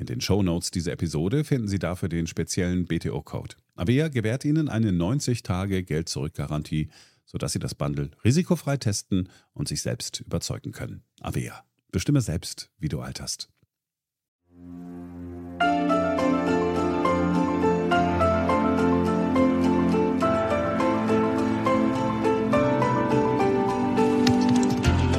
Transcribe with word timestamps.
In 0.00 0.06
den 0.06 0.22
Shownotes 0.22 0.70
dieser 0.70 0.92
Episode 0.92 1.44
finden 1.44 1.68
Sie 1.68 1.78
dafür 1.78 2.08
den 2.08 2.26
speziellen 2.26 2.86
BTO-Code. 2.86 3.56
Avea 3.76 4.08
gewährt 4.08 4.46
Ihnen 4.46 4.70
eine 4.70 4.92
90-Tage-Geld-Zurück-Garantie, 4.92 6.88
sodass 7.26 7.52
Sie 7.52 7.58
das 7.58 7.74
Bundle 7.74 8.10
risikofrei 8.24 8.78
testen 8.78 9.28
und 9.52 9.68
sich 9.68 9.82
selbst 9.82 10.22
überzeugen 10.22 10.72
können. 10.72 11.02
Avea. 11.20 11.64
Bestimme 11.92 12.22
selbst, 12.22 12.70
wie 12.78 12.88
du 12.88 13.00
alterst. 13.00 13.50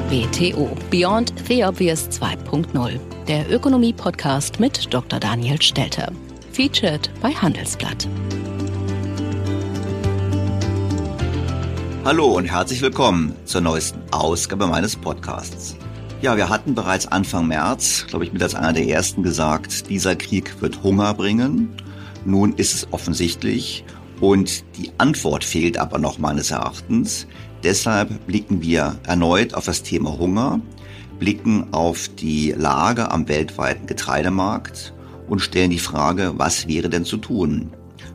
BTO 0.09 0.75
Beyond 0.89 1.33
the 1.47 1.63
Obvious 1.63 2.09
2.0, 2.09 2.99
der 3.27 3.51
Ökonomie-Podcast 3.51 4.59
mit 4.59 4.91
Dr. 4.93 5.19
Daniel 5.19 5.61
Stelter. 5.61 6.11
Featured 6.51 7.11
bei 7.21 7.29
Handelsblatt. 7.29 8.07
Hallo 12.03 12.35
und 12.35 12.45
herzlich 12.45 12.81
willkommen 12.81 13.35
zur 13.45 13.61
neuesten 13.61 14.01
Ausgabe 14.11 14.65
meines 14.65 14.95
Podcasts. 14.95 15.75
Ja, 16.21 16.35
wir 16.35 16.49
hatten 16.49 16.73
bereits 16.73 17.07
Anfang 17.07 17.47
März, 17.47 18.07
glaube 18.07 18.25
ich, 18.25 18.33
mit 18.33 18.41
als 18.41 18.55
einer 18.55 18.73
der 18.73 18.87
ersten 18.87 19.21
gesagt, 19.21 19.89
dieser 19.89 20.15
Krieg 20.15 20.59
wird 20.61 20.81
Hunger 20.81 21.13
bringen. 21.13 21.69
Nun 22.25 22.53
ist 22.53 22.73
es 22.73 22.87
offensichtlich 22.91 23.83
und 24.19 24.63
die 24.77 24.91
Antwort 24.97 25.43
fehlt 25.43 25.77
aber 25.77 25.99
noch 25.99 26.17
meines 26.17 26.49
Erachtens. 26.49 27.27
Deshalb 27.63 28.25
blicken 28.25 28.61
wir 28.63 28.99
erneut 29.05 29.53
auf 29.53 29.65
das 29.65 29.83
Thema 29.83 30.17
Hunger, 30.17 30.59
blicken 31.21 31.71
auf 31.71 32.09
die 32.09 32.51
Lage 32.57 33.11
am 33.11 33.27
weltweiten 33.29 33.85
Getreidemarkt 33.85 34.91
und 35.29 35.37
stellen 35.37 35.69
die 35.69 35.77
Frage, 35.77 36.33
was 36.37 36.67
wäre 36.67 36.89
denn 36.89 37.05
zu 37.05 37.17
tun? 37.17 37.69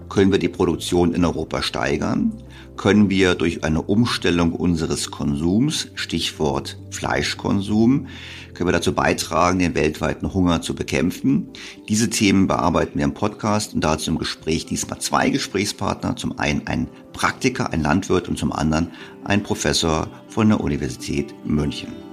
Können 0.09 0.33
wir 0.33 0.41
die 0.41 0.49
Produktion 0.49 1.15
in 1.15 1.25
Europa 1.25 1.63
steigern? 1.63 2.33
Können 2.77 3.09
wir 3.09 3.37
durch 3.37 3.63
eine 3.63 3.81
Umstellung 3.81 4.53
unseres 4.53 5.13
Konsums, 5.13 5.87
Stichwort 5.95 6.79
Fleischkonsum, 6.91 8.09
können 8.55 8.69
wir 8.69 8.73
dazu 8.73 8.93
beitragen, 8.93 9.61
den 9.61 9.77
weltweiten 9.77 10.35
Hunger 10.35 10.61
zu 10.61 10.75
bekämpfen? 10.75 11.51
Diese 11.89 12.11
Themen 12.11 12.49
bearbeiten 12.49 12.99
wir 12.99 13.05
im 13.05 13.15
Podcast 13.15 13.73
und 13.73 13.85
dazu 13.85 14.11
im 14.11 14.19
Gespräch 14.19 14.67
diesmal 14.67 14.99
zwei 14.99 15.31
Gesprächspartner. 15.31 16.17
Zum 16.17 16.41
einen 16.41 16.67
ein 16.67 16.89
Praktiker, 17.13 17.73
ein 17.73 17.83
Landwirt 17.83 18.29
und 18.29 18.37
zum 18.37 18.53
anderen 18.53 18.91
ein 19.23 19.45
Professor 19.45 20.09
von 20.27 20.49
der 20.49 20.61
Universität 20.61 21.33
München. 21.45 22.06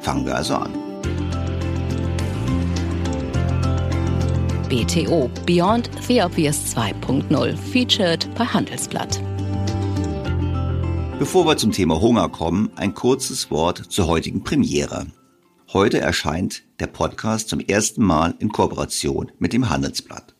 Fangen 0.00 0.24
wir 0.24 0.36
also 0.36 0.54
an. 0.54 0.72
BTO 4.68 5.28
Beyond 5.46 5.90
the 6.06 6.22
Obvious 6.22 6.74
2.0 6.74 7.56
featured 7.56 8.28
bei 8.36 8.44
Handelsblatt. 8.44 9.20
Bevor 11.18 11.44
wir 11.44 11.56
zum 11.56 11.72
Thema 11.72 12.00
Hunger 12.00 12.28
kommen, 12.28 12.70
ein 12.76 12.94
kurzes 12.94 13.50
Wort 13.50 13.78
zur 13.90 14.06
heutigen 14.06 14.42
Premiere. 14.42 15.06
Heute 15.72 16.00
erscheint 16.00 16.62
der 16.78 16.86
Podcast 16.86 17.48
zum 17.48 17.60
ersten 17.60 18.02
Mal 18.02 18.34
in 18.38 18.50
Kooperation 18.50 19.30
mit 19.38 19.52
dem 19.52 19.68
Handelsblatt. 19.68 20.34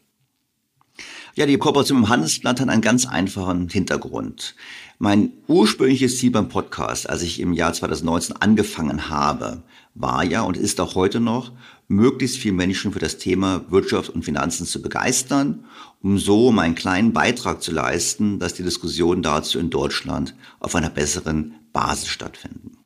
Ja, 1.34 1.46
die 1.46 1.58
Kooperation 1.58 2.00
mit 2.00 2.06
dem 2.06 2.10
Handelsblatt 2.10 2.60
hat 2.60 2.68
einen 2.68 2.82
ganz 2.82 3.06
einfachen 3.06 3.68
Hintergrund. 3.68 4.54
Mein 5.02 5.32
ursprüngliches 5.48 6.18
Ziel 6.18 6.30
beim 6.30 6.50
Podcast, 6.50 7.08
als 7.08 7.22
ich 7.22 7.40
im 7.40 7.54
Jahr 7.54 7.72
2019 7.72 8.36
angefangen 8.36 9.08
habe, 9.08 9.62
war 9.94 10.22
ja 10.24 10.42
und 10.42 10.58
ist 10.58 10.78
auch 10.78 10.94
heute 10.94 11.20
noch, 11.20 11.52
möglichst 11.88 12.36
viele 12.36 12.52
Menschen 12.52 12.92
für 12.92 12.98
das 12.98 13.16
Thema 13.16 13.64
Wirtschaft 13.70 14.10
und 14.10 14.26
Finanzen 14.26 14.66
zu 14.66 14.82
begeistern, 14.82 15.64
um 16.02 16.18
so 16.18 16.52
meinen 16.52 16.74
kleinen 16.74 17.14
Beitrag 17.14 17.62
zu 17.62 17.72
leisten, 17.72 18.38
dass 18.40 18.52
die 18.52 18.62
Diskussionen 18.62 19.22
dazu 19.22 19.58
in 19.58 19.70
Deutschland 19.70 20.34
auf 20.58 20.74
einer 20.74 20.90
besseren 20.90 21.54
Basis 21.72 22.08
stattfinden. 22.08 22.76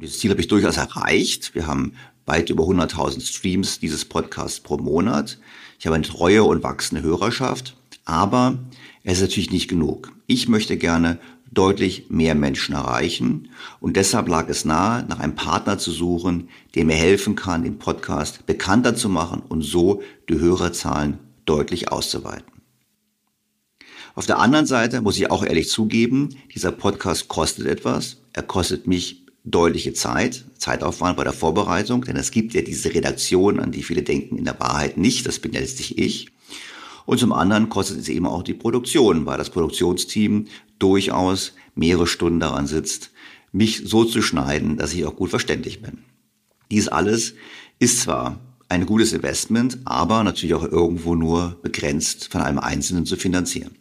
Dieses 0.00 0.20
Ziel 0.20 0.30
habe 0.30 0.40
ich 0.40 0.48
durchaus 0.48 0.78
erreicht. 0.78 1.54
Wir 1.54 1.66
haben 1.66 1.92
weit 2.24 2.48
über 2.48 2.64
100.000 2.64 3.20
Streams 3.20 3.80
dieses 3.80 4.06
Podcasts 4.06 4.60
pro 4.60 4.78
Monat. 4.78 5.38
Ich 5.78 5.84
habe 5.84 5.96
eine 5.96 6.06
treue 6.06 6.42
und 6.42 6.62
wachsende 6.62 7.02
Hörerschaft, 7.02 7.76
aber 8.06 8.58
es 9.04 9.18
ist 9.18 9.22
natürlich 9.22 9.50
nicht 9.50 9.68
genug. 9.68 10.12
Ich 10.26 10.48
möchte 10.48 10.76
gerne 10.78 11.18
deutlich 11.52 12.06
mehr 12.08 12.34
Menschen 12.34 12.74
erreichen. 12.74 13.50
Und 13.78 13.96
deshalb 13.96 14.28
lag 14.28 14.48
es 14.48 14.64
nahe, 14.64 15.04
nach 15.06 15.20
einem 15.20 15.34
Partner 15.34 15.78
zu 15.78 15.92
suchen, 15.92 16.48
der 16.74 16.84
mir 16.84 16.96
helfen 16.96 17.36
kann, 17.36 17.62
den 17.62 17.78
Podcast 17.78 18.46
bekannter 18.46 18.96
zu 18.96 19.08
machen 19.08 19.42
und 19.48 19.62
so 19.62 20.02
die 20.28 20.38
Hörerzahlen 20.38 21.18
deutlich 21.44 21.92
auszuweiten. 21.92 22.50
Auf 24.14 24.26
der 24.26 24.38
anderen 24.38 24.66
Seite 24.66 25.00
muss 25.00 25.18
ich 25.18 25.30
auch 25.30 25.44
ehrlich 25.44 25.68
zugeben, 25.68 26.30
dieser 26.54 26.72
Podcast 26.72 27.28
kostet 27.28 27.66
etwas. 27.66 28.18
Er 28.32 28.42
kostet 28.42 28.86
mich 28.86 29.24
deutliche 29.44 29.92
Zeit, 29.92 30.44
Zeitaufwand 30.56 31.16
bei 31.16 31.24
der 31.24 31.32
Vorbereitung, 31.32 32.02
denn 32.04 32.16
es 32.16 32.30
gibt 32.30 32.54
ja 32.54 32.62
diese 32.62 32.94
Redaktion, 32.94 33.60
an 33.60 33.72
die 33.72 33.82
viele 33.82 34.02
denken, 34.02 34.38
in 34.38 34.44
der 34.44 34.58
Wahrheit 34.58 34.96
nicht. 34.96 35.26
Das 35.26 35.38
bin 35.38 35.52
ja 35.52 35.60
letztlich 35.60 35.98
ich. 35.98 36.28
Und 37.06 37.18
zum 37.18 37.32
anderen 37.32 37.68
kostet 37.68 37.98
es 37.98 38.08
eben 38.08 38.26
auch 38.26 38.42
die 38.42 38.54
Produktion, 38.54 39.26
weil 39.26 39.38
das 39.38 39.50
Produktionsteam 39.50 40.46
durchaus 40.78 41.52
mehrere 41.74 42.06
Stunden 42.06 42.40
daran 42.40 42.66
sitzt, 42.66 43.10
mich 43.52 43.82
so 43.84 44.04
zu 44.04 44.22
schneiden, 44.22 44.76
dass 44.76 44.94
ich 44.94 45.04
auch 45.04 45.16
gut 45.16 45.30
verständlich 45.30 45.82
bin. 45.82 45.98
Dies 46.70 46.88
alles 46.88 47.34
ist 47.78 48.00
zwar 48.00 48.40
ein 48.68 48.86
gutes 48.86 49.12
Investment, 49.12 49.78
aber 49.84 50.24
natürlich 50.24 50.54
auch 50.54 50.64
irgendwo 50.64 51.14
nur 51.14 51.58
begrenzt 51.62 52.32
von 52.32 52.40
einem 52.40 52.58
Einzelnen 52.58 53.06
zu 53.06 53.16
finanzieren. 53.16 53.76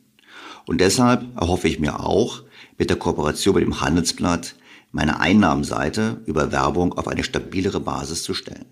Und 0.66 0.80
deshalb 0.81 1.26
erhoffe 1.40 1.68
ich 1.68 1.80
mir 1.80 2.00
auch, 2.00 2.44
mit 2.78 2.90
der 2.90 2.98
Kooperation 2.98 3.56
mit 3.56 3.64
dem 3.64 3.81
Handelsblatt 3.81 4.56
meine 4.92 5.19
Einnahmenseite 5.19 6.22
über 6.26 6.52
Werbung 6.52 6.94
auf 6.94 7.08
eine 7.08 7.24
stabilere 7.24 7.80
Basis 7.80 8.24
zu 8.24 8.34
stellen. 8.34 8.66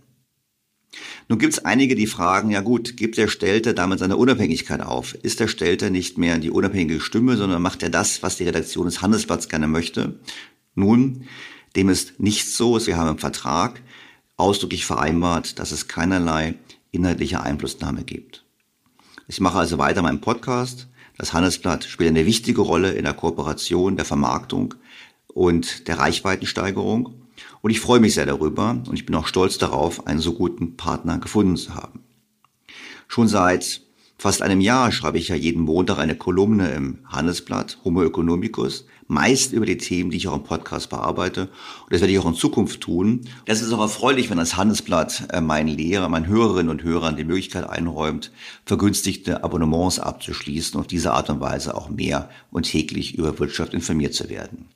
Nun 1.32 1.40
gibt 1.40 1.54
es 1.54 1.64
einige, 1.64 1.96
die 1.96 2.08
fragen, 2.08 2.52
ja 2.52 2.60
gut, 2.60 2.98
gibt 2.98 3.16
der 3.16 3.30
Stelter 3.30 3.72
damit 3.72 4.00
seine 4.00 4.18
Unabhängigkeit 4.18 4.82
auf? 4.82 5.14
Ist 5.14 5.40
der 5.40 5.48
Stelter 5.48 5.90
nicht 5.90 6.18
mehr 6.18 6.38
die 6.40 6.52
unabhängige 6.52 7.00
Stimme, 7.00 7.38
sondern 7.38 7.62
macht 7.62 7.82
er 7.84 7.90
das, 7.90 8.22
was 8.22 8.36
die 8.36 8.44
Redaktion 8.44 8.84
des 8.84 9.02
Handelsblatts 9.02 9.48
gerne 9.48 9.70
möchte? 9.70 10.20
Nun, 10.76 11.24
dem 11.78 11.88
ist 11.88 12.20
nicht 12.20 12.54
so. 12.54 12.86
Wir 12.86 12.98
haben 12.98 13.12
im 13.12 13.18
Vertrag 13.18 13.82
ausdrücklich 14.36 14.86
vereinbart, 14.86 15.58
dass 15.58 15.72
es 15.72 15.88
keinerlei 15.88 16.56
inhaltliche 16.92 17.42
Einflussnahme 17.42 18.04
gibt. 18.04 18.44
Ich 19.30 19.40
mache 19.40 19.60
also 19.60 19.78
weiter 19.78 20.02
meinen 20.02 20.20
Podcast. 20.20 20.90
Das 21.18 21.32
Handelsblatt 21.32 21.86
spielt 21.86 22.10
eine 22.10 22.26
wichtige 22.26 22.60
Rolle 22.60 22.92
in 22.92 23.06
der 23.06 23.14
Kooperation, 23.14 23.96
der 23.96 24.04
Vermarktung 24.04 24.76
und 25.28 25.88
der 25.88 25.98
Reichweitensteigerung. 25.98 27.21
Und 27.62 27.72
ich 27.72 27.80
freue 27.80 28.00
mich 28.00 28.16
sehr 28.16 28.26
darüber 28.26 28.72
und 28.72 28.94
ich 28.94 29.06
bin 29.06 29.16
auch 29.16 29.28
stolz 29.28 29.58
darauf, 29.58 30.08
einen 30.08 30.20
so 30.20 30.34
guten 30.34 30.78
Partner 30.78 31.20
gefunden 31.20 31.58
zu 31.58 31.76
haben. 31.76 32.02
Schon 33.08 33.28
seit 33.28 33.82
fast 34.18 34.42
einem 34.42 34.62
Jahr 34.62 34.92
schreibe 34.92 35.18
ich 35.18 35.28
ja 35.28 35.36
jeden 35.36 35.64
Montag 35.64 35.98
eine 35.98 36.16
Kolumne 36.16 36.72
im 36.72 37.00
Handelsblatt 37.06 37.80
Homo 37.84 38.04
economicus, 38.04 38.86
meist 39.08 39.52
über 39.52 39.66
die 39.66 39.78
Themen, 39.78 40.10
die 40.10 40.18
ich 40.18 40.28
auch 40.28 40.36
im 40.36 40.44
Podcast 40.44 40.90
bearbeite. 40.90 41.42
Und 41.42 41.92
das 41.92 42.02
werde 42.02 42.14
ich 42.14 42.20
auch 42.20 42.28
in 42.28 42.36
Zukunft 42.36 42.82
tun. 42.82 43.22
Das 43.46 43.62
ist 43.62 43.74
auch 43.74 43.82
erfreulich, 43.82 44.30
wenn 44.30 44.38
das 44.38 44.56
Handelsblatt 44.56 45.28
äh, 45.34 45.42
meinen 45.42 45.68
Lehrer, 45.68 46.08
meinen 46.08 46.28
Hörerinnen 46.28 46.70
und 46.70 46.84
Hörern 46.84 47.18
die 47.18 47.26
Möglichkeit 47.26 47.70
einräumt, 47.70 48.32
vergünstigte 48.66 49.44
Abonnements 49.44 50.00
abzuschließen 50.00 50.76
und 50.76 50.82
auf 50.82 50.88
diese 50.88 51.12
Art 51.12 51.30
und 51.30 51.42
Weise 51.42 51.76
auch 51.76 51.90
mehr 51.90 52.30
und 52.52 52.64
täglich 52.64 53.16
über 53.16 53.38
Wirtschaft 53.38 53.74
informiert 53.74 54.14
zu 54.14 54.30
werden. 54.30 54.68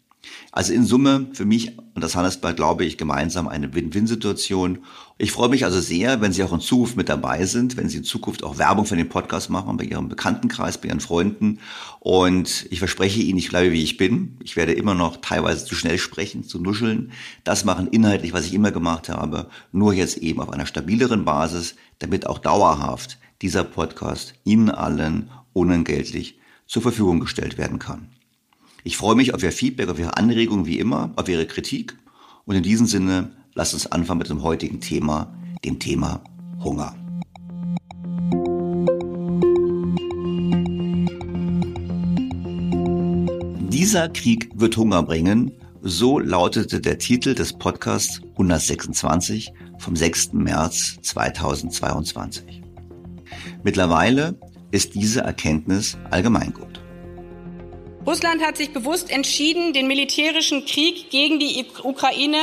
Also 0.52 0.74
in 0.74 0.86
Summe 0.86 1.28
für 1.34 1.46
mich 1.46 1.78
und 1.78 2.04
das 2.04 2.16
Handelsblatt 2.16 2.58
glaube 2.58 2.86
ich 2.86 2.98
gemeinsam 2.98 3.48
eine 3.48 3.74
Win-Win-Situation. 3.74 4.80
Ich 5.18 5.32
freue 5.32 5.50
mich 5.50 5.64
also 5.64 5.80
sehr, 5.80 6.20
wenn 6.20 6.34
Sie 6.34 6.44
auch 6.44 6.52
in 6.52 6.60
Zukunft 6.60 6.98
mit 6.98 7.08
dabei 7.08 7.46
sind, 7.46 7.78
wenn 7.78 7.88
Sie 7.88 7.98
in 7.98 8.04
Zukunft 8.04 8.44
auch 8.44 8.58
Werbung 8.58 8.86
für 8.86 8.98
den 8.98 9.08
Podcast 9.08 9.50
machen, 9.50 9.78
bei 9.78 9.86
Ihrem 9.86 10.10
Bekanntenkreis, 10.10 10.78
bei 10.78 10.90
Ihren 10.90 11.00
Freunden. 11.00 11.60
Und 12.00 12.68
ich 12.70 12.80
verspreche 12.80 13.22
Ihnen, 13.22 13.38
ich 13.38 13.50
bleibe 13.50 13.72
wie 13.72 13.84
ich 13.84 13.98
bin. 13.98 14.38
Ich 14.44 14.56
werde 14.56 14.74
immer 14.74 14.94
noch 14.94 15.18
teilweise 15.18 15.66
zu 15.66 15.76
schnell 15.76 15.98
sprechen, 15.98 16.44
zu 16.44 16.60
nuscheln. 16.60 17.12
Das 17.44 17.64
machen 17.64 17.88
inhaltlich, 17.88 18.34
was 18.34 18.46
ich 18.46 18.54
immer 18.54 18.72
gemacht 18.72 19.10
habe, 19.10 19.50
nur 19.72 19.94
jetzt 19.94 20.18
eben 20.18 20.42
auf 20.42 20.50
einer 20.50 20.66
stabileren 20.66 21.24
Basis, 21.24 21.76
damit 22.00 22.28
auch 22.28 22.40
dauerhaft 22.40 23.18
dieser 23.42 23.64
Podcast 23.64 24.34
Ihnen 24.44 24.70
allen 24.70 25.30
unentgeltlich 25.54 26.40
zur 26.68 26.82
Verfügung 26.82 27.20
gestellt 27.20 27.58
werden 27.58 27.80
kann. 27.80 28.15
Ich 28.88 28.98
freue 28.98 29.16
mich 29.16 29.34
auf 29.34 29.42
Ihr 29.42 29.52
Feedback, 29.52 29.90
auf 29.90 29.98
Ihre 29.98 30.16
Anregungen 30.16 30.68
wie 30.68 30.78
immer, 30.78 31.12
auf 31.16 31.28
Ihre 31.28 31.48
Kritik. 31.48 31.98
Und 32.46 32.56
in 32.56 32.62
diesem 32.62 32.86
Sinne, 32.86 33.32
lasst 33.56 33.74
uns 33.74 33.92
anfangen 33.92 34.20
mit 34.20 34.30
dem 34.30 34.44
heutigen 34.44 34.80
Thema, 34.80 35.36
dem 35.66 35.80
Thema 35.80 36.24
Hunger. 36.64 36.96
Dieser 43.72 44.08
Krieg 44.10 44.52
wird 44.54 44.78
Hunger 44.78 45.02
bringen, 45.02 45.52
so 45.82 46.20
lautete 46.20 46.80
der 46.80 47.00
Titel 47.00 47.34
des 47.34 47.54
Podcasts 47.54 48.22
126 48.34 49.52
vom 49.80 49.96
6. 49.96 50.34
März 50.34 50.98
2022. 51.02 52.62
Mittlerweile 53.64 54.40
ist 54.70 54.94
diese 54.94 55.22
Erkenntnis 55.22 55.98
allgemeingut. 56.12 56.75
Russland 58.06 58.46
hat 58.46 58.56
sich 58.58 58.72
bewusst 58.72 59.10
entschieden, 59.10 59.74
den 59.74 59.88
militärischen 59.88 60.66
Krieg 60.66 61.10
gegen 61.10 61.40
die 61.40 61.66
Ukraine 61.82 62.38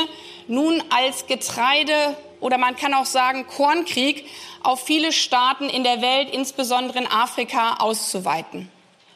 nun 0.49 0.83
als 0.91 1.27
Getreide 1.29 2.17
oder 2.41 2.59
man 2.59 2.75
kann 2.75 2.95
auch 2.95 3.07
sagen 3.07 3.47
Kornkrieg 3.47 4.25
auf 4.65 4.85
viele 4.85 5.13
Staaten 5.13 5.69
in 5.69 5.85
der 5.85 6.03
Welt, 6.03 6.31
insbesondere 6.33 6.99
in 6.99 7.07
Afrika, 7.07 7.75
auszuweiten. 7.75 8.69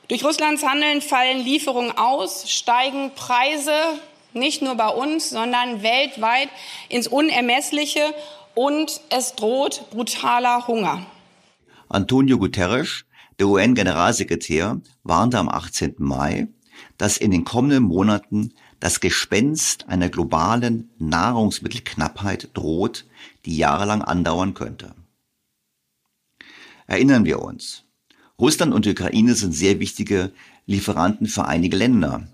Durch 0.07 0.25
Russlands 0.25 0.63
Handeln 0.63 1.03
fallen 1.03 1.41
Lieferungen 1.41 1.99
aus, 1.99 2.49
steigen 2.49 3.11
Preise 3.17 3.73
nicht 4.33 4.63
nur 4.63 4.77
bei 4.77 4.89
uns, 4.89 5.31
sondern 5.31 5.83
weltweit 5.83 6.49
ins 6.89 7.09
Unermessliche 7.09 8.15
und 8.55 9.01
es 9.11 9.35
droht 9.35 9.91
brutaler 9.91 10.69
Hunger. 10.69 11.05
Antonio 11.89 12.39
Guterres 12.39 13.05
der 13.39 13.49
UN-Generalsekretär 13.49 14.81
warnte 15.03 15.39
am 15.39 15.49
18. 15.49 15.97
Mai, 15.99 16.49
dass 16.99 17.17
in 17.17 17.31
den 17.31 17.45
kommenden 17.45 17.83
Monaten 17.83 18.53
das 18.81 19.01
Gespenst 19.01 19.89
einer 19.89 20.09
globalen 20.09 20.91
Nahrungsmittelknappheit 20.99 22.51
droht, 22.55 23.07
die 23.45 23.57
jahrelang 23.57 24.03
andauern 24.03 24.55
könnte. 24.55 24.95
Erinnern 26.87 27.25
wir 27.25 27.43
uns. 27.43 27.85
Russland 28.39 28.75
und 28.75 28.85
die 28.85 28.91
Ukraine 28.91 29.35
sind 29.35 29.53
sehr 29.53 29.81
wichtige 29.81 30.33
Lieferanten 30.67 31.27
für 31.27 31.47
einige 31.47 31.77
Länder. 31.77 32.29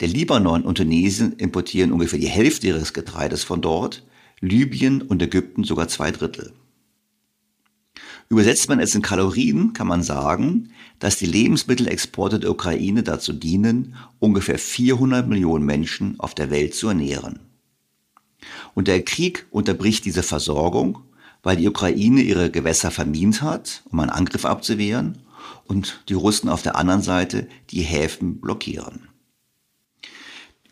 Der 0.00 0.08
Libanon 0.08 0.62
und 0.62 0.76
Tunesien 0.76 1.32
importieren 1.34 1.92
ungefähr 1.92 2.18
die 2.18 2.28
Hälfte 2.28 2.66
ihres 2.66 2.92
Getreides 2.92 3.42
von 3.42 3.62
dort, 3.62 4.04
Libyen 4.40 5.00
und 5.00 5.22
Ägypten 5.22 5.64
sogar 5.64 5.88
zwei 5.88 6.10
Drittel. 6.10 6.52
Übersetzt 8.28 8.68
man 8.68 8.80
es 8.80 8.94
in 8.94 9.02
Kalorien, 9.02 9.72
kann 9.72 9.86
man 9.86 10.02
sagen, 10.02 10.70
dass 10.98 11.16
die 11.16 11.26
Lebensmittelexporte 11.26 12.40
der 12.40 12.50
Ukraine 12.50 13.02
dazu 13.02 13.32
dienen, 13.32 13.94
ungefähr 14.18 14.58
400 14.58 15.28
Millionen 15.28 15.64
Menschen 15.64 16.18
auf 16.18 16.34
der 16.34 16.50
Welt 16.50 16.74
zu 16.74 16.88
ernähren. 16.88 17.38
Und 18.74 18.88
der 18.88 19.02
Krieg 19.02 19.46
unterbricht 19.50 20.04
diese 20.04 20.22
Versorgung, 20.22 20.98
weil 21.42 21.56
die 21.56 21.68
Ukraine 21.68 22.22
ihre 22.22 22.50
Gewässer 22.50 22.90
vermint 22.90 23.42
hat, 23.42 23.82
um 23.90 24.00
einen 24.00 24.10
Angriff 24.10 24.44
abzuwehren, 24.44 25.18
und 25.64 26.02
die 26.08 26.14
Russen 26.14 26.48
auf 26.48 26.62
der 26.62 26.76
anderen 26.76 27.02
Seite 27.02 27.48
die 27.70 27.82
Häfen 27.82 28.40
blockieren. 28.40 29.08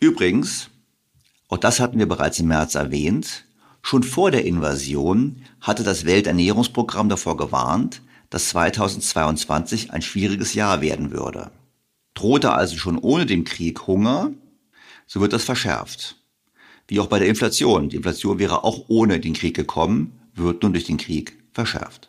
Übrigens, 0.01 0.71
auch 1.49 1.59
das 1.59 1.79
hatten 1.79 1.99
wir 1.99 2.09
bereits 2.09 2.41
im 2.41 2.49
März 2.49 2.75
erwähnt, 2.75 3.44
Schon 3.87 4.03
vor 4.03 4.31
der 4.31 4.47
Invasion 4.47 5.43
hatte 5.61 5.83
das 5.83 6.07
Welternährungsprogramm 6.07 7.11
davor 7.11 7.37
gewarnt, 7.37 8.00
dass 8.31 8.49
2022 8.49 9.93
ein 9.93 10.00
schwieriges 10.00 10.55
Jahr 10.55 10.81
werden 10.81 11.11
würde. 11.11 11.50
Drohte 12.14 12.53
also 12.53 12.79
schon 12.79 12.97
ohne 12.97 13.26
den 13.26 13.45
Krieg 13.45 13.87
Hunger, 13.87 14.33
so 15.07 15.21
wird 15.21 15.35
das 15.35 15.45
verschärft. 15.45 16.17
Wie 16.88 16.99
auch 16.99 17.09
bei 17.09 17.19
der 17.19 17.29
Inflation. 17.29 17.91
Die 17.91 17.97
Inflation 17.97 18.38
wäre 18.38 18.64
auch 18.64 18.87
ohne 18.88 19.21
den 19.21 19.35
Krieg 19.35 19.55
gekommen, 19.55 20.19
wird 20.35 20.62
nun 20.62 20.73
durch 20.73 20.87
den 20.87 20.97
Krieg 20.97 21.37
verschärft. 21.53 22.09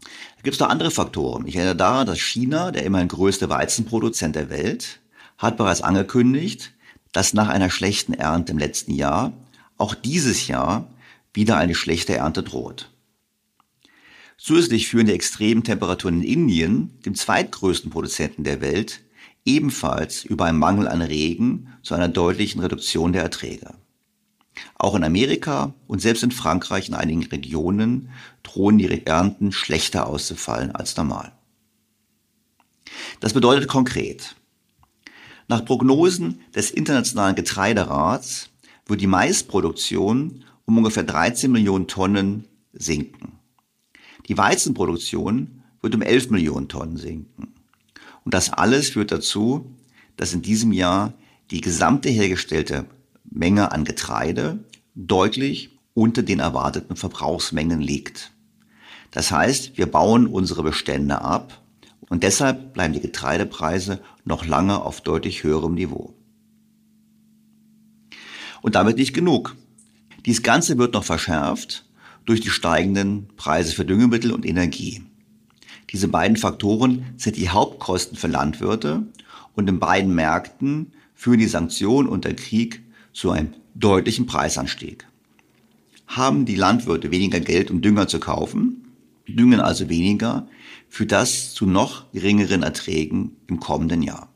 Da 0.00 0.42
gibt 0.42 0.54
es 0.54 0.60
noch 0.60 0.70
andere 0.70 0.90
Faktoren. 0.90 1.46
Ich 1.46 1.54
erinnere 1.54 1.76
daran, 1.76 2.08
dass 2.08 2.18
China, 2.18 2.72
der 2.72 2.82
immerhin 2.82 3.06
größte 3.06 3.48
Weizenproduzent 3.48 4.34
der 4.34 4.50
Welt, 4.50 4.98
hat 5.38 5.56
bereits 5.56 5.82
angekündigt, 5.82 6.72
dass 7.12 7.32
nach 7.32 7.48
einer 7.48 7.70
schlechten 7.70 8.12
Ernte 8.12 8.50
im 8.50 8.58
letzten 8.58 8.92
Jahr 8.92 9.32
auch 9.78 9.94
dieses 9.94 10.48
Jahr 10.48 10.88
wieder 11.34 11.56
eine 11.56 11.74
schlechte 11.74 12.14
Ernte 12.14 12.42
droht. 12.42 12.90
Zusätzlich 14.36 14.88
führen 14.88 15.06
die 15.06 15.12
extremen 15.12 15.62
Temperaturen 15.62 16.22
in 16.22 16.28
Indien, 16.28 17.00
dem 17.04 17.14
zweitgrößten 17.14 17.90
Produzenten 17.90 18.44
der 18.44 18.60
Welt, 18.60 19.00
ebenfalls 19.44 20.24
über 20.24 20.46
einen 20.46 20.58
Mangel 20.58 20.88
an 20.88 21.02
Regen 21.02 21.72
zu 21.82 21.94
einer 21.94 22.08
deutlichen 22.08 22.60
Reduktion 22.60 23.12
der 23.12 23.22
Erträge. 23.22 23.74
Auch 24.74 24.94
in 24.94 25.04
Amerika 25.04 25.74
und 25.86 26.00
selbst 26.00 26.22
in 26.22 26.30
Frankreich 26.30 26.88
in 26.88 26.94
einigen 26.94 27.24
Regionen 27.24 28.10
drohen 28.42 28.78
die 28.78 29.06
Ernten 29.06 29.52
schlechter 29.52 30.06
auszufallen 30.06 30.72
als 30.72 30.96
normal. 30.96 31.32
Das 33.20 33.32
bedeutet 33.32 33.68
konkret, 33.68 34.36
Nach 35.48 35.64
Prognosen 35.64 36.40
des 36.54 36.70
Internationalen 36.70 37.34
Getreiderats 37.34 38.50
wird 38.86 39.00
die 39.00 39.06
Maisproduktion 39.06 40.44
um 40.72 40.78
ungefähr 40.78 41.02
13 41.02 41.52
Millionen 41.52 41.86
Tonnen 41.86 42.46
sinken. 42.72 43.38
Die 44.28 44.38
Weizenproduktion 44.38 45.62
wird 45.82 45.94
um 45.94 46.00
11 46.00 46.30
Millionen 46.30 46.68
Tonnen 46.68 46.96
sinken. 46.96 47.52
Und 48.24 48.32
das 48.32 48.50
alles 48.50 48.88
führt 48.88 49.12
dazu, 49.12 49.70
dass 50.16 50.32
in 50.32 50.40
diesem 50.40 50.72
Jahr 50.72 51.12
die 51.50 51.60
gesamte 51.60 52.08
hergestellte 52.08 52.86
Menge 53.24 53.70
an 53.70 53.84
Getreide 53.84 54.64
deutlich 54.94 55.78
unter 55.92 56.22
den 56.22 56.38
erwarteten 56.38 56.96
Verbrauchsmengen 56.96 57.82
liegt. 57.82 58.32
Das 59.10 59.30
heißt, 59.30 59.76
wir 59.76 59.90
bauen 59.90 60.26
unsere 60.26 60.62
Bestände 60.62 61.20
ab 61.20 61.62
und 62.08 62.22
deshalb 62.22 62.72
bleiben 62.72 62.94
die 62.94 63.00
Getreidepreise 63.00 64.00
noch 64.24 64.46
lange 64.46 64.80
auf 64.80 65.02
deutlich 65.02 65.44
höherem 65.44 65.74
Niveau. 65.74 66.14
Und 68.62 68.74
damit 68.74 68.96
nicht 68.96 69.12
genug. 69.12 69.54
Dies 70.24 70.42
Ganze 70.42 70.78
wird 70.78 70.94
noch 70.94 71.04
verschärft 71.04 71.84
durch 72.24 72.40
die 72.40 72.50
steigenden 72.50 73.28
Preise 73.36 73.74
für 73.74 73.84
Düngemittel 73.84 74.32
und 74.32 74.46
Energie. 74.46 75.02
Diese 75.90 76.06
beiden 76.08 76.36
Faktoren 76.36 77.06
sind 77.16 77.36
die 77.36 77.48
Hauptkosten 77.48 78.16
für 78.16 78.28
Landwirte 78.28 79.06
und 79.54 79.68
in 79.68 79.80
beiden 79.80 80.14
Märkten 80.14 80.92
führen 81.14 81.40
die 81.40 81.48
Sanktionen 81.48 82.08
und 82.08 82.24
der 82.24 82.36
Krieg 82.36 82.82
zu 83.12 83.30
einem 83.32 83.54
deutlichen 83.74 84.26
Preisanstieg. 84.26 85.06
Haben 86.06 86.44
die 86.44 86.56
Landwirte 86.56 87.10
weniger 87.10 87.40
Geld, 87.40 87.70
um 87.70 87.82
Dünger 87.82 88.06
zu 88.06 88.20
kaufen, 88.20 88.86
düngen 89.26 89.60
also 89.60 89.88
weniger, 89.88 90.46
führt 90.88 91.12
das 91.12 91.52
zu 91.52 91.66
noch 91.66 92.10
geringeren 92.12 92.62
Erträgen 92.62 93.36
im 93.48 93.60
kommenden 93.60 94.02
Jahr. 94.02 94.28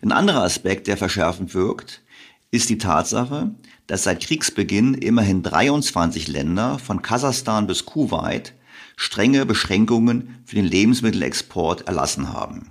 Ein 0.00 0.12
anderer 0.12 0.42
Aspekt, 0.42 0.86
der 0.86 0.96
verschärfend 0.96 1.54
wirkt, 1.54 2.02
ist 2.50 2.70
die 2.70 2.78
Tatsache, 2.78 3.54
dass 3.90 4.04
seit 4.04 4.20
Kriegsbeginn 4.20 4.94
immerhin 4.94 5.42
23 5.42 6.28
Länder 6.28 6.78
von 6.78 7.02
Kasachstan 7.02 7.66
bis 7.66 7.86
Kuwait 7.86 8.54
strenge 8.94 9.44
Beschränkungen 9.44 10.38
für 10.44 10.54
den 10.54 10.64
Lebensmittelexport 10.64 11.88
erlassen 11.88 12.32
haben. 12.32 12.70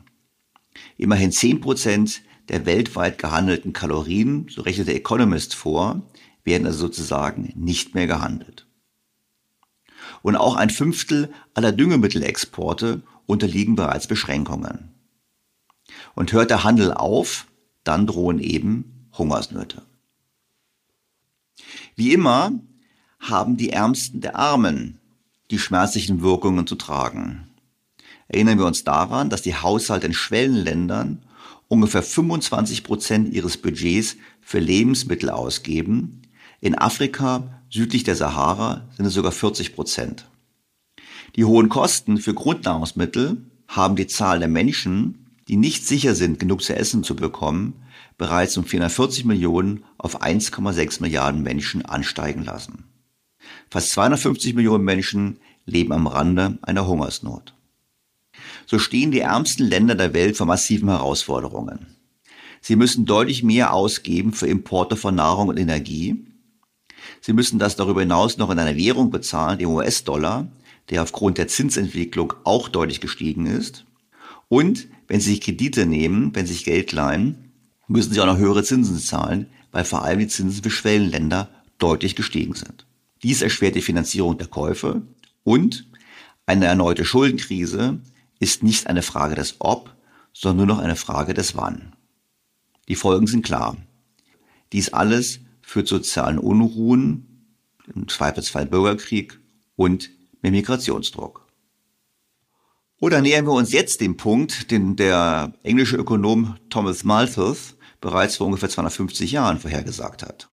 Immerhin 0.95 1.33
10 1.33 1.59
Prozent 1.59 2.21
der 2.47 2.65
weltweit 2.65 3.17
gehandelten 3.17 3.73
Kalorien, 3.73 4.47
so 4.49 4.61
rechnet 4.61 4.87
der 4.87 4.95
Economist 4.95 5.55
vor, 5.55 6.03
werden 6.45 6.65
also 6.65 6.79
sozusagen 6.79 7.51
nicht 7.53 7.95
mehr 7.95 8.07
gehandelt. 8.07 8.65
Und 10.21 10.37
auch 10.37 10.55
ein 10.55 10.69
Fünftel 10.69 11.33
aller 11.53 11.73
Düngemittelexporte 11.73 13.01
unterliegen 13.25 13.75
bereits 13.75 14.07
Beschränkungen. 14.07 14.93
Und 16.15 16.31
hört 16.31 16.49
der 16.49 16.63
Handel 16.63 16.93
auf, 16.93 17.45
dann 17.83 18.07
drohen 18.07 18.39
eben 18.39 19.09
Hungersnöte. 19.17 19.88
Wie 21.99 22.13
immer 22.13 22.53
haben 23.19 23.57
die 23.57 23.71
Ärmsten 23.71 24.21
der 24.21 24.37
Armen 24.37 24.99
die 25.51 25.59
schmerzlichen 25.59 26.21
Wirkungen 26.21 26.65
zu 26.65 26.75
tragen. 26.75 27.49
Erinnern 28.29 28.57
wir 28.57 28.67
uns 28.67 28.85
daran, 28.85 29.29
dass 29.29 29.41
die 29.41 29.55
Haushalte 29.55 30.07
in 30.07 30.13
Schwellenländern 30.13 31.21
ungefähr 31.67 32.01
25 32.01 32.85
Prozent 32.85 33.33
ihres 33.33 33.57
Budgets 33.57 34.15
für 34.39 34.59
Lebensmittel 34.59 35.29
ausgeben. 35.29 36.21
In 36.61 36.77
Afrika 36.77 37.61
südlich 37.69 38.05
der 38.05 38.15
Sahara 38.15 38.87
sind 38.95 39.05
es 39.05 39.13
sogar 39.13 39.33
40 39.33 39.75
Prozent. 39.75 40.25
Die 41.35 41.43
hohen 41.43 41.67
Kosten 41.67 42.17
für 42.17 42.33
Grundnahrungsmittel 42.33 43.43
haben 43.67 43.97
die 43.97 44.07
Zahl 44.07 44.39
der 44.39 44.47
Menschen, 44.47 45.25
die 45.49 45.57
nicht 45.57 45.85
sicher 45.85 46.15
sind, 46.15 46.39
genug 46.39 46.63
zu 46.63 46.73
essen 46.73 47.03
zu 47.03 47.17
bekommen, 47.17 47.73
bereits 48.19 48.55
um 48.57 48.65
440 48.65 49.25
Millionen 49.25 49.83
auf 49.97 50.21
1,6 50.21 51.01
Milliarden 51.01 51.41
Menschen 51.41 51.83
ansteigen 51.83 52.43
lassen. 52.43 52.83
Fast 53.71 53.89
250 53.93 54.53
Millionen 54.53 54.83
Menschen 54.83 55.39
leben 55.65 55.91
am 55.91 56.05
Rande 56.05 56.59
einer 56.61 56.85
Hungersnot 56.85 57.55
so 58.69 58.77
stehen 58.77 59.09
die 59.09 59.21
ärmsten 59.21 59.65
Länder 59.65 59.95
der 59.95 60.13
Welt 60.13 60.37
vor 60.37 60.45
massiven 60.45 60.89
Herausforderungen. 60.89 61.87
Sie 62.61 62.75
müssen 62.75 63.05
deutlich 63.05 63.41
mehr 63.41 63.73
ausgeben 63.73 64.31
für 64.31 64.45
Importe 64.45 64.95
von 64.95 65.15
Nahrung 65.15 65.47
und 65.47 65.57
Energie. 65.57 66.23
Sie 67.19 67.33
müssen 67.33 67.57
das 67.57 67.75
darüber 67.75 68.01
hinaus 68.01 68.37
noch 68.37 68.51
in 68.51 68.59
einer 68.59 68.75
Währung 68.75 69.09
bezahlen, 69.09 69.57
dem 69.57 69.69
US-Dollar, 69.69 70.47
der 70.91 71.01
aufgrund 71.01 71.39
der 71.39 71.47
Zinsentwicklung 71.47 72.33
auch 72.43 72.69
deutlich 72.69 73.01
gestiegen 73.01 73.47
ist. 73.47 73.85
Und 74.49 74.87
wenn 75.07 75.19
Sie 75.19 75.31
sich 75.31 75.41
Kredite 75.41 75.87
nehmen, 75.87 76.35
wenn 76.35 76.45
Sie 76.45 76.53
sich 76.53 76.63
Geld 76.63 76.91
leihen, 76.91 77.48
müssen 77.89 78.13
Sie 78.13 78.21
auch 78.21 78.25
noch 78.25 78.37
höhere 78.37 78.63
Zinsen 78.63 78.97
zahlen, 78.99 79.47
weil 79.71 79.83
vor 79.83 80.03
allem 80.03 80.19
die 80.19 80.27
Zinsen 80.27 80.63
für 80.63 80.69
Schwellenländer 80.69 81.49
deutlich 81.77 82.15
gestiegen 82.15 82.53
sind. 82.53 82.85
Dies 83.23 83.41
erschwert 83.41 83.75
die 83.75 83.81
Finanzierung 83.81 84.37
der 84.37 84.47
Käufe 84.47 85.01
und 85.43 85.87
eine 86.45 86.65
erneute 86.65 87.03
Schuldenkrise 87.03 87.99
ist 88.39 88.63
nicht 88.63 88.87
eine 88.87 89.01
Frage 89.01 89.35
des 89.35 89.55
Ob, 89.59 89.93
sondern 90.33 90.67
nur 90.67 90.75
noch 90.77 90.83
eine 90.83 90.95
Frage 90.95 91.33
des 91.33 91.55
Wann. 91.55 91.93
Die 92.87 92.95
Folgen 92.95 93.27
sind 93.27 93.45
klar. 93.45 93.75
Dies 94.71 94.93
alles 94.93 95.39
führt 95.61 95.87
zu 95.87 95.97
sozialen 95.97 96.39
Unruhen, 96.39 97.25
im 97.93 98.07
Zweifelsfall 98.07 98.65
Bürgerkrieg 98.65 99.39
und 99.75 100.11
mehr 100.41 100.51
Migrationsdruck. 100.51 101.47
Oder 102.99 103.21
nähern 103.21 103.45
wir 103.45 103.53
uns 103.53 103.71
jetzt 103.71 104.01
dem 104.01 104.17
Punkt, 104.17 104.71
den 104.71 104.95
der 104.95 105.53
englische 105.63 105.95
Ökonom 105.95 106.57
Thomas 106.69 107.03
Malthus 107.03 107.75
bereits 108.01 108.37
vor 108.37 108.47
ungefähr 108.47 108.69
250 108.69 109.31
Jahren 109.31 109.59
vorhergesagt 109.59 110.23
hat. 110.23 110.49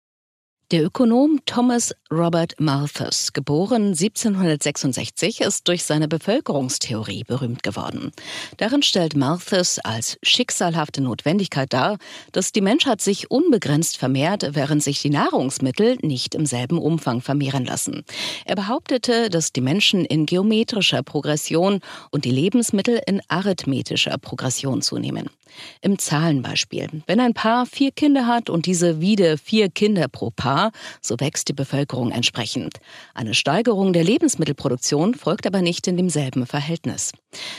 Der 0.73 0.85
Ökonom 0.85 1.38
Thomas 1.47 1.95
Robert 2.11 2.55
Malthus, 2.59 3.33
geboren 3.33 3.93
1766, 3.93 5.43
ist 5.43 5.69
durch 5.69 5.85
seine 5.85 6.09
Bevölkerungstheorie 6.09 7.23
berühmt 7.23 7.62
geworden. 7.62 8.11
Darin 8.57 8.83
stellt 8.83 9.15
Malthus 9.15 9.79
als 9.79 10.19
schicksalhafte 10.25 11.03
Notwendigkeit 11.03 11.73
dar, 11.73 11.99
dass 12.33 12.50
die 12.50 12.62
Menschheit 12.62 13.00
sich 13.00 13.31
unbegrenzt 13.31 13.97
vermehrt, 13.97 14.57
während 14.57 14.83
sich 14.83 15.00
die 15.00 15.11
Nahrungsmittel 15.11 15.99
nicht 16.03 16.35
im 16.35 16.47
selben 16.47 16.79
Umfang 16.79 17.21
vermehren 17.21 17.65
lassen. 17.65 18.03
Er 18.45 18.57
behauptete, 18.57 19.31
dass 19.31 19.53
die 19.53 19.61
Menschen 19.61 20.05
in 20.05 20.26
geometrischer 20.26 21.05
Progression 21.05 21.79
und 22.11 22.25
die 22.25 22.33
Lebensmittel 22.33 23.00
in 23.07 23.23
arithmetischer 23.29 24.19
Progression 24.19 24.83
zunehmen. 24.83 25.31
Im 25.80 25.98
Zahlenbeispiel. 25.98 27.02
Wenn 27.06 27.20
ein 27.20 27.34
Paar 27.34 27.66
vier 27.66 27.90
Kinder 27.90 28.26
hat 28.26 28.50
und 28.50 28.66
diese 28.66 29.00
wieder 29.00 29.38
vier 29.38 29.68
Kinder 29.68 30.08
pro 30.08 30.30
Paar, 30.30 30.72
so 31.00 31.16
wächst 31.18 31.48
die 31.48 31.52
Bevölkerung 31.52 32.10
entsprechend. 32.10 32.78
Eine 33.14 33.34
Steigerung 33.34 33.92
der 33.92 34.04
Lebensmittelproduktion 34.04 35.14
folgt 35.14 35.46
aber 35.46 35.62
nicht 35.62 35.86
in 35.86 35.96
demselben 35.96 36.46
Verhältnis. 36.46 37.12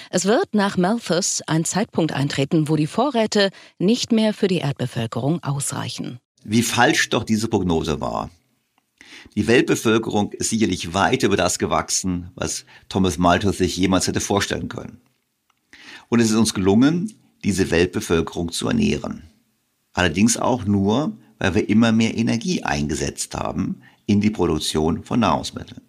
Es 0.09 0.25
wird 0.25 0.53
nach 0.53 0.77
Malthus 0.77 1.41
ein 1.47 1.65
Zeitpunkt 1.65 2.13
eintreten, 2.13 2.69
wo 2.69 2.75
die 2.75 2.87
Vorräte 2.87 3.49
nicht 3.79 4.11
mehr 4.11 4.33
für 4.33 4.47
die 4.47 4.59
Erdbevölkerung 4.59 5.43
ausreichen. 5.43 6.19
Wie 6.43 6.63
falsch 6.63 7.09
doch 7.09 7.23
diese 7.23 7.47
Prognose 7.47 7.99
war. 7.99 8.29
Die 9.35 9.47
Weltbevölkerung 9.47 10.31
ist 10.33 10.49
sicherlich 10.49 10.93
weit 10.93 11.23
über 11.23 11.37
das 11.37 11.59
gewachsen, 11.59 12.31
was 12.35 12.65
Thomas 12.89 13.17
Malthus 13.17 13.57
sich 13.57 13.77
jemals 13.77 14.07
hätte 14.07 14.21
vorstellen 14.21 14.69
können. 14.69 15.01
Und 16.09 16.19
es 16.19 16.29
ist 16.29 16.37
uns 16.37 16.53
gelungen, 16.53 17.13
diese 17.43 17.71
Weltbevölkerung 17.71 18.51
zu 18.51 18.67
ernähren. 18.67 19.23
Allerdings 19.93 20.37
auch 20.37 20.65
nur, 20.65 21.17
weil 21.39 21.55
wir 21.55 21.69
immer 21.69 21.91
mehr 21.91 22.17
Energie 22.17 22.63
eingesetzt 22.63 23.35
haben 23.35 23.81
in 24.05 24.21
die 24.21 24.29
Produktion 24.29 25.03
von 25.03 25.19
Nahrungsmitteln. 25.19 25.81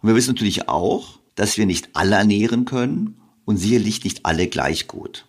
Und 0.00 0.08
wir 0.08 0.16
wissen 0.16 0.34
natürlich 0.34 0.68
auch, 0.68 1.18
dass 1.34 1.56
wir 1.56 1.66
nicht 1.66 1.90
alle 1.94 2.16
ernähren 2.16 2.64
können 2.64 3.16
und 3.44 3.56
sicherlich 3.56 4.04
nicht 4.04 4.26
alle 4.26 4.48
gleich 4.48 4.88
gut. 4.88 5.26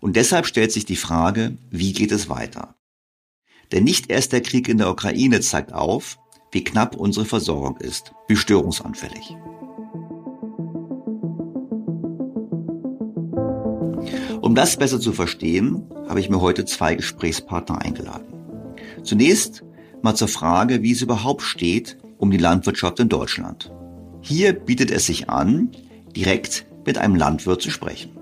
Und 0.00 0.16
deshalb 0.16 0.46
stellt 0.46 0.72
sich 0.72 0.84
die 0.84 0.96
Frage, 0.96 1.56
wie 1.70 1.92
geht 1.92 2.12
es 2.12 2.28
weiter? 2.28 2.74
Denn 3.72 3.84
nicht 3.84 4.10
erst 4.10 4.32
der 4.32 4.42
Krieg 4.42 4.68
in 4.68 4.78
der 4.78 4.90
Ukraine 4.90 5.40
zeigt 5.40 5.72
auf, 5.72 6.18
wie 6.52 6.62
knapp 6.62 6.94
unsere 6.94 7.24
Versorgung 7.24 7.78
ist, 7.78 8.12
wie 8.28 8.36
störungsanfällig. 8.36 9.34
Um 14.44 14.54
das 14.54 14.76
besser 14.76 15.00
zu 15.00 15.14
verstehen, 15.14 15.86
habe 16.06 16.20
ich 16.20 16.28
mir 16.28 16.38
heute 16.38 16.66
zwei 16.66 16.94
Gesprächspartner 16.96 17.80
eingeladen. 17.80 18.26
Zunächst 19.02 19.64
mal 20.02 20.14
zur 20.14 20.28
Frage, 20.28 20.82
wie 20.82 20.92
es 20.92 21.00
überhaupt 21.00 21.40
steht 21.40 21.96
um 22.18 22.30
die 22.30 22.36
Landwirtschaft 22.36 23.00
in 23.00 23.08
Deutschland. 23.08 23.72
Hier 24.20 24.52
bietet 24.52 24.90
es 24.90 25.06
sich 25.06 25.30
an, 25.30 25.70
direkt 26.14 26.66
mit 26.84 26.98
einem 26.98 27.14
Landwirt 27.14 27.62
zu 27.62 27.70
sprechen. 27.70 28.18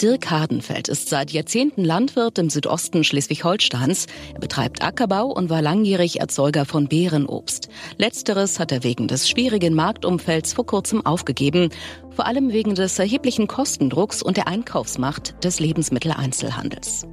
Dirk 0.00 0.30
Hardenfeld 0.30 0.88
ist 0.88 1.10
seit 1.10 1.30
Jahrzehnten 1.30 1.84
Landwirt 1.84 2.38
im 2.38 2.48
Südosten 2.48 3.04
Schleswig-Holsteins. 3.04 4.06
Er 4.32 4.40
betreibt 4.40 4.82
Ackerbau 4.82 5.26
und 5.26 5.50
war 5.50 5.60
langjährig 5.60 6.20
Erzeuger 6.20 6.64
von 6.64 6.88
Beerenobst. 6.88 7.68
Letzteres 7.98 8.58
hat 8.58 8.72
er 8.72 8.82
wegen 8.82 9.08
des 9.08 9.28
schwierigen 9.28 9.74
Marktumfelds 9.74 10.54
vor 10.54 10.64
kurzem 10.64 11.04
aufgegeben, 11.04 11.68
vor 12.08 12.26
allem 12.26 12.50
wegen 12.50 12.74
des 12.74 12.98
erheblichen 12.98 13.46
Kostendrucks 13.46 14.22
und 14.22 14.38
der 14.38 14.48
Einkaufsmacht 14.48 15.44
des 15.44 15.60
Lebensmitteleinzelhandels. 15.60 17.06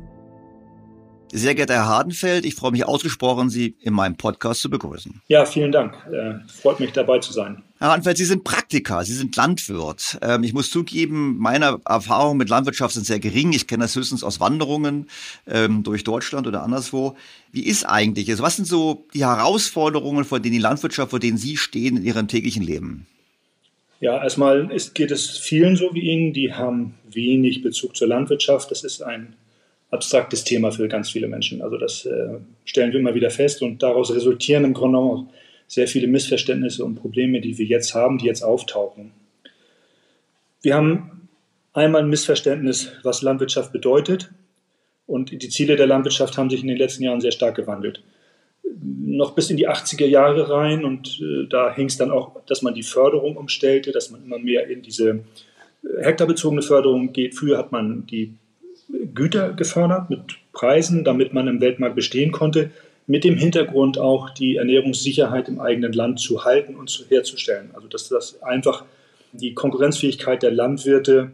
Sehr 1.34 1.56
geehrter 1.56 1.74
Herr 1.74 1.88
Hardenfeld, 1.88 2.46
ich 2.46 2.56
freue 2.56 2.72
mich 2.72 2.86
ausgesprochen, 2.86 3.50
Sie 3.50 3.76
in 3.82 3.94
meinem 3.94 4.16
Podcast 4.16 4.62
zu 4.62 4.70
begrüßen. 4.70 5.22
Ja, 5.28 5.46
vielen 5.46 5.74
Dank. 5.74 5.94
Äh, 6.10 6.36
freut 6.48 6.80
mich 6.80 6.94
dabei 6.94 7.20
zu 7.20 7.34
sein. 7.34 7.64
Herr 7.80 7.90
Hardenfeld, 7.90 8.18
Sie 8.18 8.26
sind 8.26 8.44
Praktiker, 8.44 9.04
Sie 9.04 9.14
sind 9.14 9.36
Landwirt. 9.36 10.18
Ähm, 10.24 10.44
ich 10.44 10.54
muss 10.54 10.72
zugeben, 10.72 11.38
meine 11.38 11.80
Erfahrungen 11.86 12.38
mit 12.38 12.50
Landwirtschaft 12.50 12.96
sind 12.96 13.06
sehr 13.06 13.20
gering. 13.20 13.54
Ich 13.54 13.68
kenne 13.68 13.84
das 13.84 13.96
höchstens 13.96 14.24
aus 14.24 14.40
Wanderungen 14.40 15.08
ähm, 15.48 15.84
durch 15.84 16.04
Deutschland 16.04 16.48
oder 16.48 16.64
anderswo. 16.64 17.16
Wie 17.52 17.64
ist 17.64 17.84
eigentlich, 17.84 18.32
also 18.32 18.42
was 18.42 18.56
sind 18.56 18.68
so 18.68 19.06
die 19.14 19.26
Herausforderungen, 19.26 20.26
vor 20.26 20.40
denen 20.40 20.54
die 20.54 20.60
Landwirtschaft, 20.60 21.12
vor 21.12 21.20
denen 21.20 21.38
Sie 21.38 21.56
stehen 21.56 21.98
in 21.98 22.04
Ihrem 22.04 22.28
täglichen 22.28 22.64
Leben? 22.64 23.06
Ja, 24.00 24.24
erstmal 24.24 24.72
ist, 24.72 24.96
geht 24.96 25.12
es 25.12 25.38
vielen 25.38 25.76
so 25.76 25.94
wie 25.94 26.02
Ihnen, 26.02 26.34
die 26.34 26.54
haben 26.54 26.96
wenig 27.08 27.62
Bezug 27.62 27.96
zur 27.96 28.08
Landwirtschaft. 28.08 28.72
Das 28.72 28.84
ist 28.84 29.04
ein 29.04 29.36
abstraktes 29.92 30.44
Thema 30.44 30.72
für 30.72 30.88
ganz 30.88 31.12
viele 31.12 31.28
Menschen. 31.28 31.62
Also 31.62 31.78
das 31.78 32.08
äh, 32.08 32.40
stellen 32.66 32.92
wir 32.92 33.00
immer 33.00 33.14
wieder 33.14 33.30
fest 33.30 33.62
und 33.62 33.84
daraus 33.84 34.12
resultieren 34.14 34.64
im 34.64 34.74
Grunde 34.74 34.98
auch 34.98 35.26
sehr 35.68 35.88
viele 35.88 36.08
Missverständnisse 36.08 36.84
und 36.84 36.96
Probleme, 36.96 37.42
die 37.42 37.58
wir 37.58 37.66
jetzt 37.66 37.94
haben, 37.94 38.18
die 38.18 38.26
jetzt 38.26 38.44
auftauchen. 38.44 39.12
Wir 40.62 40.76
haben 40.76 41.30
einmal 41.74 42.04
ein 42.04 42.10
Missverständnis, 42.10 42.92
was 43.04 43.22
Landwirtschaft 43.22 43.72
bedeutet 43.72 44.32
und 45.06 45.32
die 45.32 45.50
Ziele 45.50 45.76
der 45.76 45.88
Landwirtschaft 45.88 46.38
haben 46.38 46.50
sich 46.50 46.62
in 46.62 46.68
den 46.68 46.78
letzten 46.78 47.04
Jahren 47.04 47.22
sehr 47.22 47.32
stark 47.32 47.56
gewandelt. 47.56 48.04
Noch 48.80 49.32
bis 49.32 49.50
in 49.50 49.58
die 49.58 49.70
80er 49.70 50.06
Jahre 50.06 50.50
rein 50.50 50.84
und 50.84 51.20
äh, 51.22 51.48
da 51.50 51.74
hing 51.74 51.88
es 51.88 51.98
dann 51.98 52.12
auch, 52.12 52.44
dass 52.46 52.62
man 52.62 52.74
die 52.74 52.84
Förderung 52.84 53.38
umstellte, 53.38 53.92
dass 53.92 54.12
man 54.12 54.24
immer 54.24 54.38
mehr 54.38 54.68
in 54.68 54.82
diese 54.82 55.10
äh, 55.10 56.04
hektarbezogene 56.04 56.62
Förderung 56.62 57.14
geht. 57.14 57.36
Früher 57.36 57.58
hat 57.58 57.72
man 57.72 58.06
die 58.08 58.34
Güter 59.14 59.54
gefördert 59.54 60.10
mit 60.10 60.20
Preisen, 60.52 61.06
damit 61.06 61.34
man 61.34 61.48
im 61.48 61.62
Weltmarkt 61.62 61.96
bestehen 61.96 62.32
konnte, 62.32 62.72
mit 63.08 63.24
dem 63.24 63.38
Hintergrund 63.38 63.98
auch 63.98 64.30
die 64.30 64.58
Ernährungssicherheit 64.58 65.48
im 65.48 65.60
eigenen 65.60 65.94
Land 65.94 66.20
zu 66.20 66.44
halten 66.44 66.76
und 66.76 66.90
zu, 66.90 67.06
herzustellen. 67.08 67.72
Also 67.74 67.88
dass 67.88 68.10
das 68.10 68.44
einfach 68.44 68.84
die 69.32 69.54
Konkurrenzfähigkeit 69.54 70.44
der 70.44 70.52
Landwirte 70.52 71.32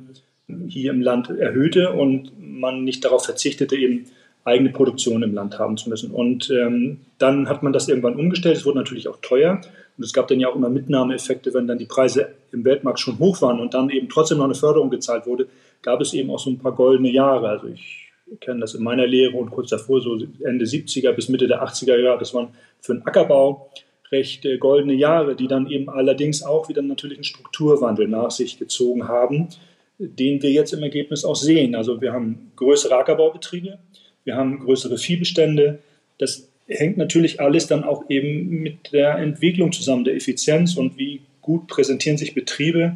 hier 0.68 0.92
im 0.92 1.01
Land 1.01 1.30
erhöhte 1.30 1.92
und 1.92 2.32
man 2.38 2.84
nicht 2.84 3.03
darauf 3.03 3.25
verzichtete, 3.25 3.75
eben 3.75 4.06
eigene 4.46 4.70
Produktion 4.70 5.24
im 5.24 5.34
Land 5.34 5.58
haben 5.58 5.77
zu 5.77 5.89
müssen. 5.89 6.12
Und 6.12 6.50
ähm, 6.51 7.00
dann 7.18 7.48
hat 7.50 7.63
man 7.63 7.74
das 7.74 7.88
irgendwann 7.88 8.15
umgestellt. 8.15 8.58
Es 8.58 8.65
wurde 8.65 8.77
natürlich 8.77 9.08
auch 9.08 9.18
teuer. 9.22 9.62
Und 9.98 10.03
es 10.03 10.13
gab 10.13 10.27
dann 10.27 10.39
ja 10.39 10.50
auch 10.50 10.56
immer 10.56 10.70
Mitnahmeeffekte, 10.70 11.53
wenn 11.53 11.65
dann 11.65 11.77
die 11.77 11.86
Preise 11.86 12.30
im 12.51 12.65
Weltmarkt 12.65 13.00
schon 13.00 13.20
hoch 13.20 13.42
waren 13.42 13.60
und 13.60 13.74
dann 13.74 13.89
eben 13.89 14.10
trotzdem 14.10 14.39
noch 14.39 14.46
eine 14.46 14.56
Förderung 14.56 14.89
gezahlt 14.89 15.25
wurde, 15.25 15.48
gab 15.82 16.01
es 16.01 16.13
eben 16.13 16.30
auch 16.30 16.39
so 16.39 16.50
ein 16.50 16.60
paar 16.60 16.74
goldene 16.74 17.12
Jahre. 17.12 17.48
Also 17.48 17.68
ich 17.68 18.02
kenne 18.40 18.62
das 18.62 18.74
in 18.74 18.84
meiner 18.84 19.08
Lehre 19.08 19.38
und 19.38 19.52
kurz 19.52 19.70
davor, 19.70 20.02
so 20.02 20.18
Ende 20.44 20.66
70er 20.66 21.12
bis 21.12 21.30
Mitte 21.30 21.48
der 21.48 21.63
80er 21.63 21.98
Jahre, 21.98 22.20
das 22.20 22.34
waren 22.34 22.50
für 22.82 22.94
den 22.94 23.06
Ackerbau 23.06 23.70
recht 24.12 24.46
äh, 24.46 24.58
goldene 24.58 24.94
Jahre, 24.94 25.36
die 25.36 25.48
dann 25.48 25.70
eben 25.70 25.90
allerdings 25.90 26.44
auch 26.44 26.70
wieder 26.70 26.82
natürlich 26.82 27.18
einen 27.18 27.24
Strukturwandel 27.24 28.08
nach 28.08 28.32
sich 28.32 28.60
gezogen 28.60 29.08
haben, 29.08 29.50
den 29.98 30.42
wir 30.42 30.52
jetzt 30.52 30.74
im 30.74 30.84
Ergebnis 30.84 31.25
auch 31.25 31.36
sehen. 31.36 31.75
Also 31.75 32.02
wir 32.02 32.13
haben 32.13 32.52
größere 32.56 32.96
Ackerbaubetriebe, 32.96 33.80
wir 34.24 34.36
haben 34.36 34.60
größere 34.60 34.98
Viehbestände. 34.98 35.80
Das 36.18 36.48
hängt 36.68 36.98
natürlich 36.98 37.42
alles 37.42 37.68
dann 37.68 37.84
auch 37.84 38.10
eben 38.10 38.62
mit 38.62 38.94
der 38.94 39.18
Entwicklung 39.18 39.72
zusammen, 39.72 40.04
der 40.04 40.16
Effizienz 40.16 40.78
und 40.78 40.98
wie 40.98 41.22
gut 41.42 41.68
präsentieren 41.68 42.18
sich 42.18 42.34
Betriebe 42.34 42.96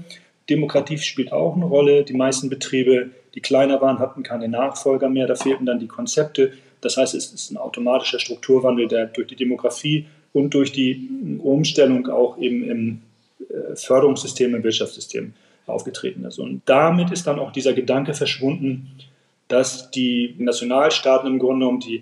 Demokratie 0.50 0.98
spielt 0.98 1.32
auch 1.32 1.56
eine 1.56 1.66
Rolle. 1.66 2.04
Die 2.04 2.14
meisten 2.14 2.50
Betriebe, 2.50 3.10
die 3.38 3.42
kleiner 3.42 3.80
waren, 3.82 4.00
hatten 4.00 4.24
keine 4.24 4.48
Nachfolger 4.48 5.10
mehr. 5.10 5.28
Da 5.28 5.36
fehlten 5.36 5.68
dann 5.68 5.78
die 5.78 5.86
Konzepte. 5.88 6.54
Das 6.82 6.98
heißt, 6.98 7.14
es 7.14 7.32
ist 7.32 7.52
ein 7.52 7.58
automatischer 7.58 8.18
Strukturwandel, 8.18 8.88
der 8.88 9.06
durch 9.06 9.28
die 9.28 9.36
Demografie 9.36 10.08
und 10.34 10.56
durch 10.56 10.72
die 10.72 11.08
Umstellung 11.44 12.08
auch 12.08 12.40
eben 12.40 12.64
im 12.64 13.02
äh, 13.40 13.76
Förderungssystem, 13.76 14.56
im 14.56 14.64
Wirtschaftssystem 14.64 15.34
aufgetreten 15.68 16.26
ist. 16.26 16.40
Und 16.40 16.64
damit 16.66 17.12
ist 17.12 17.28
dann 17.28 17.38
auch 17.38 17.52
dieser 17.52 17.74
Gedanke 17.74 18.16
verschwunden, 18.16 18.88
dass 19.50 19.92
die 19.92 20.34
Nationalstaaten 20.40 21.28
im 21.28 21.38
Grunde 21.38 21.68
genommen 21.68 21.80
die 21.80 22.02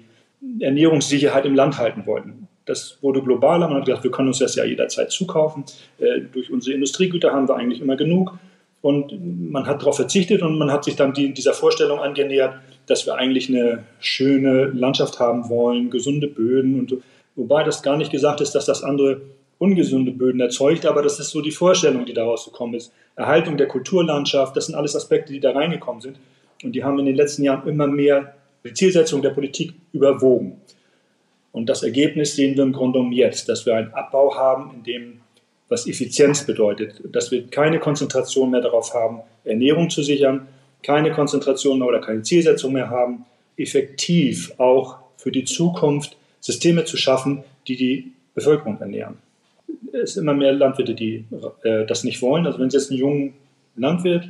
Ernährungssicherheit 0.64 1.46
im 1.46 1.56
Land 1.56 1.78
halten 1.78 2.06
wollten. 2.06 2.48
Das 2.64 2.98
wurde 3.02 3.22
globaler. 3.22 3.68
Man 3.68 3.80
hat 3.80 3.88
gesagt, 3.88 4.06
wir 4.06 4.12
können 4.12 4.30
uns 4.30 4.40
das 4.40 4.56
ja 4.56 4.64
jederzeit 4.64 5.12
zukaufen. 5.12 5.66
Äh, 5.98 6.22
durch 6.32 6.50
unsere 6.50 6.76
Industriegüter 6.76 7.34
haben 7.34 7.50
wir 7.50 7.58
eigentlich 7.58 7.82
immer 7.82 7.98
genug. 7.98 8.40
Und 8.86 9.52
man 9.52 9.66
hat 9.66 9.82
darauf 9.82 9.96
verzichtet 9.96 10.44
und 10.44 10.60
man 10.60 10.72
hat 10.72 10.84
sich 10.84 10.96
dann 10.96 11.12
die, 11.12 11.34
dieser 11.34 11.54
Vorstellung 11.54 12.02
angenähert, 12.02 12.60
dass 12.86 13.08
wir 13.08 13.16
eigentlich 13.16 13.50
eine 13.50 13.84
schöne 14.00 14.66
Landschaft 14.66 15.20
haben 15.20 15.50
wollen, 15.50 15.90
gesunde 15.90 16.28
Böden 16.28 16.78
und. 16.78 16.94
Wobei 17.36 17.64
das 17.64 17.82
gar 17.82 17.98
nicht 17.98 18.12
gesagt 18.12 18.42
ist, 18.42 18.54
dass 18.54 18.68
das 18.68 18.84
andere 18.84 19.22
ungesunde 19.58 20.12
Böden 20.12 20.40
erzeugt, 20.40 20.86
aber 20.86 21.02
das 21.02 21.20
ist 21.20 21.32
so 21.32 21.42
die 21.42 21.50
Vorstellung, 21.50 22.06
die 22.06 22.14
daraus 22.14 22.46
gekommen 22.46 22.76
ist. 22.76 22.94
Erhaltung 23.16 23.58
der 23.58 23.68
Kulturlandschaft, 23.68 24.56
das 24.56 24.68
sind 24.68 24.76
alles 24.76 24.96
Aspekte, 24.96 25.34
die 25.34 25.40
da 25.40 25.52
reingekommen 25.52 26.02
sind. 26.02 26.20
Und 26.64 26.74
die 26.74 26.84
haben 26.84 27.00
in 27.00 27.08
den 27.08 27.16
letzten 27.16 27.44
Jahren 27.44 27.68
immer 27.68 27.88
mehr 27.88 28.36
die 28.64 28.74
Zielsetzung 28.74 29.24
der 29.24 29.32
Politik 29.32 29.74
überwogen. 29.94 30.62
Und 31.52 31.70
das 31.70 31.82
Ergebnis 31.82 32.36
sehen 32.36 32.56
wir 32.56 32.64
im 32.64 32.72
Grunde 32.72 33.00
genommen 33.00 33.14
jetzt, 33.14 33.50
dass 33.50 33.66
wir 33.66 33.76
einen 33.76 33.94
Abbau 33.96 34.36
haben, 34.36 34.76
in 34.76 34.84
dem 34.84 35.22
was 35.70 35.88
Effizienz 35.88 36.46
bedeutet, 36.46 37.02
dass 37.04 37.32
wir 37.32 37.48
keine 37.48 37.80
Konzentration 37.80 38.52
mehr 38.52 38.62
darauf 38.62 38.94
haben, 38.94 39.22
Ernährung 39.44 39.90
zu 39.90 40.04
sichern, 40.04 40.48
keine 40.84 41.12
Konzentration 41.12 41.80
mehr 41.80 41.88
oder 41.88 42.02
keine 42.02 42.22
Zielsetzung 42.22 42.74
mehr 42.74 42.90
haben, 42.90 43.26
effektiv 43.58 44.54
auch 44.58 44.98
für 45.18 45.32
die 45.32 45.46
Zukunft 45.46 46.18
Systeme 46.40 46.86
zu 46.86 46.98
schaffen, 46.98 47.44
die 47.68 47.76
die 47.76 48.12
Bevölkerung 48.36 48.80
ernähren. 48.80 49.18
Es 49.92 50.14
sind 50.14 50.24
immer 50.24 50.36
mehr 50.36 50.54
Landwirte, 50.54 50.94
die 50.94 51.26
äh, 51.64 51.86
das 51.86 52.04
nicht 52.04 52.22
wollen. 52.22 52.46
Also 52.46 52.60
wenn 52.60 52.70
Sie 52.70 52.78
jetzt 52.78 52.92
einen 52.92 53.00
jungen 53.00 53.34
Landwirt, 53.76 54.30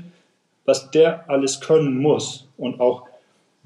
was 0.64 0.92
der 0.92 1.30
alles 1.30 1.60
können 1.60 1.98
muss 1.98 2.48
und 2.58 2.80
auch 2.80 3.04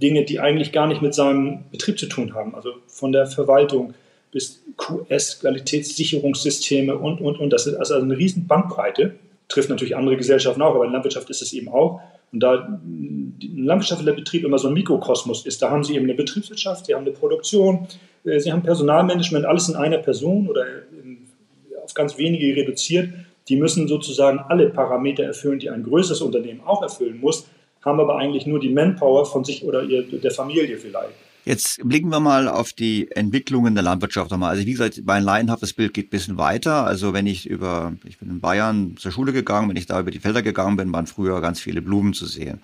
Dinge, 0.02 0.26
die 0.26 0.40
eigentlich 0.40 0.72
gar 0.72 0.88
nicht 0.88 1.02
mit 1.02 1.14
seinem 1.14 1.66
Betrieb 1.72 2.00
zu 2.00 2.08
tun 2.08 2.34
haben. 2.34 2.56
Also 2.56 2.74
von 2.88 3.12
der 3.12 3.28
Verwaltung 3.28 3.94
bis 4.32 4.62
QS, 4.78 5.40
Qualitätssicherungssysteme 5.42 6.98
und, 6.98 7.22
und, 7.22 7.40
und. 7.40 7.52
Das 7.52 7.68
ist 7.68 7.76
also 7.76 7.96
eine 7.96 8.18
riesen 8.18 8.48
Bandbreite. 8.48 9.16
Trifft 9.48 9.70
natürlich 9.70 9.96
andere 9.96 10.18
Gesellschaften 10.18 10.62
auch, 10.62 10.76
aber 10.76 10.86
in 10.86 10.92
Landwirtschaft 10.92 11.30
ist 11.30 11.42
es 11.42 11.54
eben 11.54 11.70
auch. 11.70 12.02
Und 12.32 12.42
da 12.42 12.80
ein 12.84 13.40
landwirtschaftlicher 13.56 14.16
Betrieb 14.16 14.44
immer 14.44 14.60
so 14.60 14.68
ein 14.68 14.74
Mikrokosmos 14.76 15.46
ist, 15.46 15.62
da 15.62 15.72
haben 15.72 15.84
sie 15.84 15.96
eben 15.96 16.06
eine 16.06 16.14
Betriebswirtschaft, 16.14 16.86
sie 16.86 16.94
haben 16.94 17.02
eine 17.02 17.12
Produktion, 17.12 17.88
äh, 18.24 18.40
sie 18.40 18.52
haben 18.52 18.62
Personalmanagement, 18.62 19.46
alles 19.46 19.68
in 19.70 19.76
einer 19.76 19.98
Person 19.98 20.48
oder 20.48 20.66
auf 21.84 21.94
ganz 21.96 22.18
wenige 22.18 22.56
reduziert. 22.56 23.10
Die 23.48 23.56
müssen 23.56 23.88
sozusagen 23.88 24.38
alle 24.38 24.70
Parameter 24.70 25.24
erfüllen, 25.24 25.58
die 25.58 25.72
ein 25.72 25.84
größeres 25.84 26.22
Unternehmen 26.22 26.62
auch 26.64 26.84
erfüllen 26.84 27.20
muss 27.20 27.48
haben 27.84 28.00
aber 28.00 28.18
eigentlich 28.18 28.46
nur 28.46 28.60
die 28.60 28.70
Manpower 28.70 29.26
von 29.26 29.44
sich 29.44 29.64
oder 29.64 29.84
ihr, 29.84 30.04
der 30.04 30.32
Familie 30.32 30.78
vielleicht. 30.78 31.14
Jetzt 31.50 31.80
blicken 31.84 32.10
wir 32.10 32.20
mal 32.20 32.48
auf 32.48 32.74
die 32.74 33.10
Entwicklungen 33.10 33.74
der 33.74 33.84
Landwirtschaft 33.84 34.30
nochmal. 34.30 34.52
Also 34.52 34.68
wie 34.68 34.72
gesagt, 34.74 35.02
mein 35.04 35.24
laienhaftes 35.24 35.74
Bild 35.74 35.96
geht 35.96 36.06
ein 36.06 36.10
bisschen 36.12 36.38
weiter. 36.38 36.86
Also 36.86 37.12
wenn 37.12 37.26
ich 37.26 37.50
über, 37.50 37.94
ich 38.06 38.20
bin 38.20 38.30
in 38.30 38.40
Bayern 38.40 38.98
zur 38.98 39.12
Schule 39.12 39.34
gegangen, 39.34 39.68
wenn 39.68 39.76
ich 39.76 39.88
da 39.88 40.00
über 40.00 40.12
die 40.12 40.20
Felder 40.20 40.44
gegangen 40.44 40.78
bin, 40.78 40.94
waren 40.94 41.08
früher 41.08 41.42
ganz 41.42 41.60
viele 41.60 41.82
Blumen 41.82 42.14
zu 42.14 42.28
sehen. 42.28 42.62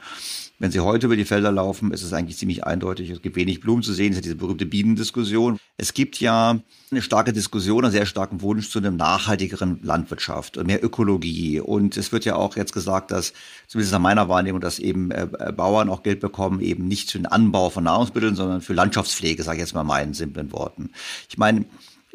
Wenn 0.57 0.71
Sie 0.71 0.79
heute 0.79 1.07
über 1.07 1.17
die 1.17 1.25
Felder 1.25 1.51
laufen, 1.51 1.91
ist 1.91 2.01
es 2.01 2.13
eigentlich 2.13 2.37
ziemlich 2.37 2.63
eindeutig. 2.63 3.09
Es 3.09 3.21
gibt 3.21 3.35
wenig 3.35 3.59
Blumen 3.59 3.83
zu 3.83 3.91
sehen. 3.91 4.11
Es 4.11 4.17
ist 4.17 4.25
diese 4.25 4.35
berühmte 4.37 4.65
Bienendiskussion. 4.65 5.59
Es 5.77 5.93
gibt 5.93 6.21
ja 6.21 6.59
eine 6.91 7.01
starke 7.01 7.33
Diskussion, 7.33 7.83
einen 7.83 7.91
sehr 7.91 8.05
starken 8.05 8.41
Wunsch 8.41 8.69
zu 8.69 8.79
einer 8.79 8.91
nachhaltigeren 8.91 9.79
Landwirtschaft 9.83 10.57
und 10.57 10.67
mehr 10.67 10.81
Ökologie. 10.81 11.59
Und 11.59 11.97
es 11.97 12.13
wird 12.13 12.23
ja 12.23 12.37
auch 12.37 12.55
jetzt 12.55 12.71
gesagt, 12.71 13.11
dass, 13.11 13.33
zumindest 13.67 13.91
nach 13.91 13.99
meiner 13.99 14.29
Wahrnehmung, 14.29 14.61
dass 14.61 14.79
eben 14.79 15.11
äh, 15.11 15.27
Bauern 15.55 15.89
auch 15.89 16.03
Geld 16.03 16.21
bekommen, 16.21 16.61
eben 16.61 16.87
nicht 16.87 17.11
für 17.11 17.17
den 17.17 17.25
Anbau 17.25 17.69
von 17.69 17.83
Nahrungsmitteln, 17.83 18.35
sondern 18.35 18.61
für 18.61 18.73
Landschaftspflege, 18.73 19.43
sage 19.43 19.57
ich 19.57 19.61
jetzt 19.61 19.73
mal 19.73 19.83
meinen 19.83 20.13
simplen 20.13 20.53
Worten. 20.53 20.91
Ich 21.27 21.37
meine, 21.37 21.65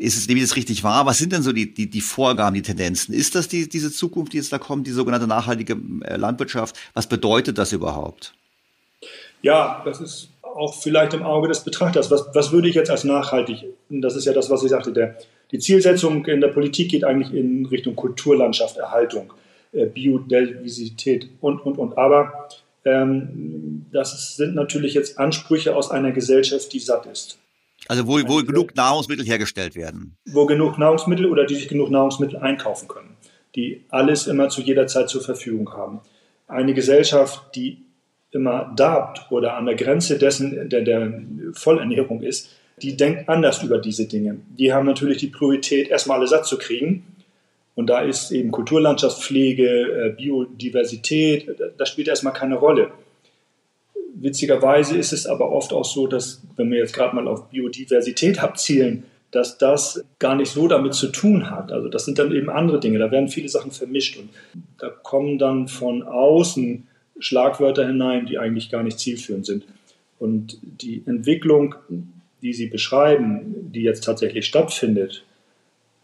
ist 0.01 0.17
es, 0.17 0.27
nehme 0.29 0.41
das 0.41 0.57
richtig 0.57 0.83
wahr? 0.83 1.05
Was 1.05 1.19
sind 1.19 1.33
denn 1.33 1.43
so 1.43 1.53
die, 1.53 1.75
die, 1.75 1.91
die 1.91 2.01
Vorgaben, 2.01 2.55
die 2.55 2.63
Tendenzen? 2.63 3.15
Ist 3.15 3.35
das 3.35 3.49
die, 3.49 3.69
diese 3.69 3.93
Zukunft, 3.93 4.33
die 4.33 4.39
jetzt 4.39 4.53
da 4.53 4.59
kommt, 4.59 4.87
die 4.87 4.93
sogenannte 4.93 5.27
nachhaltige 5.27 5.77
äh, 6.05 6.17
Landwirtschaft? 6.17 6.77
Was 6.95 7.07
bedeutet 7.07 7.59
das 7.59 7.73
überhaupt? 7.73 8.33
Ja, 9.43 9.83
das 9.85 10.01
ist 10.01 10.29
auch 10.43 10.75
vielleicht 10.75 11.15
im 11.15 11.23
Auge 11.23 11.49
des 11.49 11.61
Betrachters. 11.61 12.11
Was, 12.11 12.27
was 12.33 12.51
würde 12.51 12.69
ich 12.69 12.75
jetzt 12.75 12.91
als 12.91 13.05
nachhaltig? 13.05 13.65
Das 13.89 14.17
ist 14.17 14.25
ja 14.25 14.33
das, 14.33 14.49
was 14.51 14.63
ich 14.63 14.71
sagte. 14.71 14.93
Der, 14.93 15.17
die 15.53 15.59
Zielsetzung 15.59 16.25
in 16.27 16.41
der 16.41 16.49
Politik 16.49 16.91
geht 16.91 17.05
eigentlich 17.05 17.33
in 17.33 17.67
Richtung 17.67 17.95
Kulturlandschaft, 17.95 18.79
Erhaltung, 18.79 19.33
äh, 19.73 19.87
Biodiversität 19.87 21.29
und, 21.41 21.61
und, 21.61 21.79
und. 21.79 21.99
Aber 21.99 22.49
Ähm, 22.83 23.85
das 23.93 24.37
sind 24.37 24.55
natürlich 24.55 24.95
jetzt 24.95 25.19
Ansprüche 25.19 25.77
aus 25.77 25.91
einer 25.91 26.13
Gesellschaft, 26.13 26.73
die 26.73 26.79
satt 26.81 27.05
ist. 27.05 27.37
Also 27.91 28.07
wo, 28.07 28.21
wo 28.29 28.37
genug 28.45 28.77
Nahrungsmittel 28.77 29.27
hergestellt 29.27 29.75
werden. 29.75 30.17
Wo 30.25 30.47
genug 30.47 30.79
Nahrungsmittel 30.79 31.27
oder 31.27 31.45
die 31.45 31.57
sich 31.57 31.67
genug 31.67 31.91
Nahrungsmittel 31.91 32.37
einkaufen 32.37 32.87
können, 32.87 33.17
die 33.57 33.85
alles 33.89 34.29
immer 34.29 34.49
zu 34.49 34.61
jeder 34.61 34.87
Zeit 34.87 35.09
zur 35.09 35.23
Verfügung 35.23 35.73
haben. 35.73 36.01
Eine 36.47 36.73
Gesellschaft, 36.73 37.43
die 37.57 37.83
immer 38.31 38.73
darbt 38.77 39.33
oder 39.33 39.57
an 39.57 39.67
der 39.67 39.75
Grenze 39.75 40.19
dessen 40.19 40.69
der, 40.69 40.83
der 40.83 41.21
Vollernährung 41.53 42.23
ist, 42.23 42.51
die 42.81 42.97
denkt 42.97 43.29
anders 43.29 43.61
über 43.65 43.79
diese 43.79 44.07
Dinge. 44.07 44.37
Die 44.57 44.73
haben 44.73 44.87
natürlich 44.87 45.19
die 45.19 45.27
Priorität, 45.27 45.89
erstmal 45.89 46.19
alle 46.19 46.29
satt 46.29 46.47
zu 46.47 46.59
kriegen. 46.59 47.05
Und 47.75 47.89
da 47.89 48.03
ist 48.03 48.31
eben 48.31 48.53
Kulturlandschaftspflege, 48.53 49.67
äh, 49.67 50.15
Biodiversität, 50.17 51.57
das 51.77 51.89
spielt 51.89 52.07
erstmal 52.07 52.35
keine 52.35 52.55
Rolle. 52.55 52.93
Witzigerweise 54.23 54.99
ist 54.99 55.15
es 55.15 55.27
aber 55.27 55.51
oft 55.51 55.73
auch 55.73 55.85
so, 55.85 56.07
dass, 56.07 56.43
wenn 56.57 56.71
wir 56.71 56.79
jetzt 56.79 56.93
gerade 56.93 57.17
mal 57.17 57.27
auf 57.27 57.49
Biodiversität 57.49 58.43
abzielen, 58.43 59.05
dass 59.31 59.57
das 59.57 60.05
gar 60.19 60.35
nicht 60.35 60.51
so 60.51 60.69
damit 60.69 60.93
zu 60.93 61.09
tun 61.09 61.51
hat. 61.51 61.73
Also 61.73 61.89
das 61.89 62.05
sind 62.05 62.19
dann 62.19 62.35
eben 62.35 62.51
andere 62.51 62.81
Dinge. 62.81 62.99
Da 62.99 63.11
werden 63.11 63.29
viele 63.29 63.49
Sachen 63.49 63.71
vermischt 63.71 64.19
und 64.19 64.29
da 64.79 64.89
kommen 64.89 65.39
dann 65.39 65.69
von 65.69 66.03
außen 66.03 66.87
Schlagwörter 67.19 67.87
hinein, 67.87 68.27
die 68.27 68.39
eigentlich 68.39 68.71
gar 68.71 68.83
nicht 68.83 68.99
zielführend 68.99 69.47
sind. 69.47 69.65
Und 70.19 70.59
die 70.63 71.03
Entwicklung, 71.07 71.77
die 72.43 72.53
Sie 72.53 72.67
beschreiben, 72.67 73.71
die 73.73 73.83
jetzt 73.83 74.05
tatsächlich 74.05 74.47
stattfindet, 74.47 75.25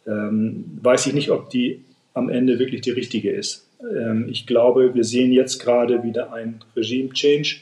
ähm, 0.06 0.78
weiß 0.80 1.06
ich 1.06 1.12
nicht, 1.12 1.30
ob 1.30 1.50
die 1.50 1.84
am 2.14 2.30
Ende 2.30 2.58
wirklich 2.58 2.80
die 2.80 2.90
richtige 2.92 3.30
ist. 3.30 3.68
Ähm, 3.80 4.26
ich 4.30 4.46
glaube, 4.46 4.94
wir 4.94 5.04
sehen 5.04 5.32
jetzt 5.32 5.58
gerade 5.58 6.02
wieder 6.02 6.32
ein 6.32 6.60
Regime-Change 6.74 7.56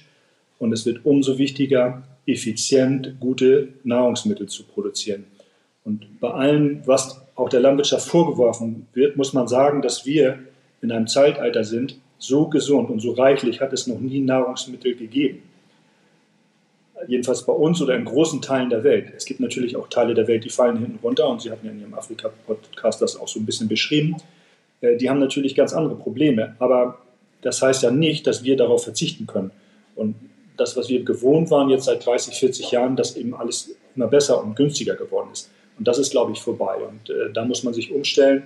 und 0.65 0.73
es 0.73 0.87
wird 0.87 1.05
umso 1.05 1.37
wichtiger, 1.37 2.03
effizient 2.25 3.21
gute 3.21 3.69
Nahrungsmittel 3.85 4.49
zu 4.49 4.65
produzieren. 4.65 5.27
Und 5.85 6.21
bei 6.21 6.31
allem, 6.31 6.81
was 6.87 7.21
auch 7.35 7.51
der 7.51 7.61
Landwirtschaft 7.61 8.09
vorgeworfen 8.09 8.87
wird, 8.95 9.19
muss 9.19 9.35
man 9.35 9.47
sagen, 9.47 9.83
dass 9.83 10.07
wir 10.07 10.39
in 10.81 10.91
einem 10.91 11.07
Zeitalter 11.07 11.65
sind, 11.65 11.99
so 12.19 12.49
gesund 12.49 12.89
und 12.89 13.01
so 13.01 13.13
reichlich 13.13 13.61
hat 13.61 13.75
es 13.75 13.87
noch 13.87 14.01
nie 14.01 14.21
Nahrungsmittel 14.21 14.97
gegeben. 14.97 15.43
Jedenfalls 17.09 17.45
bei 17.45 17.53
uns 17.53 17.83
oder 17.83 17.95
in 17.95 18.07
großen 18.07 18.41
Teilen 18.41 18.71
der 18.71 18.85
Welt. 18.85 19.13
Es 19.15 19.27
gibt 19.27 19.41
natürlich 19.41 19.77
auch 19.77 19.89
Teile 19.89 20.15
der 20.15 20.27
Welt, 20.29 20.45
die 20.45 20.49
fallen 20.49 20.79
hinten 20.79 20.99
runter 21.03 21.29
und 21.29 21.43
Sie 21.43 21.51
hatten 21.51 21.67
ja 21.67 21.73
in 21.73 21.81
Ihrem 21.83 21.93
Afrika-Podcast 21.93 23.03
das 23.03 23.21
auch 23.21 23.29
so 23.29 23.39
ein 23.39 23.45
bisschen 23.45 23.69
beschrieben. 23.69 24.17
Äh, 24.81 24.97
die 24.97 25.11
haben 25.11 25.19
natürlich 25.21 25.55
ganz 25.55 25.75
andere 25.75 25.97
Probleme, 25.97 26.57
aber 26.59 27.01
das 27.43 27.61
heißt 27.61 27.83
ja 27.83 27.91
nicht, 27.91 28.27
dass 28.27 28.45
wir 28.45 28.57
darauf 28.57 28.85
verzichten 28.85 29.27
können. 29.27 29.51
Und 29.95 30.15
das, 30.57 30.77
was 30.77 30.89
wir 30.89 31.05
gewohnt 31.05 31.51
waren 31.51 31.71
jetzt 31.71 31.85
seit 31.85 32.05
30, 32.05 32.35
40 32.35 32.71
Jahren, 32.71 32.97
dass 32.97 33.17
eben 33.17 33.35
alles 33.35 33.75
immer 33.97 34.07
besser 34.07 34.43
und 34.43 34.57
günstiger 34.57 34.95
geworden 34.95 35.31
ist. 35.33 35.51
Und 35.79 35.89
das 35.89 35.99
ist, 35.99 36.13
glaube 36.13 36.33
ich, 36.33 36.41
vorbei. 36.41 36.77
Und 36.77 37.11
äh, 37.11 37.33
da 37.33 37.45
muss 37.45 37.65
man 37.65 37.75
sich 37.75 37.93
umstellen 37.93 38.45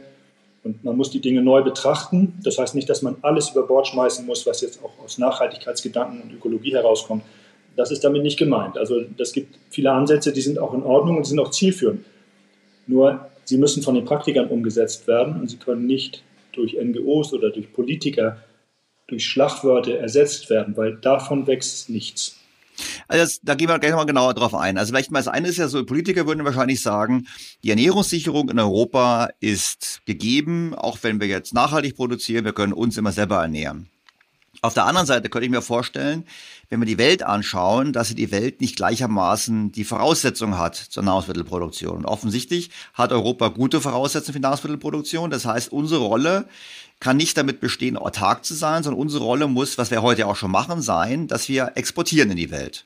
und 0.65 0.83
man 0.85 0.97
muss 0.97 1.11
die 1.11 1.21
Dinge 1.21 1.43
neu 1.43 1.63
betrachten. 1.63 2.39
Das 2.43 2.59
heißt 2.59 2.75
nicht, 2.75 2.89
dass 2.89 3.03
man 3.03 3.17
alles 3.23 3.51
über 3.51 3.67
Bord 3.67 3.87
schmeißen 3.87 4.25
muss, 4.27 4.47
was 4.47 4.61
jetzt 4.61 4.83
auch 4.83 4.93
aus 5.05 5.19
Nachhaltigkeitsgedanken 5.19 6.23
und 6.23 6.33
Ökologie 6.33 6.73
herauskommt. 6.73 7.23
Das 7.77 7.91
ist 7.91 8.03
damit 8.03 8.23
nicht 8.23 8.39
gemeint. 8.39 8.77
Also 8.77 9.03
es 9.19 9.33
gibt 9.33 9.59
viele 9.71 9.93
Ansätze, 9.93 10.33
die 10.33 10.41
sind 10.41 10.59
auch 10.59 10.75
in 10.75 10.83
Ordnung 10.83 11.19
und 11.19 11.25
sind 11.25 11.39
auch 11.39 11.51
zielführend. 11.51 12.05
Nur 12.87 13.29
sie 13.45 13.59
müssen 13.59 13.83
von 13.83 13.95
den 13.95 14.05
Praktikern 14.05 14.49
umgesetzt 14.49 15.07
werden 15.07 15.41
und 15.41 15.49
sie 15.49 15.59
können 15.59 15.87
nicht 15.87 16.23
durch 16.53 16.75
NGOs 16.75 17.33
oder 17.33 17.51
durch 17.51 17.73
Politiker 17.73 18.39
durch 19.09 19.27
Schlagwörter 19.27 19.99
ersetzt 19.99 20.49
werden, 20.51 20.77
weil 20.77 20.97
davon 20.97 21.47
wächst 21.47 21.89
nichts. 21.89 22.37
Also 23.09 23.25
das, 23.25 23.41
da 23.43 23.55
gehen 23.55 23.69
wir 23.69 23.79
gleich 23.79 23.91
nochmal 23.91 24.07
genauer 24.07 24.35
drauf 24.35 24.55
ein. 24.55 24.79
Also 24.79 24.93
vielleicht 24.93 25.11
mal 25.11 25.19
das 25.19 25.29
eine 25.29 25.49
ist 25.49 25.57
ja 25.57 25.67
so, 25.69 25.85
Politiker 25.85 26.27
würden 26.27 26.45
wahrscheinlich 26.45 26.81
sagen, 26.81 27.27
die 27.65 27.71
Ernährungssicherung 27.71 28.51
in 28.51 28.59
Europa 28.59 29.31
ist 29.41 30.03
gegeben, 30.07 30.75
auch 30.75 30.99
wenn 31.03 31.21
wir 31.21 31.27
jetzt 31.27 31.55
nachhaltig 31.55 31.97
produzieren, 31.97 32.45
wir 32.45 32.53
können 32.53 32.73
uns 32.73 32.97
immer 32.97 33.11
selber 33.11 33.43
ernähren. 33.43 33.89
Auf 34.61 34.75
der 34.75 34.87
anderen 34.87 35.07
Seite 35.07 35.29
könnte 35.29 35.45
ich 35.45 35.53
mir 35.53 35.63
vorstellen, 35.63 36.25
wenn 36.69 36.81
wir 36.81 36.87
die 36.87 36.99
Welt 36.99 37.23
anschauen, 37.23 37.93
dass 37.93 38.13
die 38.13 38.33
Welt 38.33 38.61
nicht 38.61 38.75
gleichermaßen 38.75 39.71
die 39.71 39.85
Voraussetzungen 39.85 40.59
hat 40.59 40.75
zur 40.75 41.05
Nahrungsmittelproduktion. 41.05 41.99
Und 41.99 42.07
offensichtlich 42.07 42.71
hat 42.93 43.13
Europa 43.13 43.49
gute 43.49 43.81
Voraussetzungen 43.81 44.35
für 44.35 44.41
Nahrungsmittelproduktion. 44.41 45.31
Das 45.31 45.47
heißt, 45.47 45.71
unsere 45.71 46.01
Rolle 46.01 46.49
kann 47.01 47.17
nicht 47.17 47.37
damit 47.37 47.61
bestehen, 47.61 47.97
autark 47.97 48.45
zu 48.45 48.55
sein, 48.55 48.83
sondern 48.83 49.01
unsere 49.01 49.25
Rolle 49.25 49.47
muss, 49.47 49.79
was 49.79 49.91
wir 49.91 50.03
heute 50.03 50.27
auch 50.27 50.37
schon 50.37 50.51
machen, 50.51 50.83
sein, 50.83 51.29
dass 51.29 51.49
wir 51.49 51.73
exportieren 51.75 52.31
in 52.31 52.37
die 52.37 52.51
Welt. 52.51 52.85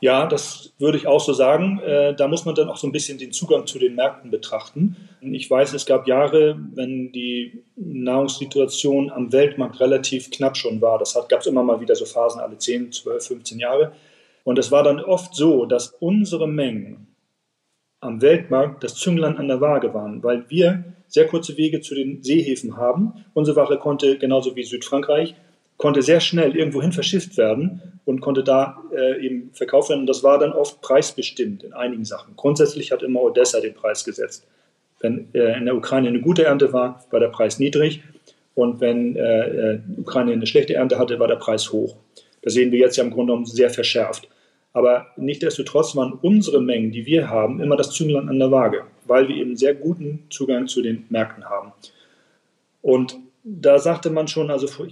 Ja, 0.00 0.26
das 0.26 0.72
würde 0.78 0.98
ich 0.98 1.06
auch 1.06 1.20
so 1.20 1.32
sagen. 1.32 1.80
Äh, 1.80 2.14
da 2.14 2.28
muss 2.28 2.44
man 2.44 2.54
dann 2.54 2.68
auch 2.68 2.76
so 2.76 2.86
ein 2.86 2.92
bisschen 2.92 3.16
den 3.16 3.32
Zugang 3.32 3.66
zu 3.66 3.78
den 3.78 3.94
Märkten 3.94 4.30
betrachten. 4.30 4.96
Ich 5.22 5.50
weiß, 5.50 5.72
es 5.72 5.86
gab 5.86 6.06
Jahre, 6.06 6.58
wenn 6.74 7.12
die 7.12 7.64
Nahrungssituation 7.76 9.10
am 9.10 9.32
Weltmarkt 9.32 9.80
relativ 9.80 10.30
knapp 10.30 10.56
schon 10.56 10.82
war. 10.82 10.98
Das 10.98 11.14
gab 11.28 11.40
es 11.40 11.46
immer 11.46 11.62
mal 11.62 11.80
wieder 11.80 11.96
so 11.96 12.04
Phasen 12.04 12.40
alle 12.40 12.58
10, 12.58 12.92
12, 12.92 13.26
15 13.26 13.58
Jahre. 13.58 13.92
Und 14.44 14.58
es 14.58 14.70
war 14.70 14.82
dann 14.82 15.00
oft 15.00 15.34
so, 15.34 15.64
dass 15.64 15.96
unsere 15.98 16.46
Mengen 16.46 17.08
am 18.06 18.22
Weltmarkt 18.22 18.82
das 18.84 18.94
Zünglein 18.94 19.36
an 19.36 19.48
der 19.48 19.60
Waage 19.60 19.92
waren, 19.92 20.22
weil 20.22 20.44
wir 20.48 20.84
sehr 21.08 21.26
kurze 21.26 21.56
Wege 21.56 21.80
zu 21.80 21.94
den 21.94 22.22
Seehäfen 22.22 22.76
haben. 22.76 23.24
Unsere 23.34 23.56
Ware 23.56 23.78
konnte, 23.78 24.18
genauso 24.18 24.56
wie 24.56 24.64
Südfrankreich, 24.64 25.34
konnte 25.76 26.02
sehr 26.02 26.20
schnell 26.20 26.56
irgendwohin 26.56 26.92
verschifft 26.92 27.36
werden 27.36 28.00
und 28.04 28.20
konnte 28.20 28.42
da 28.42 28.82
äh, 28.94 29.24
eben 29.24 29.50
verkauft 29.52 29.90
werden. 29.90 30.00
Und 30.00 30.06
das 30.06 30.22
war 30.22 30.38
dann 30.38 30.52
oft 30.52 30.80
preisbestimmt 30.80 31.64
in 31.64 31.72
einigen 31.72 32.04
Sachen. 32.04 32.34
Grundsätzlich 32.36 32.92
hat 32.92 33.02
immer 33.02 33.22
Odessa 33.22 33.60
den 33.60 33.74
Preis 33.74 34.04
gesetzt. 34.04 34.46
Wenn 35.00 35.28
äh, 35.34 35.58
in 35.58 35.66
der 35.66 35.76
Ukraine 35.76 36.08
eine 36.08 36.20
gute 36.20 36.44
Ernte 36.44 36.72
war, 36.72 37.04
war 37.10 37.20
der 37.20 37.28
Preis 37.28 37.58
niedrig. 37.58 38.02
Und 38.54 38.80
wenn 38.80 39.16
äh, 39.16 39.74
äh 39.74 39.80
Ukraine 39.98 40.32
eine 40.32 40.46
schlechte 40.46 40.74
Ernte 40.74 40.98
hatte, 40.98 41.18
war 41.18 41.28
der 41.28 41.36
Preis 41.36 41.72
hoch. 41.72 41.96
Das 42.40 42.54
sehen 42.54 42.72
wir 42.72 42.78
jetzt 42.78 42.96
ja 42.96 43.04
im 43.04 43.10
Grunde 43.10 43.32
genommen 43.32 43.46
sehr 43.46 43.68
verschärft. 43.68 44.28
Aber 44.76 45.06
nichtdestotrotz 45.16 45.96
waren 45.96 46.12
unsere 46.20 46.60
Mengen, 46.60 46.92
die 46.92 47.06
wir 47.06 47.30
haben, 47.30 47.62
immer 47.62 47.76
das 47.76 47.92
Zünglein 47.92 48.28
an 48.28 48.38
der 48.38 48.50
Waage, 48.50 48.82
weil 49.06 49.26
wir 49.26 49.36
eben 49.36 49.56
sehr 49.56 49.74
guten 49.74 50.24
Zugang 50.28 50.66
zu 50.66 50.82
den 50.82 51.06
Märkten 51.08 51.46
haben. 51.46 51.72
Und 52.82 53.16
da 53.42 53.78
sagte 53.78 54.10
man 54.10 54.28
schon, 54.28 54.50
also 54.50 54.66
vor 54.66 54.86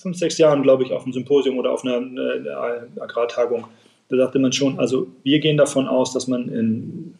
fünf, 0.00 0.16
sechs 0.16 0.38
Jahren, 0.38 0.62
glaube 0.62 0.84
ich, 0.84 0.92
auf 0.92 1.04
einem 1.04 1.12
Symposium 1.12 1.58
oder 1.58 1.70
auf 1.70 1.84
einer, 1.84 1.98
einer 1.98 2.86
Agrartagung, 2.98 3.66
da 4.08 4.16
sagte 4.16 4.38
man 4.38 4.54
schon, 4.54 4.78
also 4.78 5.06
wir 5.22 5.38
gehen 5.38 5.58
davon 5.58 5.86
aus, 5.86 6.14
dass 6.14 6.28
man 6.28 6.48
in 6.48 7.14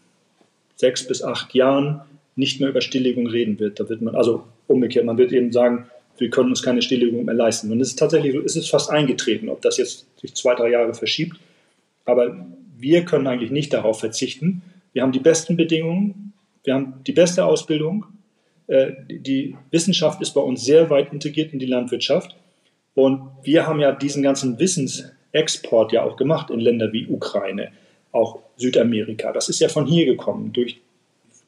sechs 0.76 1.06
bis 1.06 1.22
acht 1.22 1.54
Jahren 1.54 2.00
nicht 2.34 2.60
mehr 2.60 2.70
über 2.70 2.80
Stilllegung 2.80 3.26
reden 3.26 3.60
wird. 3.60 3.78
Da 3.78 3.90
wird 3.90 4.00
man, 4.00 4.14
also 4.14 4.42
umgekehrt, 4.68 5.04
man 5.04 5.18
wird 5.18 5.32
eben 5.32 5.52
sagen, 5.52 5.84
wir 6.16 6.30
können 6.30 6.48
uns 6.48 6.62
keine 6.62 6.80
Stilllegung 6.80 7.26
mehr 7.26 7.34
leisten. 7.34 7.70
Und 7.70 7.82
es 7.82 7.88
ist 7.88 7.98
tatsächlich 7.98 8.32
so, 8.32 8.40
es 8.40 8.56
ist 8.56 8.70
fast 8.70 8.88
eingetreten, 8.88 9.50
ob 9.50 9.60
das 9.60 9.76
jetzt 9.76 10.06
sich 10.18 10.32
zwei, 10.32 10.54
drei 10.54 10.70
Jahre 10.70 10.94
verschiebt. 10.94 11.36
Aber 12.06 12.46
wir 12.78 13.04
können 13.04 13.26
eigentlich 13.26 13.50
nicht 13.50 13.72
darauf 13.72 14.00
verzichten. 14.00 14.62
Wir 14.92 15.02
haben 15.02 15.12
die 15.12 15.20
besten 15.20 15.56
Bedingungen, 15.56 16.32
wir 16.64 16.74
haben 16.74 16.94
die 17.06 17.12
beste 17.12 17.44
Ausbildung. 17.44 18.06
Äh, 18.66 18.92
die 19.08 19.56
Wissenschaft 19.70 20.22
ist 20.22 20.32
bei 20.32 20.40
uns 20.40 20.64
sehr 20.64 20.88
weit 20.88 21.12
integriert 21.12 21.52
in 21.52 21.58
die 21.58 21.66
Landwirtschaft. 21.66 22.34
Und 22.94 23.28
wir 23.42 23.66
haben 23.66 23.80
ja 23.80 23.92
diesen 23.92 24.22
ganzen 24.22 24.58
Wissensexport 24.58 25.92
ja 25.92 26.02
auch 26.02 26.16
gemacht 26.16 26.50
in 26.50 26.60
Länder 26.60 26.92
wie 26.92 27.06
Ukraine, 27.06 27.72
auch 28.10 28.40
Südamerika. 28.56 29.32
Das 29.32 29.50
ist 29.50 29.60
ja 29.60 29.68
von 29.68 29.86
hier 29.86 30.06
gekommen 30.06 30.52
durch 30.52 30.80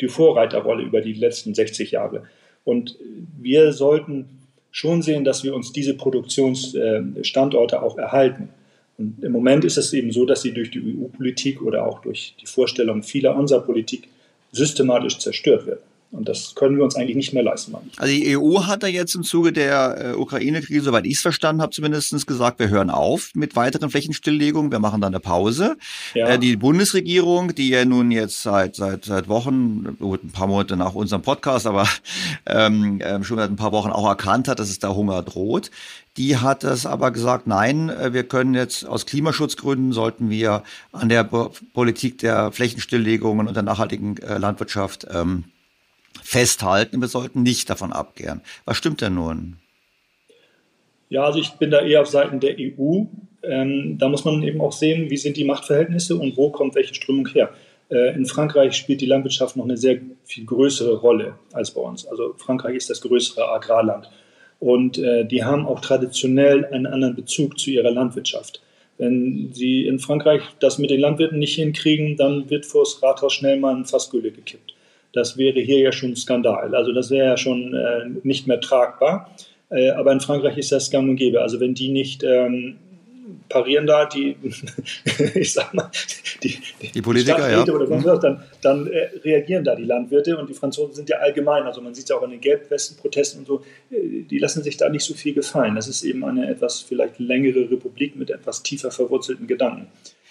die 0.01 0.09
Vorreiterrolle 0.09 0.83
über 0.83 1.01
die 1.01 1.15
letzten 1.15 1.55
60 1.55 1.93
Jahre. 1.93 2.25
Und 2.65 2.97
wir 3.41 3.73
sollten 3.73 4.27
schon 4.71 5.03
sehen, 5.03 5.25
dass 5.25 5.43
wir 5.43 5.55
uns 5.55 5.73
diese 5.73 5.95
Produktionsstandorte 5.95 7.83
auch 7.83 7.97
erhalten. 7.97 8.51
Und 8.99 9.23
im 9.23 9.33
Moment 9.33 9.65
ist 9.65 9.79
es 9.79 9.93
eben 9.93 10.11
so, 10.11 10.27
dass 10.27 10.43
sie 10.43 10.53
durch 10.53 10.71
die 10.73 10.81
EU-Politik 10.81 11.63
oder 11.63 11.87
auch 11.87 12.03
durch 12.03 12.35
die 12.41 12.47
Vorstellung 12.47 13.03
vieler 13.03 13.37
unserer 13.37 13.61
Politik 13.61 14.09
systematisch 14.51 15.19
zerstört 15.19 15.67
werden. 15.67 15.88
Und 16.11 16.27
das 16.27 16.55
können 16.55 16.79
wir 16.79 16.85
uns 16.85 16.97
eigentlich 16.97 17.17
nicht 17.17 17.35
mehr 17.35 17.43
leisten. 17.43 17.75
Also 17.99 18.13
die 18.13 18.37
EU 18.37 18.65
hat 18.65 18.83
da 18.83 18.87
jetzt 18.87 19.15
im 19.15 19.25
Zuge 19.25 19.53
der 19.53 20.13
äh, 20.13 20.15
Ukraine-Krise, 20.15 20.87
soweit 20.87 21.05
ich 21.05 21.15
es 21.15 21.21
verstanden 21.21 21.61
habe, 21.61 21.71
zumindest 21.71 22.27
gesagt, 22.27 22.59
wir 22.59 22.71
hören 22.71 22.89
auf 22.89 23.31
mit 23.35 23.57
weiteren 23.57 23.91
Flächenstilllegungen, 23.91 24.73
wir 24.73 24.79
machen 24.79 25.03
dann 25.03 25.13
eine 25.13 25.21
Pause. 25.21 25.77
Ja. 26.15 26.29
Äh, 26.29 26.39
die 26.39 26.57
Bundesregierung, 26.57 27.55
die 27.55 27.69
ja 27.69 27.85
nun 27.85 28.11
jetzt 28.11 28.43
seit 28.43 28.75
seit 28.75 29.05
seit 29.05 29.29
Wochen, 29.29 29.99
gut, 29.99 30.25
ein 30.25 30.31
paar 30.31 30.47
Monate 30.47 30.77
nach 30.77 30.95
unserem 30.95 31.21
Podcast, 31.21 31.67
aber 31.67 31.87
ähm, 32.47 33.03
äh, 33.03 33.23
schon 33.23 33.37
seit 33.37 33.51
ein 33.51 33.57
paar 33.57 33.73
Wochen 33.73 33.91
auch 33.91 34.09
erkannt 34.09 34.49
hat, 34.49 34.61
dass 34.61 34.71
es 34.71 34.79
da 34.79 34.95
Hunger 34.95 35.23
droht, 35.23 35.71
die 36.17 36.39
hat 36.39 36.65
es 36.65 36.87
aber 36.87 37.11
gesagt, 37.11 37.47
nein, 37.47 37.91
äh, 37.91 38.15
wir 38.15 38.25
können 38.25 38.55
jetzt 38.55 38.87
aus 38.87 39.05
Klimaschutzgründen 39.05 39.93
sollten 39.93 40.31
wir 40.31 40.63
an 40.93 41.11
der 41.11 41.25
Politik 41.25 42.19
der 42.19 42.51
Flächenstilllegungen 42.51 43.47
und 43.47 43.55
der 43.55 43.63
nachhaltigen 43.63 44.17
äh, 44.19 44.39
Landwirtschaft 44.39 45.07
ähm, 45.11 45.45
festhalten. 46.29 47.01
Wir 47.01 47.09
sollten 47.09 47.43
nicht 47.43 47.71
davon 47.71 47.91
abkehren. 47.91 48.43
Was 48.67 48.77
stimmt 48.77 49.01
denn 49.01 49.15
nun? 49.15 49.57
Ja, 51.09 51.25
also 51.25 51.39
ich 51.39 51.53
bin 51.53 51.71
da 51.71 51.81
eher 51.81 52.03
auf 52.03 52.09
Seiten 52.09 52.39
der 52.39 52.57
EU. 52.59 53.05
Ähm, 53.43 53.97
da 53.99 54.11
muss 54.11 54.27
man 54.27 54.43
eben 54.43 54.61
auch 54.61 54.73
sehen, 54.73 55.09
wie 55.09 55.17
sind 55.17 55.39
die 55.39 55.45
Machtverhältnisse 55.45 56.17
und 56.17 56.37
wo 56.37 56.51
kommt 56.51 56.75
welche 56.75 56.95
Strömung 56.95 57.27
her. 57.29 57.51
Äh, 57.91 58.15
in 58.15 58.27
Frankreich 58.27 58.77
spielt 58.77 59.01
die 59.01 59.07
Landwirtschaft 59.07 59.57
noch 59.57 59.65
eine 59.65 59.79
sehr 59.79 60.01
viel 60.25 60.45
größere 60.45 60.97
Rolle 60.97 61.39
als 61.55 61.71
bei 61.71 61.81
uns. 61.81 62.07
Also 62.07 62.35
Frankreich 62.37 62.77
ist 62.77 62.91
das 62.91 63.01
größere 63.01 63.49
Agrarland. 63.49 64.11
Und 64.61 64.99
äh, 64.99 65.25
die 65.25 65.45
haben 65.45 65.67
auch 65.67 65.81
traditionell 65.81 66.67
einen 66.67 66.87
anderen 66.87 67.15
Bezug 67.15 67.59
zu 67.59 67.71
ihrer 67.71 67.91
Landwirtschaft. 67.91 68.61
Wenn 68.99 69.51
sie 69.55 69.87
in 69.87 69.99
Frankreich 69.99 70.43
das 70.61 70.77
mit 70.77 70.91
den 70.91 71.01
Landwirten 71.01 71.39
nicht 71.39 71.55
hinkriegen, 71.55 72.19
dann 72.19 72.51
wird 72.51 72.67
vor 72.67 72.83
das 72.83 73.03
Rathaus 73.03 73.33
schnell 73.33 73.59
mal 73.59 73.75
ein 73.75 73.87
Fassgülle 73.87 74.31
gekippt. 74.31 74.75
Das 75.19 75.37
wäre 75.37 75.61
hier 75.61 75.81
ja 75.81 75.93
schon 75.93 76.13
ein 76.13 76.17
Skandal. 76.17 76.75
Also 76.75 76.93
das 76.93 77.11
wäre 77.11 77.27
ja 77.27 77.37
schon 77.37 77.75
äh, 77.75 78.07
nicht 78.23 78.47
mehr 78.47 78.61
tragbar. 78.61 79.31
Äh, 79.71 79.91
aber 79.91 80.13
in 80.13 80.21
Frankreich 80.21 80.57
ist 80.57 80.73
das 80.73 80.91
gang 80.91 81.09
und 81.09 81.17
gäbe. 81.17 81.43
Also 81.43 81.61
wenn 81.61 81.75
die 81.75 81.89
nicht 81.89 82.23
ähm, 82.23 82.79
parieren 83.49 83.87
da 83.87 84.07
die, 84.07 84.37
ich 85.35 85.53
sag 85.53 85.75
mal, 85.75 85.91
die, 86.43 86.59
die 86.95 87.03
Politiker, 87.03 87.51
ja. 87.51 87.63
oder 87.63 87.89
was, 87.91 88.21
dann, 88.21 88.43
dann 88.63 88.87
äh, 88.87 89.11
reagieren 89.25 89.65
da 89.65 89.75
die 89.75 89.85
Landwirte 89.85 90.37
und 90.37 90.49
die 90.49 90.55
Franzosen 90.55 90.95
sind 90.95 91.09
ja 91.09 91.17
allgemein, 91.19 91.65
also 91.65 91.81
man 91.81 91.95
sieht 91.95 92.05
es 92.05 92.11
ja 92.11 92.17
auch 92.17 92.23
in 92.23 92.31
den 92.31 92.41
Gelbwesten-Protesten 92.41 93.41
und 93.41 93.47
so, 93.47 93.63
äh, 93.91 94.23
die 94.23 94.39
lassen 94.39 94.63
sich 94.63 94.77
da 94.77 94.89
nicht 94.89 95.05
so 95.05 95.15
viel 95.15 95.35
gefallen. 95.35 95.75
Das 95.75 95.89
ist 95.89 96.03
eben 96.05 96.25
eine 96.25 96.49
etwas 96.49 96.81
vielleicht 96.81 97.19
längere 97.19 97.71
Republik 97.71 98.17
mit 98.17 98.31
etwas 98.31 98.63
tiefer 98.63 98.91
verwurzelten 98.91 99.47
Gedanken. 99.47 99.89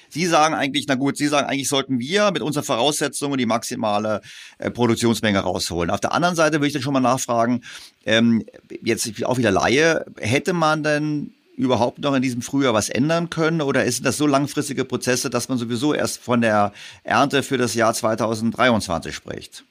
Sie 0.10 0.26
sagen 0.26 0.56
eigentlich, 0.56 0.86
na 0.88 0.96
gut, 0.96 1.18
Sie 1.18 1.28
sagen 1.28 1.48
eigentlich, 1.48 1.70
sollten 1.70 2.00
wir 2.00 2.32
mit 2.32 2.42
unseren 2.42 2.64
Voraussetzungen 2.64 3.38
die 3.38 3.46
maximale 3.46 4.22
äh, 4.58 4.72
Produktionsmenge 4.72 5.40
rausholen. 5.40 5.90
Auf 5.90 6.00
der 6.00 6.14
anderen 6.14 6.36
Seite 6.36 6.58
würde 6.58 6.68
ich 6.68 6.74
dann 6.74 6.82
schon 6.82 6.94
mal 6.94 7.00
nachfragen, 7.00 7.62
ähm, 8.06 8.46
jetzt 8.84 9.24
auch 9.26 9.38
wieder 9.38 9.52
Laie, 9.52 10.06
hätte 10.20 10.54
man 10.54 10.84
denn 10.84 11.34
überhaupt 11.58 12.00
noch 12.00 12.14
in 12.14 12.22
diesem 12.22 12.42
Frühjahr 12.42 12.74
was 12.74 12.88
ändern 12.88 13.30
können? 13.30 13.62
Oder 13.62 13.90
sind 13.92 14.06
das 14.06 14.18
so 14.18 14.28
langfristige 14.28 14.86
Prozesse, 14.86 15.30
dass 15.30 15.50
man 15.50 15.58
sowieso 15.58 15.94
erst 15.94 16.20
von 16.20 16.40
der 16.40 16.72
Ernte 17.04 17.44
für 17.44 17.58
das 17.58 17.74
Jahr 17.74 17.94
2023 17.94 19.14
spricht? 19.14 19.64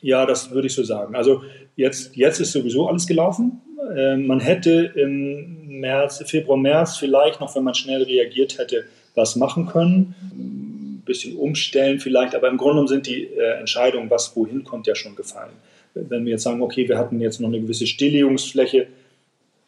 Ja, 0.00 0.26
das 0.26 0.50
würde 0.50 0.66
ich 0.66 0.74
so 0.74 0.82
sagen. 0.82 1.14
Also 1.14 1.42
jetzt, 1.76 2.16
jetzt 2.16 2.40
ist 2.40 2.52
sowieso 2.52 2.88
alles 2.88 3.06
gelaufen. 3.06 3.62
Äh, 3.96 4.16
man 4.16 4.40
hätte 4.40 4.92
im 4.96 5.80
März, 5.80 6.22
Februar, 6.26 6.58
März 6.58 6.96
vielleicht 6.96 7.40
noch, 7.40 7.54
wenn 7.54 7.64
man 7.64 7.74
schnell 7.74 8.02
reagiert 8.02 8.58
hätte, 8.58 8.84
was 9.18 9.36
machen 9.36 9.66
können. 9.66 10.14
Ein 10.32 11.02
bisschen 11.04 11.36
umstellen 11.36 12.00
vielleicht, 12.00 12.34
aber 12.34 12.48
im 12.48 12.56
Grunde 12.56 12.74
genommen 12.74 12.88
sind 12.88 13.06
die 13.06 13.24
äh, 13.24 13.58
Entscheidungen, 13.58 14.08
was 14.08 14.34
wohin 14.34 14.64
kommt, 14.64 14.86
ja 14.86 14.94
schon 14.94 15.14
gefallen. 15.14 15.52
Wenn 15.94 16.24
wir 16.24 16.32
jetzt 16.32 16.44
sagen, 16.44 16.62
okay, 16.62 16.88
wir 16.88 16.96
hatten 16.96 17.20
jetzt 17.20 17.40
noch 17.40 17.48
eine 17.48 17.60
gewisse 17.60 17.86
Stilllegungsfläche, 17.86 18.86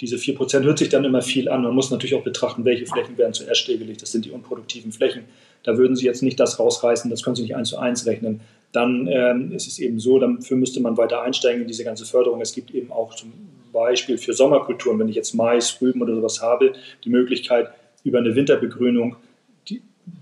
diese 0.00 0.16
4% 0.16 0.62
hört 0.62 0.78
sich 0.78 0.88
dann 0.88 1.04
immer 1.04 1.20
viel 1.20 1.50
an. 1.50 1.62
Man 1.62 1.74
muss 1.74 1.90
natürlich 1.90 2.14
auch 2.14 2.24
betrachten, 2.24 2.64
welche 2.64 2.86
Flächen 2.86 3.18
werden 3.18 3.34
zuerst 3.34 3.60
stillgelegt. 3.60 4.00
Das 4.00 4.12
sind 4.12 4.24
die 4.24 4.30
unproduktiven 4.30 4.92
Flächen. 4.92 5.24
Da 5.62 5.76
würden 5.76 5.94
Sie 5.94 6.06
jetzt 6.06 6.22
nicht 6.22 6.40
das 6.40 6.58
rausreißen, 6.58 7.10
das 7.10 7.22
können 7.22 7.36
Sie 7.36 7.42
nicht 7.42 7.54
eins 7.54 7.68
zu 7.68 7.78
eins 7.78 8.06
rechnen. 8.06 8.40
Dann 8.72 9.06
ähm, 9.08 9.52
ist 9.52 9.66
es 9.66 9.78
eben 9.78 10.00
so, 10.00 10.18
dafür 10.18 10.56
müsste 10.56 10.80
man 10.80 10.96
weiter 10.96 11.22
einsteigen 11.22 11.62
in 11.62 11.68
diese 11.68 11.84
ganze 11.84 12.06
Förderung. 12.06 12.40
Es 12.40 12.54
gibt 12.54 12.70
eben 12.70 12.90
auch 12.92 13.14
zum 13.14 13.32
Beispiel 13.72 14.16
für 14.16 14.32
Sommerkulturen, 14.32 14.98
wenn 14.98 15.08
ich 15.08 15.16
jetzt 15.16 15.34
Mais, 15.34 15.80
Rüben 15.82 16.00
oder 16.00 16.14
sowas 16.14 16.40
habe, 16.40 16.72
die 17.04 17.10
Möglichkeit, 17.10 17.68
über 18.02 18.18
eine 18.18 18.34
Winterbegrünung 18.34 19.16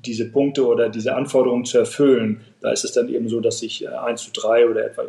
diese 0.05 0.27
Punkte 0.31 0.67
oder 0.67 0.89
diese 0.89 1.15
Anforderungen 1.15 1.65
zu 1.65 1.79
erfüllen. 1.79 2.41
Da 2.61 2.73
ist 2.73 2.85
es 2.85 2.93
dann 2.93 3.09
eben 3.09 3.29
so, 3.29 3.41
dass 3.41 3.63
ich 3.63 3.89
1 3.89 4.21
äh, 4.21 4.25
zu 4.25 4.41
3 4.41 4.69
oder 4.69 4.87
etwa 4.87 5.05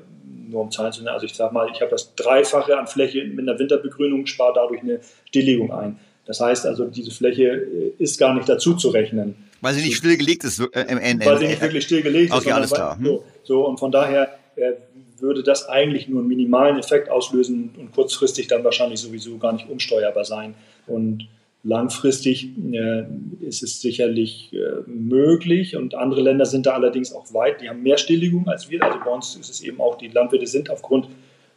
nur 0.49 0.61
um 0.61 0.71
Zahlen 0.71 0.91
zu 0.91 1.01
nennen. 1.01 1.13
Also 1.13 1.25
ich 1.25 1.33
sage 1.33 1.53
mal, 1.53 1.69
ich 1.73 1.79
habe 1.81 1.91
das 1.91 2.15
Dreifache 2.15 2.77
an 2.77 2.87
Fläche 2.87 3.23
mit 3.25 3.47
einer 3.47 3.57
Winterbegrünung, 3.59 4.25
spare 4.25 4.53
dadurch 4.55 4.81
eine 4.81 4.99
Stilllegung 5.25 5.71
ein. 5.71 5.99
Das 6.25 6.39
heißt 6.39 6.65
also, 6.65 6.85
diese 6.85 7.11
Fläche 7.11 7.43
äh, 7.43 7.93
ist 7.97 8.19
gar 8.19 8.33
nicht 8.33 8.47
dazu 8.47 8.75
zu 8.75 8.89
rechnen. 8.89 9.35
Weil 9.61 9.73
sie 9.73 9.81
nicht 9.81 9.97
stillgelegt 9.97 10.43
ist 10.43 10.59
äh, 10.59 10.81
im 10.87 10.97
Ende. 10.97 11.25
Weil 11.25 11.39
sie 11.39 11.47
nicht 11.47 11.61
wirklich 11.61 11.83
stillgelegt 11.85 12.31
okay, 12.31 12.39
ist. 12.39 12.45
Okay, 12.45 12.53
alles 12.53 12.71
klar. 12.71 12.97
Hm. 12.97 13.05
So, 13.05 13.23
so, 13.43 13.67
und 13.67 13.79
von 13.79 13.91
daher 13.91 14.29
äh, 14.55 14.73
würde 15.19 15.43
das 15.43 15.67
eigentlich 15.67 16.07
nur 16.07 16.19
einen 16.19 16.27
minimalen 16.27 16.77
Effekt 16.77 17.09
auslösen 17.09 17.71
und 17.77 17.91
kurzfristig 17.93 18.47
dann 18.47 18.63
wahrscheinlich 18.63 18.99
sowieso 18.99 19.37
gar 19.37 19.53
nicht 19.53 19.69
umsteuerbar 19.69 20.25
sein. 20.25 20.55
Und 20.87 21.27
Langfristig 21.63 22.51
äh, 22.71 23.03
ist 23.41 23.63
es 23.63 23.81
sicherlich 23.81 24.53
äh, 24.53 24.89
möglich 24.89 25.75
und 25.75 25.93
andere 25.93 26.21
Länder 26.21 26.45
sind 26.45 26.65
da 26.65 26.71
allerdings 26.71 27.11
auch 27.11 27.33
weit. 27.33 27.59
Die 27.59 27.67
haben 27.67 27.83
mehr 27.83 27.97
Stilllegung 27.97 28.47
als 28.47 28.69
wir. 28.69 28.81
Also 28.81 28.99
bei 29.03 29.11
uns 29.11 29.35
ist 29.35 29.49
es 29.49 29.61
eben 29.61 29.81
auch, 29.81 29.97
die 29.97 30.07
Landwirte 30.07 30.47
sind 30.47 30.69
aufgrund 30.69 31.09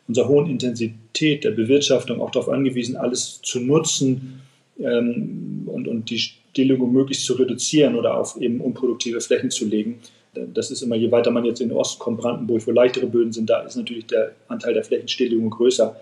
unserer 0.09 0.27
hohen 0.27 0.51
Intensität 0.51 1.45
der 1.45 1.53
Bewirtschaftung 1.53 2.21
auch 2.21 2.33
darauf 2.33 2.49
angewiesen, 2.49 2.97
alles 2.97 3.41
zu 3.43 3.61
nutzen 3.61 4.41
ähm, 4.81 5.63
und, 5.67 5.87
und 5.87 6.11
die 6.11 6.19
Stilllegung 6.19 6.93
möglichst 6.93 7.25
zu 7.25 7.35
reduzieren 7.35 7.95
oder 7.95 8.17
auf 8.19 8.37
eben 8.41 8.61
unproduktive 8.61 9.21
Flächen 9.21 9.51
zu 9.51 9.67
legen. 9.67 10.01
Das 10.35 10.73
ist 10.73 10.83
immer, 10.83 10.97
je 10.97 11.13
weiter 11.13 11.31
man 11.31 11.45
jetzt 11.45 11.61
in 11.61 11.69
den 11.69 11.79
Osten 11.79 12.01
kommt, 12.01 12.19
Brandenburg, 12.19 12.67
wo 12.67 12.73
leichtere 12.73 13.07
Böden 13.07 13.33
sind, 13.33 13.49
da 13.51 13.61
ist 13.61 13.77
natürlich 13.77 14.07
der 14.07 14.33
Anteil 14.49 14.75
der 14.75 14.83
Flächenstilllegung 14.83 15.51
größer. 15.51 15.95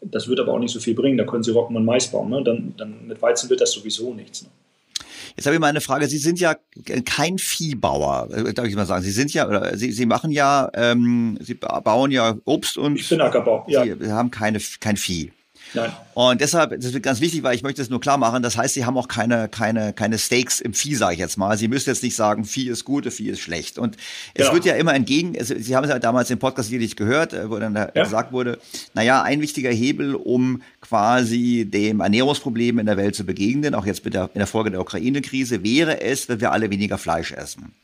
Das 0.00 0.28
wird 0.28 0.40
aber 0.40 0.52
auch 0.52 0.58
nicht 0.58 0.72
so 0.72 0.80
viel 0.80 0.94
bringen. 0.94 1.18
Da 1.18 1.24
können 1.24 1.42
Sie 1.42 1.50
Roggen 1.50 1.76
und 1.76 1.84
Mais 1.84 2.08
bauen. 2.08 2.30
Ne? 2.30 2.42
Dann, 2.44 2.74
dann 2.76 3.06
mit 3.06 3.20
Weizen 3.22 3.50
wird 3.50 3.60
das 3.60 3.72
sowieso 3.72 4.14
nichts. 4.14 4.42
Ne? 4.42 4.48
Jetzt 5.36 5.46
habe 5.46 5.54
ich 5.54 5.60
mal 5.60 5.68
eine 5.68 5.80
Frage. 5.80 6.06
Sie 6.06 6.18
sind 6.18 6.40
ja 6.40 6.56
kein 7.04 7.38
Viehbauer, 7.38 8.28
äh, 8.32 8.54
darf 8.54 8.66
ich 8.66 8.74
mal 8.74 8.86
sagen. 8.86 9.02
Sie 9.02 9.10
sind 9.10 9.34
ja, 9.34 9.46
oder 9.46 9.76
Sie, 9.76 9.92
Sie 9.92 10.06
machen 10.06 10.30
ja, 10.30 10.70
ähm, 10.72 11.38
Sie 11.40 11.54
bauen 11.54 12.10
ja 12.10 12.36
Obst 12.44 12.78
und. 12.78 12.96
Ich 12.96 13.08
bin 13.08 13.20
Ackerbau, 13.20 13.66
ja. 13.68 13.84
Sie 13.84 14.12
haben 14.12 14.30
keine, 14.30 14.60
kein 14.80 14.96
Vieh. 14.96 15.32
Nein. 15.74 15.92
Und 16.14 16.40
deshalb, 16.40 16.80
das 16.80 16.92
wird 16.92 17.02
ganz 17.02 17.20
wichtig, 17.20 17.42
weil 17.42 17.54
ich 17.54 17.62
möchte 17.62 17.82
es 17.82 17.90
nur 17.90 18.00
klar 18.00 18.16
machen, 18.16 18.42
das 18.42 18.56
heißt, 18.56 18.74
sie 18.74 18.84
haben 18.84 18.96
auch 18.96 19.08
keine, 19.08 19.48
keine, 19.48 19.92
keine 19.92 20.18
Stakes 20.18 20.60
im 20.60 20.72
Vieh, 20.72 20.94
sage 20.94 21.14
ich 21.14 21.20
jetzt 21.20 21.36
mal. 21.36 21.58
Sie 21.58 21.68
müssen 21.68 21.90
jetzt 21.90 22.02
nicht 22.02 22.16
sagen, 22.16 22.44
Vieh 22.44 22.68
ist 22.68 22.84
gut, 22.84 23.12
Vieh 23.12 23.28
ist 23.28 23.40
schlecht. 23.40 23.78
Und 23.78 23.96
es 24.34 24.42
genau. 24.42 24.54
wird 24.54 24.64
ja 24.64 24.74
immer 24.76 24.94
entgegen, 24.94 25.36
Sie 25.38 25.76
haben 25.76 25.84
es 25.84 25.90
ja 25.90 25.98
damals 25.98 26.30
im 26.30 26.38
Podcast 26.38 26.68
sicherlich 26.68 26.96
gehört, 26.96 27.32
äh, 27.32 27.50
wo 27.50 27.58
dann 27.58 27.74
ja. 27.74 27.86
gesagt 27.86 28.32
wurde, 28.32 28.58
naja, 28.94 29.22
ein 29.22 29.40
wichtiger 29.40 29.70
Hebel, 29.70 30.14
um 30.14 30.62
quasi 30.80 31.68
dem 31.68 32.00
Ernährungsproblem 32.00 32.78
in 32.78 32.86
der 32.86 32.96
Welt 32.96 33.14
zu 33.14 33.24
begegnen, 33.24 33.74
auch 33.74 33.86
jetzt 33.86 34.04
mit 34.04 34.14
der, 34.14 34.30
in 34.32 34.38
der 34.38 34.46
Folge 34.46 34.70
der 34.70 34.80
Ukraine-Krise, 34.80 35.62
wäre 35.62 36.00
es, 36.00 36.28
wenn 36.28 36.40
wir 36.40 36.52
alle 36.52 36.70
weniger 36.70 36.98
Fleisch 36.98 37.32
essen. 37.32 37.74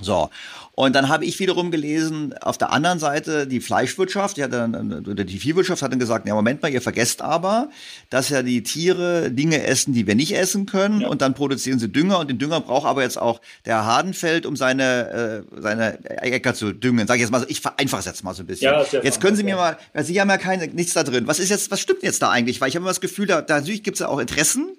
So, 0.00 0.30
und 0.74 0.96
dann 0.96 1.10
habe 1.10 1.26
ich 1.26 1.38
wiederum 1.38 1.70
gelesen, 1.70 2.34
auf 2.38 2.56
der 2.56 2.72
anderen 2.72 2.98
Seite 2.98 3.46
die 3.46 3.60
Fleischwirtschaft, 3.60 4.38
die, 4.38 4.42
hat 4.42 4.52
dann, 4.54 5.06
oder 5.06 5.22
die 5.24 5.38
Viehwirtschaft 5.38 5.82
hat 5.82 5.92
dann 5.92 5.98
gesagt, 5.98 6.26
ja 6.26 6.34
Moment 6.34 6.62
mal, 6.62 6.72
ihr 6.72 6.80
vergesst 6.80 7.20
aber, 7.20 7.68
dass 8.08 8.30
ja 8.30 8.42
die 8.42 8.62
Tiere 8.62 9.30
Dinge 9.30 9.66
essen, 9.66 9.92
die 9.92 10.06
wir 10.06 10.14
nicht 10.14 10.34
essen 10.34 10.64
können 10.64 11.02
ja. 11.02 11.08
und 11.08 11.20
dann 11.20 11.34
produzieren 11.34 11.78
sie 11.78 11.90
Dünger 11.90 12.20
und 12.20 12.30
den 12.30 12.38
Dünger 12.38 12.62
braucht 12.62 12.86
aber 12.86 13.02
jetzt 13.02 13.18
auch 13.18 13.42
der 13.66 13.84
Hardenfeld, 13.84 14.46
um 14.46 14.56
seine, 14.56 15.44
äh, 15.52 15.60
seine 15.60 16.02
Äcker 16.06 16.54
zu 16.54 16.72
düngen. 16.72 17.06
Sag 17.06 17.16
ich 17.16 17.20
jetzt 17.20 17.30
mal 17.30 17.44
ich 17.48 17.60
vereinfache 17.60 18.00
es 18.00 18.06
jetzt 18.06 18.24
mal 18.24 18.32
so 18.32 18.42
ein 18.42 18.46
bisschen. 18.46 18.72
Ja, 18.72 18.84
jetzt 19.02 19.20
können 19.20 19.36
Sie 19.36 19.42
mir 19.42 19.56
mal, 19.56 19.76
ja, 19.94 20.02
Sie 20.02 20.18
haben 20.18 20.30
ja 20.30 20.38
keine, 20.38 20.68
nichts 20.68 20.94
da 20.94 21.02
drin. 21.02 21.26
Was 21.26 21.38
ist 21.38 21.50
jetzt, 21.50 21.70
was 21.70 21.80
stimmt 21.80 22.02
jetzt 22.02 22.22
da 22.22 22.30
eigentlich? 22.30 22.62
Weil 22.62 22.70
ich 22.70 22.76
habe 22.76 22.82
immer 22.82 22.90
das 22.90 23.02
Gefühl, 23.02 23.26
da, 23.26 23.42
da 23.42 23.60
natürlich 23.60 23.82
gibt 23.82 23.96
es 23.96 24.00
ja 24.00 24.08
auch 24.08 24.18
Interessen. 24.18 24.74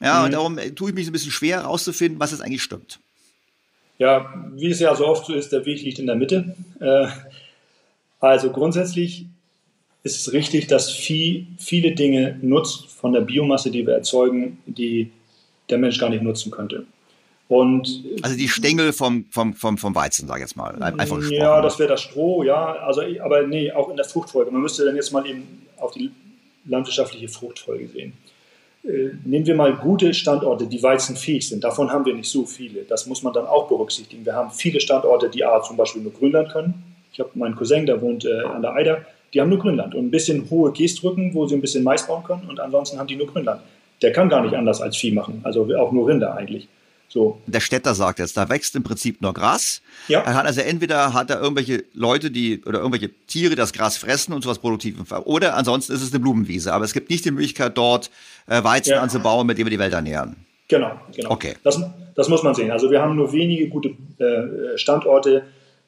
Ja, 0.00 0.20
mhm. 0.20 0.24
und 0.24 0.32
darum 0.32 0.58
tue 0.76 0.90
ich 0.90 0.94
mich 0.94 1.06
so 1.06 1.10
ein 1.10 1.12
bisschen 1.12 1.32
schwer 1.32 1.62
herauszufinden, 1.62 2.20
was 2.20 2.30
jetzt 2.30 2.42
eigentlich 2.42 2.62
stimmt. 2.62 3.00
Ja, 3.98 4.34
wie 4.54 4.70
es 4.70 4.80
ja 4.80 4.94
so 4.94 5.06
oft 5.06 5.26
so 5.26 5.34
ist, 5.34 5.52
der 5.52 5.64
Weg 5.64 5.82
liegt 5.82 5.98
in 5.98 6.06
der 6.06 6.16
Mitte. 6.16 6.54
Äh, 6.80 7.06
also 8.20 8.50
grundsätzlich 8.50 9.26
ist 10.02 10.20
es 10.20 10.32
richtig, 10.32 10.66
dass 10.66 10.90
Vieh 10.90 11.46
viele 11.58 11.92
Dinge 11.92 12.38
nutzt 12.42 12.86
von 12.86 13.12
der 13.12 13.20
Biomasse, 13.20 13.70
die 13.70 13.86
wir 13.86 13.94
erzeugen, 13.94 14.58
die 14.66 15.10
der 15.70 15.78
Mensch 15.78 15.98
gar 15.98 16.10
nicht 16.10 16.22
nutzen 16.22 16.50
könnte. 16.50 16.86
Und 17.48 18.02
also 18.22 18.36
die 18.36 18.48
Stängel 18.48 18.92
vom, 18.92 19.26
vom, 19.30 19.52
vom, 19.54 19.76
vom 19.76 19.94
Weizen, 19.94 20.26
sag 20.26 20.36
ich 20.36 20.42
jetzt 20.42 20.56
mal. 20.56 20.74
Einfach 20.82 21.16
gesprochen. 21.16 21.32
Ja, 21.32 21.60
das 21.60 21.78
wäre 21.78 21.90
das 21.90 22.00
Stroh, 22.00 22.42
ja. 22.42 22.76
Also, 22.76 23.02
aber 23.22 23.46
nee, 23.46 23.70
auch 23.70 23.90
in 23.90 23.96
der 23.96 24.06
Fruchtfolge. 24.06 24.50
Man 24.50 24.62
müsste 24.62 24.84
dann 24.86 24.96
jetzt 24.96 25.12
mal 25.12 25.26
eben 25.26 25.66
auf 25.76 25.92
die 25.92 26.10
landwirtschaftliche 26.64 27.28
Fruchtfolge 27.28 27.88
sehen. 27.88 28.14
Äh, 28.84 29.10
nehmen 29.24 29.46
wir 29.46 29.54
mal 29.54 29.74
gute 29.74 30.12
Standorte, 30.12 30.66
die 30.66 30.82
weizenfähig 30.82 31.48
sind. 31.48 31.62
Davon 31.62 31.90
haben 31.90 32.04
wir 32.04 32.14
nicht 32.14 32.28
so 32.28 32.44
viele. 32.44 32.82
Das 32.82 33.06
muss 33.06 33.22
man 33.22 33.32
dann 33.32 33.46
auch 33.46 33.68
berücksichtigen. 33.68 34.24
Wir 34.24 34.34
haben 34.34 34.50
viele 34.50 34.80
Standorte, 34.80 35.28
die 35.28 35.44
A, 35.44 35.62
zum 35.62 35.76
Beispiel 35.76 36.02
nur 36.02 36.12
Grünland 36.12 36.50
können. 36.50 36.82
Ich 37.12 37.20
habe 37.20 37.30
meinen 37.34 37.54
Cousin, 37.54 37.86
der 37.86 38.00
wohnt 38.00 38.24
äh, 38.24 38.40
an 38.40 38.62
der 38.62 38.72
Eider, 38.72 39.04
die 39.32 39.40
haben 39.40 39.50
nur 39.50 39.58
Grünland 39.58 39.94
und 39.94 40.06
ein 40.06 40.10
bisschen 40.10 40.48
hohe 40.50 40.72
Geestrücken, 40.72 41.34
wo 41.34 41.46
sie 41.46 41.54
ein 41.54 41.60
bisschen 41.60 41.84
Mais 41.84 42.06
bauen 42.06 42.24
können 42.24 42.48
und 42.48 42.58
ansonsten 42.58 42.98
haben 42.98 43.06
die 43.06 43.16
nur 43.16 43.26
Grünland. 43.26 43.60
Der 44.00 44.12
kann 44.12 44.28
gar 44.28 44.42
nicht 44.42 44.54
anders 44.54 44.80
als 44.80 44.96
Vieh 44.96 45.12
machen, 45.12 45.40
also 45.44 45.68
auch 45.76 45.92
nur 45.92 46.08
Rinder 46.08 46.34
eigentlich. 46.34 46.68
So. 47.12 47.38
Der 47.46 47.60
Städter 47.60 47.94
sagt 47.94 48.20
jetzt, 48.20 48.38
da 48.38 48.48
wächst 48.48 48.74
im 48.74 48.84
Prinzip 48.84 49.20
nur 49.20 49.34
Gras. 49.34 49.82
Ja. 50.08 50.20
Er 50.22 50.32
hat 50.32 50.46
also 50.46 50.62
entweder 50.62 51.12
hat 51.12 51.28
er 51.28 51.42
irgendwelche 51.42 51.84
Leute, 51.92 52.30
die 52.30 52.64
oder 52.64 52.78
irgendwelche 52.78 53.10
Tiere, 53.26 53.54
das 53.54 53.74
Gras 53.74 53.98
fressen 53.98 54.32
und 54.32 54.42
sowas 54.42 54.58
produktiv 54.58 54.96
oder 55.24 55.54
ansonsten 55.54 55.92
ist 55.92 56.00
es 56.00 56.10
eine 56.10 56.20
Blumenwiese. 56.20 56.72
Aber 56.72 56.86
es 56.86 56.94
gibt 56.94 57.10
nicht 57.10 57.26
die 57.26 57.30
Möglichkeit, 57.30 57.76
dort 57.76 58.10
äh, 58.46 58.64
Weizen 58.64 58.92
ja. 58.92 59.02
anzubauen, 59.02 59.46
mit 59.46 59.58
dem 59.58 59.66
wir 59.66 59.70
die 59.70 59.78
Welt 59.78 59.92
ernähren. 59.92 60.36
Genau, 60.68 60.92
genau. 61.14 61.32
Okay. 61.32 61.54
Das, 61.64 61.78
das 62.14 62.30
muss 62.30 62.42
man 62.42 62.54
sehen. 62.54 62.70
Also 62.70 62.90
wir 62.90 63.02
haben 63.02 63.14
nur 63.14 63.30
wenige 63.30 63.68
gute 63.68 63.90
äh, 64.18 64.78
Standorte, 64.78 65.42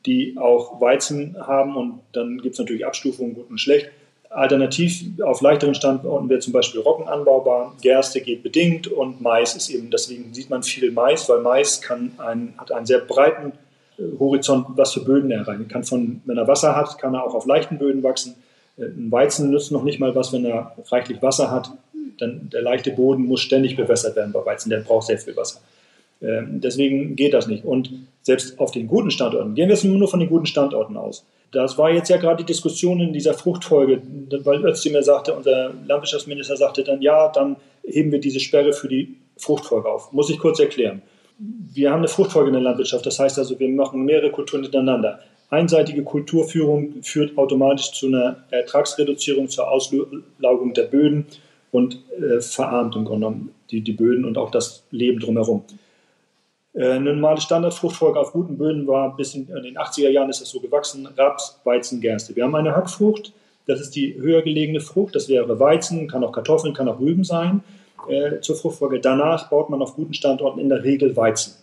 die 0.04 0.36
auch 0.38 0.78
Weizen 0.82 1.36
haben 1.40 1.74
und 1.74 2.00
dann 2.12 2.36
gibt 2.42 2.52
es 2.52 2.58
natürlich 2.58 2.84
Abstufungen 2.84 3.34
gut 3.34 3.48
und 3.48 3.58
schlecht. 3.58 3.88
Alternativ 4.34 5.04
auf 5.22 5.40
leichteren 5.40 5.74
Standorten 5.74 6.28
wäre 6.28 6.40
zum 6.40 6.52
Beispiel 6.52 6.80
Roggen 6.80 7.08
anbaubar, 7.08 7.74
Gerste 7.80 8.20
geht 8.20 8.42
bedingt 8.42 8.88
und 8.88 9.20
Mais 9.20 9.54
ist 9.54 9.70
eben, 9.70 9.90
deswegen 9.90 10.34
sieht 10.34 10.50
man 10.50 10.62
viel 10.62 10.90
Mais, 10.90 11.28
weil 11.28 11.40
Mais 11.40 11.80
kann 11.80 12.12
ein, 12.18 12.54
hat 12.58 12.72
einen 12.72 12.86
sehr 12.86 12.98
breiten 12.98 13.52
äh, 13.98 14.02
Horizont, 14.18 14.66
was 14.76 14.92
für 14.92 15.00
Böden 15.00 15.30
er 15.30 15.40
erreichen 15.40 15.68
kann. 15.68 15.84
Von, 15.84 16.20
wenn 16.24 16.36
er 16.36 16.48
Wasser 16.48 16.74
hat, 16.74 16.98
kann 16.98 17.14
er 17.14 17.24
auch 17.24 17.34
auf 17.34 17.46
leichten 17.46 17.78
Böden 17.78 18.02
wachsen. 18.02 18.34
Äh, 18.76 18.86
ein 18.86 19.12
Weizen 19.12 19.50
nützt 19.50 19.70
noch 19.70 19.84
nicht 19.84 20.00
mal 20.00 20.14
was, 20.14 20.32
wenn 20.32 20.44
er 20.44 20.74
reichlich 20.90 21.22
Wasser 21.22 21.50
hat. 21.50 21.70
Dann 22.18 22.50
der 22.52 22.62
leichte 22.62 22.90
Boden 22.90 23.26
muss 23.26 23.40
ständig 23.40 23.76
bewässert 23.76 24.16
werden 24.16 24.32
bei 24.32 24.44
Weizen, 24.44 24.70
der 24.70 24.78
braucht 24.78 25.06
sehr 25.06 25.18
viel 25.18 25.36
Wasser. 25.36 25.60
Ähm, 26.20 26.60
deswegen 26.60 27.16
geht 27.16 27.34
das 27.34 27.46
nicht. 27.46 27.64
Und 27.64 27.90
selbst 28.22 28.58
auf 28.58 28.72
den 28.72 28.88
guten 28.88 29.10
Standorten, 29.10 29.54
gehen 29.54 29.68
wir 29.68 29.74
jetzt 29.74 29.84
nur 29.84 30.08
von 30.08 30.20
den 30.20 30.28
guten 30.28 30.46
Standorten 30.46 30.96
aus. 30.96 31.24
Das 31.54 31.78
war 31.78 31.90
jetzt 31.90 32.08
ja 32.08 32.16
gerade 32.16 32.42
die 32.42 32.52
Diskussion 32.52 33.00
in 33.00 33.12
dieser 33.12 33.34
Fruchtfolge, 33.34 34.02
weil 34.44 34.64
Özdemir 34.64 35.02
sagte, 35.02 35.34
unser 35.34 35.72
Landwirtschaftsminister 35.86 36.56
sagte 36.56 36.82
dann, 36.82 37.00
ja, 37.00 37.28
dann 37.28 37.56
heben 37.84 38.10
wir 38.12 38.20
diese 38.20 38.40
Sperre 38.40 38.72
für 38.72 38.88
die 38.88 39.16
Fruchtfolge 39.36 39.88
auf. 39.88 40.12
Muss 40.12 40.30
ich 40.30 40.38
kurz 40.38 40.58
erklären. 40.58 41.02
Wir 41.38 41.90
haben 41.90 41.98
eine 41.98 42.08
Fruchtfolge 42.08 42.48
in 42.48 42.54
der 42.54 42.62
Landwirtschaft, 42.62 43.06
das 43.06 43.18
heißt 43.18 43.38
also, 43.38 43.58
wir 43.58 43.68
machen 43.68 44.04
mehrere 44.04 44.30
Kulturen 44.30 44.62
hintereinander. 44.62 45.20
Einseitige 45.50 46.02
Kulturführung 46.02 47.02
führt 47.02 47.36
automatisch 47.38 47.92
zu 47.92 48.06
einer 48.06 48.44
Ertragsreduzierung, 48.50 49.48
zur 49.48 49.70
Auslaugung 49.70 50.74
der 50.74 50.84
Böden 50.84 51.26
und 51.70 51.98
äh, 52.18 52.40
verarmt 52.40 52.96
im 52.96 53.04
Grunde 53.04 53.26
genommen 53.26 53.54
die, 53.70 53.80
die 53.80 53.92
Böden 53.92 54.24
und 54.24 54.38
auch 54.38 54.50
das 54.50 54.84
Leben 54.90 55.20
drumherum. 55.20 55.64
Äh, 56.74 56.92
eine 56.92 57.14
normale 57.14 57.40
Standardfruchtfolge 57.40 58.18
auf 58.18 58.32
guten 58.32 58.58
Böden 58.58 58.86
war 58.86 59.16
bis 59.16 59.34
in, 59.34 59.46
den 59.46 59.78
80er 59.78 60.10
Jahren 60.10 60.28
ist 60.28 60.40
das 60.40 60.50
so 60.50 60.60
gewachsen, 60.60 61.08
Raps, 61.16 61.60
Weizen, 61.64 62.00
Gerste. 62.00 62.36
Wir 62.36 62.44
haben 62.44 62.54
eine 62.54 62.74
Hackfrucht, 62.74 63.32
das 63.66 63.80
ist 63.80 63.94
die 63.94 64.14
höher 64.14 64.42
gelegene 64.42 64.80
Frucht, 64.80 65.14
das 65.14 65.28
wäre 65.28 65.58
Weizen, 65.58 66.08
kann 66.08 66.24
auch 66.24 66.32
Kartoffeln, 66.32 66.74
kann 66.74 66.88
auch 66.88 67.00
Rüben 67.00 67.24
sein 67.24 67.62
äh, 68.08 68.40
zur 68.40 68.56
Fruchtfolge. 68.56 69.00
Danach 69.00 69.48
baut 69.48 69.70
man 69.70 69.80
auf 69.80 69.94
guten 69.94 70.14
Standorten 70.14 70.60
in 70.60 70.68
der 70.68 70.84
Regel 70.84 71.16
Weizen. 71.16 71.54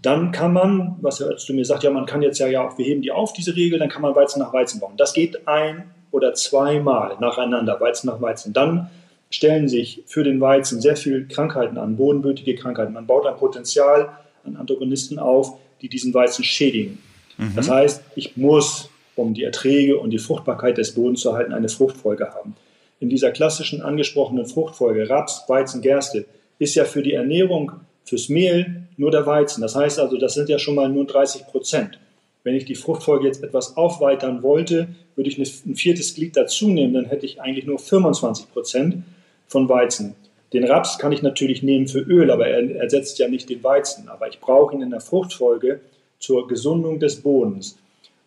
Dann 0.00 0.32
kann 0.32 0.52
man, 0.52 0.96
was 1.00 1.18
du 1.18 1.54
mir 1.54 1.64
sagst, 1.64 1.84
ja, 1.84 1.90
man 1.90 2.06
kann 2.06 2.22
jetzt 2.22 2.40
ja, 2.40 2.48
ja, 2.48 2.76
wir 2.76 2.84
heben 2.84 3.02
die 3.02 3.12
auf, 3.12 3.32
diese 3.32 3.54
Regel, 3.54 3.78
dann 3.78 3.88
kann 3.88 4.02
man 4.02 4.16
Weizen 4.16 4.40
nach 4.40 4.52
Weizen 4.52 4.80
bauen. 4.80 4.94
Das 4.96 5.12
geht 5.12 5.46
ein 5.46 5.84
oder 6.10 6.34
zweimal 6.34 7.16
nacheinander, 7.20 7.80
Weizen 7.80 8.08
nach 8.08 8.20
Weizen. 8.20 8.52
Dann 8.52 8.90
stellen 9.32 9.68
sich 9.68 10.02
für 10.06 10.22
den 10.22 10.40
Weizen 10.40 10.80
sehr 10.80 10.96
viele 10.96 11.24
Krankheiten 11.24 11.78
an, 11.78 11.96
bodenbötige 11.96 12.54
Krankheiten. 12.54 12.92
Man 12.92 13.06
baut 13.06 13.26
ein 13.26 13.36
Potenzial 13.36 14.10
an 14.44 14.56
Antagonisten 14.56 15.18
auf, 15.18 15.58
die 15.80 15.88
diesen 15.88 16.14
Weizen 16.14 16.44
schädigen. 16.44 16.98
Mhm. 17.38 17.52
Das 17.56 17.68
heißt, 17.70 18.02
ich 18.14 18.36
muss, 18.36 18.90
um 19.16 19.34
die 19.34 19.42
Erträge 19.42 19.98
und 19.98 20.10
die 20.10 20.18
Fruchtbarkeit 20.18 20.78
des 20.78 20.94
Bodens 20.94 21.22
zu 21.22 21.30
erhalten, 21.30 21.52
eine 21.52 21.68
Fruchtfolge 21.68 22.30
haben. 22.30 22.54
In 23.00 23.08
dieser 23.08 23.32
klassischen 23.32 23.82
angesprochenen 23.82 24.46
Fruchtfolge 24.46 25.08
Raps, 25.08 25.44
Weizen, 25.48 25.82
Gerste 25.82 26.26
ist 26.58 26.74
ja 26.74 26.84
für 26.84 27.02
die 27.02 27.14
Ernährung, 27.14 27.72
fürs 28.04 28.28
Mehl 28.28 28.84
nur 28.96 29.10
der 29.10 29.26
Weizen. 29.26 29.62
Das 29.62 29.74
heißt 29.74 29.98
also, 29.98 30.18
das 30.18 30.34
sind 30.34 30.48
ja 30.48 30.58
schon 30.58 30.74
mal 30.74 30.88
nur 30.88 31.06
30 31.06 31.46
Prozent. 31.46 31.98
Wenn 32.44 32.54
ich 32.54 32.64
die 32.64 32.74
Fruchtfolge 32.74 33.26
jetzt 33.26 33.42
etwas 33.42 33.76
aufweitern 33.76 34.42
wollte, 34.42 34.88
würde 35.16 35.30
ich 35.30 35.38
ein 35.38 35.76
viertes 35.76 36.14
Glied 36.14 36.36
dazu 36.36 36.68
nehmen, 36.68 36.94
dann 36.94 37.04
hätte 37.06 37.26
ich 37.26 37.40
eigentlich 37.40 37.66
nur 37.66 37.78
25 37.78 38.52
Prozent 38.52 39.04
von 39.52 39.68
Weizen. 39.68 40.16
Den 40.52 40.64
Raps 40.64 40.98
kann 40.98 41.12
ich 41.12 41.22
natürlich 41.22 41.62
nehmen 41.62 41.86
für 41.86 42.00
Öl, 42.00 42.30
aber 42.30 42.46
er 42.46 42.76
ersetzt 42.76 43.18
ja 43.18 43.28
nicht 43.28 43.48
den 43.48 43.62
Weizen. 43.62 44.08
Aber 44.08 44.28
ich 44.28 44.40
brauche 44.40 44.74
ihn 44.74 44.82
in 44.82 44.90
der 44.90 45.00
Fruchtfolge 45.00 45.80
zur 46.18 46.48
Gesundung 46.48 46.98
des 46.98 47.20
Bodens. 47.22 47.78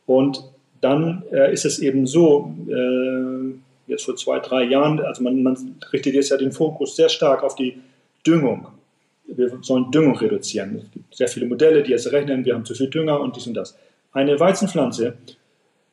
Und 0.05 0.43
dann 0.81 1.23
äh, 1.31 1.51
ist 1.53 1.65
es 1.65 1.79
eben 1.79 2.07
so, 2.07 2.53
äh, 2.67 3.91
jetzt 3.91 4.05
vor 4.05 4.15
zwei, 4.15 4.39
drei 4.39 4.63
Jahren, 4.63 4.99
also 4.99 5.23
man, 5.23 5.43
man 5.43 5.75
richtet 5.93 6.15
jetzt 6.15 6.29
ja 6.29 6.37
den 6.37 6.51
Fokus 6.51 6.95
sehr 6.95 7.09
stark 7.09 7.43
auf 7.43 7.55
die 7.55 7.77
Düngung. 8.25 8.67
Wir 9.27 9.57
sollen 9.61 9.91
Düngung 9.91 10.17
reduzieren. 10.17 10.81
Es 10.83 10.91
gibt 10.91 11.15
sehr 11.15 11.27
viele 11.27 11.47
Modelle, 11.47 11.83
die 11.83 11.91
jetzt 11.91 12.11
rechnen, 12.11 12.45
wir 12.45 12.55
haben 12.55 12.65
zu 12.65 12.75
viel 12.75 12.89
Dünger 12.89 13.19
und 13.19 13.35
dies 13.35 13.47
und 13.47 13.55
das. 13.55 13.77
Eine 14.13 14.39
Weizenpflanze 14.39 15.13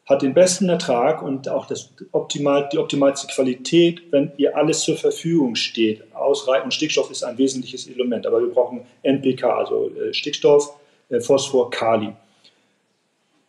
hat 0.06 0.22
den 0.22 0.34
besten 0.34 0.68
Ertrag 0.68 1.22
und 1.22 1.48
auch 1.48 1.66
das 1.66 1.90
optimal, 2.10 2.68
die 2.72 2.78
optimalste 2.78 3.28
Qualität, 3.28 4.02
wenn 4.10 4.32
ihr 4.36 4.56
alles 4.56 4.80
zur 4.80 4.96
Verfügung 4.96 5.54
steht. 5.54 6.02
Ausreichend 6.14 6.74
Stickstoff 6.74 7.10
ist 7.10 7.22
ein 7.22 7.38
wesentliches 7.38 7.86
Element, 7.88 8.26
aber 8.26 8.40
wir 8.40 8.48
brauchen 8.48 8.80
NPK, 9.02 9.44
also 9.44 9.90
äh, 9.90 10.12
Stickstoff, 10.12 10.74
äh, 11.08 11.20
Phosphor, 11.20 11.70
Kali. 11.70 12.12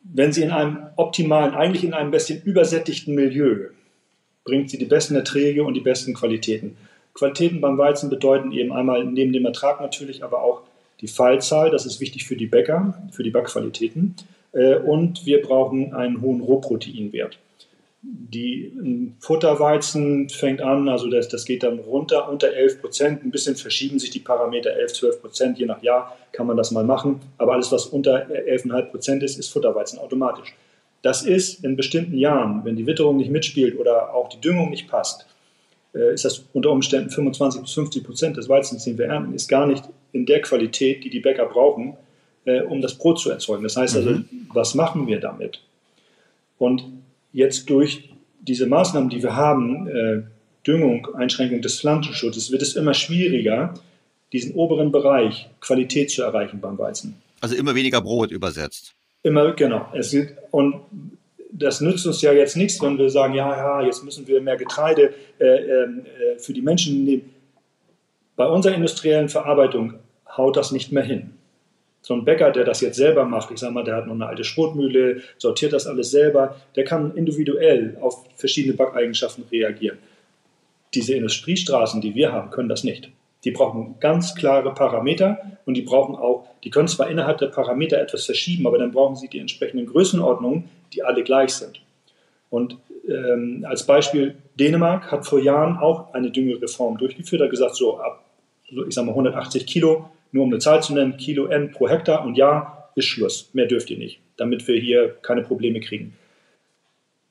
Wenn 0.03 0.31
sie 0.31 0.43
in 0.43 0.51
einem 0.51 0.87
optimalen, 0.95 1.55
eigentlich 1.55 1.83
in 1.83 1.93
einem 1.93 2.11
bisschen 2.11 2.41
übersättigten 2.43 3.15
Milieu, 3.15 3.69
bringt 4.43 4.69
sie 4.69 4.77
die 4.77 4.85
besten 4.85 5.15
Erträge 5.15 5.63
und 5.63 5.73
die 5.73 5.81
besten 5.81 6.13
Qualitäten. 6.13 6.77
Qualitäten 7.13 7.61
beim 7.61 7.77
Weizen 7.77 8.09
bedeuten 8.09 8.51
eben 8.51 8.73
einmal 8.73 9.05
neben 9.05 9.33
dem 9.33 9.45
Ertrag 9.45 9.79
natürlich, 9.79 10.23
aber 10.23 10.43
auch 10.43 10.61
die 11.01 11.07
Fallzahl, 11.07 11.71
das 11.71 11.85
ist 11.85 11.99
wichtig 11.99 12.25
für 12.25 12.35
die 12.35 12.47
Bäcker, 12.47 13.01
für 13.11 13.23
die 13.23 13.29
Backqualitäten. 13.29 14.15
Äh, 14.53 14.75
und 14.75 15.25
wir 15.25 15.41
brauchen 15.41 15.93
einen 15.93 16.21
hohen 16.21 16.41
Rohproteinwert. 16.41 17.37
Die 18.05 19.13
Futterweizen 19.19 20.27
fängt 20.27 20.61
an, 20.61 20.89
also 20.89 21.09
das, 21.09 21.29
das 21.29 21.45
geht 21.45 21.63
dann 21.63 21.79
runter 21.79 22.29
unter 22.29 22.53
11 22.53 22.81
Prozent. 22.81 23.23
Ein 23.23 23.31
bisschen 23.31 23.55
verschieben 23.55 23.97
sich 23.97 24.09
die 24.09 24.19
Parameter 24.19 24.71
11, 24.71 24.93
12 24.93 25.21
Prozent. 25.21 25.57
Je 25.57 25.65
nach 25.65 25.81
Jahr 25.81 26.17
kann 26.33 26.45
man 26.45 26.57
das 26.57 26.71
mal 26.71 26.83
machen. 26.83 27.21
Aber 27.37 27.53
alles, 27.53 27.71
was 27.71 27.85
unter 27.85 28.27
11,5 28.27 28.81
Prozent 28.91 29.23
ist, 29.23 29.39
ist 29.39 29.49
Futterweizen 29.49 29.99
automatisch. 29.99 30.53
Das 31.01 31.23
ist 31.23 31.63
in 31.63 31.77
bestimmten 31.77 32.17
Jahren, 32.17 32.65
wenn 32.65 32.75
die 32.75 32.87
Witterung 32.87 33.17
nicht 33.17 33.31
mitspielt 33.31 33.79
oder 33.79 34.13
auch 34.13 34.27
die 34.27 34.41
Düngung 34.41 34.69
nicht 34.69 34.89
passt, 34.89 35.25
äh, 35.95 36.13
ist 36.13 36.25
das 36.25 36.45
unter 36.53 36.71
Umständen 36.71 37.09
25 37.09 37.61
bis 37.61 37.73
50 37.73 38.03
Prozent 38.03 38.37
des 38.37 38.49
Weizens, 38.49 38.83
den 38.83 38.97
wir 38.97 39.05
ernten, 39.05 39.33
ist 39.33 39.47
gar 39.47 39.65
nicht 39.65 39.83
in 40.11 40.25
der 40.25 40.41
Qualität, 40.41 41.03
die 41.03 41.09
die 41.09 41.19
Bäcker 41.19 41.45
brauchen, 41.45 41.97
äh, 42.45 42.61
um 42.61 42.81
das 42.81 42.95
Brot 42.95 43.19
zu 43.19 43.29
erzeugen. 43.29 43.63
Das 43.63 43.77
heißt 43.77 43.95
also, 43.95 44.11
mhm. 44.11 44.25
was 44.53 44.75
machen 44.75 45.07
wir 45.07 45.19
damit? 45.19 45.61
Und 46.57 46.83
jetzt 47.31 47.69
durch 47.69 48.09
diese 48.41 48.67
Maßnahmen, 48.67 49.09
die 49.09 49.23
wir 49.23 49.35
haben, 49.35 49.87
äh, 49.87 50.21
Düngung, 50.65 51.07
Einschränkung 51.15 51.61
des 51.61 51.79
Pflanzenschutzes, 51.79 52.51
wird 52.51 52.61
es 52.61 52.75
immer 52.75 52.93
schwieriger, 52.93 53.73
diesen 54.31 54.53
oberen 54.55 54.91
Bereich 54.91 55.49
Qualität 55.59 56.09
zu 56.09 56.23
erreichen 56.23 56.59
beim 56.59 56.77
Weizen. 56.77 57.15
Also 57.41 57.55
immer 57.55 57.75
weniger 57.75 58.01
Brot 58.01 58.31
übersetzt. 58.31 58.93
Immer, 59.23 59.51
genau. 59.53 59.87
Es 59.93 60.15
und 60.51 60.75
das 61.51 61.81
nützt 61.81 62.05
uns 62.07 62.21
ja 62.21 62.33
jetzt 62.33 62.57
nichts, 62.57 62.81
wenn 62.81 62.97
wir 62.97 63.09
sagen, 63.09 63.35
ja, 63.35 63.55
ja, 63.55 63.85
jetzt 63.85 64.03
müssen 64.03 64.27
wir 64.27 64.41
mehr 64.41 64.57
Getreide 64.57 65.13
äh, 65.39 65.45
ähm, 65.45 66.05
äh, 66.05 66.39
für 66.39 66.53
die 66.53 66.61
Menschen 66.61 67.03
nehmen. 67.03 67.29
Bei 68.35 68.47
unserer 68.47 68.73
industriellen 68.73 69.29
Verarbeitung 69.29 69.93
haut 70.35 70.57
das 70.57 70.71
nicht 70.71 70.91
mehr 70.91 71.03
hin 71.03 71.29
so 72.03 72.13
ein 72.13 72.25
Bäcker, 72.25 72.51
der 72.51 72.65
das 72.65 72.81
jetzt 72.81 72.97
selber 72.97 73.23
macht, 73.23 73.49
ich 73.49 73.59
sage 73.59 73.73
mal, 73.73 73.85
der 73.85 73.95
hat 73.95 74.07
noch 74.07 74.13
eine 74.13 74.27
alte 74.27 74.43
Schrotmühle, 74.43 75.21
sortiert 75.37 75.71
das 75.71 75.87
alles 75.87 76.11
selber, 76.11 76.57
der 76.75 76.83
kann 76.83 77.15
individuell 77.15 77.97
auf 78.01 78.25
verschiedene 78.35 78.75
Backeigenschaften 78.75 79.45
reagieren. 79.49 79.97
Diese 80.93 81.15
Industriestraßen, 81.15 82.01
die 82.01 82.13
wir 82.13 82.33
haben, 82.33 82.51
können 82.51 82.67
das 82.67 82.83
nicht. 82.83 83.09
Die 83.45 83.51
brauchen 83.51 83.95
ganz 84.01 84.35
klare 84.35 84.73
Parameter 84.73 85.39
und 85.65 85.75
die 85.75 85.81
brauchen 85.81 86.15
auch, 86.15 86.45
die 86.65 86.69
können 86.69 86.89
zwar 86.89 87.09
innerhalb 87.09 87.37
der 87.37 87.47
Parameter 87.47 87.99
etwas 87.99 88.25
verschieben, 88.25 88.67
aber 88.67 88.77
dann 88.77 88.91
brauchen 88.91 89.15
sie 89.15 89.29
die 89.29 89.39
entsprechenden 89.39 89.85
Größenordnungen, 89.85 90.69
die 90.91 91.03
alle 91.03 91.23
gleich 91.23 91.53
sind. 91.53 91.81
Und 92.49 92.77
ähm, 93.07 93.65
als 93.67 93.85
Beispiel, 93.85 94.35
Dänemark 94.59 95.09
hat 95.09 95.25
vor 95.25 95.39
Jahren 95.39 95.77
auch 95.77 96.13
eine 96.13 96.31
Düngereform 96.31 96.97
durchgeführt, 96.97 97.41
hat 97.41 97.49
gesagt, 97.49 97.75
so 97.75 97.97
ab, 97.97 98.25
ich 98.65 98.93
sage 98.93 99.05
mal 99.05 99.13
180 99.13 99.65
Kilo 99.65 100.09
nur 100.33 100.43
um 100.43 100.49
eine 100.49 100.59
Zahl 100.59 100.83
zu 100.83 100.93
nennen, 100.93 101.15
Kilo 101.15 101.45
N 101.45 101.71
pro 101.71 101.87
Hektar 101.87 102.25
und 102.25 102.35
ja, 102.35 102.89
ist 102.95 103.05
Schluss. 103.05 103.49
Mehr 103.53 103.67
dürft 103.67 103.89
ihr 103.89 103.97
nicht, 103.97 104.19
damit 104.35 104.67
wir 104.67 104.79
hier 104.79 105.15
keine 105.21 105.43
Probleme 105.43 105.79
kriegen. 105.79 106.13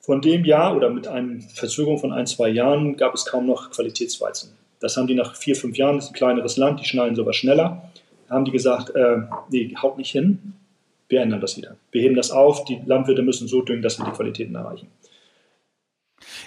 Von 0.01 0.21
dem 0.21 0.45
Jahr 0.45 0.77
oder 0.77 0.91
mit 0.91 1.07
einer 1.07 1.41
Verzögerung 1.55 1.99
von 1.99 2.13
ein, 2.13 2.27
zwei 2.27 2.49
Jahren 2.49 2.97
gab 2.97 3.15
es 3.15 3.27
kaum 3.27 3.47
noch 3.47 3.71
Qualitätsweizen. 3.71 4.53
Das 4.81 4.97
haben 4.97 5.07
die 5.07 5.15
nach 5.15 5.37
vier, 5.37 5.55
fünf 5.55 5.77
Jahren, 5.77 5.97
das 5.97 6.07
ist 6.07 6.11
ein 6.11 6.15
kleineres 6.15 6.57
Land, 6.57 6.81
die 6.81 6.85
schneiden 6.85 7.15
sowas 7.15 7.37
schneller, 7.37 7.91
haben 8.29 8.45
die 8.45 8.51
gesagt, 8.51 8.95
äh, 8.97 9.19
nee, 9.51 9.75
haut 9.81 9.99
nicht 9.99 10.11
hin, 10.11 10.55
wir 11.09 11.21
ändern 11.21 11.41
das 11.41 11.57
wieder. 11.57 11.77
Wir 11.93 12.03
heben 12.03 12.17
das 12.17 12.31
auf, 12.31 12.65
die 12.65 12.81
Landwirte 12.85 13.23
müssen 13.23 13.47
so 13.47 13.63
düngen, 13.63 13.83
dass 13.83 13.99
wir 13.99 14.07
die 14.07 14.13
Qualitäten 14.13 14.55
erreichen. 14.55 14.89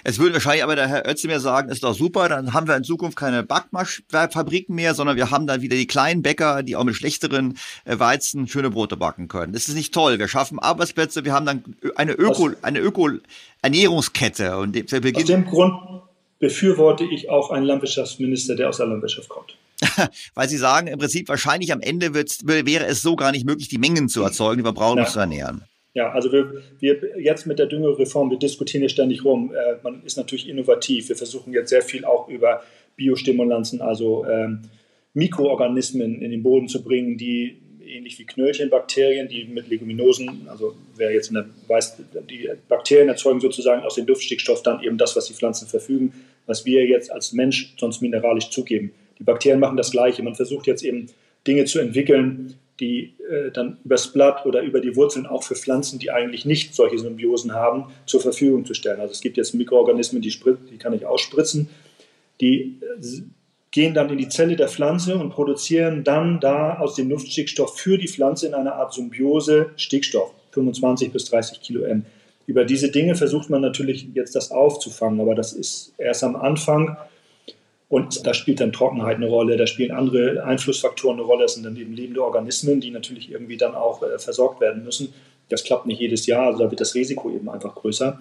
Es 0.04 0.18
würde 0.18 0.34
wahrscheinlich 0.34 0.62
aber 0.62 0.76
der 0.76 0.88
Herr 0.88 1.08
Özdemir 1.08 1.40
sagen, 1.40 1.70
ist 1.70 1.84
doch 1.84 1.94
super, 1.94 2.28
dann 2.28 2.52
haben 2.52 2.68
wir 2.68 2.76
in 2.76 2.84
Zukunft 2.84 3.16
keine 3.16 3.42
Backfabriken 3.42 4.74
mehr, 4.74 4.94
sondern 4.94 5.16
wir 5.16 5.30
haben 5.30 5.46
dann 5.46 5.62
wieder 5.62 5.76
die 5.76 5.86
kleinen 5.86 6.22
Bäcker, 6.22 6.62
die 6.62 6.76
auch 6.76 6.84
mit 6.84 6.94
schlechteren 6.94 7.58
äh, 7.84 7.98
Weizen 7.98 8.48
schöne 8.48 8.70
Brote 8.70 8.96
backen 8.96 9.28
können. 9.28 9.52
Das 9.52 9.68
ist 9.68 9.74
nicht 9.74 9.92
toll. 9.92 10.18
Wir 10.18 10.28
schaffen 10.28 10.58
Arbeitsplätze, 10.58 11.24
wir 11.24 11.32
haben 11.32 11.46
dann 11.46 11.64
eine 11.96 12.12
Öko, 12.12 12.50
eine 12.62 12.80
Öko-Ernährungskette. 12.80 14.58
Und 14.58 14.76
Aus 14.76 15.24
dem 15.24 15.44
Grund 15.46 15.74
befürworte 16.38 17.04
ich 17.04 17.30
auch 17.30 17.50
einen 17.50 17.64
Landwirtschaftsminister, 17.64 18.56
der 18.56 18.68
aus 18.68 18.76
der 18.76 18.86
Landwirtschaft 18.86 19.28
kommt. 19.28 19.56
Weil 20.34 20.48
Sie 20.48 20.56
sagen, 20.56 20.86
im 20.86 20.98
Prinzip 20.98 21.28
wahrscheinlich 21.28 21.72
am 21.72 21.80
Ende 21.80 22.14
wäre 22.14 22.86
es 22.86 23.02
so 23.02 23.16
gar 23.16 23.32
nicht 23.32 23.46
möglich, 23.46 23.68
die 23.68 23.78
Mengen 23.78 24.08
zu 24.08 24.22
erzeugen, 24.22 24.58
die 24.58 24.64
wir 24.64 24.72
brauchen, 24.72 25.00
um 25.00 25.06
zu 25.06 25.18
ernähren. 25.18 25.64
Ja, 25.96 26.10
also 26.10 26.30
wir, 26.30 26.62
wir 26.78 27.18
jetzt 27.18 27.46
mit 27.46 27.58
der 27.58 27.64
Düngereform, 27.64 28.30
wir 28.30 28.38
diskutieren 28.38 28.82
hier 28.82 28.90
ständig 28.90 29.24
rum. 29.24 29.54
Äh, 29.54 29.76
man 29.82 30.02
ist 30.04 30.18
natürlich 30.18 30.46
innovativ. 30.46 31.08
Wir 31.08 31.16
versuchen 31.16 31.54
jetzt 31.54 31.70
sehr 31.70 31.80
viel 31.80 32.04
auch 32.04 32.28
über 32.28 32.62
Biostimulanzen, 32.96 33.80
also 33.80 34.26
ähm, 34.26 34.60
Mikroorganismen 35.14 36.20
in 36.20 36.30
den 36.30 36.42
Boden 36.42 36.68
zu 36.68 36.84
bringen, 36.84 37.16
die 37.16 37.62
ähnlich 37.82 38.18
wie 38.18 38.26
Knöllchenbakterien, 38.26 39.28
die 39.28 39.46
mit 39.46 39.68
Leguminosen, 39.70 40.46
also 40.50 40.74
wer 40.96 41.14
jetzt 41.14 41.32
der 41.32 41.46
weiß, 41.66 41.96
die 42.28 42.50
Bakterien 42.68 43.08
erzeugen 43.08 43.40
sozusagen 43.40 43.82
aus 43.82 43.94
dem 43.94 44.06
Luftstickstoff 44.06 44.62
dann 44.62 44.82
eben 44.82 44.98
das, 44.98 45.16
was 45.16 45.28
die 45.28 45.32
Pflanzen 45.32 45.66
verfügen, 45.66 46.12
was 46.44 46.66
wir 46.66 46.84
jetzt 46.84 47.10
als 47.10 47.32
Mensch 47.32 47.72
sonst 47.78 48.02
mineralisch 48.02 48.50
zugeben. 48.50 48.92
Die 49.18 49.24
Bakterien 49.24 49.60
machen 49.60 49.78
das 49.78 49.92
Gleiche. 49.92 50.22
Man 50.22 50.34
versucht 50.34 50.66
jetzt 50.66 50.82
eben 50.82 51.06
Dinge 51.46 51.64
zu 51.64 51.78
entwickeln, 51.78 52.56
die 52.80 53.14
äh, 53.30 53.50
dann 53.52 53.78
übers 53.84 54.12
Blatt 54.12 54.44
oder 54.44 54.62
über 54.62 54.80
die 54.80 54.96
Wurzeln 54.96 55.26
auch 55.26 55.42
für 55.42 55.54
Pflanzen, 55.54 55.98
die 55.98 56.10
eigentlich 56.10 56.44
nicht 56.44 56.74
solche 56.74 56.98
Symbiosen 56.98 57.54
haben, 57.54 57.86
zur 58.04 58.20
Verfügung 58.20 58.64
zu 58.64 58.74
stellen. 58.74 59.00
Also 59.00 59.12
es 59.12 59.20
gibt 59.20 59.36
jetzt 59.36 59.54
Mikroorganismen, 59.54 60.20
die, 60.20 60.34
die 60.70 60.78
kann 60.78 60.92
ich 60.92 61.06
ausspritzen, 61.06 61.68
die 62.40 62.80
äh, 62.80 63.22
gehen 63.70 63.94
dann 63.94 64.10
in 64.10 64.18
die 64.18 64.28
Zelle 64.28 64.56
der 64.56 64.68
Pflanze 64.68 65.16
und 65.16 65.30
produzieren 65.30 66.04
dann 66.04 66.40
da 66.40 66.78
aus 66.78 66.94
dem 66.94 67.10
Luftstickstoff 67.10 67.78
für 67.78 67.98
die 67.98 68.08
Pflanze 68.08 68.46
in 68.46 68.54
einer 68.54 68.74
Art 68.74 68.94
Symbiose 68.94 69.70
Stickstoff, 69.76 70.32
25 70.52 71.12
bis 71.12 71.26
30 71.26 71.60
Kilo 71.60 71.82
M. 71.82 72.06
Über 72.46 72.64
diese 72.64 72.90
Dinge 72.90 73.16
versucht 73.16 73.50
man 73.50 73.60
natürlich 73.60 74.08
jetzt 74.14 74.36
das 74.36 74.50
aufzufangen, 74.50 75.20
aber 75.20 75.34
das 75.34 75.52
ist 75.52 75.92
erst 75.98 76.22
am 76.24 76.36
Anfang 76.36 76.96
und 77.88 78.26
da 78.26 78.34
spielt 78.34 78.60
dann 78.60 78.72
Trockenheit 78.72 79.16
eine 79.16 79.26
Rolle, 79.26 79.56
da 79.56 79.66
spielen 79.66 79.92
andere 79.92 80.42
Einflussfaktoren 80.44 81.18
eine 81.18 81.26
Rolle, 81.26 81.42
das 81.42 81.54
sind 81.54 81.64
dann 81.64 81.76
eben 81.76 81.94
lebende 81.94 82.24
Organismen, 82.24 82.80
die 82.80 82.90
natürlich 82.90 83.30
irgendwie 83.30 83.56
dann 83.56 83.74
auch 83.74 84.02
äh, 84.02 84.18
versorgt 84.18 84.60
werden 84.60 84.84
müssen. 84.84 85.12
Das 85.48 85.62
klappt 85.62 85.86
nicht 85.86 86.00
jedes 86.00 86.26
Jahr, 86.26 86.46
also 86.46 86.64
da 86.64 86.70
wird 86.70 86.80
das 86.80 86.94
Risiko 86.94 87.30
eben 87.30 87.48
einfach 87.48 87.74
größer. 87.74 88.20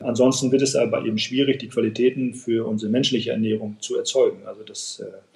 Ansonsten 0.00 0.50
wird 0.50 0.62
es 0.62 0.74
aber 0.74 1.04
eben 1.04 1.18
schwierig, 1.18 1.58
die 1.58 1.68
Qualitäten 1.68 2.34
für 2.34 2.66
unsere 2.66 2.90
menschliche 2.90 3.30
Ernährung 3.30 3.76
zu 3.80 3.96
erzeugen. 3.96 4.46
Also 4.46 4.62
das 4.62 5.00
äh, 5.00 5.33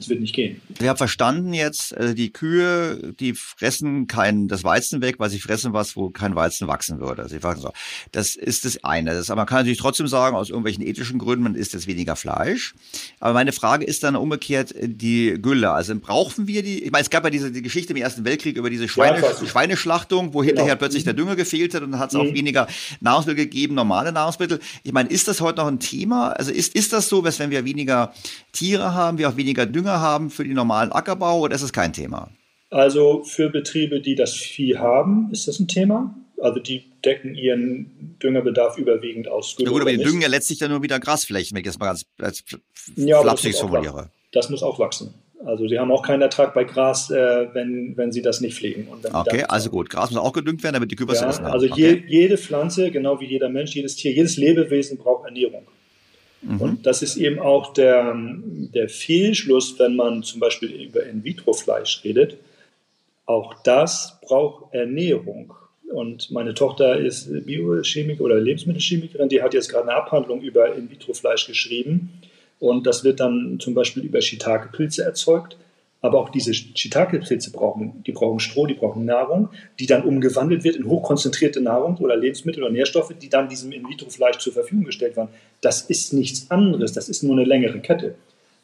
das 0.00 0.08
wird 0.08 0.20
nicht 0.20 0.34
gehen. 0.34 0.60
Ich 0.80 0.88
habe 0.88 0.96
verstanden 0.96 1.52
jetzt, 1.52 1.92
äh, 1.92 2.14
die 2.14 2.32
Kühe, 2.32 3.12
die 3.20 3.34
fressen 3.34 4.06
kein 4.06 4.48
das 4.48 4.64
Weizen 4.64 5.02
weg, 5.02 5.16
weil 5.18 5.30
sie 5.30 5.40
fressen 5.40 5.72
was, 5.72 5.94
wo 5.94 6.10
kein 6.10 6.34
Weizen 6.34 6.66
wachsen 6.68 7.00
würde. 7.00 7.22
Also 7.22 7.36
so. 7.56 7.72
Das 8.12 8.34
ist 8.34 8.64
das 8.64 8.82
eine. 8.82 9.12
Das, 9.12 9.30
aber 9.30 9.42
man 9.42 9.46
kann 9.46 9.58
natürlich 9.58 9.78
trotzdem 9.78 10.08
sagen, 10.08 10.36
aus 10.36 10.48
irgendwelchen 10.48 10.84
ethischen 10.84 11.18
Gründen, 11.18 11.44
man 11.44 11.54
isst 11.54 11.74
jetzt 11.74 11.86
weniger 11.86 12.16
Fleisch. 12.16 12.74
Aber 13.20 13.34
meine 13.34 13.52
Frage 13.52 13.84
ist 13.84 14.02
dann 14.02 14.16
umgekehrt 14.16 14.74
äh, 14.74 14.88
die 14.88 15.36
Gülle. 15.40 15.70
Also 15.70 15.94
brauchen 15.98 16.46
wir 16.46 16.62
die, 16.62 16.82
ich 16.82 16.90
meine, 16.90 17.02
es 17.02 17.10
gab 17.10 17.24
ja 17.24 17.30
diese 17.30 17.52
die 17.52 17.62
Geschichte 17.62 17.92
im 17.92 17.98
Ersten 17.98 18.24
Weltkrieg 18.24 18.56
über 18.56 18.70
diese 18.70 18.88
Schweine, 18.88 19.20
ja, 19.20 19.46
Schweineschlachtung, 19.46 20.32
wo 20.32 20.42
hinterher 20.42 20.70
genau. 20.70 20.78
plötzlich 20.78 21.04
der 21.04 21.12
Dünger 21.12 21.36
gefehlt 21.36 21.74
hat 21.74 21.82
und 21.82 21.92
dann 21.92 22.00
hat 22.00 22.10
es 22.10 22.14
mhm. 22.14 22.20
auch 22.20 22.32
weniger 22.32 22.68
Nahrungsmittel 23.00 23.44
gegeben, 23.44 23.74
normale 23.74 24.12
Nahrungsmittel. 24.12 24.60
Ich 24.82 24.92
meine, 24.92 25.10
ist 25.10 25.28
das 25.28 25.40
heute 25.40 25.60
noch 25.60 25.68
ein 25.68 25.78
Thema? 25.78 26.30
Also 26.30 26.50
ist, 26.52 26.74
ist 26.74 26.92
das 26.92 27.08
so, 27.08 27.20
dass 27.20 27.38
wenn 27.38 27.50
wir 27.50 27.64
weniger 27.64 28.14
Tiere 28.52 28.94
haben, 28.94 29.18
wir 29.18 29.28
auch 29.28 29.36
weniger 29.36 29.66
Dünger 29.66 29.89
haben 29.98 30.30
für 30.30 30.44
den 30.44 30.54
normalen 30.54 30.92
Ackerbau 30.92 31.40
oder 31.40 31.54
ist 31.54 31.62
es 31.62 31.72
kein 31.72 31.92
Thema? 31.92 32.30
Also 32.70 33.24
für 33.24 33.50
Betriebe, 33.50 34.00
die 34.00 34.14
das 34.14 34.34
Vieh 34.34 34.78
haben, 34.78 35.28
ist 35.32 35.48
das 35.48 35.58
ein 35.58 35.66
Thema. 35.66 36.14
Also 36.40 36.60
die 36.60 36.84
decken 37.04 37.34
ihren 37.34 38.16
Düngerbedarf 38.22 38.78
überwiegend 38.78 39.28
aus. 39.28 39.56
Ja 39.58 39.68
gut, 39.70 39.80
aber 39.82 39.90
die 39.90 39.98
düngen 39.98 40.22
ja 40.22 40.28
letztlich 40.28 40.58
dann 40.58 40.70
nur 40.70 40.82
wieder 40.82 41.00
Grasflächen, 41.00 41.54
wenn 41.54 41.62
ich 41.62 41.66
das 41.66 41.78
mal 41.78 41.86
ganz 41.86 42.06
als 42.18 42.44
ja, 42.96 43.20
flapsig 43.20 43.56
formuliere. 43.56 44.10
Das 44.32 44.48
muss 44.48 44.62
auch 44.62 44.78
wachsen. 44.78 45.14
Also 45.44 45.66
sie 45.66 45.78
haben 45.78 45.90
auch 45.90 46.02
keinen 46.02 46.20
Ertrag 46.20 46.52
bei 46.52 46.64
Gras, 46.64 47.10
äh, 47.10 47.48
wenn, 47.54 47.96
wenn 47.96 48.12
sie 48.12 48.20
das 48.20 48.40
nicht 48.40 48.56
pflegen. 48.56 48.88
okay, 49.12 49.44
also 49.48 49.70
gut. 49.70 49.88
Gras 49.88 50.10
muss 50.10 50.20
auch 50.20 50.34
gedüngt 50.34 50.62
werden, 50.62 50.74
damit 50.74 50.90
die 50.90 50.96
Kühe 50.96 51.06
ja, 51.06 51.28
essen 51.28 51.44
haben. 51.44 51.52
Also 51.52 51.66
okay. 51.66 52.04
je, 52.06 52.20
jede 52.20 52.36
Pflanze, 52.36 52.90
genau 52.90 53.20
wie 53.20 53.26
jeder 53.26 53.48
Mensch, 53.48 53.74
jedes 53.74 53.96
Tier, 53.96 54.12
jedes 54.12 54.36
Lebewesen 54.36 54.98
braucht 54.98 55.24
Ernährung. 55.24 55.66
Mhm. 56.42 56.60
Und 56.60 56.86
das 56.86 57.02
ist 57.02 57.16
eben 57.16 57.38
auch 57.38 57.72
der, 57.72 58.16
der 58.74 58.88
Fehlschluss, 58.88 59.78
wenn 59.78 59.96
man 59.96 60.22
zum 60.22 60.40
Beispiel 60.40 60.70
über 60.70 61.04
In-vitro-Fleisch 61.04 62.02
redet. 62.04 62.36
Auch 63.26 63.54
das 63.62 64.18
braucht 64.22 64.74
Ernährung. 64.74 65.54
Und 65.92 66.30
meine 66.30 66.54
Tochter 66.54 66.98
ist 66.98 67.28
Biochemikerin 67.46 68.24
oder 68.24 68.40
Lebensmittelchemikerin, 68.40 69.28
die 69.28 69.42
hat 69.42 69.54
jetzt 69.54 69.68
gerade 69.68 69.88
eine 69.88 69.96
Abhandlung 69.96 70.40
über 70.40 70.74
In-vitro-Fleisch 70.74 71.46
geschrieben. 71.46 72.10
Und 72.60 72.86
das 72.86 73.04
wird 73.04 73.20
dann 73.20 73.58
zum 73.58 73.74
Beispiel 73.74 74.04
über 74.04 74.20
Shiitake-Pilze 74.20 75.02
erzeugt. 75.02 75.56
Aber 76.02 76.18
auch 76.18 76.30
diese 76.30 76.54
Shiitake-Pilze 76.54 77.52
brauchen, 77.52 78.02
die 78.06 78.12
brauchen 78.12 78.40
Stroh, 78.40 78.66
die 78.66 78.74
brauchen 78.74 79.04
Nahrung, 79.04 79.50
die 79.78 79.86
dann 79.86 80.02
umgewandelt 80.02 80.64
wird 80.64 80.76
in 80.76 80.86
hochkonzentrierte 80.86 81.60
Nahrung 81.60 81.96
oder 81.98 82.16
Lebensmittel 82.16 82.62
oder 82.62 82.72
Nährstoffe, 82.72 83.12
die 83.20 83.28
dann 83.28 83.48
diesem 83.48 83.70
In-vitro-Fleisch 83.72 84.38
zur 84.38 84.52
Verfügung 84.52 84.84
gestellt 84.84 85.16
werden. 85.16 85.28
Das 85.60 85.82
ist 85.82 86.12
nichts 86.12 86.50
anderes, 86.50 86.92
das 86.92 87.08
ist 87.08 87.22
nur 87.22 87.32
eine 87.32 87.44
längere 87.44 87.80
Kette. 87.80 88.14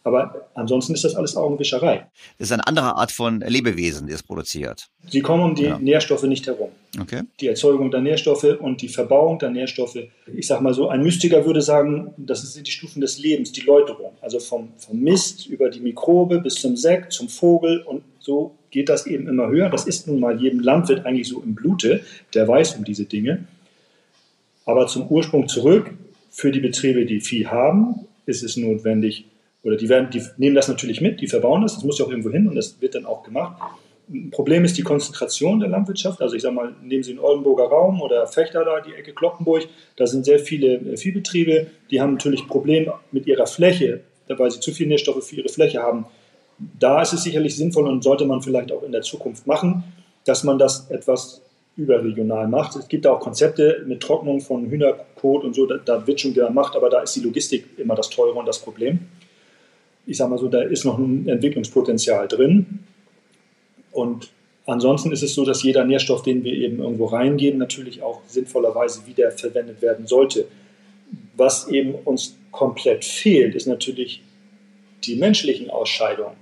Aber 0.07 0.49
ansonsten 0.55 0.95
ist 0.95 1.03
das 1.03 1.17
alles 1.17 1.37
Augenwischerei. 1.37 2.07
Das 2.39 2.47
ist 2.47 2.53
eine 2.53 2.65
andere 2.69 2.95
Art 2.95 3.11
von 3.11 3.41
Lebewesen, 3.41 4.07
die 4.07 4.13
es 4.13 4.23
produziert. 4.23 4.87
Sie 5.11 5.21
kommen 5.21 5.43
um 5.43 5.55
die 5.57 5.65
ja. 5.65 5.81
Nährstoffe 5.81 6.23
nicht 6.23 6.47
herum. 6.47 6.69
Okay. 7.01 7.23
Die 7.41 7.49
Erzeugung 7.49 7.91
der 7.91 8.03
Nährstoffe 8.03 8.57
und 8.61 8.83
die 8.83 8.89
Verbauung 8.89 9.41
der 9.41 9.51
Nährstoffe. 9.51 9.99
Ich 10.33 10.47
sage 10.47 10.63
mal 10.63 10.75
so, 10.75 10.89
ein 10.89 11.03
Mystiker 11.03 11.45
würde 11.45 11.61
sagen, 11.61 12.15
das 12.19 12.43
sind 12.53 12.69
die 12.69 12.71
Stufen 12.71 13.01
des 13.01 13.19
Lebens, 13.19 13.51
die 13.51 13.63
Läuterung. 13.63 14.13
Also 14.21 14.39
vom, 14.39 14.69
vom 14.79 14.97
Mist 15.01 15.49
über 15.49 15.71
die 15.71 15.81
Mikrobe 15.81 16.41
bis 16.41 16.55
zum 16.55 16.77
Sekt, 16.77 17.13
zum 17.13 17.29
Vogel 17.29 17.83
und 17.83 18.05
so 18.21 18.55
geht 18.71 18.89
das 18.89 19.09
eben 19.09 19.27
immer 19.27 19.49
höher. 19.49 19.71
Das 19.71 19.89
ist 19.89 20.07
nun 20.07 20.21
mal 20.21 20.41
jedem 20.41 20.61
Landwirt 20.61 21.05
eigentlich 21.05 21.27
so 21.27 21.43
im 21.43 21.57
Blute, 21.57 22.03
der 22.33 22.47
weiß 22.47 22.77
um 22.77 22.85
diese 22.85 23.07
Dinge. 23.07 23.45
Aber 24.67 24.87
zum 24.87 25.09
Ursprung 25.09 25.49
zurück, 25.49 25.91
für 26.31 26.53
die 26.53 26.61
Betriebe, 26.61 27.07
die 27.07 27.21
Vieh 27.21 27.49
haben, 27.49 28.07
ist 28.25 28.45
es 28.45 28.57
notwendig, 28.57 29.25
oder 29.67 29.77
die, 29.77 29.89
werden, 29.89 30.11
die 30.11 30.23
nehmen 30.37 30.55
das 30.55 30.69
natürlich 30.69 31.01
mit, 31.01 31.21
die 31.21 31.27
verbauen 31.27 31.63
das, 31.63 31.75
das 31.75 31.83
muss 31.83 31.99
ja 31.99 32.05
auch 32.05 32.11
irgendwo 32.11 32.31
hin 32.31 32.47
und 32.47 32.55
das 32.55 32.81
wird 32.81 32.95
dann 32.95 33.05
auch 33.05 33.25
gemacht. 33.25 33.61
Ein 34.09 34.31
Problem 34.31 34.65
ist 34.65 34.79
die 34.79 34.83
Konzentration 34.83 35.59
der 35.59 35.69
Landwirtschaft. 35.69 36.23
Also 36.23 36.37
ich 36.37 36.43
sage 36.43 36.55
mal, 36.55 36.73
nehmen 36.85 37.03
Sie 37.03 37.15
den 37.15 37.19
Oldenburger 37.19 37.65
Raum 37.65 38.01
oder 38.01 38.29
Fechter 38.29 38.65
da, 38.65 38.81
die 38.81 38.95
Ecke 38.95 39.13
Kloppenburg, 39.13 39.65
da 39.97 40.07
sind 40.07 40.25
sehr 40.25 40.39
viele 40.39 40.77
äh, 40.77 40.97
Viehbetriebe, 40.97 41.67
die 41.91 42.01
haben 42.01 42.13
natürlich 42.13 42.47
Probleme 42.47 42.95
mit 43.11 43.27
ihrer 43.27 43.49
Fläche, 43.49 44.03
weil 44.29 44.53
sie 44.53 44.61
zu 44.61 44.71
viele 44.71 44.91
Nährstoffe 44.91 45.27
für 45.27 45.35
ihre 45.35 45.49
Fläche 45.49 45.83
haben. 45.83 46.07
Da 46.79 47.03
ist 47.03 47.13
es 47.13 47.25
sicherlich 47.25 47.57
sinnvoll 47.57 47.89
und 47.89 48.05
sollte 48.05 48.25
man 48.25 48.43
vielleicht 48.43 48.71
auch 48.71 48.85
in 48.85 48.93
der 48.93 49.03
Zukunft 49.03 49.49
machen, 49.49 49.83
dass 50.25 50.45
man 50.45 50.61
das 50.61 50.89
etwas 50.91 51.43
überregional 51.77 52.47
macht. 52.47 52.77
Es 52.77 52.87
gibt 52.87 53.07
auch 53.07 53.19
Konzepte 53.19 53.85
mit 53.87 54.01
Trocknung 54.01 54.41
von 54.41 54.71
Hühnerkot 54.71 55.43
und 55.43 55.55
so, 55.55 55.67
da, 55.67 55.77
da 55.85 56.07
wird 56.07 56.21
schon 56.21 56.35
gemacht, 56.35 56.77
aber 56.77 56.89
da 56.89 57.01
ist 57.01 57.17
die 57.17 57.21
Logistik 57.21 57.67
immer 57.77 57.97
das 57.97 58.09
Teure 58.09 58.39
und 58.39 58.47
das 58.47 58.61
Problem 58.61 59.01
ich 60.07 60.17
sage 60.17 60.31
mal 60.31 60.39
so, 60.39 60.49
da 60.49 60.63
ist 60.63 60.85
noch 60.85 60.99
ein 60.99 61.29
Entwicklungspotenzial 61.29 62.29
drin. 62.29 62.81
Und 63.91 64.31
ansonsten 64.67 65.11
ist 65.13 65.23
es 65.23 65.35
so, 65.35 65.45
dass 65.45 65.63
jeder 65.63 65.85
Nährstoff, 65.85 66.23
den 66.23 66.45
wir 66.45 66.53
eben 66.53 66.79
irgendwo 66.79 67.07
reingeben, 67.07 67.59
natürlich 67.59 68.03
auch 68.03 68.21
sinnvollerweise 68.27 69.07
wieder 69.07 69.31
verwendet 69.33 69.83
werden 69.83 70.07
sollte. 70.07 70.47
Was 71.37 71.69
eben 71.69 71.95
uns 71.95 72.37
komplett 72.53 73.05
fehlt, 73.05 73.55
ist 73.55 73.67
natürlich 73.67 74.23
die 75.05 75.17
menschlichen 75.17 75.71
Ausscheidungen, 75.71 76.37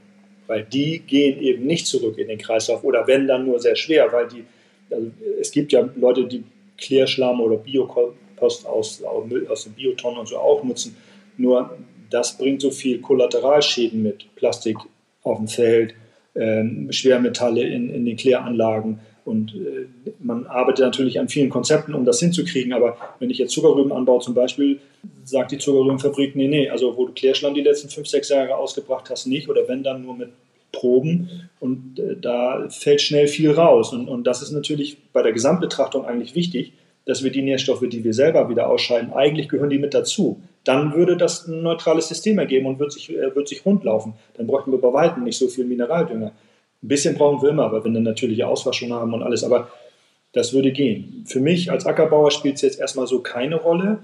weil 0.46 0.64
die 0.64 1.00
gehen 1.00 1.40
eben 1.40 1.66
nicht 1.66 1.86
zurück 1.86 2.18
in 2.18 2.28
den 2.28 2.38
Kreislauf 2.38 2.84
oder 2.84 3.06
wenn 3.06 3.26
dann 3.26 3.46
nur 3.46 3.60
sehr 3.60 3.76
schwer, 3.76 4.12
weil 4.12 4.28
die, 4.28 4.44
also 4.90 5.10
es 5.40 5.50
gibt 5.50 5.72
ja 5.72 5.88
Leute, 5.96 6.26
die 6.26 6.44
Klärschlamm 6.78 7.40
oder 7.40 7.56
Biokompost 7.56 8.66
aus, 8.66 9.02
aus 9.02 9.64
den 9.64 9.72
Biotonnen 9.74 10.20
und 10.20 10.28
so 10.28 10.38
auch 10.38 10.62
nutzen. 10.62 10.96
Nur 11.36 11.76
das 12.14 12.38
bringt 12.38 12.60
so 12.60 12.70
viel 12.70 13.00
Kollateralschäden 13.00 14.00
mit. 14.00 14.32
Plastik 14.36 14.76
auf 15.24 15.38
dem 15.38 15.48
Feld, 15.48 15.94
ähm, 16.36 16.92
Schwermetalle 16.92 17.64
in, 17.64 17.90
in 17.92 18.04
den 18.04 18.16
Kläranlagen. 18.16 19.00
Und 19.24 19.52
äh, 19.54 20.12
man 20.20 20.46
arbeitet 20.46 20.84
natürlich 20.84 21.18
an 21.18 21.28
vielen 21.28 21.50
Konzepten, 21.50 21.92
um 21.92 22.04
das 22.04 22.20
hinzukriegen. 22.20 22.72
Aber 22.72 22.96
wenn 23.18 23.30
ich 23.30 23.38
jetzt 23.38 23.52
Zuckerrüben 23.52 23.90
anbaue 23.90 24.20
zum 24.20 24.34
Beispiel, 24.34 24.78
sagt 25.24 25.50
die 25.50 25.58
Zuckerrübenfabrik, 25.58 26.36
nee, 26.36 26.46
nee, 26.46 26.70
also 26.70 26.96
wo 26.96 27.06
du 27.06 27.12
Klärschlamm 27.14 27.54
die 27.54 27.62
letzten 27.62 27.88
fünf, 27.88 28.06
sechs 28.06 28.28
Jahre 28.28 28.56
ausgebracht 28.56 29.10
hast, 29.10 29.26
nicht. 29.26 29.48
Oder 29.48 29.66
wenn 29.66 29.82
dann 29.82 30.04
nur 30.04 30.16
mit 30.16 30.28
Proben. 30.70 31.48
Und 31.58 31.98
äh, 31.98 32.16
da 32.20 32.68
fällt 32.68 33.00
schnell 33.00 33.26
viel 33.26 33.50
raus. 33.50 33.92
Und, 33.92 34.06
und 34.06 34.24
das 34.24 34.40
ist 34.40 34.52
natürlich 34.52 34.98
bei 35.12 35.22
der 35.22 35.32
Gesamtbetrachtung 35.32 36.04
eigentlich 36.04 36.36
wichtig, 36.36 36.74
dass 37.06 37.24
wir 37.24 37.32
die 37.32 37.42
Nährstoffe, 37.42 37.84
die 37.88 38.04
wir 38.04 38.14
selber 38.14 38.48
wieder 38.48 38.70
ausscheiden, 38.70 39.12
eigentlich 39.12 39.48
gehören 39.48 39.70
die 39.70 39.78
mit 39.78 39.94
dazu 39.94 40.40
dann 40.64 40.94
würde 40.94 41.16
das 41.16 41.46
ein 41.46 41.62
neutrales 41.62 42.08
System 42.08 42.38
ergeben 42.38 42.66
und 42.66 42.78
wird 42.78 42.92
sich, 42.92 43.10
äh, 43.10 43.34
wird 43.34 43.48
sich 43.48 43.64
rund 43.64 43.84
laufen. 43.84 44.14
Dann 44.36 44.46
bräuchten 44.46 44.72
wir 44.72 44.80
bei 44.80 44.92
Weitem 44.92 45.24
nicht 45.24 45.38
so 45.38 45.48
viel 45.48 45.64
Mineraldünger. 45.64 46.32
Ein 46.82 46.88
bisschen 46.88 47.16
brauchen 47.16 47.42
wir 47.42 47.50
immer, 47.50 47.70
weil 47.70 47.84
wir 47.84 47.90
eine 47.90 48.00
natürliche 48.00 48.46
Auswaschung 48.46 48.92
haben 48.92 49.14
und 49.14 49.22
alles, 49.22 49.44
aber 49.44 49.68
das 50.32 50.52
würde 50.52 50.72
gehen. 50.72 51.24
Für 51.26 51.40
mich 51.40 51.70
als 51.70 51.86
Ackerbauer 51.86 52.30
spielt 52.30 52.56
es 52.56 52.62
jetzt 52.62 52.80
erstmal 52.80 53.06
so 53.06 53.20
keine 53.20 53.56
Rolle, 53.56 54.00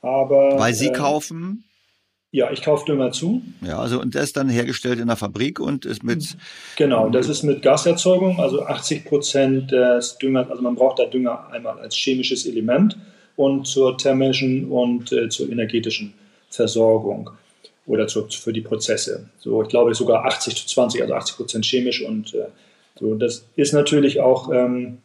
aber... 0.00 0.58
Weil 0.58 0.74
Sie 0.74 0.88
äh, 0.88 0.92
kaufen? 0.92 1.64
Ja, 2.32 2.50
ich 2.52 2.62
kaufe 2.62 2.86
Dünger 2.86 3.10
zu. 3.10 3.42
Ja, 3.60 3.80
also 3.80 4.00
und 4.00 4.14
der 4.14 4.22
ist 4.22 4.36
dann 4.36 4.48
hergestellt 4.48 5.00
in 5.00 5.08
der 5.08 5.16
Fabrik 5.16 5.58
und 5.58 5.84
ist 5.84 6.04
mit. 6.04 6.36
Genau, 6.76 7.10
das 7.10 7.28
ist 7.28 7.42
mit 7.42 7.60
Gaserzeugung, 7.60 8.38
also 8.38 8.62
80 8.62 9.04
Prozent 9.04 9.72
des 9.72 10.16
Düngers, 10.18 10.48
also 10.48 10.62
man 10.62 10.76
braucht 10.76 11.00
da 11.00 11.06
Dünger 11.06 11.48
einmal 11.50 11.80
als 11.80 11.96
chemisches 11.96 12.46
Element 12.46 12.96
und 13.40 13.66
zur 13.66 13.96
thermischen 13.96 14.70
und 14.70 15.12
äh, 15.12 15.30
zur 15.30 15.50
energetischen 15.50 16.12
Versorgung 16.50 17.30
oder 17.86 18.06
zu, 18.06 18.26
für 18.28 18.52
die 18.52 18.60
Prozesse. 18.60 19.30
So, 19.38 19.62
ich 19.62 19.68
glaube 19.68 19.94
sogar 19.94 20.26
80 20.26 20.56
zu 20.56 20.66
20, 20.66 21.00
also 21.00 21.14
80 21.14 21.36
Prozent 21.36 21.64
chemisch 21.64 22.02
und 22.02 22.34
äh, 22.34 22.48
so. 22.98 23.14
Das 23.14 23.46
ist 23.56 23.72
natürlich 23.72 24.20
auch, 24.20 24.52
ähm, 24.52 24.98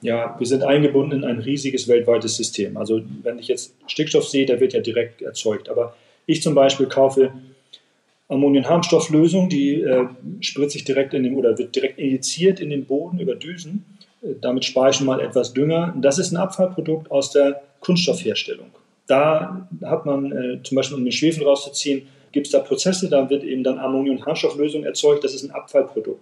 ja, 0.00 0.34
wir 0.38 0.46
sind 0.46 0.64
eingebunden 0.64 1.22
in 1.22 1.24
ein 1.24 1.38
riesiges 1.38 1.86
weltweites 1.86 2.36
System. 2.36 2.76
Also 2.76 3.00
wenn 3.22 3.38
ich 3.38 3.46
jetzt 3.46 3.74
Stickstoff 3.86 4.28
sehe, 4.28 4.44
der 4.44 4.58
wird 4.58 4.72
ja 4.72 4.80
direkt 4.80 5.22
erzeugt. 5.22 5.68
Aber 5.68 5.94
ich 6.26 6.42
zum 6.42 6.56
Beispiel 6.56 6.86
kaufe 6.86 7.32
Ammoniumharmstofflösung, 8.28 9.48
die 9.48 9.82
äh, 9.82 10.06
spritze 10.40 10.78
ich 10.78 10.84
direkt 10.84 11.14
in 11.14 11.22
den 11.22 11.36
oder 11.36 11.56
wird 11.58 11.76
direkt 11.76 12.00
injiziert 12.00 12.58
in 12.58 12.70
den 12.70 12.86
Boden 12.86 13.20
über 13.20 13.36
Düsen. 13.36 13.84
Damit 14.40 14.64
spare 14.64 14.90
ich 14.90 15.00
mal 15.00 15.20
etwas 15.20 15.52
Dünger. 15.52 15.94
Das 16.00 16.18
ist 16.18 16.32
ein 16.32 16.36
Abfallprodukt 16.36 17.10
aus 17.10 17.30
der 17.30 17.62
Kunststoffherstellung. 17.80 18.70
Da 19.06 19.68
hat 19.84 20.06
man 20.06 20.32
äh, 20.32 20.62
zum 20.62 20.76
Beispiel, 20.76 20.96
um 20.96 21.04
den 21.04 21.12
Schwefel 21.12 21.44
rauszuziehen, 21.44 22.08
gibt 22.32 22.46
es 22.46 22.52
da 22.52 22.58
Prozesse, 22.58 23.08
da 23.08 23.30
wird 23.30 23.44
eben 23.44 23.62
dann 23.62 23.78
Ammoniumharmstofflösung 23.78 24.84
erzeugt. 24.84 25.24
Das 25.24 25.34
ist 25.34 25.44
ein 25.44 25.52
Abfallprodukt. 25.52 26.20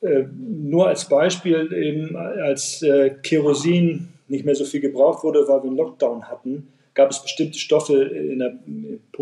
Äh, 0.00 0.24
nur 0.32 0.88
als 0.88 1.08
Beispiel, 1.08 1.72
eben 1.72 2.16
als 2.16 2.82
äh, 2.82 3.10
Kerosin 3.22 4.08
nicht 4.28 4.44
mehr 4.44 4.54
so 4.54 4.64
viel 4.64 4.80
gebraucht 4.80 5.22
wurde, 5.22 5.46
weil 5.46 5.62
wir 5.62 5.68
einen 5.68 5.76
Lockdown 5.76 6.28
hatten, 6.28 6.72
gab 6.94 7.10
es 7.10 7.22
bestimmte 7.22 7.58
Stoffe 7.58 8.02
in 8.02 8.38
der, 8.38 8.58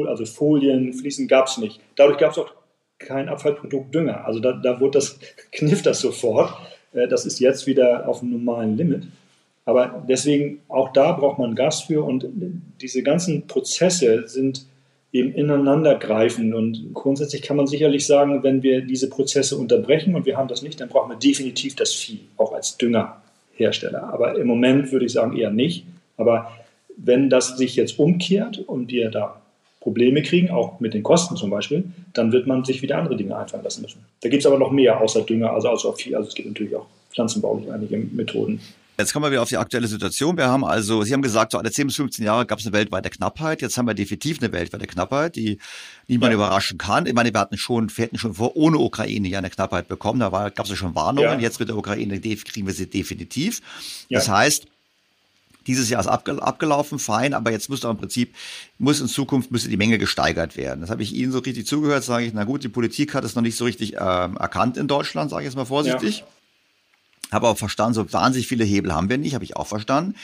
also 0.06 0.24
Folien, 0.24 0.92
Fließen 0.92 1.26
gab 1.26 1.48
es 1.48 1.58
nicht. 1.58 1.80
Dadurch 1.96 2.18
gab 2.18 2.32
es 2.32 2.38
auch 2.38 2.52
kein 2.98 3.28
Abfallprodukt 3.28 3.94
Dünger. 3.94 4.26
Also 4.26 4.40
da, 4.40 4.52
da 4.52 4.80
wurde 4.80 4.98
das, 4.98 5.18
kniff 5.52 5.82
das 5.82 6.00
sofort. 6.00 6.52
Äh, 6.92 7.08
das 7.08 7.26
ist 7.26 7.40
jetzt 7.40 7.66
wieder 7.66 8.08
auf 8.08 8.22
einem 8.22 8.32
normalen 8.32 8.76
Limit. 8.76 9.04
Aber 9.64 10.02
deswegen, 10.08 10.60
auch 10.68 10.92
da 10.94 11.12
braucht 11.12 11.38
man 11.38 11.54
Gas 11.54 11.82
für 11.82 12.02
und 12.02 12.26
diese 12.80 13.02
ganzen 13.02 13.46
Prozesse 13.46 14.26
sind 14.26 14.64
eben 15.12 15.34
ineinandergreifen. 15.34 16.54
Und 16.54 16.94
grundsätzlich 16.94 17.42
kann 17.42 17.58
man 17.58 17.66
sicherlich 17.66 18.06
sagen, 18.06 18.42
wenn 18.42 18.62
wir 18.62 18.80
diese 18.80 19.10
Prozesse 19.10 19.58
unterbrechen 19.58 20.14
und 20.14 20.24
wir 20.24 20.38
haben 20.38 20.48
das 20.48 20.62
nicht, 20.62 20.80
dann 20.80 20.88
brauchen 20.88 21.10
wir 21.10 21.18
definitiv 21.18 21.76
das 21.76 21.92
Vieh, 21.92 22.20
auch 22.38 22.52
als 22.52 22.78
Düngerhersteller. 22.78 24.04
Aber 24.04 24.38
im 24.38 24.46
Moment 24.46 24.90
würde 24.90 25.04
ich 25.04 25.12
sagen 25.12 25.36
eher 25.36 25.50
nicht. 25.50 25.84
Aber 26.16 26.50
wenn 26.96 27.28
das 27.28 27.58
sich 27.58 27.76
jetzt 27.76 27.98
umkehrt 27.98 28.58
und 28.58 28.90
wir 28.90 29.10
da 29.10 29.42
Probleme 29.88 30.22
kriegen, 30.22 30.50
auch 30.50 30.80
mit 30.80 30.92
den 30.92 31.02
Kosten 31.02 31.34
zum 31.36 31.48
Beispiel, 31.48 31.84
dann 32.12 32.30
wird 32.30 32.46
man 32.46 32.62
sich 32.62 32.82
wieder 32.82 32.98
andere 32.98 33.16
Dinge 33.16 33.34
einfallen 33.34 33.64
lassen 33.64 33.80
müssen. 33.80 34.04
Da 34.20 34.28
gibt 34.28 34.42
es 34.42 34.46
aber 34.46 34.58
noch 34.58 34.70
mehr 34.70 35.00
außer 35.00 35.22
Dünger, 35.22 35.50
also 35.50 35.68
außer 35.70 35.94
Vieh. 35.94 36.14
Also 36.14 36.28
es 36.28 36.34
gibt 36.34 36.46
natürlich 36.46 36.76
auch 36.76 36.84
pflanzenbaulich 37.10 37.72
einige 37.72 37.96
Methoden. 37.96 38.60
Jetzt 38.98 39.14
kommen 39.14 39.24
wir 39.24 39.30
wieder 39.30 39.40
auf 39.40 39.48
die 39.48 39.56
aktuelle 39.56 39.86
Situation. 39.86 40.36
Wir 40.36 40.48
haben 40.48 40.62
also, 40.62 41.04
Sie 41.04 41.14
haben 41.14 41.22
gesagt, 41.22 41.52
so 41.52 41.58
alle 41.58 41.70
10 41.70 41.86
bis 41.86 41.96
15 41.96 42.22
Jahre 42.22 42.44
gab 42.44 42.58
es 42.58 42.66
eine 42.66 42.74
weltweite 42.74 43.08
Knappheit. 43.08 43.62
Jetzt 43.62 43.78
haben 43.78 43.86
wir 43.86 43.94
definitiv 43.94 44.42
eine 44.42 44.52
weltweite 44.52 44.86
Knappheit, 44.86 45.36
die 45.36 45.58
niemand 46.06 46.32
ja. 46.32 46.34
überraschen 46.34 46.76
kann. 46.76 47.06
Ich 47.06 47.14
meine, 47.14 47.32
wir 47.32 47.40
hatten 47.40 47.56
schon, 47.56 47.88
wir 47.96 48.04
hätten 48.04 48.18
schon 48.18 48.34
vor 48.34 48.56
ohne 48.56 48.76
Ukraine 48.76 49.26
ja 49.28 49.38
eine 49.38 49.48
Knappheit 49.48 49.88
bekommen. 49.88 50.20
Da 50.20 50.28
gab 50.28 50.64
es 50.64 50.70
ja 50.70 50.76
schon 50.76 50.94
Warnungen. 50.94 51.30
Ja. 51.30 51.38
Jetzt 51.38 51.60
mit 51.60 51.70
der 51.70 51.78
Ukraine 51.78 52.20
kriegen 52.20 52.66
wir 52.66 52.74
sie 52.74 52.90
definitiv. 52.90 53.62
Ja. 54.10 54.18
Das 54.18 54.28
heißt, 54.28 54.66
dieses 55.66 55.90
Jahr 55.90 56.00
ist 56.00 56.06
abgelaufen, 56.06 56.98
fein, 56.98 57.34
aber 57.34 57.50
jetzt 57.50 57.68
muss 57.68 57.80
doch 57.80 57.90
im 57.90 57.98
Prinzip, 57.98 58.34
muss 58.78 59.00
in 59.00 59.08
Zukunft, 59.08 59.50
müsste 59.50 59.68
die 59.68 59.76
Menge 59.76 59.98
gesteigert 59.98 60.56
werden. 60.56 60.80
Das 60.80 60.90
habe 60.90 61.02
ich 61.02 61.14
Ihnen 61.14 61.32
so 61.32 61.40
richtig 61.40 61.66
zugehört, 61.66 62.04
sage 62.04 62.24
ich, 62.24 62.32
na 62.32 62.44
gut, 62.44 62.64
die 62.64 62.68
Politik 62.68 63.14
hat 63.14 63.24
es 63.24 63.34
noch 63.34 63.42
nicht 63.42 63.56
so 63.56 63.64
richtig 63.64 63.94
ähm, 64.00 64.36
erkannt 64.36 64.76
in 64.76 64.88
Deutschland, 64.88 65.30
sage 65.30 65.42
ich 65.42 65.46
jetzt 65.46 65.56
mal 65.56 65.66
vorsichtig. 65.66 66.20
Ja. 66.20 66.26
Habe 67.30 67.48
auch 67.48 67.58
verstanden, 67.58 67.92
so 67.92 68.10
wahnsinnig 68.10 68.48
viele 68.48 68.64
Hebel 68.64 68.94
haben 68.94 69.10
wir 69.10 69.18
nicht, 69.18 69.34
habe 69.34 69.44
ich 69.44 69.54
auch 69.54 69.66
verstanden. 69.66 70.14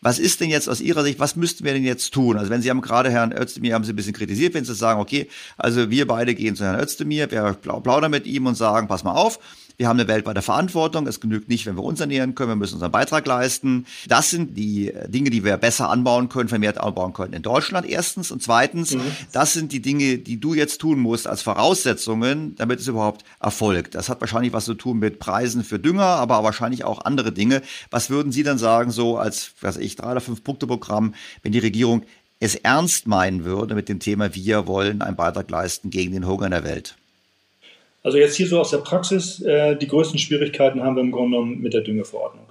Was 0.00 0.18
ist 0.18 0.40
denn 0.40 0.48
jetzt 0.48 0.68
aus 0.68 0.80
Ihrer 0.80 1.02
Sicht, 1.02 1.20
was 1.20 1.36
müssten 1.36 1.64
wir 1.64 1.74
denn 1.74 1.84
jetzt 1.84 2.14
tun? 2.14 2.38
Also 2.38 2.50
wenn 2.50 2.62
Sie 2.62 2.70
haben 2.70 2.80
gerade 2.80 3.10
Herrn 3.10 3.32
Özdemir, 3.32 3.74
haben 3.74 3.84
Sie 3.84 3.92
ein 3.92 3.96
bisschen 3.96 4.14
kritisiert, 4.14 4.54
wenn 4.54 4.64
Sie 4.64 4.74
sagen, 4.74 4.98
okay, 4.98 5.28
also 5.58 5.90
wir 5.90 6.06
beide 6.06 6.34
gehen 6.34 6.56
zu 6.56 6.64
Herrn 6.64 6.80
Özdemir, 6.80 7.30
wir 7.30 7.52
plaudern 7.52 8.10
mit 8.10 8.26
ihm 8.26 8.46
und 8.46 8.54
sagen, 8.54 8.88
pass 8.88 9.04
mal 9.04 9.12
auf, 9.12 9.38
wir 9.76 9.88
haben 9.88 9.98
eine 9.98 10.08
weltweite 10.08 10.42
Verantwortung. 10.42 11.06
Es 11.06 11.20
genügt 11.20 11.48
nicht, 11.48 11.66
wenn 11.66 11.76
wir 11.76 11.84
uns 11.84 12.00
ernähren 12.00 12.34
können. 12.34 12.50
Wir 12.50 12.56
müssen 12.56 12.74
unseren 12.74 12.92
Beitrag 12.92 13.26
leisten. 13.26 13.86
Das 14.08 14.30
sind 14.30 14.56
die 14.56 14.92
Dinge, 15.08 15.30
die 15.30 15.44
wir 15.44 15.56
besser 15.56 15.90
anbauen 15.90 16.28
können, 16.28 16.48
vermehrt 16.48 16.78
anbauen 16.78 17.12
können 17.12 17.34
in 17.34 17.42
Deutschland 17.42 17.86
erstens. 17.86 18.30
Und 18.30 18.42
zweitens, 18.42 18.94
mhm. 18.94 19.02
das 19.32 19.52
sind 19.52 19.72
die 19.72 19.80
Dinge, 19.80 20.18
die 20.18 20.40
du 20.40 20.54
jetzt 20.54 20.80
tun 20.80 20.98
musst 20.98 21.26
als 21.26 21.42
Voraussetzungen, 21.42 22.56
damit 22.56 22.80
es 22.80 22.88
überhaupt 22.88 23.24
erfolgt. 23.40 23.94
Das 23.94 24.08
hat 24.08 24.20
wahrscheinlich 24.20 24.52
was 24.52 24.64
zu 24.64 24.74
tun 24.74 24.98
mit 24.98 25.18
Preisen 25.18 25.64
für 25.64 25.78
Dünger, 25.78 26.04
aber 26.04 26.42
wahrscheinlich 26.42 26.84
auch 26.84 27.04
andere 27.04 27.32
Dinge. 27.32 27.62
Was 27.90 28.10
würden 28.10 28.32
Sie 28.32 28.42
dann 28.42 28.58
sagen, 28.58 28.90
so 28.90 29.18
als, 29.18 29.52
was 29.60 29.76
ich, 29.76 29.96
drei 29.96 30.12
oder 30.12 30.20
fünf 30.20 30.42
Punkte 30.42 30.66
Programm, 30.66 31.14
wenn 31.42 31.52
die 31.52 31.58
Regierung 31.58 32.02
es 32.38 32.54
ernst 32.54 33.06
meinen 33.06 33.44
würde 33.44 33.74
mit 33.74 33.88
dem 33.88 33.98
Thema, 33.98 34.34
wir 34.34 34.66
wollen 34.66 35.02
einen 35.02 35.16
Beitrag 35.16 35.50
leisten 35.50 35.90
gegen 35.90 36.12
den 36.12 36.26
Hunger 36.26 36.46
in 36.46 36.50
der 36.50 36.64
Welt? 36.64 36.96
Also 38.06 38.18
jetzt 38.18 38.36
hier 38.36 38.46
so 38.46 38.60
aus 38.60 38.70
der 38.70 38.78
Praxis, 38.78 39.42
äh, 39.42 39.74
die 39.74 39.88
größten 39.88 40.20
Schwierigkeiten 40.20 40.80
haben 40.80 40.94
wir 40.94 41.02
im 41.02 41.10
Grunde 41.10 41.38
genommen 41.38 41.60
mit 41.60 41.74
der 41.74 41.80
Düngeverordnung, 41.80 42.46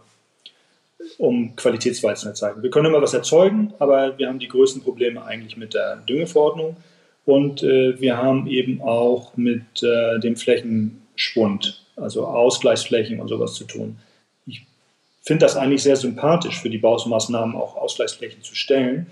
um 1.18 1.56
Qualitätsweizen 1.56 2.28
erzeugen. 2.28 2.62
Wir 2.62 2.70
können 2.70 2.88
immer 2.88 3.02
was 3.02 3.14
erzeugen, 3.14 3.74
aber 3.80 4.18
wir 4.18 4.28
haben 4.28 4.40
die 4.40 4.50
größten 4.50 4.84
Probleme 4.84 5.24
eigentlich 5.24 5.56
mit 5.56 5.74
der 5.74 5.96
Düngeverordnung 6.10 6.76
und 7.24 7.64
äh, 7.64 7.98
wir 8.02 8.18
haben 8.18 8.48
eben 8.48 8.82
auch 8.82 9.38
mit 9.38 9.82
äh, 9.82 10.20
dem 10.20 10.36
Flächenschwund, 10.36 11.86
also 11.96 12.28
Ausgleichsflächen 12.28 13.22
und 13.22 13.30
sowas 13.30 13.54
zu 13.54 13.64
tun. 13.64 13.96
Ich 14.46 14.66
finde 15.22 15.46
das 15.46 15.56
eigentlich 15.56 15.84
sehr 15.84 15.96
sympathisch, 15.96 16.60
für 16.60 16.70
die 16.70 16.80
Baumaßnahmen 16.80 17.56
auch 17.56 17.78
Ausgleichsflächen 17.78 18.44
zu 18.44 18.56
stellen 18.56 19.08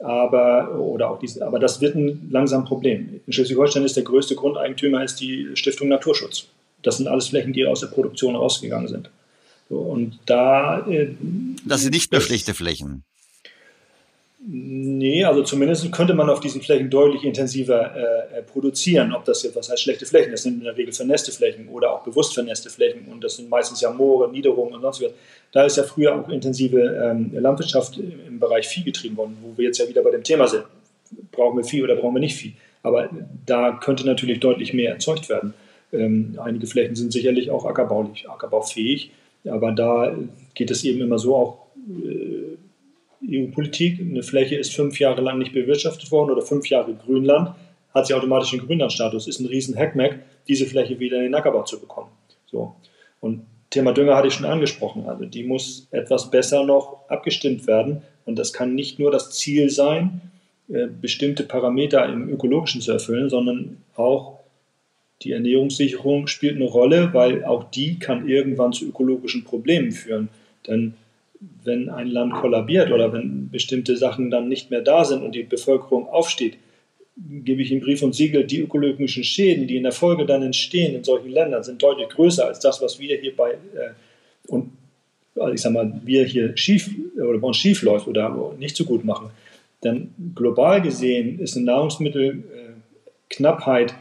aber, 0.00 0.78
oder 0.78 1.10
auch 1.10 1.18
diese, 1.18 1.46
aber 1.46 1.58
das 1.58 1.80
wird 1.80 1.94
ein 1.94 2.28
langsam 2.30 2.64
Problem. 2.64 3.20
In 3.26 3.32
Schleswig-Holstein 3.32 3.84
ist 3.84 3.96
der 3.96 4.04
größte 4.04 4.34
Grundeigentümer 4.34 5.04
ist 5.04 5.20
die 5.20 5.48
Stiftung 5.54 5.88
Naturschutz. 5.88 6.46
Das 6.82 6.96
sind 6.96 7.08
alles 7.08 7.28
Flächen, 7.28 7.52
die 7.52 7.66
aus 7.66 7.80
der 7.80 7.88
Produktion 7.88 8.34
rausgegangen 8.34 8.88
sind. 8.88 9.10
So, 9.68 9.78
und 9.78 10.18
da. 10.26 10.86
Äh, 10.86 11.14
das 11.64 11.82
sind 11.82 11.94
nicht 11.94 12.10
mehr 12.10 12.20
schlechte 12.20 12.54
Flächen. 12.54 13.04
Nee, 14.42 15.22
also 15.24 15.42
zumindest 15.42 15.92
könnte 15.92 16.14
man 16.14 16.30
auf 16.30 16.40
diesen 16.40 16.62
Flächen 16.62 16.88
deutlich 16.88 17.24
intensiver 17.24 17.94
äh, 17.94 18.38
äh, 18.38 18.42
produzieren. 18.42 19.12
Ob 19.12 19.26
das 19.26 19.42
jetzt, 19.42 19.54
was 19.54 19.68
heißt 19.68 19.82
schlechte 19.82 20.06
Flächen? 20.06 20.32
Das 20.32 20.44
sind 20.44 20.58
in 20.58 20.64
der 20.64 20.76
Regel 20.78 20.94
vernässte 20.94 21.30
Flächen 21.30 21.68
oder 21.68 21.92
auch 21.92 22.02
bewusst 22.02 22.32
vernässte 22.32 22.70
Flächen. 22.70 23.06
Und 23.12 23.22
das 23.22 23.36
sind 23.36 23.50
meistens 23.50 23.82
ja 23.82 23.90
Moore, 23.90 24.30
Niederungen 24.30 24.72
und 24.72 24.80
sonst 24.80 25.02
was. 25.02 25.12
Da 25.52 25.66
ist 25.66 25.76
ja 25.76 25.82
früher 25.82 26.14
auch 26.14 26.28
intensive 26.30 26.80
ähm, 26.80 27.32
Landwirtschaft 27.34 27.98
im 27.98 28.40
Bereich 28.40 28.66
Vieh 28.66 28.82
getrieben 28.82 29.18
worden, 29.18 29.36
wo 29.42 29.58
wir 29.58 29.66
jetzt 29.66 29.78
ja 29.78 29.86
wieder 29.86 30.02
bei 30.02 30.10
dem 30.10 30.24
Thema 30.24 30.48
sind. 30.48 30.64
Brauchen 31.32 31.58
wir 31.58 31.64
Vieh 31.64 31.82
oder 31.82 31.96
brauchen 31.96 32.14
wir 32.14 32.20
nicht 32.20 32.36
Vieh? 32.36 32.54
Aber 32.82 33.10
da 33.44 33.72
könnte 33.72 34.06
natürlich 34.06 34.40
deutlich 34.40 34.72
mehr 34.72 34.92
erzeugt 34.92 35.28
werden. 35.28 35.52
Ähm, 35.92 36.38
einige 36.42 36.66
Flächen 36.66 36.96
sind 36.96 37.12
sicherlich 37.12 37.50
auch 37.50 37.66
ackerbaulich, 37.66 38.30
ackerbaufähig. 38.30 39.10
Aber 39.46 39.72
da 39.72 40.16
geht 40.54 40.70
es 40.70 40.82
eben 40.84 41.02
immer 41.02 41.18
so 41.18 41.36
auch. 41.36 41.58
Äh, 42.02 42.56
EU-Politik. 43.22 44.00
Eine 44.00 44.22
Fläche 44.22 44.56
ist 44.56 44.74
fünf 44.74 44.98
Jahre 44.98 45.20
lang 45.20 45.38
nicht 45.38 45.52
bewirtschaftet 45.52 46.10
worden 46.10 46.30
oder 46.30 46.42
fünf 46.42 46.68
Jahre 46.68 46.94
Grünland, 46.94 47.54
hat 47.94 48.06
sie 48.06 48.14
automatisch 48.14 48.50
den 48.50 48.60
Grünlandstatus. 48.60 49.26
Ist 49.26 49.40
ein 49.40 49.46
riesen 49.46 49.76
Hackmack, 49.76 50.20
diese 50.48 50.66
Fläche 50.66 50.98
wieder 50.98 51.18
in 51.18 51.24
den 51.24 51.34
Ackerbau 51.34 51.62
zu 51.62 51.80
bekommen. 51.80 52.10
So. 52.46 52.74
Und 53.20 53.42
Thema 53.70 53.92
Dünger 53.92 54.16
hatte 54.16 54.28
ich 54.28 54.34
schon 54.34 54.46
angesprochen. 54.46 55.06
Also 55.06 55.24
die 55.24 55.44
muss 55.44 55.86
etwas 55.90 56.30
besser 56.30 56.64
noch 56.64 57.08
abgestimmt 57.08 57.66
werden. 57.66 58.02
Und 58.24 58.38
das 58.38 58.52
kann 58.52 58.74
nicht 58.74 58.98
nur 58.98 59.10
das 59.10 59.30
Ziel 59.30 59.70
sein, 59.70 60.20
äh, 60.68 60.86
bestimmte 60.86 61.44
Parameter 61.44 62.04
im 62.06 62.28
Ökologischen 62.28 62.80
zu 62.80 62.92
erfüllen, 62.92 63.30
sondern 63.30 63.78
auch 63.96 64.40
die 65.22 65.32
Ernährungssicherung 65.32 66.26
spielt 66.26 66.56
eine 66.56 66.64
Rolle, 66.64 67.10
weil 67.12 67.44
auch 67.44 67.70
die 67.70 67.98
kann 67.98 68.28
irgendwann 68.28 68.72
zu 68.72 68.86
ökologischen 68.86 69.44
Problemen 69.44 69.92
führen. 69.92 70.28
Denn 70.66 70.94
wenn 71.40 71.88
ein 71.88 72.08
Land 72.08 72.34
kollabiert 72.34 72.92
oder 72.92 73.12
wenn 73.12 73.50
bestimmte 73.50 73.96
Sachen 73.96 74.30
dann 74.30 74.48
nicht 74.48 74.70
mehr 74.70 74.82
da 74.82 75.04
sind 75.04 75.22
und 75.22 75.34
die 75.34 75.42
Bevölkerung 75.42 76.06
aufsteht, 76.06 76.58
gebe 77.16 77.62
ich 77.62 77.70
Ihnen 77.70 77.80
Brief 77.80 78.02
und 78.02 78.14
Siegel, 78.14 78.44
die 78.44 78.60
ökologischen 78.60 79.24
Schäden, 79.24 79.66
die 79.66 79.76
in 79.76 79.82
der 79.82 79.92
Folge 79.92 80.26
dann 80.26 80.42
entstehen 80.42 80.94
in 80.94 81.04
solchen 81.04 81.30
Ländern, 81.30 81.62
sind 81.62 81.82
deutlich 81.82 82.08
größer 82.08 82.46
als 82.46 82.60
das, 82.60 82.80
was 82.82 82.98
wir 82.98 83.18
hier 83.18 83.36
bei, 83.36 83.52
äh, 83.52 83.90
und 84.48 84.72
also 85.36 85.52
ich 85.52 85.60
sag 85.60 85.72
mal, 85.72 86.00
wir 86.04 86.24
hier 86.24 86.56
schief 86.56 86.90
oder 87.16 87.38
bei 87.38 87.48
uns 87.48 87.56
schief 87.56 87.82
läuft 87.82 88.08
oder 88.08 88.54
nicht 88.58 88.76
so 88.76 88.84
gut 88.84 89.04
machen. 89.04 89.30
Denn 89.82 90.12
global 90.34 90.82
gesehen 90.82 91.38
ist 91.38 91.56
eine 91.56 91.64
Nahrungsmittelknappheit 91.66 93.94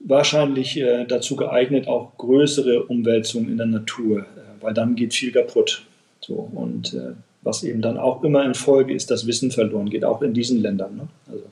wahrscheinlich 0.00 0.78
äh, 0.78 1.04
dazu 1.04 1.36
geeignet, 1.36 1.86
auch 1.86 2.16
größere 2.18 2.82
Umwälzungen 2.84 3.50
in 3.50 3.58
der 3.58 3.66
Natur, 3.66 4.20
äh, 4.20 4.24
weil 4.60 4.74
dann 4.74 4.96
geht 4.96 5.14
viel 5.14 5.30
kaputt. 5.30 5.84
So, 6.24 6.34
und 6.34 6.94
äh, 6.94 7.12
was 7.42 7.64
eben 7.64 7.82
dann 7.82 7.98
auch 7.98 8.22
immer 8.22 8.44
in 8.44 8.54
Folge 8.54 8.94
ist, 8.94 9.10
dass 9.10 9.26
Wissen 9.26 9.50
verloren 9.50 9.90
geht, 9.90 10.04
auch 10.04 10.22
in 10.22 10.32
diesen 10.32 10.62
Ländern. 10.62 10.96
Ne? 10.96 11.08
Also 11.26 11.44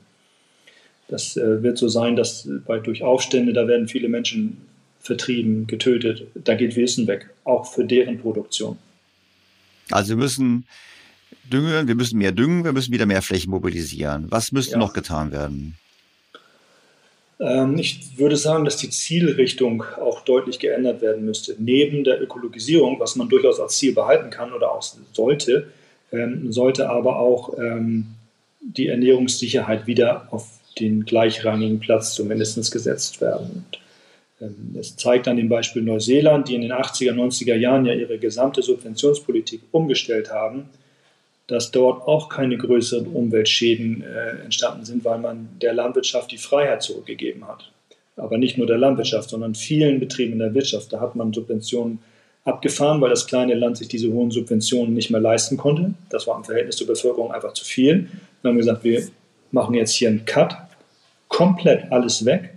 das 1.08 1.36
äh, 1.36 1.62
wird 1.62 1.76
so 1.76 1.88
sein, 1.88 2.14
dass 2.16 2.48
bei, 2.66 2.78
durch 2.78 3.02
Aufstände, 3.02 3.52
da 3.52 3.66
werden 3.66 3.88
viele 3.88 4.08
Menschen 4.08 4.58
vertrieben, 5.00 5.66
getötet, 5.66 6.26
da 6.34 6.54
geht 6.54 6.76
Wissen 6.76 7.06
weg, 7.06 7.30
auch 7.44 7.72
für 7.72 7.84
deren 7.84 8.18
Produktion. 8.18 8.78
Also 9.90 10.10
wir 10.10 10.16
müssen 10.16 10.66
düngen, 11.50 11.88
wir 11.88 11.94
müssen 11.96 12.18
mehr 12.18 12.32
düngen, 12.32 12.64
wir 12.64 12.72
müssen 12.72 12.92
wieder 12.92 13.06
mehr 13.06 13.22
Flächen 13.22 13.50
mobilisieren. 13.50 14.26
Was 14.30 14.52
müsste 14.52 14.74
ja. 14.74 14.78
noch 14.78 14.92
getan 14.92 15.32
werden? 15.32 15.74
Ähm, 17.40 17.78
ich 17.78 18.18
würde 18.18 18.36
sagen, 18.36 18.64
dass 18.64 18.76
die 18.76 18.90
Zielrichtung 18.90 19.82
auch 19.98 20.20
deutlich 20.20 20.58
geändert 20.58 21.00
werden 21.00 21.24
müsste. 21.24 21.56
Neben 21.58 22.04
der 22.04 22.20
Ökologisierung, 22.22 23.00
was 23.00 23.16
man 23.16 23.28
durchaus 23.28 23.58
als 23.58 23.78
Ziel 23.78 23.94
behalten 23.94 24.30
kann 24.30 24.52
oder 24.52 24.72
auch 24.72 24.82
sollte, 25.12 25.68
ähm, 26.12 26.52
sollte 26.52 26.90
aber 26.90 27.18
auch 27.18 27.58
ähm, 27.58 28.06
die 28.60 28.88
Ernährungssicherheit 28.88 29.86
wieder 29.86 30.28
auf 30.30 30.48
den 30.78 31.04
gleichrangigen 31.04 31.80
Platz 31.80 32.14
zumindest 32.14 32.70
gesetzt 32.70 33.20
werden. 33.20 33.64
Es 34.78 34.96
zeigt 34.96 35.28
an 35.28 35.36
dem 35.36 35.48
Beispiel 35.48 35.82
Neuseeland, 35.82 36.48
die 36.48 36.54
in 36.54 36.62
den 36.62 36.72
80er, 36.72 37.12
90er 37.12 37.56
Jahren 37.56 37.84
ja 37.84 37.92
ihre 37.92 38.18
gesamte 38.18 38.62
Subventionspolitik 38.62 39.60
umgestellt 39.70 40.32
haben, 40.32 40.70
dass 41.50 41.70
dort 41.70 42.06
auch 42.06 42.28
keine 42.28 42.56
größeren 42.56 43.06
Umweltschäden 43.06 44.02
äh, 44.02 44.44
entstanden 44.44 44.84
sind, 44.84 45.04
weil 45.04 45.18
man 45.18 45.48
der 45.60 45.72
Landwirtschaft 45.72 46.30
die 46.30 46.38
Freiheit 46.38 46.82
zurückgegeben 46.82 47.46
hat. 47.46 47.70
Aber 48.16 48.38
nicht 48.38 48.58
nur 48.58 48.66
der 48.66 48.78
Landwirtschaft, 48.78 49.30
sondern 49.30 49.54
vielen 49.54 49.98
Betrieben 49.98 50.32
in 50.32 50.38
der 50.38 50.54
Wirtschaft. 50.54 50.92
Da 50.92 51.00
hat 51.00 51.16
man 51.16 51.32
Subventionen 51.32 52.00
abgefahren, 52.44 53.00
weil 53.00 53.10
das 53.10 53.26
kleine 53.26 53.54
Land 53.54 53.78
sich 53.78 53.88
diese 53.88 54.12
hohen 54.12 54.30
Subventionen 54.30 54.94
nicht 54.94 55.10
mehr 55.10 55.20
leisten 55.20 55.56
konnte. 55.56 55.94
Das 56.10 56.26
war 56.26 56.36
im 56.36 56.44
Verhältnis 56.44 56.76
zur 56.76 56.86
Bevölkerung 56.86 57.32
einfach 57.32 57.54
zu 57.54 57.64
viel. 57.64 58.08
Dann 58.42 58.50
haben 58.50 58.56
wir 58.56 58.64
gesagt, 58.64 58.84
wir 58.84 59.06
machen 59.50 59.74
jetzt 59.74 59.92
hier 59.92 60.08
einen 60.08 60.24
Cut, 60.24 60.54
komplett 61.28 61.90
alles 61.90 62.24
weg 62.24 62.54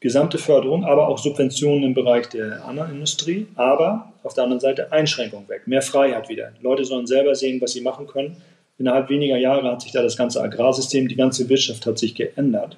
gesamte 0.00 0.38
Förderung, 0.38 0.84
aber 0.84 1.08
auch 1.08 1.18
Subventionen 1.18 1.82
im 1.84 1.94
Bereich 1.94 2.28
der 2.28 2.64
anderen 2.64 2.92
Industrie, 2.92 3.48
aber 3.56 4.07
auf 4.22 4.34
der 4.34 4.44
anderen 4.44 4.60
Seite 4.60 4.92
Einschränkungen 4.92 5.48
weg, 5.48 5.66
mehr 5.66 5.82
Freiheit 5.82 6.28
wieder. 6.28 6.52
Leute 6.60 6.84
sollen 6.84 7.06
selber 7.06 7.34
sehen, 7.34 7.60
was 7.60 7.72
sie 7.72 7.80
machen 7.80 8.06
können. 8.06 8.36
Innerhalb 8.78 9.08
weniger 9.08 9.36
Jahre 9.36 9.70
hat 9.70 9.82
sich 9.82 9.92
da 9.92 10.02
das 10.02 10.16
ganze 10.16 10.42
Agrarsystem, 10.42 11.08
die 11.08 11.16
ganze 11.16 11.48
Wirtschaft 11.48 11.86
hat 11.86 11.98
sich 11.98 12.14
geändert. 12.14 12.76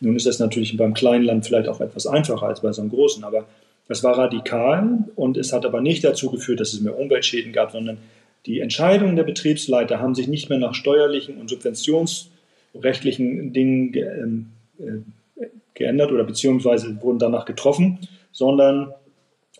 Nun 0.00 0.16
ist 0.16 0.26
das 0.26 0.38
natürlich 0.38 0.76
beim 0.76 0.94
kleinen 0.94 1.24
Land 1.24 1.46
vielleicht 1.46 1.68
auch 1.68 1.80
etwas 1.80 2.06
einfacher 2.06 2.46
als 2.46 2.60
bei 2.60 2.72
so 2.72 2.80
einem 2.80 2.90
großen, 2.90 3.24
aber 3.24 3.46
das 3.88 4.04
war 4.04 4.16
radikal 4.16 4.98
und 5.16 5.36
es 5.36 5.52
hat 5.52 5.66
aber 5.66 5.80
nicht 5.80 6.04
dazu 6.04 6.30
geführt, 6.30 6.60
dass 6.60 6.72
es 6.72 6.80
mehr 6.80 6.98
Umweltschäden 6.98 7.52
gab, 7.52 7.72
sondern 7.72 7.98
die 8.46 8.60
Entscheidungen 8.60 9.16
der 9.16 9.24
Betriebsleiter 9.24 10.00
haben 10.00 10.14
sich 10.14 10.28
nicht 10.28 10.48
mehr 10.48 10.58
nach 10.58 10.74
steuerlichen 10.74 11.36
und 11.36 11.50
subventionsrechtlichen 11.50 13.52
Dingen 13.52 13.92
ähm, 13.94 14.46
äh, 14.78 15.00
geändert 15.74 16.12
oder 16.12 16.24
beziehungsweise 16.24 17.02
wurden 17.02 17.18
danach 17.18 17.44
getroffen, 17.44 17.98
sondern 18.32 18.94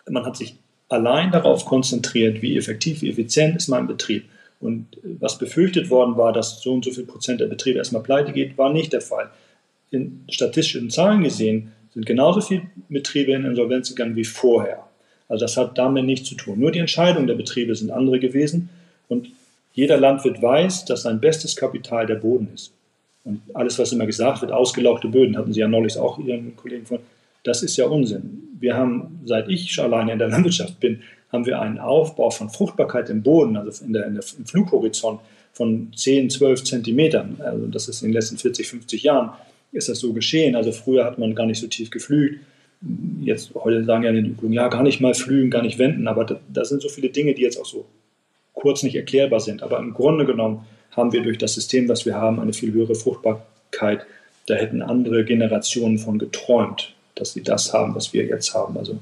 man 0.09 0.25
hat 0.25 0.37
sich 0.37 0.57
allein 0.91 1.31
darauf 1.31 1.65
konzentriert, 1.65 2.43
wie 2.43 2.59
effektiv, 2.59 3.01
wie 3.01 3.09
effizient 3.09 3.57
ist 3.57 3.69
mein 3.69 3.87
Betrieb. 3.87 4.25
Und 4.61 4.87
was 5.03 5.39
befürchtet 5.39 5.89
worden 5.89 6.19
war, 6.19 6.35
dass 6.35 6.61
so 6.61 6.75
und 6.75 6.85
so 6.85 6.91
viel 6.91 7.07
Prozent 7.07 7.41
der 7.41 7.47
Betriebe 7.47 7.79
erstmal 7.79 8.03
pleite 8.03 8.33
geht, 8.33 8.59
war 8.59 8.71
nicht 8.71 8.93
der 8.93 9.01
Fall. 9.01 9.31
In 9.91 10.25
statistischen 10.29 10.91
Zahlen 10.91 11.23
gesehen 11.23 11.73
sind 11.95 12.05
genauso 12.05 12.43
viele 12.43 12.63
Betriebe 12.89 13.33
in 13.33 13.47
Insolvenz 13.47 13.89
gegangen 13.89 14.17
wie 14.17 14.25
vorher. 14.25 14.87
Also 15.29 15.45
das 15.45 15.57
hat 15.57 15.79
damit 15.79 16.05
nichts 16.05 16.29
zu 16.29 16.35
tun. 16.35 16.59
Nur 16.59 16.73
die 16.73 16.79
Entscheidungen 16.81 17.27
der 17.27 17.35
Betriebe 17.35 17.75
sind 17.75 17.91
andere 17.91 18.19
gewesen. 18.19 18.69
Und 19.09 19.29
jeder 19.73 19.97
Landwirt 19.97 20.43
weiß, 20.43 20.85
dass 20.85 21.03
sein 21.03 21.21
bestes 21.21 21.57
Kapital 21.57 22.07
der 22.07 22.17
Boden 22.17 22.49
ist. 22.53 22.73
Und 23.25 23.41
alles, 23.55 23.79
was 23.79 23.93
immer 23.93 24.07
gesagt 24.07 24.43
wird, 24.43 24.53
ausgelauchte 24.53 25.09
Böden, 25.09 25.37
hatten 25.37 25.53
Sie 25.53 25.61
ja 25.61 25.69
neulich 25.69 25.97
auch 25.97 26.19
Ihren 26.19 26.57
Kollegen 26.57 26.87
von, 26.87 26.99
das 27.45 27.63
ist 27.63 27.77
ja 27.77 27.87
Unsinn. 27.87 28.49
Wir 28.59 28.77
haben, 28.77 29.21
seit 29.25 29.49
ich 29.49 29.79
alleine 29.81 30.13
in 30.13 30.19
der 30.19 30.29
Landwirtschaft 30.31 30.81
bin, 30.81 31.01
haben 31.33 31.47
wir 31.47 31.61
einen 31.61 31.79
Aufbau 31.79 32.31
von 32.31 32.51
Fruchtbarkeit 32.51 33.09
im 33.09 33.23
Boden, 33.23 33.57
also 33.57 33.85
in 33.85 33.93
der, 33.93 34.07
in 34.07 34.15
der, 34.15 34.25
im 34.37 34.47
Flughorizont 34.47 35.21
von 35.53 35.93
10, 35.95 36.31
12 36.31 36.65
Zentimetern. 36.65 37.37
Also 37.41 37.67
das 37.67 37.89
ist 37.89 38.03
in 38.03 38.09
den 38.09 38.15
letzten 38.15 38.37
40, 38.37 38.69
50 38.69 39.03
Jahren 39.03 39.31
ist 39.73 39.89
das 39.89 40.01
so 40.01 40.13
geschehen. 40.13 40.57
Also 40.57 40.73
früher 40.73 41.05
hat 41.05 41.19
man 41.19 41.35
gar 41.35 41.47
nicht 41.47 41.61
so 41.61 41.67
tief 41.67 41.91
geflügt. 41.91 42.41
Jetzt, 43.21 43.55
heute 43.55 43.85
sagen 43.85 44.05
ja 44.05 44.13
die 44.13 44.21
Ökologen, 44.21 44.53
ja, 44.53 44.69
gar 44.69 44.83
nicht 44.83 45.01
mal 45.01 45.15
flügen, 45.15 45.51
gar 45.51 45.63
nicht 45.63 45.79
wenden. 45.79 46.09
Aber 46.09 46.25
da, 46.25 46.41
da 46.53 46.65
sind 46.65 46.83
so 46.83 46.89
viele 46.89 47.11
Dinge, 47.11 47.35
die 47.35 47.43
jetzt 47.43 47.61
auch 47.61 47.67
so 47.67 47.87
kurz 48.55 48.83
nicht 48.83 48.97
erklärbar 48.97 49.41
sind. 49.41 49.63
Aber 49.63 49.79
im 49.79 49.93
Grunde 49.93 50.25
genommen 50.25 50.65
haben 50.93 51.13
wir 51.13 51.23
durch 51.23 51.39
das 51.39 51.55
System, 51.55 51.89
was 51.89 52.05
wir 52.07 52.17
haben, 52.17 52.41
eine 52.41 52.53
viel 52.53 52.73
höhere 52.73 52.95
Fruchtbarkeit. 52.95 54.07
Da 54.47 54.55
hätten 54.55 54.83
andere 54.83 55.25
Generationen 55.25 55.99
von 55.99 56.19
geträumt, 56.19 56.95
dass 57.21 57.35
sie 57.35 57.43
das 57.43 57.73
haben, 57.73 57.95
was 57.95 58.13
wir 58.13 58.25
jetzt 58.25 58.55
haben. 58.55 58.77
Also 58.77 58.99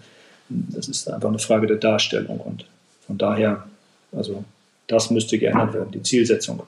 das 0.49 0.89
ist 0.89 1.11
einfach 1.11 1.29
eine 1.29 1.39
Frage 1.39 1.67
der 1.67 1.77
Darstellung 1.77 2.39
und 2.41 2.65
von 3.07 3.17
daher, 3.17 3.65
also 4.13 4.45
das 4.87 5.11
müsste 5.11 5.39
geändert 5.39 5.75
werden, 5.75 5.91
die 5.93 6.03
Zielsetzung. 6.03 6.63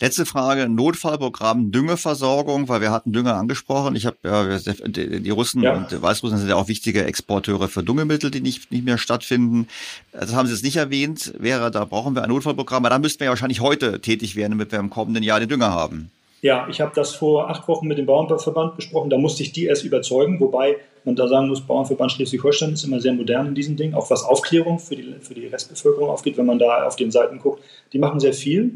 Letzte 0.00 0.26
Frage, 0.26 0.68
Notfallprogramm 0.68 1.72
Düngeversorgung, 1.72 2.68
weil 2.68 2.80
wir 2.80 2.92
hatten 2.92 3.12
Dünger 3.12 3.34
angesprochen. 3.34 3.96
Ich 3.96 4.06
habe 4.06 4.16
ja, 4.22 4.58
die 4.86 5.30
Russen 5.30 5.62
ja. 5.62 5.74
und 5.74 6.00
Weißrussen 6.00 6.38
sind 6.38 6.48
ja 6.48 6.54
auch 6.54 6.68
wichtige 6.68 7.04
Exporteure 7.04 7.66
für 7.66 7.82
Düngemittel, 7.82 8.30
die 8.30 8.40
nicht, 8.40 8.70
nicht 8.70 8.84
mehr 8.84 8.96
stattfinden. 8.96 9.66
Das 10.12 10.34
haben 10.34 10.46
Sie 10.46 10.52
jetzt 10.52 10.62
nicht 10.62 10.76
erwähnt. 10.76 11.34
Wäre, 11.38 11.72
da 11.72 11.84
brauchen 11.84 12.14
wir 12.14 12.22
ein 12.22 12.28
Notfallprogramm, 12.28 12.84
aber 12.84 12.90
da 12.90 13.00
müssten 13.00 13.20
wir 13.20 13.24
ja 13.24 13.30
wahrscheinlich 13.30 13.60
heute 13.60 14.00
tätig 14.00 14.36
werden, 14.36 14.52
damit 14.52 14.70
wir 14.70 14.78
im 14.78 14.90
kommenden 14.90 15.24
Jahr 15.24 15.40
den 15.40 15.48
Dünger 15.48 15.72
haben. 15.72 16.12
Ja, 16.40 16.68
ich 16.70 16.80
habe 16.80 16.92
das 16.94 17.14
vor 17.14 17.50
acht 17.50 17.66
Wochen 17.66 17.88
mit 17.88 17.98
dem 17.98 18.06
Bauernverband 18.06 18.76
besprochen. 18.76 19.10
Da 19.10 19.18
musste 19.18 19.42
ich 19.42 19.52
die 19.52 19.64
erst 19.64 19.84
überzeugen, 19.84 20.38
wobei 20.38 20.76
man 21.04 21.16
da 21.16 21.26
sagen 21.26 21.48
muss, 21.48 21.60
Bauernverband 21.60 22.12
Schleswig-Holstein 22.12 22.74
ist 22.74 22.84
immer 22.84 23.00
sehr 23.00 23.12
modern 23.12 23.48
in 23.48 23.54
diesen 23.54 23.76
Dingen, 23.76 23.94
auch 23.94 24.08
was 24.10 24.22
Aufklärung 24.22 24.78
für 24.78 24.94
die, 24.94 25.14
für 25.20 25.34
die 25.34 25.46
Restbevölkerung 25.46 26.10
aufgeht, 26.10 26.36
wenn 26.36 26.46
man 26.46 26.58
da 26.58 26.86
auf 26.86 26.96
den 26.96 27.10
Seiten 27.10 27.38
guckt. 27.40 27.62
Die 27.92 27.98
machen 27.98 28.20
sehr 28.20 28.32
viel. 28.32 28.72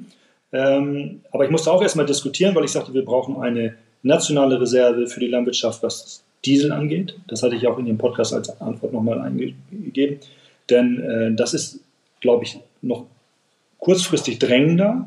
Ähm, 0.53 1.21
aber 1.31 1.45
ich 1.45 1.51
musste 1.51 1.71
auch 1.71 1.83
erstmal 1.83 2.07
diskutieren, 2.07 2.55
weil 2.55 2.65
ich 2.65 2.73
sagte, 2.73 2.93
wir 2.93 3.05
brauchen 3.05 3.37
eine 3.41 3.77
nationale 4.03 4.61
Reserve 4.61 5.07
für 5.07 5.21
die 5.21 5.29
Landwirtschaft, 5.29 5.83
was 5.83 6.23
Diesel 6.45 6.73
angeht. 6.73 7.17
Das 7.29 7.43
hatte 7.43 7.55
ich 7.55 7.67
auch 7.67 7.79
in 7.79 7.87
dem 7.87 7.99
Podcast 7.99 8.35
als 8.35 8.61
Antwort 8.61 8.93
nochmal 8.93 9.21
eingegeben. 9.21 10.19
Denn 10.69 11.01
äh, 11.01 11.35
das 11.35 11.55
ist, 11.55 11.81
glaube 12.21 12.45
ich, 12.45 12.59
noch 12.83 13.07
kurzfristig 13.79 14.39
drängender. 14.39 15.07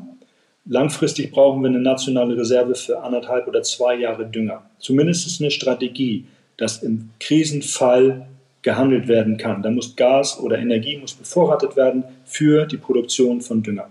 Langfristig 0.68 1.30
brauchen 1.30 1.62
wir 1.62 1.68
eine 1.68 1.80
nationale 1.80 2.36
Reserve 2.36 2.74
für 2.74 3.02
anderthalb 3.02 3.46
oder 3.46 3.62
zwei 3.62 3.96
Jahre 3.96 4.26
Dünger. 4.26 4.68
Zumindest 4.78 5.26
ist 5.26 5.40
eine 5.40 5.50
Strategie, 5.50 6.26
dass 6.56 6.82
im 6.82 7.10
Krisenfall 7.20 8.26
gehandelt 8.62 9.06
werden 9.06 9.36
kann. 9.36 9.62
Da 9.62 9.70
muss 9.70 9.94
Gas 9.94 10.40
oder 10.40 10.58
Energie 10.58 10.96
muss 10.96 11.14
bevorratet 11.14 11.76
werden 11.76 12.02
für 12.24 12.66
die 12.66 12.78
Produktion 12.78 13.40
von 13.40 13.62
Dünger 13.62 13.88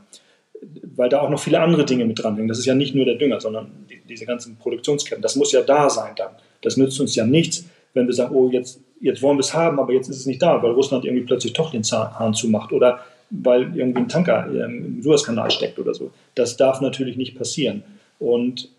weil 0.96 1.10
da 1.10 1.22
auch 1.22 1.30
noch 1.30 1.40
viele 1.40 1.60
andere 1.60 1.86
Dinge 1.86 2.06
mit 2.06 2.22
dranhängen. 2.22 2.48
Das 2.48 2.60
ist 2.60 2.66
ja 2.66 2.76
nicht 2.76 2.96
nur 2.96 3.06
der 3.06 3.16
Dünger, 3.16 3.40
sondern 3.40 3.72
die, 3.90 4.02
diese 4.08 4.26
ganzen 4.26 4.58
Produktionsketten. 4.58 5.22
Das 5.22 5.36
muss 5.36 5.52
ja 5.52 5.62
da 5.62 5.90
sein 5.90 6.14
dann. 6.16 6.32
Das 6.62 6.78
nützt 6.78 7.00
uns 7.00 7.16
ja 7.16 7.26
nichts, 7.26 7.66
wenn 7.94 8.08
wir 8.08 8.14
sagen, 8.14 8.36
oh, 8.36 8.50
jetzt, 8.50 8.80
jetzt 9.00 9.22
wollen 9.22 9.38
wir 9.38 9.42
es 9.42 9.54
haben, 9.54 9.80
aber 9.80 9.94
jetzt 9.94 10.10
ist 10.10 10.18
es 10.18 10.26
nicht 10.26 10.42
da, 10.42 10.62
weil 10.62 10.72
Russland 10.72 11.06
irgendwie 11.06 11.26
plötzlich 11.26 11.54
doch 11.54 11.72
den 11.72 11.84
Hahn 11.84 12.34
zumacht 12.34 12.72
oder 12.72 13.00
weil 13.44 13.76
irgendwie 13.76 14.02
ein 14.02 14.10
Tanker 14.10 14.48
im 14.48 15.02
Suezkanal 15.02 15.52
steckt 15.52 15.80
oder 15.80 15.94
so. 15.94 16.12
Das 16.36 16.58
darf 16.58 16.82
natürlich 16.82 17.18
nicht 17.18 17.38
passieren. 17.38 17.84
Und 18.20 18.70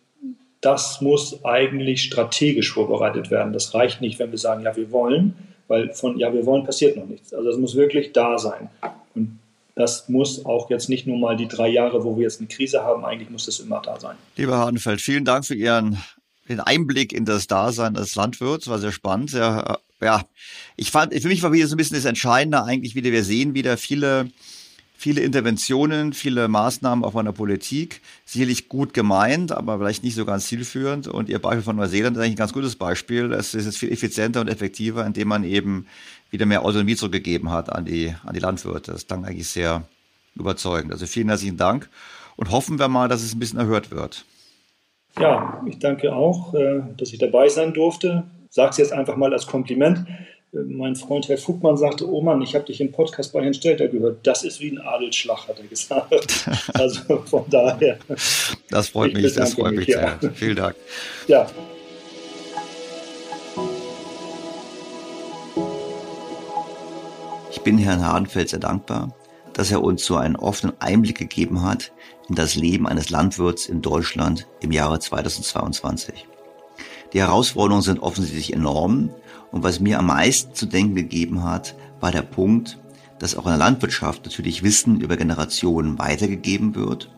das 0.60 1.00
muss 1.00 1.44
eigentlich 1.44 2.02
strategisch 2.02 2.72
vorbereitet 2.72 3.30
werden. 3.30 3.52
Das 3.52 3.74
reicht 3.74 4.00
nicht, 4.00 4.18
wenn 4.18 4.30
wir 4.30 4.38
sagen, 4.38 4.62
ja, 4.62 4.76
wir 4.76 4.90
wollen, 4.90 5.34
weil 5.68 5.92
von 5.92 6.18
ja, 6.18 6.32
wir 6.32 6.46
wollen 6.46 6.64
passiert 6.64 6.96
noch 6.96 7.06
nichts. 7.06 7.32
Also 7.34 7.50
es 7.50 7.58
muss 7.58 7.74
wirklich 7.76 8.12
da 8.12 8.38
sein. 8.38 8.68
Und 9.14 9.38
das 9.74 10.08
muss 10.08 10.44
auch 10.46 10.70
jetzt 10.70 10.88
nicht 10.88 11.06
nur 11.06 11.18
mal 11.18 11.36
die 11.36 11.48
drei 11.48 11.68
Jahre, 11.68 12.02
wo 12.04 12.16
wir 12.16 12.24
jetzt 12.24 12.40
eine 12.40 12.48
Krise 12.48 12.82
haben, 12.82 13.04
eigentlich 13.04 13.30
muss 13.30 13.46
das 13.46 13.60
immer 13.60 13.82
da 13.84 14.00
sein. 14.00 14.16
Lieber 14.36 14.56
Hardenfeld, 14.56 15.00
vielen 15.00 15.24
Dank 15.24 15.44
für 15.44 15.54
Ihren 15.54 15.98
den 16.48 16.60
Einblick 16.60 17.12
in 17.12 17.24
das 17.24 17.46
Dasein 17.46 17.96
als 17.96 18.14
Landwirt. 18.14 18.68
War 18.68 18.78
sehr 18.78 18.92
spannend. 18.92 19.30
Sehr, 19.30 19.78
ja, 20.00 20.24
ich 20.76 20.90
fand, 20.90 21.14
für 21.14 21.28
mich 21.28 21.42
war 21.42 21.52
wieder 21.52 21.66
so 21.66 21.74
ein 21.74 21.78
bisschen 21.78 21.96
das 21.96 22.04
Entscheidende 22.04 22.62
eigentlich 22.62 22.94
wieder, 22.94 23.10
wir 23.12 23.24
sehen 23.24 23.54
wieder 23.54 23.76
viele, 23.76 24.28
viele 24.96 25.22
Interventionen, 25.22 26.12
viele 26.12 26.48
Maßnahmen 26.48 27.04
auch 27.04 27.12
von 27.12 27.24
der 27.24 27.32
Politik. 27.32 28.00
Sicherlich 28.24 28.68
gut 28.68 28.94
gemeint, 28.94 29.52
aber 29.52 29.78
vielleicht 29.78 30.04
nicht 30.04 30.14
so 30.14 30.24
ganz 30.24 30.46
zielführend. 30.48 31.08
Und 31.08 31.28
Ihr 31.28 31.38
Beispiel 31.38 31.62
von 31.62 31.76
Neuseeland 31.76 32.16
ist 32.16 32.22
eigentlich 32.22 32.34
ein 32.34 32.38
ganz 32.38 32.52
gutes 32.52 32.76
Beispiel. 32.76 33.32
Es 33.32 33.54
ist 33.54 33.76
viel 33.76 33.92
effizienter 33.92 34.40
und 34.40 34.48
effektiver, 34.48 35.06
indem 35.06 35.28
man 35.28 35.44
eben 35.44 35.86
wieder 36.30 36.46
mehr 36.46 36.64
Autonomie 36.64 36.96
zurückgegeben 36.96 37.50
hat 37.50 37.70
an 37.70 37.84
die, 37.84 38.14
an 38.24 38.34
die 38.34 38.40
Landwirte. 38.40 38.92
Das 38.92 39.06
klang 39.06 39.24
eigentlich 39.24 39.48
sehr 39.48 39.84
überzeugend. 40.34 40.92
Also 40.92 41.06
vielen 41.06 41.28
herzlichen 41.28 41.56
Dank 41.56 41.88
und 42.36 42.50
hoffen 42.50 42.78
wir 42.78 42.88
mal, 42.88 43.08
dass 43.08 43.22
es 43.22 43.34
ein 43.34 43.38
bisschen 43.38 43.58
erhört 43.58 43.90
wird. 43.90 44.24
Ja, 45.18 45.62
ich 45.66 45.78
danke 45.78 46.14
auch, 46.14 46.52
äh, 46.54 46.82
dass 46.96 47.12
ich 47.12 47.18
dabei 47.18 47.48
sein 47.48 47.72
durfte. 47.72 48.24
Sage 48.56 48.70
es 48.70 48.76
jetzt 48.78 48.92
einfach 48.94 49.16
mal 49.16 49.34
als 49.34 49.46
Kompliment. 49.46 50.06
mein 50.50 50.96
Freund 50.96 51.28
Herr 51.28 51.36
Fugmann 51.36 51.76
sagte, 51.76 52.08
oh 52.10 52.22
Mann, 52.22 52.40
ich 52.40 52.54
habe 52.54 52.64
dich 52.64 52.80
im 52.80 52.90
Podcast 52.90 53.34
bei 53.34 53.42
Herrn 53.42 53.52
Stelter 53.52 53.86
gehört. 53.86 54.26
Das 54.26 54.44
ist 54.44 54.60
wie 54.60 54.70
ein 54.70 54.78
Adelsschlag, 54.78 55.46
hat 55.46 55.58
er 55.58 55.66
gesagt. 55.66 56.46
Also 56.72 57.18
von 57.26 57.44
daher. 57.50 57.98
Das 58.70 58.88
freut 58.88 59.12
mich, 59.12 59.34
das 59.34 59.52
freut 59.52 59.74
mich, 59.74 59.84
sehr. 59.84 60.18
Ja. 60.22 60.30
Vielen 60.32 60.56
Dank. 60.56 60.74
Ja. 61.26 61.46
Ich 67.50 67.60
bin 67.60 67.76
Herrn 67.76 68.06
Hardenfeld 68.06 68.48
sehr 68.48 68.58
dankbar, 68.58 69.14
dass 69.52 69.70
er 69.70 69.82
uns 69.82 70.02
so 70.02 70.16
einen 70.16 70.36
offenen 70.36 70.74
Einblick 70.80 71.18
gegeben 71.18 71.62
hat 71.62 71.92
in 72.30 72.36
das 72.36 72.54
Leben 72.54 72.88
eines 72.88 73.10
Landwirts 73.10 73.68
in 73.68 73.82
Deutschland 73.82 74.46
im 74.62 74.72
Jahre 74.72 74.98
2022. 74.98 76.26
Die 77.12 77.20
Herausforderungen 77.20 77.82
sind 77.82 78.00
offensichtlich 78.00 78.52
enorm 78.52 79.10
und 79.50 79.62
was 79.62 79.80
mir 79.80 79.98
am 79.98 80.06
meisten 80.06 80.54
zu 80.54 80.66
denken 80.66 80.94
gegeben 80.94 81.44
hat, 81.44 81.74
war 82.00 82.12
der 82.12 82.22
Punkt, 82.22 82.78
dass 83.18 83.36
auch 83.36 83.44
in 83.46 83.52
der 83.52 83.58
Landwirtschaft 83.58 84.24
natürlich 84.24 84.62
Wissen 84.62 85.00
über 85.00 85.16
Generationen 85.16 85.98
weitergegeben 85.98 86.74
wird. 86.74 87.10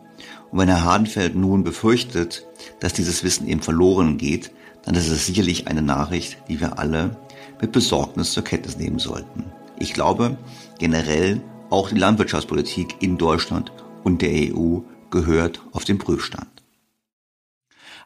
Und 0.51 0.59
wenn 0.59 0.69
Herr 0.69 0.83
Hardenfeld 0.83 1.35
nun 1.35 1.63
befürchtet, 1.63 2.45
dass 2.79 2.93
dieses 2.93 3.23
Wissen 3.23 3.47
eben 3.47 3.61
verloren 3.61 4.17
geht, 4.17 4.51
dann 4.83 4.95
ist 4.95 5.09
es 5.09 5.25
sicherlich 5.25 5.67
eine 5.67 5.81
Nachricht, 5.81 6.37
die 6.47 6.59
wir 6.59 6.79
alle 6.79 7.17
mit 7.61 7.71
Besorgnis 7.71 8.31
zur 8.31 8.43
Kenntnis 8.43 8.77
nehmen 8.77 8.99
sollten. 8.99 9.45
Ich 9.77 9.93
glaube, 9.93 10.37
generell 10.77 11.41
auch 11.69 11.89
die 11.89 11.99
Landwirtschaftspolitik 11.99 12.95
in 13.01 13.17
Deutschland 13.17 13.71
und 14.03 14.21
der 14.21 14.55
EU 14.55 14.79
gehört 15.11 15.61
auf 15.71 15.83
den 15.83 15.97
Prüfstand. 15.97 16.58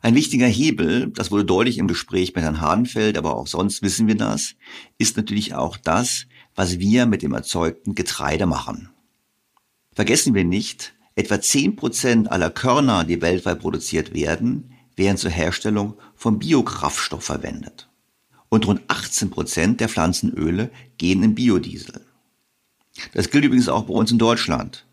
Ein 0.04 0.16
wichtiger 0.16 0.48
Hebel, 0.48 1.12
das 1.12 1.32
wurde 1.32 1.46
deutlich 1.46 1.78
im 1.78 1.88
Gespräch 1.88 2.36
mit 2.36 2.44
Herrn 2.44 2.60
Hardenfeld, 2.60 3.18
aber 3.18 3.38
auch 3.38 3.48
sonst 3.48 3.82
wissen 3.84 4.06
wir 4.06 4.16
das, 4.16 4.56
ist 4.98 5.16
natürlich 5.16 5.56
auch 5.56 5.78
das, 5.78 6.26
was 6.56 6.78
wir 6.78 7.06
mit 7.06 7.22
dem 7.22 7.32
erzeugten 7.32 7.96
Getreide 7.96 8.46
machen. 8.46 8.90
Vergessen 9.94 10.34
wir 10.34 10.44
nicht, 10.44 10.94
etwa 11.16 11.40
10 11.40 11.78
Prozent 11.78 12.30
aller 12.30 12.50
Körner, 12.50 13.06
die 13.06 13.22
weltweit 13.22 13.62
produziert 13.62 14.14
werden, 14.14 14.74
werden 14.98 15.16
zur 15.16 15.32
Herstellung 15.32 15.94
von 16.16 16.38
Biokraftstoff 16.38 17.24
verwendet. 17.24 17.88
Und 18.50 18.68
rund 18.68 18.82
18 18.90 19.30
Prozent 19.30 19.80
der 19.80 19.88
Pflanzenöle 19.88 20.70
gehen 20.98 21.24
in 21.24 21.34
Biodiesel. 21.34 22.02
Das 23.14 23.30
gilt 23.30 23.46
übrigens 23.46 23.70
auch 23.70 23.84
bei 23.84 23.94
uns 23.94 24.12
in 24.12 24.20
Deutschland. 24.20 24.86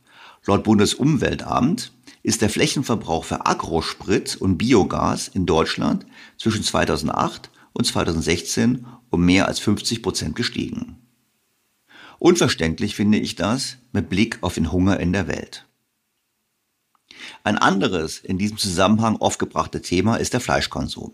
Laut 0.47 0.63
Bundesumweltamt 0.63 1.91
ist 2.23 2.43
der 2.43 2.51
Flächenverbrauch 2.51 3.25
für 3.25 3.47
Agrosprit 3.47 4.37
und 4.37 4.59
Biogas 4.59 5.29
in 5.29 5.47
Deutschland 5.47 6.07
zwischen 6.39 6.63
2008 6.63 7.51
und 7.73 7.85
2016 7.85 8.87
um 9.11 9.25
mehr 9.25 9.49
als 9.49 9.59
50 9.59 10.03
Prozent 10.03 10.37
gestiegen. 10.37 10.99
Unverständlich 12.19 12.95
finde 12.95 13.19
ich 13.19 13.35
das 13.35 13.79
mit 13.93 14.11
Blick 14.11 14.39
auf 14.43 14.55
den 14.55 14.73
Hunger 14.73 15.01
in 15.01 15.13
der 15.13 15.27
Welt. 15.27 15.67
Ein 17.45 17.59
anderes 17.59 18.19
in 18.19 18.39
diesem 18.39 18.59
Zusammenhang 18.59 19.17
aufgebrachte 19.17 19.81
Thema 19.81 20.17
ist 20.17 20.35
der 20.35 20.41
Fleischkonsum. 20.41 21.13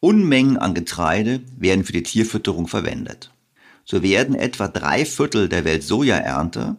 Unmengen 0.00 0.56
an 0.56 0.74
Getreide 0.74 1.42
werden 1.56 1.84
für 1.84 1.92
die 1.92 2.02
Tierfütterung 2.02 2.66
verwendet. 2.66 3.30
So 3.84 4.02
werden 4.02 4.34
etwa 4.34 4.68
drei 4.68 5.04
Viertel 5.04 5.48
der 5.48 5.64
Welt-Sojaernte 5.64 6.76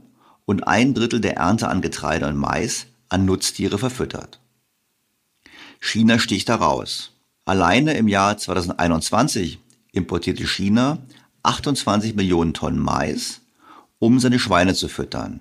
und 0.51 0.67
ein 0.67 0.93
Drittel 0.93 1.21
der 1.21 1.37
Ernte 1.37 1.69
an 1.69 1.81
Getreide 1.81 2.27
und 2.27 2.35
Mais 2.35 2.87
an 3.07 3.23
Nutztiere 3.23 3.77
verfüttert. 3.77 4.41
China 5.79 6.19
sticht 6.19 6.49
heraus. 6.49 7.11
Alleine 7.45 7.93
im 7.93 8.09
Jahr 8.09 8.37
2021 8.37 9.59
importierte 9.93 10.45
China 10.45 10.99
28 11.43 12.15
Millionen 12.15 12.53
Tonnen 12.53 12.79
Mais, 12.79 13.39
um 13.97 14.19
seine 14.19 14.39
Schweine 14.39 14.75
zu 14.75 14.89
füttern. 14.89 15.39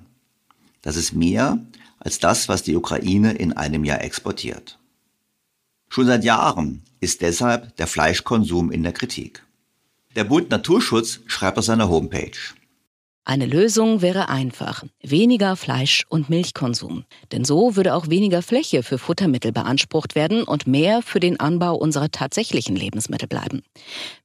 Das 0.81 0.95
ist 0.95 1.13
mehr 1.13 1.59
als 1.99 2.21
das, 2.21 2.49
was 2.49 2.63
die 2.63 2.77
Ukraine 2.77 3.33
in 3.33 3.53
einem 3.53 3.85
Jahr 3.85 4.03
exportiert. 4.03 4.79
Schon 5.89 6.07
seit 6.07 6.23
Jahren 6.23 6.85
ist 7.01 7.21
deshalb 7.21 7.77
der 7.79 7.89
Fleischkonsum 7.89 8.71
in 8.71 8.85
der 8.85 8.93
Kritik. 8.93 9.45
Der 10.15 10.23
Bund 10.23 10.51
Naturschutz 10.51 11.19
schreibt 11.27 11.59
auf 11.59 11.65
seiner 11.65 11.89
Homepage. 11.89 12.39
Eine 13.31 13.47
Lösung 13.47 14.03
wäre 14.03 14.29
einfach. 14.29 14.83
Weniger 15.05 15.55
Fleisch- 15.55 16.05
und 16.09 16.31
Milchkonsum. 16.31 17.05
Denn 17.31 17.45
so 17.45 17.77
würde 17.77 17.95
auch 17.95 18.11
weniger 18.11 18.43
Fläche 18.43 18.83
für 18.83 18.99
Futtermittel 18.99 19.53
beansprucht 19.53 20.17
werden 20.17 20.43
und 20.43 20.67
mehr 20.67 21.01
für 21.01 21.21
den 21.21 21.39
Anbau 21.39 21.77
unserer 21.77 22.11
tatsächlichen 22.11 22.75
Lebensmittel 22.75 23.29
bleiben. 23.29 23.63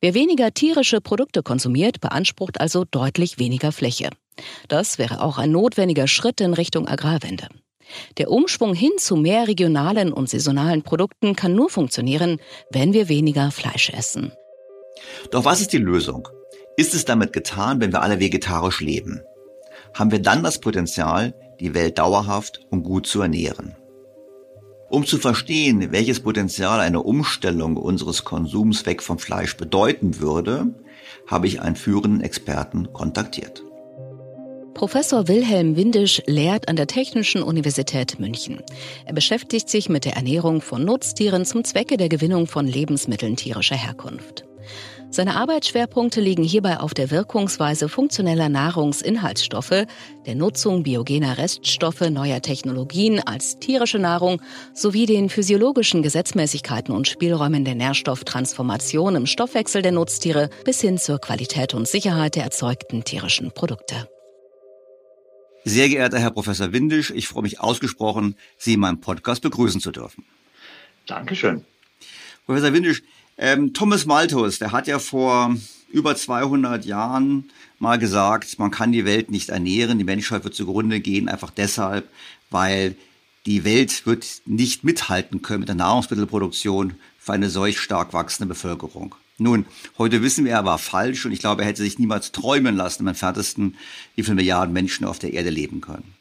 Wer 0.02 0.16
weniger 0.16 0.56
tierische 0.56 1.02
Produkte 1.02 1.44
konsumiert, 1.44 2.02
beansprucht 2.02 2.60
also 2.60 2.84
deutlich 2.90 3.38
weniger 3.38 3.72
Fläche. 3.72 4.10
Das 4.70 4.98
wäre 4.98 5.22
auch 5.22 5.38
ein 5.38 5.52
notwendiger 5.52 6.08
Schritt 6.08 6.42
in 6.42 6.56
Richtung 6.56 6.88
Agrarwende. 6.88 7.50
Der 8.18 8.32
Umschwung 8.32 8.74
hin 8.74 8.94
zu 8.98 9.18
mehr 9.18 9.48
regionalen 9.48 10.14
und 10.14 10.32
saisonalen 10.32 10.82
Produkten 10.82 11.36
kann 11.36 11.54
nur 11.54 11.70
funktionieren, 11.70 12.40
wenn 12.72 12.94
wir 12.94 13.08
weniger 13.08 13.52
Fleisch 13.52 13.92
essen. 13.92 14.32
Doch 15.30 15.46
was 15.46 15.62
ist 15.62 15.74
die 15.74 15.78
Lösung? 15.78 16.28
Ist 16.78 16.94
es 16.94 17.06
damit 17.06 17.32
getan, 17.32 17.80
wenn 17.80 17.94
wir 17.94 18.02
alle 18.02 18.20
vegetarisch 18.20 18.82
leben? 18.82 19.22
Haben 19.94 20.12
wir 20.12 20.22
dann 20.22 20.44
das 20.44 20.60
Potenzial, 20.60 21.34
die 21.62 21.74
Welt 21.74 21.98
dauerhaft 21.98 22.60
und 22.70 22.84
gut 22.84 23.08
zu 23.08 23.22
ernähren? 23.22 23.76
Um 24.90 25.06
zu 25.06 25.18
verstehen, 25.18 25.92
welches 25.92 26.20
Potenzial 26.20 26.82
eine 26.82 27.02
Umstellung 27.02 27.78
unseres 27.78 28.26
Konsums 28.26 28.86
weg 28.86 29.02
vom 29.02 29.20
Fleisch 29.20 29.56
bedeuten 29.56 30.20
würde, 30.20 30.68
habe 31.28 31.48
ich 31.48 31.62
einen 31.62 31.78
führenden 31.78 32.22
Experten 32.22 32.92
kontaktiert. 32.92 33.64
Professor 34.74 35.30
Wilhelm 35.30 35.78
Windisch 35.78 36.22
lehrt 36.28 36.68
an 36.68 36.76
der 36.76 36.88
Technischen 36.88 37.42
Universität 37.42 38.20
München. 38.20 38.62
Er 39.06 39.14
beschäftigt 39.14 39.70
sich 39.70 39.88
mit 39.88 40.04
der 40.04 40.18
Ernährung 40.18 40.62
von 40.62 40.84
Nutztieren 40.84 41.46
zum 41.46 41.64
Zwecke 41.64 41.96
der 41.96 42.10
Gewinnung 42.10 42.46
von 42.46 42.68
Lebensmitteln 42.68 43.38
tierischer 43.38 43.78
Herkunft. 43.78 44.44
Seine 45.10 45.36
Arbeitsschwerpunkte 45.36 46.20
liegen 46.20 46.44
hierbei 46.44 46.80
auf 46.80 46.94
der 46.94 47.10
Wirkungsweise 47.10 47.88
funktioneller 47.88 48.50
Nahrungsinhaltsstoffe, 48.50 49.86
der 50.26 50.36
Nutzung 50.36 50.84
biogener 50.84 51.38
Reststoffe 51.38 52.02
neuer 52.02 52.42
Technologien 52.42 53.20
als 53.20 53.58
tierische 53.60 53.98
Nahrung 54.00 54.42
sowie 54.74 55.06
den 55.06 55.30
physiologischen 55.30 56.04
Gesetzmäßigkeiten 56.04 56.94
und 56.94 57.08
Spielräumen 57.08 57.64
der 57.64 57.76
Nährstofftransformation 57.76 59.16
im 59.16 59.26
Stoffwechsel 59.26 59.82
der 59.82 59.94
Nutztiere 59.94 60.50
bis 60.66 60.82
hin 60.82 60.98
zur 60.98 61.20
Qualität 61.20 61.74
und 61.74 61.88
Sicherheit 61.88 62.36
der 62.36 62.44
erzeugten 62.44 63.04
tierischen 63.06 63.52
Produkte. 63.52 64.10
Sehr 65.64 65.90
geehrter 65.90 66.20
Herr 66.20 66.32
Professor 66.32 66.74
Windisch, 66.74 67.12
ich 67.12 67.28
freue 67.28 67.44
mich 67.44 67.60
ausgesprochen, 67.60 68.36
Sie 68.58 68.74
in 68.74 68.82
meinem 68.82 69.02
Podcast 69.02 69.42
begrüßen 69.42 69.82
zu 69.82 69.92
dürfen. 69.92 70.26
Dankeschön. 71.08 71.66
Professor 72.46 72.74
Windisch, 72.74 73.02
ähm, 73.38 73.74
Thomas 73.74 74.06
Malthus, 74.06 74.60
der 74.60 74.72
hat 74.72 74.88
ja 74.88 75.00
vor 75.00 75.56
über 75.90 76.16
200 76.16 76.86
Jahren 76.86 77.46
mal 77.80 77.98
gesagt, 77.98 78.60
man 78.60 78.72
kann 78.72 78.92
die 78.92 79.06
Welt 79.06 79.32
nicht 79.32 79.50
ernähren, 79.50 79.98
die 79.98 80.04
Menschheit 80.04 80.44
wird 80.44 80.56
zugrunde 80.56 81.00
gehen, 81.00 81.30
einfach 81.30 81.52
deshalb, 81.52 82.10
weil 82.50 82.96
die 83.46 83.64
Welt 83.64 84.06
wird 84.06 84.42
nicht 84.46 84.84
mithalten 84.84 85.42
können 85.42 85.60
mit 85.60 85.70
der 85.70 85.76
Nahrungsmittelproduktion 85.76 86.96
für 87.20 87.34
eine 87.34 87.50
solch 87.50 87.80
stark 87.80 88.14
wachsende 88.14 88.48
Bevölkerung. 88.48 89.16
Nun, 89.38 89.66
heute 89.98 90.22
wissen 90.22 90.46
wir, 90.46 90.54
er 90.54 90.66
war 90.66 90.78
falsch 90.78 91.26
und 91.26 91.34
ich 91.34 91.40
glaube, 91.40 91.62
er 91.62 91.68
hätte 91.68 91.84
sich 91.84 92.00
niemals 92.00 92.32
träumen 92.32 92.76
lassen 92.76 93.04
am 93.04 93.10
entferntesten, 93.10 93.76
wie 94.16 94.24
viele 94.24 94.36
Milliarden 94.36 94.74
Menschen 94.74 95.06
auf 95.06 95.20
der 95.20 95.34
Erde 95.34 95.50
leben 95.50 95.82
können. 95.82 96.14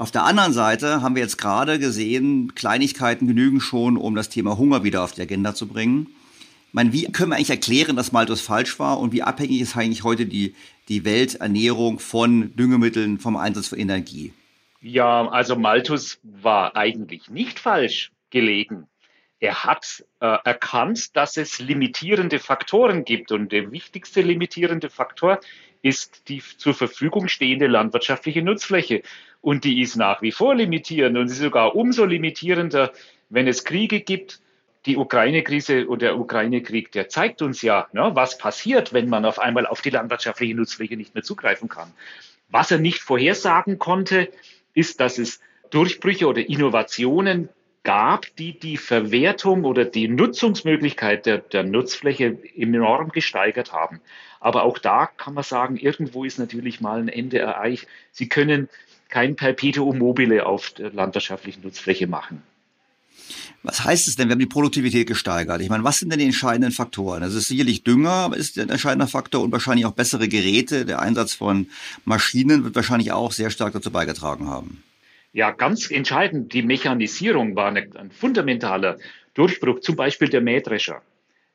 Auf 0.00 0.10
der 0.10 0.24
anderen 0.24 0.54
Seite 0.54 1.02
haben 1.02 1.14
wir 1.14 1.20
jetzt 1.20 1.36
gerade 1.36 1.78
gesehen, 1.78 2.54
Kleinigkeiten 2.54 3.26
genügen 3.26 3.60
schon, 3.60 3.98
um 3.98 4.14
das 4.14 4.30
Thema 4.30 4.56
Hunger 4.56 4.82
wieder 4.82 5.04
auf 5.04 5.12
die 5.12 5.20
Agenda 5.20 5.54
zu 5.54 5.68
bringen. 5.68 6.06
Ich 6.68 6.72
meine, 6.72 6.94
wie 6.94 7.12
können 7.12 7.28
wir 7.28 7.36
eigentlich 7.36 7.50
erklären, 7.50 7.96
dass 7.96 8.10
Malthus 8.10 8.40
falsch 8.40 8.78
war 8.78 8.98
und 8.98 9.12
wie 9.12 9.22
abhängig 9.22 9.60
ist 9.60 9.76
eigentlich 9.76 10.02
heute 10.02 10.24
die, 10.24 10.54
die 10.88 11.04
Welternährung 11.04 11.98
von 11.98 12.56
Düngemitteln, 12.56 13.18
vom 13.18 13.36
Einsatz 13.36 13.68
von 13.68 13.78
Energie? 13.78 14.32
Ja, 14.80 15.28
also 15.28 15.54
Malthus 15.54 16.18
war 16.22 16.74
eigentlich 16.76 17.28
nicht 17.28 17.58
falsch 17.58 18.10
gelegen. 18.30 18.86
Er 19.38 19.64
hat 19.64 20.02
äh, 20.20 20.38
erkannt, 20.44 21.14
dass 21.14 21.36
es 21.36 21.58
limitierende 21.58 22.38
Faktoren 22.38 23.04
gibt 23.04 23.32
und 23.32 23.52
der 23.52 23.70
wichtigste 23.70 24.22
limitierende 24.22 24.88
Faktor 24.88 25.40
ist 25.82 26.28
die 26.28 26.42
zur 26.58 26.74
Verfügung 26.74 27.28
stehende 27.28 27.66
landwirtschaftliche 27.66 28.42
Nutzfläche. 28.42 29.02
Und 29.40 29.64
die 29.64 29.80
ist 29.80 29.96
nach 29.96 30.22
wie 30.22 30.32
vor 30.32 30.54
limitierend 30.54 31.16
und 31.16 31.26
ist 31.26 31.38
sogar 31.38 31.74
umso 31.74 32.04
limitierender, 32.04 32.92
wenn 33.28 33.48
es 33.48 33.64
Kriege 33.64 34.00
gibt. 34.00 34.40
Die 34.86 34.96
Ukraine-Krise 34.96 35.86
und 35.86 36.00
der 36.00 36.18
Ukraine-Krieg, 36.18 36.90
der 36.92 37.08
zeigt 37.10 37.42
uns 37.42 37.60
ja, 37.60 37.88
ne, 37.92 38.12
was 38.14 38.38
passiert, 38.38 38.94
wenn 38.94 39.10
man 39.10 39.26
auf 39.26 39.38
einmal 39.38 39.66
auf 39.66 39.82
die 39.82 39.90
landwirtschaftliche 39.90 40.54
Nutzfläche 40.54 40.96
nicht 40.96 41.14
mehr 41.14 41.22
zugreifen 41.22 41.68
kann. 41.68 41.92
Was 42.48 42.70
er 42.70 42.78
nicht 42.78 43.00
vorhersagen 43.00 43.78
konnte, 43.78 44.28
ist, 44.72 45.00
dass 45.00 45.18
es 45.18 45.40
Durchbrüche 45.68 46.26
oder 46.26 46.48
Innovationen 46.48 47.50
gab, 47.82 48.26
die 48.36 48.58
die 48.58 48.76
Verwertung 48.76 49.64
oder 49.64 49.84
die 49.84 50.08
Nutzungsmöglichkeit 50.08 51.26
der, 51.26 51.38
der 51.38 51.62
Nutzfläche 51.62 52.38
enorm 52.56 53.10
gesteigert 53.10 53.72
haben. 53.72 54.00
Aber 54.38 54.64
auch 54.64 54.78
da 54.78 55.06
kann 55.06 55.34
man 55.34 55.44
sagen, 55.44 55.76
irgendwo 55.76 56.24
ist 56.24 56.38
natürlich 56.38 56.80
mal 56.80 57.00
ein 57.00 57.08
Ende 57.08 57.38
erreicht. 57.38 57.86
Sie 58.12 58.28
können 58.28 58.68
kein 59.10 59.36
Perpetuum 59.36 59.98
mobile 59.98 60.46
auf 60.46 60.70
der 60.70 60.92
landwirtschaftlichen 60.92 61.62
Nutzfläche 61.62 62.06
machen. 62.06 62.42
Was 63.62 63.84
heißt 63.84 64.08
es 64.08 64.16
denn, 64.16 64.28
wir 64.28 64.32
haben 64.32 64.40
die 64.40 64.46
Produktivität 64.46 65.06
gesteigert? 65.06 65.60
Ich 65.60 65.68
meine, 65.68 65.84
was 65.84 65.98
sind 65.98 66.10
denn 66.10 66.18
die 66.18 66.24
entscheidenden 66.24 66.72
Faktoren? 66.72 67.20
Das 67.20 67.34
ist 67.34 67.48
sicherlich 67.48 67.84
Dünger, 67.84 68.30
ist 68.34 68.58
ein 68.58 68.70
entscheidender 68.70 69.06
Faktor 69.06 69.42
und 69.42 69.52
wahrscheinlich 69.52 69.84
auch 69.84 69.92
bessere 69.92 70.28
Geräte. 70.28 70.86
Der 70.86 71.00
Einsatz 71.00 71.34
von 71.34 71.68
Maschinen 72.04 72.64
wird 72.64 72.74
wahrscheinlich 72.74 73.12
auch 73.12 73.32
sehr 73.32 73.50
stark 73.50 73.74
dazu 73.74 73.90
beigetragen 73.90 74.48
haben. 74.48 74.82
Ja, 75.32 75.50
ganz 75.50 75.90
entscheidend. 75.90 76.54
Die 76.54 76.62
Mechanisierung 76.62 77.54
war 77.54 77.68
eine, 77.68 77.88
ein 77.94 78.10
fundamentaler 78.10 78.98
Durchbruch, 79.34 79.80
zum 79.80 79.94
Beispiel 79.94 80.28
der 80.28 80.40
Mähdrescher. 80.40 81.02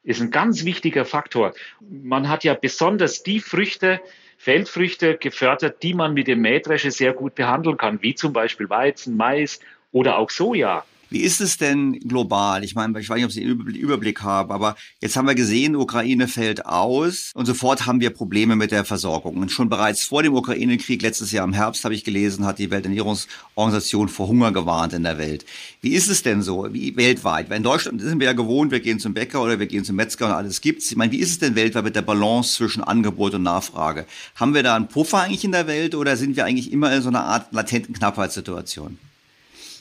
Ist 0.03 0.21
ein 0.21 0.29
ganz 0.29 0.63
wichtiger 0.63 1.03
Faktor. 1.03 1.53
Man 1.81 2.29
hat 2.29 2.43
ja 2.43 2.53
besonders 2.53 3.23
die 3.23 3.39
Früchte, 3.39 3.99
Feldfrüchte 4.37 5.17
gefördert, 5.17 5.81
die 5.83 5.93
man 5.93 6.13
mit 6.13 6.27
dem 6.27 6.41
Mähdrescher 6.41 6.91
sehr 6.91 7.13
gut 7.13 7.35
behandeln 7.35 7.77
kann, 7.77 8.01
wie 8.01 8.15
zum 8.15 8.33
Beispiel 8.33 8.69
Weizen, 8.69 9.17
Mais 9.17 9.59
oder 9.91 10.17
auch 10.17 10.29
Soja. 10.29 10.85
Wie 11.09 11.21
ist 11.21 11.39
es 11.39 11.57
denn 11.57 11.99
global? 11.99 12.63
Ich 12.63 12.73
meine, 12.73 12.99
ich 12.99 13.09
weiß 13.09 13.17
nicht, 13.17 13.25
ob 13.25 13.31
Sie 13.31 13.43
einen 13.43 13.59
Überblick 13.75 14.21
haben, 14.21 14.51
aber 14.51 14.75
jetzt 15.01 15.15
haben 15.15 15.27
wir 15.27 15.35
gesehen, 15.35 15.75
Ukraine 15.75 16.27
fällt 16.27 16.65
aus 16.65 17.31
und 17.35 17.45
sofort 17.45 17.85
haben 17.85 17.99
wir 17.99 18.09
Probleme 18.09 18.55
mit 18.55 18.71
der 18.71 18.85
Versorgung. 18.85 19.37
Und 19.37 19.51
schon 19.51 19.69
bereits 19.69 20.03
vor 20.03 20.23
dem 20.23 20.33
Ukraine-Krieg 20.33 21.01
letztes 21.01 21.31
Jahr 21.31 21.45
im 21.45 21.53
Herbst 21.53 21.83
habe 21.85 21.93
ich 21.93 22.03
gelesen, 22.03 22.45
hat 22.45 22.57
die 22.57 22.71
Welternährungsorganisation 22.71 24.09
vor 24.09 24.27
Hunger 24.27 24.51
gewarnt 24.51 24.93
in 24.93 25.03
der 25.03 25.17
Welt. 25.17 25.45
Wie 25.81 25.93
ist 25.93 26.09
es 26.09 26.23
denn 26.23 26.41
so, 26.41 26.73
wie 26.73 26.95
weltweit? 26.97 27.49
Weil 27.49 27.57
in 27.57 27.63
Deutschland 27.63 28.01
sind 28.01 28.19
wir 28.19 28.25
ja 28.25 28.33
gewohnt, 28.33 28.71
wir 28.71 28.79
gehen 28.79 28.99
zum 28.99 29.13
Bäcker 29.13 29.43
oder 29.43 29.59
wir 29.59 29.67
gehen 29.67 29.85
zum 29.85 29.95
Metzger 29.95 30.25
und 30.25 30.31
alles 30.31 30.61
gibt's. 30.61 30.89
Ich 30.89 30.97
meine, 30.97 31.11
wie 31.11 31.19
ist 31.19 31.29
es 31.29 31.39
denn 31.39 31.55
weltweit 31.55 31.83
mit 31.83 31.95
der 31.95 32.01
Balance 32.01 32.55
zwischen 32.55 32.83
Angebot 32.83 33.35
und 33.35 33.43
Nachfrage? 33.43 34.05
Haben 34.35 34.55
wir 34.55 34.63
da 34.63 34.75
einen 34.75 34.87
Puffer 34.87 35.21
eigentlich 35.21 35.45
in 35.45 35.51
der 35.51 35.67
Welt 35.67 35.93
oder 35.93 36.17
sind 36.17 36.35
wir 36.35 36.45
eigentlich 36.45 36.71
immer 36.71 36.91
in 36.93 37.01
so 37.03 37.09
einer 37.09 37.25
Art 37.25 37.53
latenten 37.53 37.93
Knappheitssituation? 37.93 38.97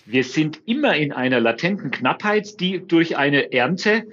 Wir 0.07 0.25
sind 0.25 0.61
immer 0.67 0.97
in 0.97 1.13
einer 1.13 1.41
latenten 1.41 1.91
Knappheit, 1.91 2.61
die 2.61 2.87
durch 2.87 3.17
eine 3.17 3.53
Ernte 3.53 4.07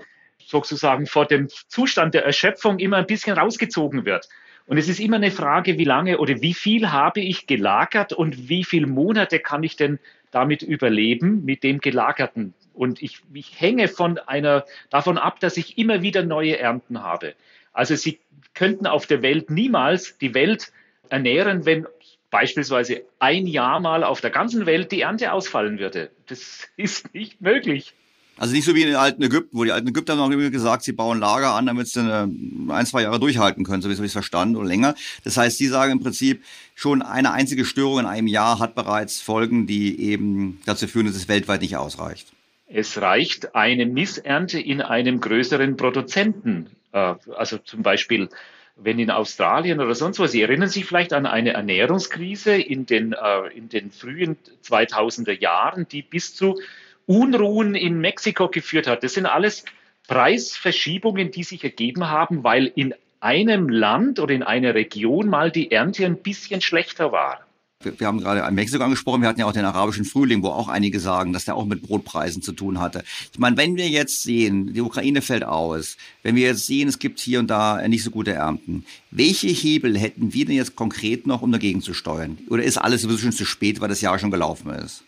sozusagen 0.46 1.06
vor 1.06 1.26
dem 1.26 1.50
Zustand 1.68 2.14
der 2.14 2.26
Erschöpfung 2.26 2.80
immer 2.80 2.98
ein 2.98 3.08
bisschen 3.08 3.38
rausgezogen 3.38 4.06
wird. 4.06 4.28
Und 4.68 4.78
es 4.78 4.88
ist 4.88 5.00
immer 5.00 5.18
eine 5.18 5.32
Frage, 5.32 5.78
wie 5.78 5.84
lange 5.84 6.20
oder 6.20 6.42
wie 6.42 6.54
viel 6.54 6.92
habe 6.92 7.20
ich 7.20 7.48
gelagert 7.48 8.14
und 8.14 8.48
wie 8.48 8.64
viele 8.64 8.88
Monate 8.88 9.40
kann 9.40 9.64
ich 9.64 9.76
denn 9.76 10.00
damit 10.32 10.62
überleben 10.62 11.44
mit 11.44 11.64
dem 11.64 11.80
Gelagerten. 11.80 12.54
Und 12.74 13.02
ich, 13.02 13.20
ich 13.34 13.60
hänge 13.60 13.88
von 13.88 14.18
einer, 14.18 14.66
davon 14.90 15.18
ab, 15.18 15.40
dass 15.40 15.58
ich 15.58 15.78
immer 15.78 16.02
wieder 16.02 16.24
neue 16.24 16.58
Ernten 16.58 17.04
habe. 17.04 17.34
Also 17.74 17.96
Sie 17.96 18.20
könnten 18.54 18.88
auf 18.88 19.08
der 19.08 19.22
Welt 19.22 19.50
niemals 19.50 20.18
die 20.18 20.34
Welt 20.34 20.72
ernähren, 21.10 21.66
wenn 21.66 21.86
beispielsweise 22.32 23.04
ein 23.20 23.46
Jahr 23.46 23.80
mal 23.80 24.04
auf 24.04 24.22
der 24.22 24.32
ganzen 24.32 24.66
Welt 24.66 24.92
die 24.92 25.02
Ernte 25.02 25.32
ausfallen 25.32 25.78
würde. 25.78 26.10
Das 26.28 26.68
ist 26.78 27.14
nicht 27.14 27.42
möglich. 27.42 27.94
Also 28.38 28.56
nicht 28.56 28.66
so 28.66 28.74
wie 28.74 28.82
in 28.82 28.88
den 28.88 28.96
alten 28.96 29.22
Ägypten, 29.22 29.56
wo 29.56 29.64
die 29.64 29.72
alten 29.72 29.90
Ägypter 29.90 30.18
haben 30.18 30.32
noch 30.32 30.50
gesagt, 30.50 30.82
sie 30.84 30.94
bauen 30.94 31.20
Lager 31.20 31.54
an, 31.54 31.68
damit 31.68 31.90
sie 31.90 32.00
ein, 32.02 32.86
zwei 32.88 33.04
Jahre 33.04 33.20
durchhalten 33.20 33.64
können, 33.64 33.84
so 33.84 33.90
wie 33.90 33.94
ich 33.94 34.00
es 34.00 34.14
verstanden, 34.14 34.56
oder 34.56 34.68
länger. 34.68 34.96
Das 35.24 35.38
heißt, 35.38 35.60
sie 35.60 35.68
sagen 35.68 35.92
im 35.92 36.00
Prinzip, 36.00 36.44
schon 36.74 37.04
eine 37.04 37.34
einzige 37.34 37.66
Störung 37.66 38.00
in 38.00 38.06
einem 38.08 38.26
Jahr 38.26 38.58
hat 38.58 38.74
bereits 38.74 39.22
Folgen, 39.22 39.68
die 39.68 40.02
eben 40.02 40.60
dazu 40.66 40.88
führen, 40.88 41.06
dass 41.06 41.16
es 41.16 41.28
weltweit 41.28 41.62
nicht 41.62 41.78
ausreicht. 41.78 42.34
Es 42.68 43.00
reicht 43.00 43.54
eine 43.54 43.86
Missernte 43.86 44.60
in 44.60 44.82
einem 44.82 45.20
größeren 45.20 45.76
Produzenten. 45.76 46.68
Äh, 46.94 47.16
also 47.36 47.58
zum 47.60 47.84
Beispiel 47.84 48.30
wenn 48.76 49.00
in 49.00 49.12
Australien 49.12 49.80
oder 49.80 49.96
sonst 49.96 50.20
was, 50.20 50.32
Sie 50.32 50.42
erinnern 50.42 50.70
sich 50.70 50.86
vielleicht 50.86 51.14
an 51.14 51.26
eine 51.26 51.54
Ernährungskrise 51.54 52.56
in 52.56 52.86
den, 52.86 53.14
äh, 53.14 53.48
in 53.56 53.70
den 53.70 53.92
frühen 53.92 54.38
2000er 54.64 55.40
Jahren, 55.40 55.88
die 55.88 56.02
bis 56.02 56.36
zu 56.36 56.60
Unruhen 57.06 57.76
in 57.76 58.00
Mexiko 58.00 58.50
geführt 58.50 58.88
hat. 58.88 59.04
Das 59.04 59.14
sind 59.14 59.26
alles 59.26 59.66
Preisverschiebungen, 60.08 61.32
die 61.32 61.44
sich 61.44 61.64
ergeben 61.64 62.10
haben, 62.10 62.44
weil 62.44 62.72
in 62.76 62.94
einem 63.20 63.70
Land 63.70 64.20
oder 64.20 64.34
in 64.34 64.44
einer 64.44 64.74
Region 64.74 65.28
mal 65.28 65.52
die 65.52 65.72
Ernte 65.72 66.06
ein 66.06 66.18
bisschen 66.18 66.62
schlechter 66.62 67.12
war 67.12 67.46
wir 67.84 68.08
haben 68.08 68.20
gerade 68.20 68.44
an 68.44 68.56
Mexiko 68.56 68.84
angesprochen, 68.84 69.22
wir 69.22 69.30
hatten 69.30 69.40
ja 69.40 69.46
auch 69.46 69.54
den 69.54 69.66
arabischen 69.66 70.06
Frühling, 70.06 70.44
wo 70.44 70.50
auch 70.50 70.68
einige 70.68 71.00
sagen, 71.00 71.34
dass 71.34 71.46
der 71.46 71.56
auch 71.56 71.66
mit 71.66 71.82
Brotpreisen 71.82 72.42
zu 72.42 72.52
tun 72.52 72.80
hatte. 72.80 73.04
Ich 73.32 73.40
meine, 73.40 73.58
wenn 73.58 73.76
wir 73.76 73.90
jetzt 73.90 74.24
sehen, 74.24 74.74
die 74.74 74.82
Ukraine 74.82 75.22
fällt 75.22 75.44
aus, 75.44 75.98
wenn 76.24 76.36
wir 76.36 76.48
jetzt 76.48 76.68
sehen, 76.68 76.88
es 76.88 77.00
gibt 77.00 77.20
hier 77.20 77.40
und 77.40 77.48
da 77.48 77.88
nicht 77.88 78.04
so 78.04 78.12
gute 78.12 78.32
Ernten, 78.32 78.86
welche 79.12 79.48
Hebel 79.48 79.98
hätten 79.98 80.34
wir 80.34 80.46
denn 80.46 80.56
jetzt 80.56 80.76
konkret 80.76 81.28
noch, 81.28 81.42
um 81.42 81.52
dagegen 81.52 81.82
zu 81.82 81.94
steuern? 81.94 82.38
Oder 82.50 82.64
ist 82.64 82.78
alles 82.78 83.02
sowieso 83.02 83.20
schon 83.20 83.32
zu 83.32 83.46
spät, 83.46 83.82
weil 83.82 83.90
das 83.90 84.02
Jahr 84.02 84.20
schon 84.20 84.32
gelaufen 84.32 84.72
ist? 84.72 85.04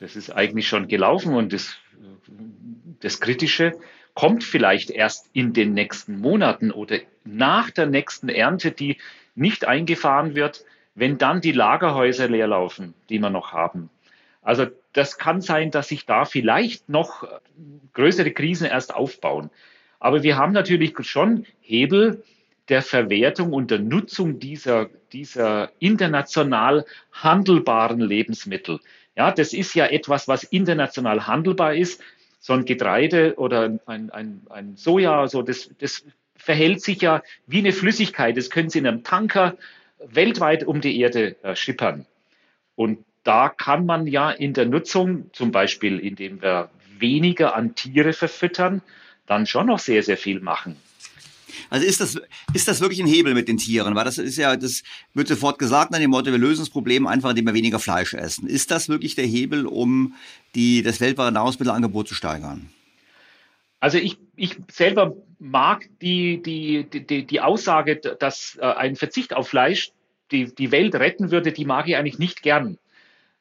Das 0.00 0.16
ist 0.16 0.30
eigentlich 0.30 0.66
schon 0.66 0.88
gelaufen 0.88 1.34
und 1.34 1.52
das, 1.52 1.76
das 3.00 3.20
Kritische 3.20 3.72
kommt 4.14 4.44
vielleicht 4.44 4.90
erst 4.90 5.30
in 5.32 5.52
den 5.52 5.74
nächsten 5.74 6.18
Monaten 6.18 6.70
oder 6.70 6.98
nach 7.24 7.70
der 7.70 7.86
nächsten 7.86 8.28
Ernte, 8.28 8.72
die 8.72 8.98
nicht 9.34 9.66
eingefahren 9.66 10.34
wird 10.34 10.64
wenn 10.94 11.18
dann 11.18 11.40
die 11.40 11.52
Lagerhäuser 11.52 12.28
leer 12.28 12.48
laufen, 12.48 12.94
die 13.08 13.18
wir 13.18 13.30
noch 13.30 13.52
haben. 13.52 13.90
Also 14.42 14.66
das 14.92 15.18
kann 15.18 15.40
sein, 15.40 15.70
dass 15.70 15.88
sich 15.88 16.04
da 16.04 16.24
vielleicht 16.24 16.88
noch 16.88 17.26
größere 17.94 18.32
Krisen 18.32 18.66
erst 18.66 18.94
aufbauen. 18.94 19.50
Aber 20.00 20.22
wir 20.22 20.36
haben 20.36 20.52
natürlich 20.52 20.94
schon 21.06 21.46
Hebel 21.60 22.22
der 22.68 22.82
Verwertung 22.82 23.52
und 23.52 23.70
der 23.70 23.78
Nutzung 23.78 24.38
dieser, 24.38 24.90
dieser 25.12 25.70
international 25.78 26.84
handelbaren 27.12 28.00
Lebensmittel. 28.00 28.80
Ja, 29.16 29.30
das 29.30 29.52
ist 29.52 29.74
ja 29.74 29.86
etwas, 29.86 30.26
was 30.28 30.44
international 30.44 31.26
handelbar 31.26 31.74
ist. 31.74 32.00
So 32.40 32.54
ein 32.54 32.64
Getreide 32.64 33.34
oder 33.36 33.78
ein, 33.86 34.10
ein, 34.10 34.42
ein 34.50 34.76
Soja, 34.76 35.28
so 35.28 35.42
das, 35.42 35.70
das 35.78 36.04
verhält 36.34 36.82
sich 36.82 37.00
ja 37.02 37.22
wie 37.46 37.58
eine 37.58 37.72
Flüssigkeit. 37.72 38.36
Das 38.36 38.50
können 38.50 38.68
Sie 38.68 38.80
in 38.80 38.86
einem 38.86 39.04
Tanker 39.04 39.56
weltweit 40.08 40.64
um 40.64 40.80
die 40.80 40.98
Erde 41.00 41.36
äh, 41.42 41.56
schippern. 41.56 42.06
Und 42.74 43.04
da 43.24 43.48
kann 43.48 43.86
man 43.86 44.06
ja 44.06 44.30
in 44.30 44.52
der 44.52 44.66
Nutzung, 44.66 45.30
zum 45.32 45.52
Beispiel 45.52 45.98
indem 45.98 46.42
wir 46.42 46.70
weniger 46.98 47.54
an 47.54 47.74
Tiere 47.74 48.12
verfüttern, 48.12 48.82
dann 49.26 49.46
schon 49.46 49.66
noch 49.66 49.78
sehr, 49.78 50.02
sehr 50.02 50.16
viel 50.16 50.40
machen. 50.40 50.76
Also 51.70 51.86
ist 51.86 52.00
das, 52.00 52.20
ist 52.54 52.68
das 52.68 52.80
wirklich 52.80 53.00
ein 53.00 53.06
Hebel 53.06 53.34
mit 53.34 53.48
den 53.48 53.56
Tieren? 53.56 53.94
Weil 53.94 54.04
das 54.04 54.18
ist 54.18 54.36
ja, 54.36 54.56
das 54.56 54.82
wird 55.14 55.28
sofort 55.28 55.58
gesagt 55.58 55.90
nach 55.90 55.98
dem 55.98 56.10
Motto, 56.10 56.30
wir 56.30 56.38
lösen 56.38 56.62
das 56.62 56.70
Problem 56.70 57.06
einfach, 57.06 57.30
indem 57.30 57.46
wir 57.46 57.54
weniger 57.54 57.78
Fleisch 57.78 58.14
essen. 58.14 58.46
Ist 58.46 58.70
das 58.70 58.88
wirklich 58.88 59.14
der 59.14 59.26
Hebel, 59.26 59.66
um 59.66 60.14
die, 60.54 60.82
das 60.82 61.00
weltweite 61.00 61.32
Nahrungsmittelangebot 61.32 62.08
zu 62.08 62.14
steigern? 62.14 62.70
Also 63.80 63.98
ich, 63.98 64.18
ich 64.36 64.56
selber 64.70 65.14
mag 65.42 65.88
die, 66.00 66.40
die, 66.40 66.84
die, 66.84 67.26
die 67.26 67.40
Aussage, 67.40 67.96
dass 67.96 68.56
äh, 68.60 68.64
ein 68.64 68.94
Verzicht 68.94 69.34
auf 69.34 69.48
Fleisch 69.48 69.90
die, 70.30 70.54
die 70.54 70.70
Welt 70.70 70.94
retten 70.94 71.30
würde, 71.32 71.52
die 71.52 71.64
mag 71.64 71.88
ich 71.88 71.96
eigentlich 71.96 72.20
nicht 72.20 72.42
gern. 72.42 72.78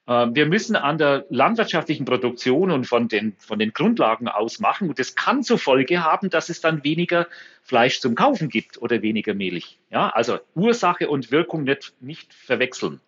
Äh, 0.08 0.28
wir 0.32 0.48
müssen 0.48 0.76
an 0.76 0.98
der 0.98 1.26
landwirtschaftlichen 1.30 2.06
Produktion 2.06 2.72
und 2.72 2.86
von 2.86 3.08
den, 3.08 3.36
von 3.38 3.60
den 3.60 3.72
Grundlagen 3.72 4.28
aus 4.28 4.60
machen. 4.60 4.90
Und 4.90 4.98
das 4.98 5.16
kann 5.16 5.44
zur 5.44 5.60
Folge 5.60 6.04
haben, 6.04 6.32
dass 6.32 6.50
es 6.50 6.60
dann 6.60 6.84
weniger 6.84 7.28
Fleisch 7.62 8.00
zum 8.00 8.16
Kaufen 8.16 8.50
gibt 8.50 8.82
oder 8.82 9.04
weniger 9.04 9.36
Milch. 9.36 9.80
Ja, 9.92 10.10
also 10.10 10.40
Ursache 10.56 11.08
und 11.08 11.32
Wirkung 11.32 11.64
nicht, 11.64 11.94
nicht 12.02 12.34
verwechseln. 12.34 13.00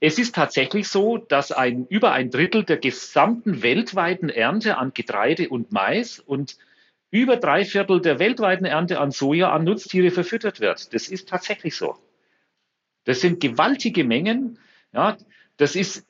Es 0.00 0.18
ist 0.18 0.34
tatsächlich 0.34 0.88
so, 0.88 1.16
dass 1.16 1.50
ein, 1.50 1.86
über 1.88 2.12
ein 2.12 2.30
Drittel 2.30 2.64
der 2.64 2.76
gesamten 2.76 3.62
weltweiten 3.62 4.28
Ernte 4.28 4.76
an 4.76 4.92
Getreide 4.92 5.48
und 5.48 5.72
Mais 5.72 6.18
und 6.18 6.58
über 7.12 7.36
drei 7.36 7.64
Viertel 7.64 8.00
der 8.00 8.18
weltweiten 8.18 8.64
Ernte 8.64 8.98
an 8.98 9.12
Soja 9.12 9.52
an 9.52 9.64
Nutztiere 9.64 10.10
verfüttert 10.10 10.58
wird. 10.58 10.92
Das 10.94 11.08
ist 11.08 11.28
tatsächlich 11.28 11.76
so. 11.76 11.96
Das 13.04 13.20
sind 13.20 13.38
gewaltige 13.38 14.02
Mengen. 14.02 14.58
Ja, 14.92 15.18
das 15.58 15.76
ist 15.76 16.04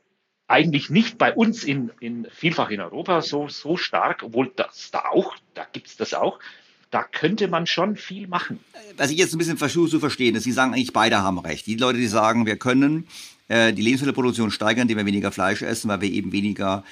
eigentlich 0.46 0.90
nicht 0.90 1.18
bei 1.18 1.34
uns 1.34 1.64
in, 1.64 1.90
in 1.98 2.28
vielfach 2.30 2.70
in 2.70 2.80
Europa 2.80 3.20
so, 3.20 3.48
so 3.48 3.76
stark, 3.76 4.22
obwohl 4.22 4.53
das 4.55 4.90
da 4.92 5.07
auch, 5.11 5.34
da 5.55 5.66
gibt 5.72 5.88
es 5.88 5.96
das 5.96 6.14
auch. 6.14 6.38
Da 6.90 7.03
könnte 7.03 7.48
man 7.48 7.66
schon 7.66 7.96
viel 7.96 8.28
machen. 8.28 8.61
Was 8.98 9.11
ich 9.11 9.16
jetzt 9.16 9.34
ein 9.34 9.38
bisschen 9.38 9.57
versuche 9.57 9.88
zu 9.88 9.98
verstehen, 9.98 10.36
ist, 10.36 10.44
Sie 10.44 10.53
sagen 10.53 10.74
eigentlich, 10.74 10.92
beide 10.92 11.22
haben 11.22 11.38
recht. 11.38 11.66
Die 11.66 11.76
Leute, 11.76 11.98
die 11.98 12.07
sagen, 12.07 12.44
wir 12.44 12.57
können 12.57 13.09
äh, 13.48 13.72
die 13.72 13.82
Lebensmittelproduktion 13.82 14.50
steigern, 14.50 14.82
indem 14.82 14.98
wir 14.98 15.07
weniger 15.07 15.32
Fleisch 15.32 15.62
essen, 15.62 15.88
weil 15.88 16.03
wir 16.03 16.12
eben 16.12 16.32
weniger 16.32 16.84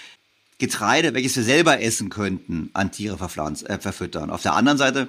Getreide, 0.60 1.14
welches 1.14 1.36
wir 1.36 1.42
selber 1.42 1.80
essen 1.82 2.10
könnten, 2.10 2.70
an 2.72 2.92
Tiere 2.92 3.16
äh, 3.16 3.78
verfüttern. 3.78 4.30
Auf 4.30 4.42
der 4.42 4.54
anderen 4.54 4.78
Seite 4.78 5.08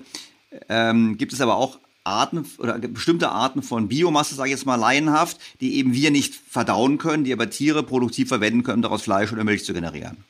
ähm, 0.69 1.17
gibt 1.17 1.33
es 1.33 1.41
aber 1.41 1.55
auch 1.55 1.79
Arten 2.03 2.45
oder 2.57 2.79
bestimmte 2.79 3.29
Arten 3.29 3.61
von 3.61 3.87
Biomasse, 3.87 4.33
sage 4.33 4.49
ich 4.49 4.55
jetzt 4.55 4.65
mal 4.65 4.75
laienhaft, 4.75 5.37
die 5.59 5.77
eben 5.77 5.93
wir 5.93 6.09
nicht 6.09 6.33
verdauen 6.33 6.97
können, 6.97 7.23
die 7.23 7.33
aber 7.33 7.49
Tiere 7.49 7.83
produktiv 7.83 8.29
verwenden 8.29 8.63
können, 8.63 8.81
daraus 8.81 9.03
Fleisch 9.03 9.31
oder 9.31 9.43
Milch 9.43 9.63
zu 9.63 9.73
generieren. 9.73 10.23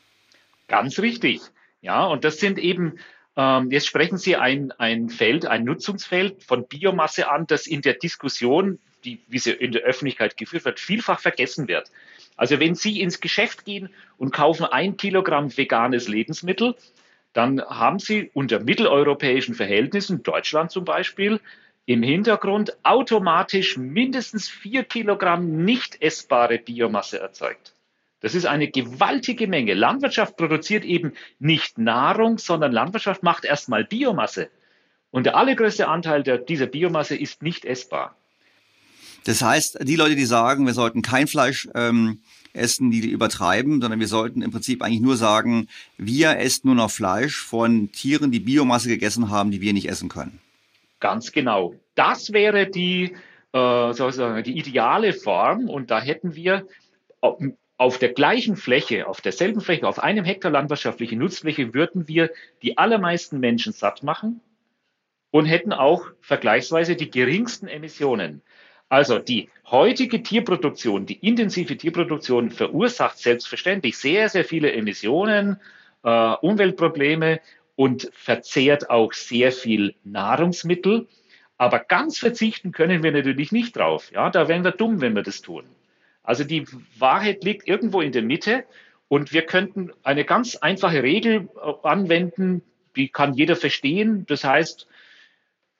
Ganz 0.67 0.99
richtig. 0.99 1.41
Ja, 1.81 2.05
und 2.05 2.25
das 2.25 2.37
sind 2.39 2.59
eben, 2.59 2.99
ähm, 3.37 3.71
jetzt 3.71 3.87
sprechen 3.87 4.17
Sie 4.17 4.35
ein, 4.35 4.71
ein 4.73 5.09
Feld, 5.09 5.45
ein 5.45 5.63
Nutzungsfeld 5.63 6.43
von 6.43 6.67
Biomasse 6.67 7.29
an, 7.29 7.47
das 7.47 7.67
in 7.67 7.81
der 7.81 7.93
Diskussion, 7.93 8.79
die, 9.05 9.19
wie 9.27 9.39
sie 9.39 9.51
in 9.51 9.71
der 9.71 9.81
Öffentlichkeit 9.83 10.37
geführt 10.37 10.65
wird, 10.65 10.79
vielfach 10.79 11.19
vergessen 11.19 11.67
wird. 11.67 11.89
Also 12.35 12.59
wenn 12.59 12.75
Sie 12.75 13.01
ins 13.01 13.19
Geschäft 13.21 13.65
gehen 13.65 13.89
und 14.17 14.33
kaufen 14.33 14.65
ein 14.65 14.97
Kilogramm 14.97 15.55
veganes 15.55 16.07
Lebensmittel, 16.07 16.75
dann 17.33 17.61
haben 17.61 17.99
Sie 17.99 18.29
unter 18.33 18.59
mitteleuropäischen 18.59 19.55
Verhältnissen, 19.55 20.23
Deutschland 20.23 20.71
zum 20.71 20.85
Beispiel, 20.85 21.39
im 21.85 22.03
Hintergrund 22.03 22.77
automatisch 22.83 23.77
mindestens 23.77 24.47
vier 24.47 24.83
Kilogramm 24.83 25.63
nicht 25.65 26.01
essbare 26.01 26.57
Biomasse 26.57 27.19
erzeugt. 27.19 27.73
Das 28.21 28.35
ist 28.35 28.45
eine 28.45 28.69
gewaltige 28.69 29.47
Menge. 29.47 29.73
Landwirtschaft 29.73 30.37
produziert 30.37 30.85
eben 30.85 31.13
nicht 31.39 31.79
Nahrung, 31.79 32.37
sondern 32.37 32.71
Landwirtschaft 32.71 33.23
macht 33.23 33.45
erstmal 33.45 33.83
Biomasse. 33.83 34.49
Und 35.09 35.25
der 35.25 35.35
allergrößte 35.35 35.87
Anteil 35.87 36.23
der, 36.23 36.37
dieser 36.37 36.67
Biomasse 36.67 37.17
ist 37.17 37.41
nicht 37.41 37.65
essbar. 37.65 38.15
Das 39.23 39.41
heißt, 39.41 39.79
die 39.81 39.95
Leute, 39.95 40.15
die 40.15 40.25
sagen, 40.25 40.65
wir 40.65 40.73
sollten 40.73 41.01
kein 41.01 41.27
Fleisch 41.27 41.69
ähm, 41.75 42.21
essen, 42.53 42.91
die 42.91 43.07
übertreiben, 43.09 43.81
sondern 43.81 43.99
wir 43.99 44.07
sollten 44.07 44.41
im 44.41 44.51
Prinzip 44.51 44.81
eigentlich 44.81 45.01
nur 45.01 45.17
sagen, 45.17 45.67
wir 45.97 46.37
essen 46.39 46.67
nur 46.67 46.75
noch 46.75 46.91
Fleisch 46.91 47.37
von 47.37 47.91
Tieren, 47.91 48.31
die 48.31 48.39
Biomasse 48.39 48.89
gegessen 48.89 49.29
haben, 49.29 49.51
die 49.51 49.61
wir 49.61 49.73
nicht 49.73 49.89
essen 49.89 50.09
können. 50.09 50.39
Ganz 50.99 51.31
genau. 51.31 51.75
Das 51.95 52.33
wäre 52.33 52.67
die, 52.67 53.15
äh, 53.53 53.93
sozusagen 53.93 54.43
die 54.43 54.57
ideale 54.57 55.13
Form 55.13 55.69
und 55.69 55.91
da 55.91 56.01
hätten 56.01 56.35
wir 56.35 56.65
auf 57.77 57.97
der 57.97 58.13
gleichen 58.13 58.55
Fläche, 58.55 59.07
auf 59.07 59.21
derselben 59.21 59.61
Fläche, 59.61 59.87
auf 59.87 59.99
einem 59.99 60.25
Hektar 60.25 60.51
landwirtschaftliche 60.51 61.15
Nutzfläche 61.15 61.73
würden 61.73 62.07
wir 62.07 62.31
die 62.61 62.77
allermeisten 62.77 63.39
Menschen 63.39 63.73
satt 63.73 64.03
machen 64.03 64.41
und 65.31 65.45
hätten 65.45 65.73
auch 65.73 66.05
vergleichsweise 66.19 66.95
die 66.95 67.09
geringsten 67.09 67.67
Emissionen. 67.67 68.41
Also 68.91 69.19
die 69.19 69.47
heutige 69.67 70.21
Tierproduktion, 70.21 71.05
die 71.05 71.25
intensive 71.25 71.77
Tierproduktion 71.77 72.51
verursacht 72.51 73.17
selbstverständlich 73.19 73.97
sehr, 73.97 74.27
sehr 74.27 74.43
viele 74.43 74.73
Emissionen, 74.73 75.61
äh, 76.03 76.09
Umweltprobleme 76.09 77.39
und 77.77 78.09
verzehrt 78.11 78.89
auch 78.89 79.13
sehr 79.13 79.53
viel 79.53 79.95
Nahrungsmittel. 80.03 81.07
Aber 81.57 81.79
ganz 81.79 82.17
verzichten 82.17 82.73
können 82.73 83.01
wir 83.01 83.13
natürlich 83.13 83.53
nicht 83.53 83.77
drauf. 83.77 84.11
Ja, 84.11 84.29
da 84.29 84.49
wären 84.49 84.65
wir 84.65 84.71
dumm, 84.71 84.99
wenn 84.99 85.15
wir 85.15 85.23
das 85.23 85.41
tun. 85.41 85.63
Also 86.21 86.43
die 86.43 86.65
Wahrheit 86.99 87.45
liegt 87.45 87.69
irgendwo 87.69 88.01
in 88.01 88.11
der 88.11 88.23
Mitte 88.23 88.65
und 89.07 89.31
wir 89.31 89.43
könnten 89.43 89.93
eine 90.03 90.25
ganz 90.25 90.57
einfache 90.57 91.01
Regel 91.01 91.47
äh, 91.55 91.87
anwenden, 91.87 92.61
die 92.97 93.07
kann 93.07 93.35
jeder 93.35 93.55
verstehen. 93.55 94.25
Das 94.27 94.43
heißt, 94.43 94.85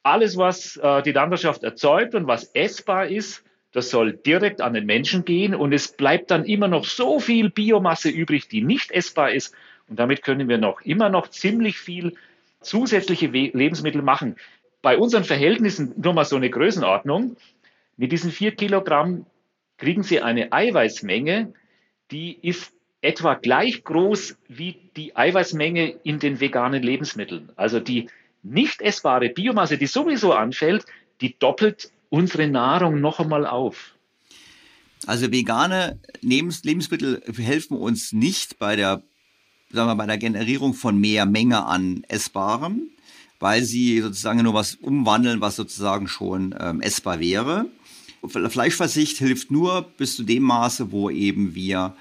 alles, 0.03 0.37
was 0.37 0.77
äh, 0.77 1.01
die 1.03 1.11
Landwirtschaft 1.11 1.63
erzeugt 1.63 2.15
und 2.15 2.27
was 2.27 2.45
essbar 2.53 3.07
ist, 3.07 3.43
das 3.71 3.89
soll 3.89 4.13
direkt 4.13 4.61
an 4.61 4.73
den 4.73 4.85
Menschen 4.85 5.23
gehen 5.23 5.55
und 5.55 5.71
es 5.73 5.93
bleibt 5.93 6.31
dann 6.31 6.43
immer 6.43 6.67
noch 6.67 6.83
so 6.83 7.19
viel 7.19 7.49
Biomasse 7.49 8.09
übrig, 8.09 8.49
die 8.49 8.61
nicht 8.61 8.91
essbar 8.91 9.31
ist. 9.31 9.55
Und 9.87 9.97
damit 9.97 10.23
können 10.23 10.49
wir 10.49 10.57
noch 10.57 10.81
immer 10.81 11.09
noch 11.09 11.29
ziemlich 11.29 11.77
viel 11.77 12.15
zusätzliche 12.61 13.27
Lebensmittel 13.27 14.01
machen. 14.01 14.35
Bei 14.81 14.97
unseren 14.97 15.23
Verhältnissen 15.23 15.93
nur 15.95 16.13
mal 16.13 16.25
so 16.25 16.35
eine 16.35 16.49
Größenordnung. 16.49 17.37
Mit 17.97 18.11
diesen 18.11 18.31
vier 18.31 18.51
Kilogramm 18.51 19.25
kriegen 19.77 20.03
Sie 20.03 20.21
eine 20.21 20.51
Eiweißmenge, 20.51 21.53
die 22.11 22.37
ist 22.41 22.73
etwa 23.01 23.35
gleich 23.35 23.83
groß 23.83 24.37
wie 24.47 24.77
die 24.95 25.15
Eiweißmenge 25.15 25.95
in 26.03 26.19
den 26.19 26.39
veganen 26.39 26.83
Lebensmitteln. 26.83 27.51
Also 27.55 27.79
die 27.79 28.07
nicht 28.43 28.81
essbare 28.81 29.29
Biomasse, 29.29 29.77
die 29.77 29.87
sowieso 29.87 30.33
anfällt, 30.33 30.85
die 31.21 31.37
doppelt 31.37 31.91
unsere 32.09 32.47
Nahrung 32.47 32.99
noch 32.99 33.19
einmal 33.19 33.45
auf. 33.45 33.95
Also 35.07 35.31
vegane 35.31 35.99
Lebensmittel 36.21 37.23
helfen 37.35 37.77
uns 37.77 38.13
nicht 38.13 38.59
bei 38.59 38.75
der, 38.75 39.01
sagen 39.71 39.89
wir, 39.89 39.95
bei 39.95 40.05
der 40.05 40.17
Generierung 40.17 40.73
von 40.73 40.99
mehr 40.99 41.25
Menge 41.25 41.65
an 41.65 42.03
Essbarem, 42.07 42.89
weil 43.39 43.63
sie 43.63 43.99
sozusagen 44.01 44.43
nur 44.43 44.53
was 44.53 44.75
umwandeln, 44.75 45.41
was 45.41 45.55
sozusagen 45.55 46.07
schon 46.07 46.55
ähm, 46.59 46.81
essbar 46.81 47.19
wäre. 47.19 47.65
Fleischversicht 48.27 49.17
hilft 49.17 49.49
nur 49.49 49.81
bis 49.97 50.15
zu 50.15 50.23
dem 50.23 50.43
Maße, 50.43 50.91
wo 50.91 51.09
eben 51.09 51.55
wir 51.55 51.95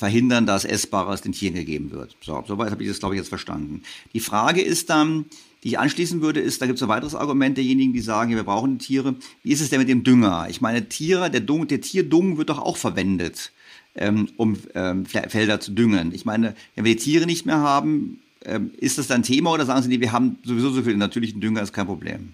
verhindern, 0.00 0.46
dass 0.46 0.64
Essbares 0.64 1.20
den 1.20 1.32
Tieren 1.32 1.54
gegeben 1.54 1.92
wird. 1.92 2.16
So, 2.22 2.42
soweit 2.48 2.70
habe 2.70 2.82
ich 2.82 2.88
das, 2.88 2.98
glaube 2.98 3.14
ich, 3.14 3.20
jetzt 3.20 3.28
verstanden. 3.28 3.82
Die 4.14 4.20
Frage 4.20 4.62
ist 4.62 4.90
dann, 4.90 5.26
die 5.62 5.68
ich 5.68 5.78
anschließen 5.78 6.22
würde, 6.22 6.40
ist, 6.40 6.62
da 6.62 6.66
gibt 6.66 6.78
es 6.78 6.82
ein 6.82 6.88
weiteres 6.88 7.14
Argument 7.14 7.56
derjenigen, 7.58 7.92
die 7.92 8.00
sagen, 8.00 8.34
wir 8.34 8.42
brauchen 8.42 8.78
Tiere. 8.78 9.14
Wie 9.42 9.52
ist 9.52 9.60
es 9.60 9.68
denn 9.68 9.78
mit 9.78 9.90
dem 9.90 10.02
Dünger? 10.02 10.46
Ich 10.48 10.62
meine, 10.62 10.88
Tiere, 10.88 11.30
der, 11.30 11.42
Dung, 11.42 11.68
der 11.68 11.82
Tierdung 11.82 12.38
wird 12.38 12.48
doch 12.48 12.58
auch 12.58 12.78
verwendet, 12.78 13.52
ähm, 13.94 14.30
um 14.38 14.56
ähm, 14.74 15.04
Felder 15.04 15.60
zu 15.60 15.72
düngen. 15.72 16.12
Ich 16.14 16.24
meine, 16.24 16.54
wenn 16.74 16.86
wir 16.86 16.96
die 16.96 17.02
Tiere 17.02 17.26
nicht 17.26 17.44
mehr 17.44 17.58
haben, 17.58 18.22
ähm, 18.46 18.70
ist 18.78 18.96
das 18.96 19.06
dann 19.06 19.22
Thema 19.22 19.52
oder 19.52 19.66
sagen 19.66 19.82
Sie, 19.82 20.00
wir 20.00 20.12
haben 20.12 20.38
sowieso 20.44 20.70
so 20.70 20.82
viel 20.82 20.96
natürlichen 20.96 21.42
Dünger, 21.42 21.60
ist 21.60 21.74
kein 21.74 21.86
Problem? 21.86 22.32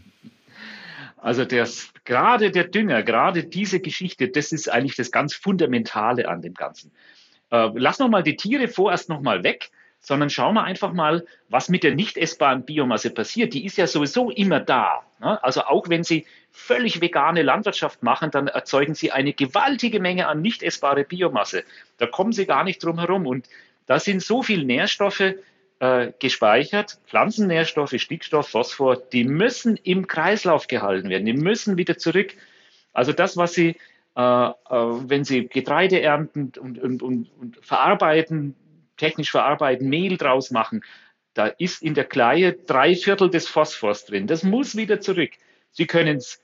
Also 1.17 1.45
das, 1.45 1.89
gerade 2.05 2.53
der 2.53 2.69
Dünger, 2.69 3.03
gerade 3.03 3.43
diese 3.43 3.81
Geschichte, 3.81 4.29
das 4.29 4.53
ist 4.53 4.71
eigentlich 4.71 4.95
das 4.95 5.11
ganz 5.11 5.35
Fundamentale 5.35 6.29
an 6.29 6.43
dem 6.43 6.55
Ganzen. 6.55 6.93
Äh, 7.51 7.71
lassen 7.75 8.05
wir 8.05 8.09
mal 8.09 8.23
die 8.23 8.37
Tiere 8.37 8.69
vorerst 8.69 9.09
nochmal 9.09 9.43
weg 9.43 9.71
sondern 10.07 10.31
schauen 10.31 10.55
wir 10.55 10.63
einfach 10.63 10.93
mal, 10.93 11.27
was 11.49 11.69
mit 11.69 11.83
der 11.83 11.97
nicht 11.97 12.17
essbaren 12.17 12.65
Biomasse 12.65 13.11
passiert. 13.11 13.55
Die 13.55 13.65
ist 13.65 13.77
ja 13.77 13.89
sowieso 13.89 14.31
immer 14.31 14.61
da. 14.61 15.03
Ne? 15.19 15.43
Also 15.43 15.63
auch 15.63 15.89
wenn 15.89 16.05
Sie 16.05 16.27
völlig 16.53 17.01
vegane 17.01 17.43
Landwirtschaft 17.43 18.05
machen, 18.05 18.31
dann 18.31 18.47
erzeugen 18.47 18.95
Sie 18.95 19.11
eine 19.11 19.33
gewaltige 19.33 19.99
Menge 19.99 20.29
an 20.29 20.43
nicht 20.43 20.63
essbare 20.63 21.03
Biomasse. 21.03 21.65
Da 21.99 22.07
kommen 22.07 22.33
Sie 22.33 22.47
gar 22.47 22.63
nicht 22.63 22.85
drum 22.85 23.01
herum. 23.01 23.27
Und 23.27 23.49
da 23.87 23.99
sind 23.99 24.23
so 24.23 24.45
viele 24.45 24.65
Nährstoffe 24.65 25.35
äh, 25.81 26.13
gespeichert, 26.21 27.01
Pflanzennährstoffe, 27.09 27.95
Stickstoff, 27.97 28.49
Phosphor, 28.49 28.97
die 28.97 29.25
müssen 29.25 29.77
im 29.83 30.07
Kreislauf 30.07 30.69
gehalten 30.69 31.09
werden. 31.09 31.27
Die 31.27 31.33
müssen 31.33 31.79
wieder 31.79 31.99
zurück. 31.99 32.35
Also 32.93 33.13
das, 33.13 33.37
was 33.37 33.55
Sie 33.55 33.75
wenn 34.17 35.25
sie 35.25 35.47
Getreide 35.47 36.01
ernten 36.01 36.53
und, 36.59 36.79
und, 36.79 37.03
und, 37.03 37.31
und, 37.39 37.59
verarbeiten, 37.65 38.55
technisch 38.97 39.31
verarbeiten, 39.31 39.89
Mehl 39.89 40.17
draus 40.17 40.51
machen, 40.51 40.83
da 41.35 41.47
ist 41.47 41.83
in 41.83 41.93
der 41.93 42.05
Kleie 42.05 42.55
drei 42.55 42.95
Viertel 42.95 43.29
des 43.29 43.47
Phosphors 43.47 44.07
drin. 44.07 44.27
Das 44.27 44.43
muss 44.43 44.75
wieder 44.75 45.01
zurück. 45.01 45.33
Sie 45.71 45.87
können 45.87 46.17
es 46.17 46.43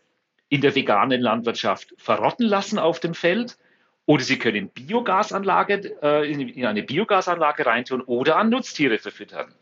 in 0.51 0.61
der 0.61 0.75
veganen 0.75 1.23
Landwirtschaft 1.23 1.95
verrotten 1.97 2.47
lassen 2.47 2.79
auf 2.79 3.01
dem 3.01 3.15
Feld 3.15 3.57
oder 4.05 4.23
Sie 4.23 4.39
können 4.39 4.69
Biogasanlage, 4.69 5.97
äh, 6.03 6.31
in 6.31 6.67
eine 6.67 6.83
Biogasanlage 6.83 7.65
reintun 7.65 8.03
oder 8.03 8.37
an 8.37 8.51
Nutztiere 8.51 8.99
verfüttern. 8.99 9.55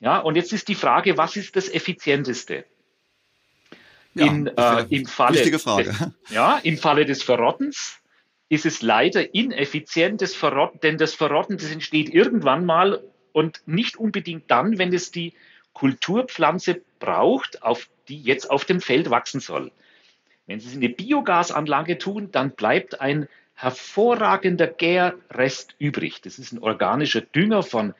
Ja, 0.00 0.18
und 0.18 0.36
jetzt 0.36 0.52
ist 0.54 0.68
die 0.68 0.74
Frage, 0.74 1.18
was 1.18 1.36
ist 1.36 1.56
das 1.56 1.68
Effizienteste? 1.68 2.64
In, 4.24 4.50
ja, 4.56 4.80
äh, 4.80 4.86
im 4.90 5.06
Falle, 5.06 5.58
Frage. 5.58 5.84
Des, 5.84 6.10
ja, 6.30 6.58
im 6.62 6.78
Falle 6.78 7.04
des 7.04 7.22
Verrottens 7.22 8.00
ist 8.48 8.66
es 8.66 8.82
leider 8.82 9.34
ineffizient, 9.34 10.22
das 10.22 10.34
Verrotten, 10.34 10.80
denn 10.80 10.98
das 10.98 11.14
Verrotten, 11.14 11.58
das 11.58 11.70
entsteht 11.70 12.08
irgendwann 12.08 12.64
mal 12.64 13.02
und 13.32 13.62
nicht 13.66 13.96
unbedingt 13.96 14.50
dann, 14.50 14.78
wenn 14.78 14.92
es 14.94 15.10
die 15.10 15.34
Kulturpflanze 15.72 16.80
braucht, 16.98 17.62
auf 17.62 17.88
die 18.08 18.20
jetzt 18.20 18.50
auf 18.50 18.64
dem 18.64 18.80
Feld 18.80 19.10
wachsen 19.10 19.40
soll. 19.40 19.72
Wenn 20.46 20.60
Sie 20.60 20.68
es 20.68 20.74
in 20.74 20.82
eine 20.82 20.88
Biogasanlage 20.88 21.98
tun, 21.98 22.30
dann 22.30 22.52
bleibt 22.52 23.00
ein 23.00 23.28
hervorragender 23.54 24.68
Gärrest 24.68 25.74
übrig. 25.78 26.22
Das 26.22 26.38
ist 26.38 26.52
ein 26.52 26.60
organischer 26.60 27.20
Dünger 27.20 27.62
von 27.62 27.94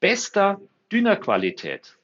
bester 0.00 0.60
Düngerqualität. 0.92 1.96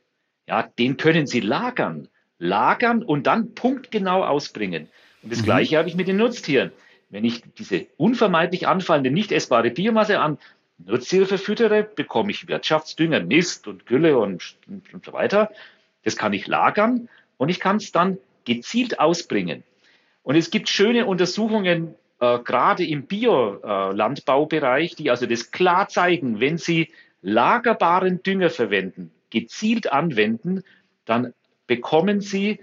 Ja, 0.46 0.62
den 0.78 0.96
können 0.96 1.26
Sie 1.26 1.40
lagern, 1.40 2.08
lagern 2.38 3.02
und 3.02 3.26
dann 3.26 3.54
punktgenau 3.54 4.24
ausbringen. 4.24 4.88
Und 5.22 5.32
das 5.32 5.40
mhm. 5.40 5.44
Gleiche 5.44 5.78
habe 5.78 5.88
ich 5.88 5.94
mit 5.94 6.08
den 6.08 6.16
Nutztieren. 6.16 6.72
Wenn 7.10 7.24
ich 7.24 7.42
diese 7.58 7.86
unvermeidlich 7.96 8.66
anfallende, 8.66 9.10
nicht 9.10 9.32
essbare 9.32 9.70
Biomasse 9.70 10.20
an 10.20 10.38
Nutztiere 10.78 11.26
verfüttere, 11.26 11.84
bekomme 11.84 12.32
ich 12.32 12.48
Wirtschaftsdünger, 12.48 13.20
Mist 13.20 13.68
und 13.68 13.86
Gülle 13.86 14.18
und, 14.18 14.56
und 14.66 15.04
so 15.04 15.12
weiter. 15.12 15.50
Das 16.02 16.16
kann 16.16 16.32
ich 16.32 16.46
lagern 16.46 17.08
und 17.36 17.48
ich 17.48 17.60
kann 17.60 17.76
es 17.76 17.92
dann 17.92 18.18
gezielt 18.44 18.98
ausbringen. 18.98 19.62
Und 20.22 20.36
es 20.36 20.50
gibt 20.50 20.68
schöne 20.68 21.06
Untersuchungen, 21.06 21.94
äh, 22.20 22.38
gerade 22.40 22.84
im 22.84 23.06
Biolandbaubereich, 23.06 24.96
die 24.96 25.10
also 25.10 25.26
das 25.26 25.50
klar 25.50 25.88
zeigen, 25.88 26.40
wenn 26.40 26.58
Sie 26.58 26.90
lagerbaren 27.22 28.22
Dünger 28.22 28.50
verwenden, 28.50 29.10
gezielt 29.30 29.90
anwenden, 29.92 30.62
dann 31.04 31.32
bekommen 31.66 32.20
Sie 32.20 32.60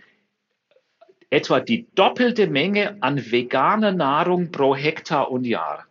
etwa 1.30 1.60
die 1.60 1.88
doppelte 1.96 2.48
Menge 2.48 3.02
an 3.02 3.32
veganer 3.32 3.92
Nahrung 3.92 4.52
pro 4.52 4.76
Hektar 4.76 5.32
und 5.32 5.46
Jahr. 5.46 5.86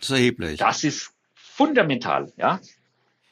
Das 0.00 0.10
ist 0.10 0.16
erheblich. 0.16 0.58
Das 0.58 0.82
ist 0.82 1.12
fundamental, 1.34 2.32
ja. 2.36 2.60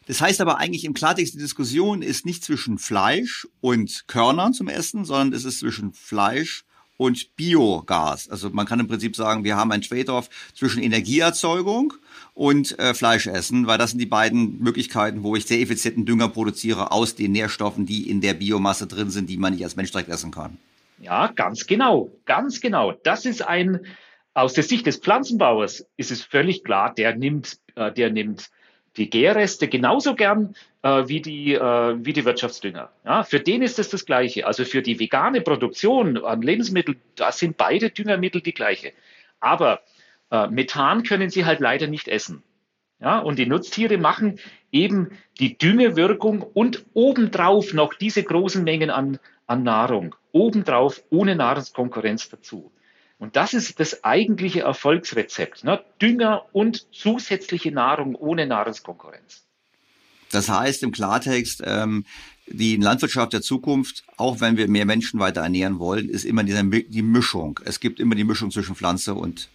Das 0.06 0.20
heißt 0.20 0.40
aber 0.40 0.58
eigentlich 0.58 0.84
im 0.84 0.94
Klartext, 0.94 1.34
die 1.34 1.38
Diskussion 1.38 2.02
ist 2.02 2.26
nicht 2.26 2.44
zwischen 2.44 2.78
Fleisch 2.78 3.46
und 3.60 4.04
Körnern 4.06 4.52
zum 4.52 4.68
Essen, 4.68 5.04
sondern 5.04 5.32
es 5.32 5.44
ist 5.44 5.60
zwischen 5.60 5.92
Fleisch 5.92 6.64
und 7.00 7.34
Biogas. 7.34 8.28
Also 8.28 8.50
man 8.50 8.66
kann 8.66 8.78
im 8.78 8.86
Prinzip 8.86 9.16
sagen, 9.16 9.42
wir 9.42 9.56
haben 9.56 9.72
ein 9.72 9.80
Trade-off 9.80 10.28
zwischen 10.52 10.82
Energieerzeugung 10.82 11.94
und 12.34 12.78
äh, 12.78 12.92
Fleischessen, 12.92 13.66
weil 13.66 13.78
das 13.78 13.92
sind 13.92 14.00
die 14.00 14.06
beiden 14.06 14.58
Möglichkeiten, 14.58 15.22
wo 15.22 15.34
ich 15.34 15.46
sehr 15.46 15.60
effizienten 15.60 16.04
Dünger 16.04 16.28
produziere 16.28 16.92
aus 16.92 17.14
den 17.14 17.32
Nährstoffen, 17.32 17.86
die 17.86 18.10
in 18.10 18.20
der 18.20 18.34
Biomasse 18.34 18.86
drin 18.86 19.08
sind, 19.08 19.30
die 19.30 19.38
man 19.38 19.54
nicht 19.54 19.64
als 19.64 19.76
Mensch 19.76 19.90
direkt 19.92 20.10
essen 20.10 20.30
kann. 20.30 20.58
Ja, 21.00 21.28
ganz 21.28 21.66
genau, 21.66 22.10
ganz 22.26 22.60
genau. 22.60 22.92
Das 22.92 23.24
ist 23.24 23.40
ein, 23.40 23.80
aus 24.34 24.52
der 24.52 24.64
Sicht 24.64 24.84
des 24.84 24.98
Pflanzenbauers 24.98 25.86
ist 25.96 26.10
es 26.10 26.22
völlig 26.22 26.64
klar, 26.64 26.92
der 26.92 27.16
nimmt, 27.16 27.56
äh, 27.76 27.90
der 27.90 28.10
nimmt 28.10 28.50
die 29.00 29.08
Gärreste 29.08 29.66
genauso 29.66 30.14
gern 30.14 30.54
äh, 30.82 31.08
wie, 31.08 31.22
die, 31.22 31.54
äh, 31.54 31.96
wie 32.04 32.12
die 32.12 32.24
Wirtschaftsdünger. 32.24 32.90
Ja, 33.04 33.24
für 33.24 33.40
den 33.40 33.62
ist 33.62 33.78
es 33.78 33.88
das 33.88 34.04
Gleiche. 34.04 34.46
Also 34.46 34.64
für 34.64 34.82
die 34.82 35.00
vegane 35.00 35.40
Produktion 35.40 36.22
an 36.22 36.42
Lebensmitteln, 36.42 37.00
da 37.16 37.32
sind 37.32 37.56
beide 37.56 37.90
Düngermittel 37.90 38.42
die 38.42 38.52
gleiche. 38.52 38.92
Aber 39.40 39.80
äh, 40.30 40.48
Methan 40.48 41.02
können 41.02 41.30
sie 41.30 41.46
halt 41.46 41.60
leider 41.60 41.86
nicht 41.86 42.08
essen. 42.08 42.42
Ja, 43.00 43.18
und 43.20 43.38
die 43.38 43.46
Nutztiere 43.46 43.96
machen 43.96 44.38
eben 44.70 45.08
die 45.38 45.56
Düngewirkung 45.56 46.42
und 46.42 46.84
obendrauf 46.92 47.72
noch 47.72 47.94
diese 47.94 48.22
großen 48.22 48.62
Mengen 48.62 48.90
an, 48.90 49.18
an 49.46 49.62
Nahrung. 49.62 50.14
Obendrauf 50.32 51.02
ohne 51.08 51.34
Nahrungskonkurrenz 51.34 52.28
dazu. 52.28 52.70
Und 53.20 53.36
das 53.36 53.52
ist 53.52 53.78
das 53.78 54.02
eigentliche 54.02 54.62
Erfolgsrezept. 54.62 55.62
Ne? 55.62 55.80
Dünger 56.00 56.46
und 56.52 56.86
zusätzliche 56.92 57.70
Nahrung 57.70 58.14
ohne 58.14 58.46
Nahrungskonkurrenz. 58.46 59.44
Das 60.32 60.48
heißt 60.48 60.82
im 60.82 60.90
Klartext, 60.90 61.62
ähm, 61.64 62.06
die 62.46 62.76
Landwirtschaft 62.76 63.34
der 63.34 63.42
Zukunft, 63.42 64.04
auch 64.16 64.40
wenn 64.40 64.56
wir 64.56 64.68
mehr 64.68 64.86
Menschen 64.86 65.20
weiter 65.20 65.42
ernähren 65.42 65.78
wollen, 65.78 66.08
ist 66.08 66.24
immer 66.24 66.44
diese, 66.44 66.64
die 66.64 67.02
Mischung. 67.02 67.60
Es 67.64 67.78
gibt 67.78 68.00
immer 68.00 68.14
die 68.14 68.24
Mischung 68.24 68.50
zwischen 68.50 68.74
Pflanze 68.74 69.14
und 69.14 69.48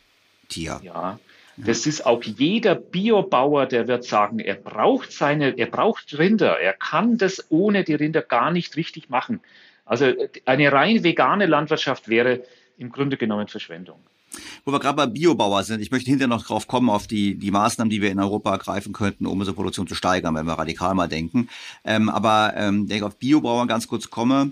Tier. 0.48 0.80
Ja, 0.84 1.20
das 1.58 1.88
ist 1.88 2.06
auch 2.06 2.22
jeder 2.22 2.76
Biobauer, 2.76 3.66
der 3.66 3.88
wird 3.88 4.04
sagen, 4.04 4.40
er 4.40 4.56
braucht 4.56 5.12
seine, 5.12 5.58
er 5.58 5.68
braucht 5.68 6.18
Rinder. 6.18 6.60
Er 6.60 6.74
kann 6.74 7.18
das 7.18 7.46
ohne 7.50 7.84
die 7.84 7.96
Rinder 7.96 8.22
gar 8.22 8.52
nicht 8.52 8.76
richtig 8.76 9.10
machen. 9.10 9.40
Also 9.86 10.14
eine 10.46 10.72
rein 10.72 11.04
vegane 11.04 11.46
Landwirtschaft 11.46 12.10
wäre 12.10 12.44
im 12.78 12.92
Grunde 12.92 13.18
genommen 13.18 13.48
Verschwendung. 13.48 14.00
Wo 14.66 14.72
wir 14.72 14.80
gerade 14.80 14.98
bei 14.98 15.06
Biobauer 15.06 15.64
sind, 15.64 15.82
ich 15.82 15.92
möchte 15.92 16.10
hinterher 16.10 16.28
noch 16.28 16.46
drauf 16.46 16.68
kommen, 16.68 16.90
auf 16.90 17.08
die, 17.08 17.36
die 17.36 17.52
Maßnahmen, 17.52 17.90
die 17.90 18.02
wir 18.02 18.12
in 18.12 18.20
Europa 18.20 18.52
ergreifen 18.52 18.92
könnten, 18.92 19.26
um 19.26 19.40
unsere 19.40 19.56
Produktion 19.56 19.88
zu 19.88 19.96
steigern, 19.96 20.36
wenn 20.36 20.46
wir 20.46 20.54
radikal 20.54 20.94
mal 20.94 21.08
denken. 21.08 21.50
Ähm, 21.86 22.10
aber 22.10 22.54
ähm, 22.56 22.88
ich 22.90 23.04
auf 23.04 23.16
Biobauer 23.16 23.68
ganz 23.68 23.88
kurz 23.88 24.10
komme, 24.10 24.52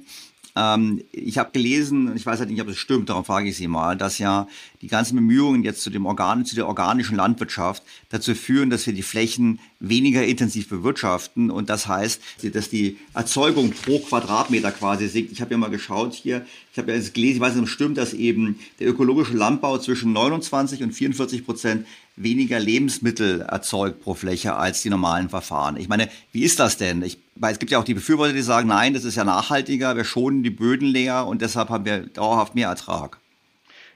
ähm, 0.55 1.03
ich 1.11 1.37
habe 1.37 1.51
gelesen, 1.51 2.15
ich 2.15 2.25
weiß 2.25 2.39
halt 2.39 2.49
nicht, 2.49 2.61
ob 2.61 2.67
es 2.67 2.77
stimmt, 2.77 3.09
darum 3.09 3.25
frage 3.25 3.49
ich 3.49 3.57
Sie 3.57 3.67
mal, 3.67 3.97
dass 3.97 4.19
ja 4.19 4.47
die 4.81 4.87
ganzen 4.87 5.15
Bemühungen 5.15 5.63
jetzt 5.63 5.81
zu 5.81 5.89
dem 5.89 6.05
Organ, 6.05 6.45
zu 6.45 6.55
der 6.55 6.67
organischen 6.67 7.17
Landwirtschaft 7.17 7.83
dazu 8.09 8.35
führen, 8.35 8.69
dass 8.69 8.85
wir 8.85 8.93
die 8.93 9.01
Flächen 9.01 9.59
weniger 9.83 10.23
intensiv 10.25 10.69
bewirtschaften 10.69 11.51
und 11.51 11.69
das 11.69 11.87
heißt, 11.87 12.21
dass 12.53 12.69
die 12.69 12.97
Erzeugung 13.13 13.71
pro 13.71 13.99
Quadratmeter 13.99 14.71
quasi 14.71 15.07
sinkt. 15.07 15.33
Ich 15.33 15.41
habe 15.41 15.51
ja 15.51 15.57
mal 15.57 15.69
geschaut 15.69 16.13
hier, 16.13 16.45
ich 16.71 16.77
habe 16.77 16.91
ja 16.91 16.97
jetzt 16.97 17.13
gelesen, 17.13 17.35
ich 17.35 17.41
weiß 17.41 17.53
nicht, 17.53 17.63
ob 17.63 17.67
es 17.67 17.73
stimmt, 17.73 17.97
dass 17.97 18.13
eben 18.13 18.59
der 18.79 18.87
ökologische 18.87 19.33
Landbau 19.33 19.77
zwischen 19.77 20.13
29 20.13 20.83
und 20.83 20.93
44 20.93 21.45
Prozent 21.45 21.85
weniger 22.15 22.59
Lebensmittel 22.59 23.41
erzeugt 23.41 24.01
pro 24.01 24.13
Fläche 24.13 24.55
als 24.55 24.81
die 24.81 24.89
normalen 24.89 25.29
Verfahren. 25.29 25.75
Ich 25.75 25.89
meine, 25.89 26.09
wie 26.31 26.43
ist 26.43 26.59
das 26.59 26.77
denn? 26.77 27.01
Ich, 27.01 27.17
weil 27.35 27.51
es 27.51 27.59
gibt 27.59 27.71
ja 27.71 27.79
auch 27.79 27.83
die 27.83 27.93
Befürworter, 27.93 28.33
die 28.33 28.41
sagen, 28.41 28.69
nein, 28.69 28.93
das 28.93 29.03
ist 29.03 29.15
ja 29.15 29.25
nachhaltiger, 29.25 29.97
wir 29.97 30.05
schonen 30.05 30.43
die 30.43 30.49
Böden 30.49 30.87
leer 30.87 31.27
und 31.27 31.41
deshalb 31.41 31.69
haben 31.69 31.83
wir 31.83 32.05
dauerhaft 32.07 32.55
mehr 32.55 32.69
Ertrag. 32.69 33.19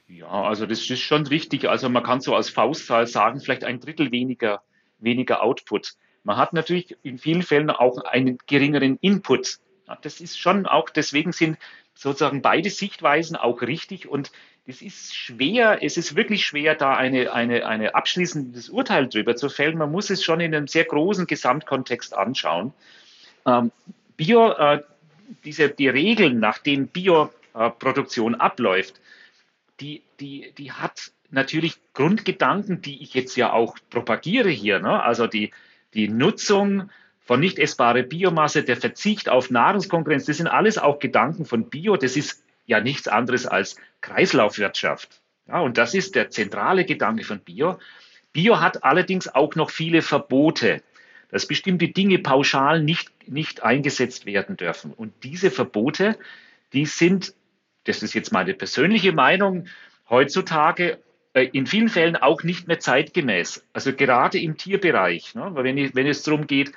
Ja, 0.10 0.28
also 0.28 0.66
das 0.66 0.90
ist 0.90 1.00
schon 1.00 1.28
richtig. 1.28 1.70
Also 1.70 1.90
man 1.90 2.04
kann 2.04 2.22
so 2.22 2.36
als 2.36 2.50
Faustzahl 2.50 3.08
sagen, 3.08 3.40
vielleicht 3.40 3.64
ein 3.64 3.80
Drittel 3.80 4.12
weniger, 4.12 4.62
weniger 5.00 5.44
Output. 5.44 5.94
Man 6.24 6.38
hat 6.38 6.54
natürlich 6.54 6.98
in 7.04 7.18
vielen 7.18 7.44
Fällen 7.44 7.70
auch 7.70 8.04
einen 8.04 8.38
geringeren 8.48 8.98
Input. 9.02 9.60
Das 10.02 10.20
ist 10.20 10.38
schon 10.38 10.66
auch, 10.66 10.90
deswegen 10.90 11.32
sind 11.32 11.58
sozusagen 11.94 12.42
beide 12.42 12.70
Sichtweisen 12.70 13.36
auch 13.36 13.62
richtig 13.62 14.08
und 14.08 14.32
es 14.68 14.82
ist 14.82 15.16
schwer, 15.16 15.80
es 15.82 15.96
ist 15.96 16.16
wirklich 16.16 16.46
schwer, 16.46 16.76
da 16.76 16.94
eine, 16.94 17.32
eine, 17.32 17.66
eine 17.66 17.96
abschließendes 17.96 18.70
Urteil 18.70 19.08
drüber 19.08 19.38
zu 19.38 19.48
fällen. 19.48 19.78
Man 19.78 19.92
muss 19.92 20.10
es 20.10 20.24
schon 20.24 20.42
in 20.42 20.54
einem 20.54 20.68
sehr 20.68 20.84
großen 20.84 21.26
Gesamtkontext 21.26 22.14
anschauen. 22.14 22.74
Ähm, 23.46 23.72
Bio, 24.18 24.52
äh, 24.52 24.84
diese, 25.46 25.70
die 25.70 25.88
Regeln, 25.88 26.40
nach 26.40 26.58
denen 26.58 26.90
Bioproduktion 26.90 28.36
abläuft, 28.36 29.00
die, 29.80 30.04
die, 30.20 30.54
die 30.58 30.74
hat 30.74 31.12
natürlich 31.30 31.78
Grundgedanken, 31.94 32.82
die 32.82 33.02
ich 33.02 33.14
jetzt 33.14 33.36
ja 33.36 33.52
auch 33.52 33.76
propagiere 33.90 34.50
hier. 34.50 34.80
Ne? 34.80 35.02
Also 35.02 35.28
die, 35.28 35.52
die 35.94 36.08
Nutzung 36.08 36.90
von 37.20 37.40
nicht 37.40 37.60
essbare 37.60 38.04
Biomasse, 38.04 38.64
der 38.64 38.78
Verzicht 38.78 39.30
auf 39.30 39.50
Nahrungskonkurrenz, 39.50 40.26
das 40.26 40.38
sind 40.38 40.48
alles 40.48 40.78
auch 40.78 41.00
Gedanken 41.00 41.46
von 41.46 41.70
Bio. 41.70 41.98
Das 41.98 42.16
ist 42.16 42.44
ja 42.66 42.80
nichts 42.80 43.08
anderes 43.08 43.46
als 43.46 43.76
Kreislaufwirtschaft. 44.02 45.22
Ja, 45.48 45.60
und 45.60 45.78
das 45.78 45.94
ist 45.94 46.16
der 46.16 46.30
zentrale 46.30 46.86
Gedanke 46.86 47.24
von 47.24 47.40
Bio. 47.40 47.80
Bio 48.34 48.60
hat 48.60 48.84
allerdings 48.84 49.28
auch 49.28 49.56
noch 49.56 49.72
viele 49.72 50.02
Verbote, 50.02 50.82
dass 51.30 51.48
bestimmte 51.48 51.90
Dinge 51.90 52.20
pauschal 52.20 52.82
nicht, 52.82 53.10
nicht 53.28 53.64
eingesetzt 53.64 54.26
werden 54.26 54.58
dürfen. 54.58 54.94
Und 54.94 55.14
diese 55.24 55.52
Verbote, 55.52 56.18
die 56.74 56.86
sind, 56.86 57.34
das 57.86 58.04
ist 58.04 58.14
jetzt 58.14 58.32
meine 58.32 58.54
persönliche 58.54 59.12
Meinung, 59.12 59.68
heutzutage 60.10 61.00
in 61.44 61.66
vielen 61.66 61.90
Fällen 61.90 62.16
auch 62.16 62.44
nicht 62.44 62.68
mehr 62.68 62.80
zeitgemäß. 62.80 63.66
Also 63.74 63.94
gerade 63.94 64.40
im 64.40 64.58
Tierbereich, 64.58 65.36
ne, 65.36 65.52
wenn, 65.56 65.78
ich, 65.78 65.96
wenn 65.96 66.08
es 66.08 66.24
darum 66.24 66.48
geht, 66.48 66.72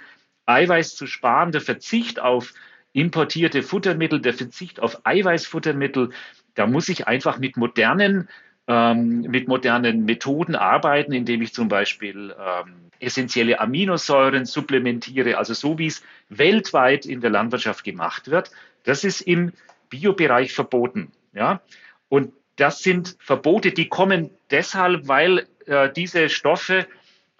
Eiweiß 0.46 0.96
zu 0.96 1.06
sparen, 1.06 1.52
der 1.52 1.60
Verzicht 1.60 2.20
auf 2.20 2.52
importierte 2.92 3.62
Futtermittel, 3.62 4.20
der 4.20 4.34
Verzicht 4.34 4.80
auf 4.80 5.06
Eiweißfuttermittel, 5.06 6.10
da 6.54 6.66
muss 6.66 6.88
ich 6.88 7.06
einfach 7.06 7.38
mit 7.38 7.56
modernen 7.56 8.28
ähm, 8.70 9.22
mit 9.22 9.48
modernen 9.48 10.04
Methoden 10.04 10.54
arbeiten, 10.54 11.12
indem 11.12 11.42
ich 11.42 11.52
zum 11.52 11.66
Beispiel 11.66 12.32
ähm, 12.38 12.90
essentielle 13.00 13.58
Aminosäuren 13.58 14.44
supplementiere, 14.46 15.38
also 15.38 15.54
so 15.54 15.78
wie 15.78 15.86
es 15.86 16.04
weltweit 16.28 17.04
in 17.04 17.20
der 17.20 17.30
Landwirtschaft 17.30 17.82
gemacht 17.82 18.30
wird. 18.30 18.52
Das 18.84 19.02
ist 19.02 19.22
im 19.22 19.52
Biobereich 19.88 20.52
verboten. 20.52 21.10
Ja? 21.32 21.62
Und 22.08 22.32
das 22.60 22.82
sind 22.82 23.16
Verbote, 23.20 23.72
die 23.72 23.88
kommen 23.88 24.30
deshalb, 24.50 25.08
weil 25.08 25.46
äh, 25.66 25.88
diese 25.90 26.28
Stoffe 26.28 26.86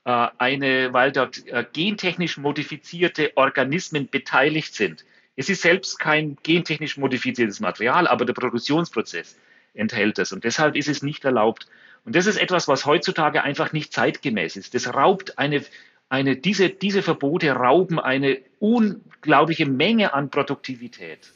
äh, 0.05 0.29
eine, 0.39 0.95
weil 0.95 1.13
dort 1.13 1.47
äh, 1.47 1.65
gentechnisch 1.71 2.39
modifizierte 2.39 3.33
Organismen 3.37 4.09
beteiligt 4.09 4.75
sind. 4.75 5.05
Es 5.37 5.51
ist 5.51 5.63
selbst 5.63 5.99
kein 5.99 6.39
gentechnisch 6.43 6.97
modifiziertes 6.97 7.61
Material, 7.61 8.07
aber 8.07 8.25
der 8.25 8.33
Produktionsprozess 8.33 9.37
enthält 9.75 10.19
es. 10.19 10.33
Und 10.33 10.45
deshalb 10.45 10.75
ist 10.75 10.89
es 10.89 11.03
nicht 11.03 11.25
erlaubt. 11.25 11.67
Und 12.05 12.17
das 12.17 12.27
ist 12.27 12.37
etwas, 12.37 12.67
was 12.67 12.87
heutzutage 12.87 13.43
einfach 13.43 13.73
nicht 13.73 13.93
zeitgemäß 13.93 14.57
ist. 14.57 14.75
Das 14.75 14.93
raubt 14.95 15.39
eine, 15.39 15.63
eine, 16.09 16.37
diese, 16.37 16.71
diese 16.71 17.03
Verbote 17.03 17.51
rauben 17.51 18.01
eine 18.01 18.39
unglaubliche 18.59 19.67
Menge 19.67 20.15
an 20.15 20.31
Produktivität. 20.31 21.31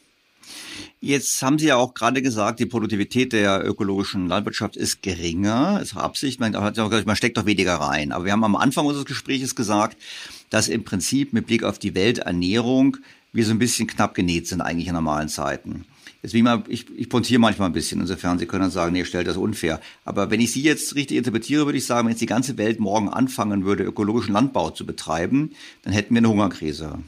Jetzt 1.00 1.42
haben 1.42 1.58
Sie 1.58 1.66
ja 1.66 1.76
auch 1.76 1.92
gerade 1.92 2.22
gesagt, 2.22 2.60
die 2.60 2.66
Produktivität 2.66 3.32
der 3.32 3.64
ökologischen 3.64 4.26
Landwirtschaft 4.26 4.76
ist 4.76 5.02
geringer. 5.02 5.80
Ist 5.82 5.96
Absicht. 5.96 6.40
Man, 6.40 6.52
man 6.52 7.16
steckt 7.16 7.36
doch 7.36 7.46
weniger 7.46 7.74
rein. 7.74 8.12
Aber 8.12 8.24
wir 8.24 8.32
haben 8.32 8.44
am 8.44 8.56
Anfang 8.56 8.86
unseres 8.86 9.04
Gesprächs 9.04 9.54
gesagt, 9.54 9.98
dass 10.50 10.68
im 10.68 10.84
Prinzip 10.84 11.32
mit 11.32 11.46
Blick 11.46 11.62
auf 11.62 11.78
die 11.78 11.94
Welternährung 11.94 12.96
wir 13.32 13.44
so 13.44 13.50
ein 13.50 13.58
bisschen 13.58 13.86
knapp 13.86 14.14
genäht 14.14 14.46
sind 14.46 14.60
eigentlich 14.60 14.86
in 14.86 14.94
normalen 14.94 15.28
Zeiten. 15.28 15.84
Deswegen 16.22 16.44
mal, 16.44 16.64
ich, 16.68 16.86
ich 16.96 17.10
pontiere 17.10 17.38
manchmal 17.38 17.68
ein 17.68 17.74
bisschen. 17.74 18.00
Insofern, 18.00 18.38
Sie 18.38 18.46
können 18.46 18.62
dann 18.62 18.70
sagen, 18.70 18.94
nee, 18.94 19.04
stellt 19.04 19.26
das 19.26 19.36
unfair. 19.36 19.80
Aber 20.06 20.30
wenn 20.30 20.40
ich 20.40 20.52
Sie 20.52 20.62
jetzt 20.62 20.94
richtig 20.94 21.18
interpretiere, 21.18 21.66
würde 21.66 21.76
ich 21.76 21.84
sagen, 21.84 22.06
wenn 22.06 22.12
jetzt 22.12 22.22
die 22.22 22.26
ganze 22.26 22.56
Welt 22.56 22.80
morgen 22.80 23.10
anfangen 23.10 23.66
würde, 23.66 23.84
ökologischen 23.84 24.32
Landbau 24.32 24.70
zu 24.70 24.86
betreiben, 24.86 25.50
dann 25.82 25.92
hätten 25.92 26.14
wir 26.14 26.20
eine 26.20 26.30
Hungerkrise. 26.30 26.98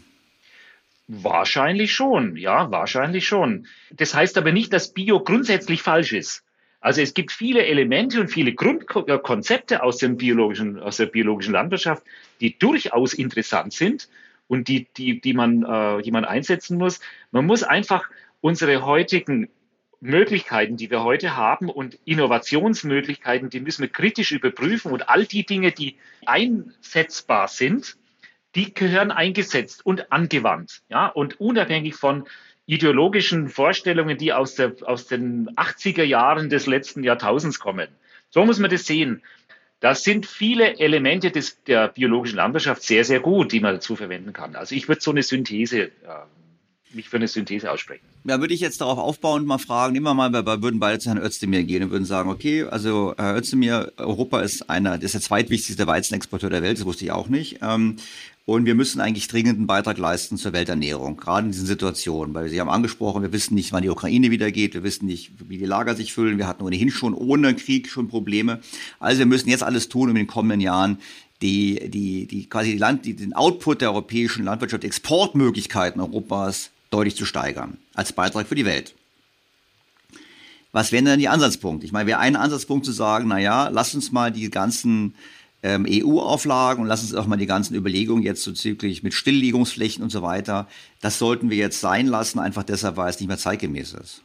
Wahrscheinlich 1.09 1.95
schon, 1.95 2.37
ja, 2.37 2.71
wahrscheinlich 2.71 3.27
schon. 3.27 3.67
Das 3.93 4.15
heißt 4.15 4.37
aber 4.39 4.51
nicht, 4.51 4.73
dass 4.73 4.93
Bio 4.93 5.21
grundsätzlich 5.21 5.83
falsch 5.83 6.13
ist. 6.13 6.43
Also 6.81 7.01
es 7.01 7.15
gibt 7.15 7.33
viele 7.33 7.65
Elemente 7.65 8.21
und 8.21 8.29
viele 8.29 8.55
Grundkonzepte 8.55 9.83
aus, 9.83 9.99
dem 9.99 10.17
biologischen, 10.17 10.79
aus 10.79 10.97
der 10.99 11.07
biologischen 11.07 11.53
Landwirtschaft, 11.53 12.03
die 12.41 12.59
durchaus 12.59 13.15
interessant 13.15 13.73
sind 13.73 14.09
und 14.49 14.69
die, 14.69 14.87
die, 14.97 15.21
die, 15.21 15.33
man, 15.33 15.63
äh, 15.63 16.03
die 16.03 16.11
man 16.11 16.25
einsetzen 16.25 16.77
muss. 16.77 17.01
Man 17.31 17.47
muss 17.47 17.63
einfach 17.63 18.09
unsere 18.41 18.85
heutigen 18.85 19.49
Möglichkeiten, 20.01 20.77
die 20.77 20.91
wir 20.91 21.03
heute 21.03 21.37
haben 21.37 21.71
und 21.71 21.99
Innovationsmöglichkeiten, 22.05 23.49
die 23.51 23.61
müssen 23.61 23.83
wir 23.83 23.89
kritisch 23.89 24.33
überprüfen 24.33 24.93
und 24.93 25.09
all 25.09 25.25
die 25.25 25.47
Dinge, 25.47 25.73
die 25.73 25.97
einsetzbar 26.27 27.49
sind, 27.49 27.97
die 28.57 28.75
gehören 28.75 29.11
eingesetzt 29.13 29.85
und 29.85 30.11
angewandt. 30.11 30.83
Ja, 30.89 31.07
und 31.07 31.41
unabhängig 31.41 31.95
von 31.95 32.25
ideologischen 32.67 33.49
Vorstellungen, 33.49 34.19
die 34.19 34.33
aus, 34.33 34.57
der, 34.57 34.75
aus 34.83 35.07
den 35.07 35.49
80er 35.51 36.03
Jahren 36.03 36.51
des 36.51 36.67
letzten 36.67 37.05
Jahrtausends 37.05 37.61
kommen. 37.61 37.89
So 38.31 38.45
muss 38.45 38.59
man 38.59 38.71
das 38.71 38.87
sehen. 38.87 39.23
Da 39.81 39.95
sind 39.95 40.27
viele 40.27 40.79
Elemente 40.79 41.31
des, 41.31 41.63
der 41.65 41.89
biologischen 41.89 42.37
Landwirtschaft 42.37 42.83
sehr, 42.83 43.05
sehr 43.05 43.21
gut, 43.21 43.53
die 43.53 43.61
man 43.61 43.75
dazu 43.75 43.95
verwenden 43.95 44.33
kann. 44.33 44.57
Also 44.57 44.75
ich 44.75 44.89
würde 44.89 45.03
so 45.03 45.11
eine 45.11 45.23
Synthese, 45.23 45.83
äh, 45.83 45.91
mich 46.93 47.09
für 47.09 47.17
eine 47.19 47.29
Synthese 47.29 47.71
aussprechen. 47.71 48.05
Ja, 48.25 48.41
würde 48.41 48.55
ich 48.55 48.61
jetzt 48.61 48.81
darauf 48.81 48.99
aufbauen 48.99 49.43
und 49.43 49.47
mal 49.47 49.59
fragen, 49.59 49.93
nehmen 49.93 50.07
wir 50.07 50.15
mal, 50.15 50.33
wir 50.33 50.63
würden 50.63 50.81
beide 50.81 50.99
zu 50.99 51.11
Herrn 51.11 51.23
Özdemir 51.23 51.63
gehen 51.63 51.85
und 51.85 51.91
würden 51.91 52.07
sagen, 52.07 52.31
okay, 52.31 52.65
also 52.65 53.15
Herr 53.17 53.37
Özdemir, 53.37 53.93
Europa 53.99 54.41
ist 54.41 54.69
einer, 54.71 55.01
ist 55.01 55.15
der 55.15 55.21
zweitwichtigste 55.21 55.87
Weizenexporteur 55.87 56.51
der 56.51 56.63
Welt, 56.63 56.79
das 56.79 56.87
wusste 56.87 57.05
ich 57.05 57.13
auch 57.13 57.29
nicht. 57.29 57.59
Und 58.47 58.65
wir 58.65 58.77
müssen 58.77 59.01
eigentlich 59.01 59.27
dringend 59.27 59.59
einen 59.59 59.67
Beitrag 59.67 59.99
leisten 59.99 60.37
zur 60.37 60.53
Welternährung, 60.53 61.17
gerade 61.17 61.47
in 61.47 61.53
diesen 61.53 61.67
Situationen, 61.67 62.33
weil 62.33 62.49
Sie 62.49 62.61
haben 62.61 62.71
angesprochen, 62.71 63.23
wir 63.23 63.33
wissen 63.33 63.55
nicht, 63.55 63.73
wann 63.73 63.83
die 63.83 63.91
Ukraine 63.91 64.31
wieder 64.31 64.53
geht, 64.53 64.75
wir 64.75 64.85
wissen 64.85 65.07
nicht, 65.07 65.33
wie 65.49 65.59
die 65.59 65.65
Lager 65.65 65.97
sich 65.97 66.13
füllen, 66.13 66.39
wir 66.39 66.47
hatten 66.47 66.63
ohnehin 66.63 66.93
schon 66.93 67.13
ohne 67.13 67.57
Krieg 67.57 67.89
schon 67.89 68.07
Probleme. 68.07 68.61
Also 69.01 69.19
wir 69.19 69.27
müssen 69.27 69.49
jetzt 69.49 69.65
alles 69.65 69.89
tun, 69.89 70.11
um 70.11 70.11
in 70.11 70.23
den 70.23 70.27
kommenden 70.29 70.61
Jahren 70.61 70.99
die, 71.43 71.91
die, 71.91 72.27
die 72.27 72.49
quasi 72.49 72.71
die 72.71 72.79
Land, 72.79 73.05
die, 73.05 73.17
den 73.17 73.33
Output 73.33 73.81
der 73.81 73.91
europäischen 73.91 74.45
Landwirtschaft, 74.45 74.85
Exportmöglichkeiten 74.85 76.01
Europas 76.01 76.71
deutlich 76.91 77.17
zu 77.17 77.25
steigern, 77.25 77.79
als 77.95 78.13
Beitrag 78.13 78.47
für 78.47 78.55
die 78.55 78.65
Welt. 78.65 78.95
Was 80.71 80.93
wären 80.93 81.05
denn 81.05 81.19
die 81.19 81.29
Ansatzpunkte? 81.29 81.85
Ich 81.85 81.91
meine, 81.91 82.07
wäre 82.07 82.21
ein 82.21 82.37
Ansatzpunkt 82.37 82.87
zu 82.87 82.93
sagen, 82.93 83.27
na 83.27 83.41
ja, 83.41 83.69
lass 83.69 83.93
uns 83.95 84.13
mal 84.13 84.31
die 84.31 84.51
ganzen 84.51 85.15
ähm, 85.63 85.87
EU-Auflagen 85.89 86.83
und 86.83 86.89
lass 86.89 87.03
uns 87.03 87.15
auch 87.15 87.27
mal 87.27 87.37
die 87.37 87.47
ganzen 87.47 87.75
Überlegungen 87.75 88.23
jetzt 88.23 88.43
so 88.43 88.53
zügig 88.53 89.03
mit 89.03 89.15
Stilllegungsflächen 89.15 90.03
und 90.03 90.11
so 90.11 90.23
weiter, 90.23 90.69
das 91.01 91.19
sollten 91.19 91.51
wir 91.51 91.57
jetzt 91.57 91.81
sein 91.81 92.07
lassen, 92.07 92.39
einfach 92.39 92.63
deshalb, 92.63 92.97
weil 92.97 93.11
es 93.11 93.21
nicht 93.21 93.29
mehr 93.29 93.39
zeitgemäß 93.39 93.95
ist. 93.95 94.23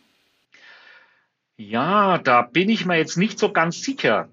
Ja, 1.57 2.17
da 2.17 2.41
bin 2.41 2.69
ich 2.69 2.85
mir 2.85 2.97
jetzt 2.97 3.17
nicht 3.17 3.37
so 3.37 3.51
ganz 3.51 3.81
sicher. 3.81 4.29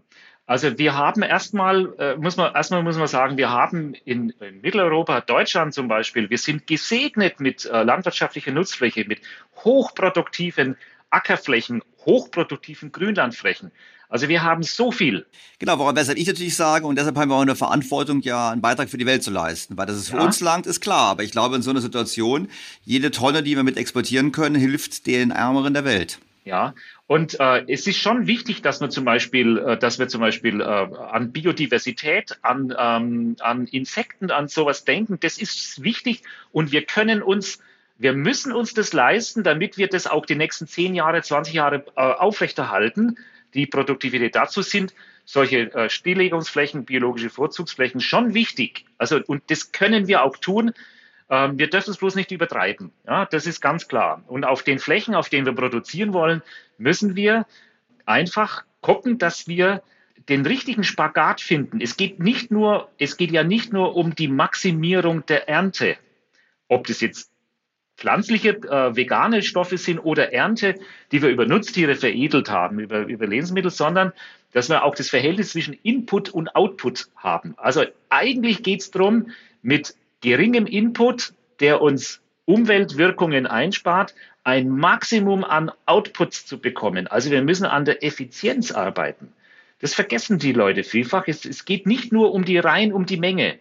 Also 0.49 0.79
wir 0.79 0.97
haben 0.97 1.21
erstmal, 1.21 1.93
äh, 1.99 2.17
muss 2.17 2.39
man, 2.39 2.55
erstmal 2.55 2.83
muss 2.83 2.97
man 2.97 3.07
sagen, 3.07 3.37
wir 3.37 3.51
haben 3.51 3.93
in, 3.93 4.31
in, 4.31 4.63
Mitteleuropa, 4.63 5.21
Deutschland 5.21 5.75
zum 5.75 5.89
Beispiel, 5.89 6.31
wir 6.31 6.39
sind 6.39 6.67
gesegnet 6.67 7.39
mit 7.39 7.67
äh, 7.67 7.83
landwirtschaftlicher 7.83 8.51
Nutzfläche, 8.51 9.05
mit 9.07 9.21
hochproduktiven 9.57 10.79
Ackerflächen, 11.11 11.83
hochproduktiven 12.07 12.93
Grünlandflächen. 12.93 13.73
Also 14.09 14.29
wir 14.29 14.43
haben 14.43 14.63
so 14.63 14.91
viel. 14.91 15.27
Genau, 15.59 15.79
woran 15.79 15.95
weshalb 15.95 16.19
ich 16.19 16.27
natürlich 16.27 16.57
sage, 16.57 16.87
und 16.87 16.97
deshalb 16.97 17.17
haben 17.17 17.31
wir 17.31 17.37
auch 17.37 17.43
eine 17.43 17.57
Verantwortung, 17.57 18.23
ja, 18.23 18.51
einen 18.51 18.63
Beitrag 18.63 18.89
für 18.89 18.97
die 18.97 19.07
Welt 19.07 19.23
zu 19.23 19.31
leisten. 19.31 19.77
Weil 19.77 19.87
das 19.87 19.97
es 19.97 20.09
für 20.11 20.17
ja. 20.17 20.25
uns 20.25 20.41
langt, 20.41 20.67
ist 20.67 20.81
klar. 20.81 21.11
Aber 21.11 21.23
ich 21.23 21.31
glaube, 21.31 21.57
in 21.57 21.63
so 21.63 21.71
einer 21.71 21.81
Situation, 21.81 22.49
jede 22.85 23.11
Tonne, 23.11 23.43
die 23.43 23.55
wir 23.55 23.65
mit 23.65 23.77
exportieren 23.77 24.33
können, 24.33 24.55
hilft 24.55 25.07
den 25.07 25.31
Ärmeren 25.31 25.75
der 25.75 25.85
Welt. 25.85 26.19
Ja, 26.45 26.73
und 27.07 27.39
äh, 27.41 27.65
es 27.71 27.87
ist 27.87 27.99
schon 27.99 28.27
wichtig, 28.27 28.63
dass 28.63 28.81
wir 28.81 28.89
zum 28.89 29.05
Beispiel, 29.05 29.59
äh, 29.59 29.77
dass 29.77 29.99
wir 29.99 30.09
zum 30.09 30.23
Beispiel 30.23 30.63
äh, 30.63 30.65
an 30.65 31.31
Biodiversität, 31.31 32.39
an, 32.41 32.75
ähm, 32.79 33.37
an 33.41 33.67
Insekten, 33.67 34.31
an 34.31 34.49
sowas 34.49 34.85
denken. 34.85 35.19
Das 35.21 35.37
ist 35.37 35.83
wichtig 35.83 36.23
und 36.51 36.73
wir 36.73 36.87
können 36.87 37.23
uns 37.23 37.59
wir 38.01 38.13
müssen 38.13 38.53
uns 38.53 38.75
das 38.75 38.93
leisten, 38.93 39.43
damit 39.43 39.77
wir 39.77 39.89
das 39.89 40.07
auch 40.07 40.25
die 40.25 40.37
nächsten 40.37 40.69
10 40.69 40.95
Jahre, 40.95 41.21
20 41.21 41.53
Jahre 41.53 41.85
äh, 41.97 42.01
aufrechterhalten 42.01 43.19
die 43.55 43.67
Produktivität. 43.67 44.35
Dazu 44.35 44.63
sind 44.63 44.95
solche 45.25 45.73
äh, 45.75 45.91
Stilllegungsflächen, 45.91 46.85
biologische 46.85 47.31
Vorzugsflächen 47.31 48.01
schon 48.01 48.35
wichtig. 48.35 48.85
Also, 48.97 49.21
und 49.27 49.43
das 49.51 49.73
können 49.73 50.09
wir 50.09 50.23
auch 50.23 50.37
tun. 50.37 50.73
Ähm, 51.31 51.59
wir 51.59 51.69
dürfen 51.69 51.91
es 51.91 51.99
bloß 51.99 52.15
nicht 52.15 52.31
übertreiben. 52.31 52.93
Ja, 53.07 53.27
das 53.27 53.47
ist 53.47 53.61
ganz 53.61 53.89
klar. 53.89 54.23
Und 54.27 54.45
auf 54.45 54.63
den 54.63 54.79
Flächen, 54.79 55.15
auf 55.15 55.29
denen 55.29 55.47
wir 55.47 55.55
produzieren 55.55 56.13
wollen, 56.13 56.43
müssen 56.79 57.17
wir 57.17 57.47
einfach 58.07 58.65
gucken, 58.81 59.19
dass 59.19 59.49
wir 59.49 59.83
den 60.29 60.45
richtigen 60.47 60.85
Spagat 60.85 61.41
finden. 61.41 61.81
Es 61.81 61.97
geht 61.97 62.21
nicht 62.21 62.51
nur, 62.51 62.91
es 62.99 63.17
geht 63.17 63.31
ja 63.31 63.45
nicht 63.45 63.73
nur 63.73 63.97
um 63.97 64.15
die 64.15 64.29
Maximierung 64.29 65.25
der 65.27 65.49
Ernte. 65.49 65.97
Ob 66.69 66.87
das 66.87 67.01
jetzt 67.01 67.31
pflanzliche, 67.99 68.51
äh, 68.51 68.97
vegane 68.97 69.43
Stoffe 69.43 69.77
sind 69.77 69.99
oder 69.99 70.33
Ernte, 70.33 70.77
die 71.13 71.21
wir 71.21 71.29
über 71.29 71.45
Nutztiere 71.45 71.97
veredelt 71.97 72.49
haben, 72.49 72.79
über, 72.79 73.01
über 73.01 73.27
Lebensmittel, 73.27 73.71
sondern 73.71 74.13
dass 74.53 74.71
wir 74.71 74.85
auch 74.85 74.95
das 74.95 75.11
Verhältnis 75.11 75.51
zwischen 75.51 75.75
Input 75.83 76.31
und 76.31 76.55
Output 76.55 77.09
haben. 77.17 77.55
Also 77.59 77.85
eigentlich 78.09 78.63
geht 78.63 78.81
es 78.81 78.91
darum, 78.93 79.33
mit 79.63 79.95
geringem 80.21 80.67
Input, 80.67 81.35
der 81.61 81.83
uns 81.83 82.21
Umweltwirkungen 82.47 83.47
einspart, 83.47 84.15
ein 84.45 84.71
Maximum 84.71 85.45
an 85.45 85.71
Outputs 85.85 86.47
zu 86.47 86.59
bekommen. 86.59 87.09
Also 87.09 87.31
wir 87.31 87.43
müssen 87.43 87.67
an 87.67 87.85
der 87.85 88.03
Effizienz 88.05 88.71
arbeiten. 88.71 89.33
Das 89.81 89.95
vergessen 89.95 90.39
die 90.39 90.53
Leute 90.53 90.85
vielfach. 90.85 91.25
Es, 91.27 91.45
es 91.45 91.65
geht 91.65 91.87
nicht 91.87 92.13
nur 92.13 92.33
um 92.33 92.45
die 92.45 92.59
rein 92.59 92.93
um 92.93 93.07
die 93.07 93.19
Menge, 93.19 93.59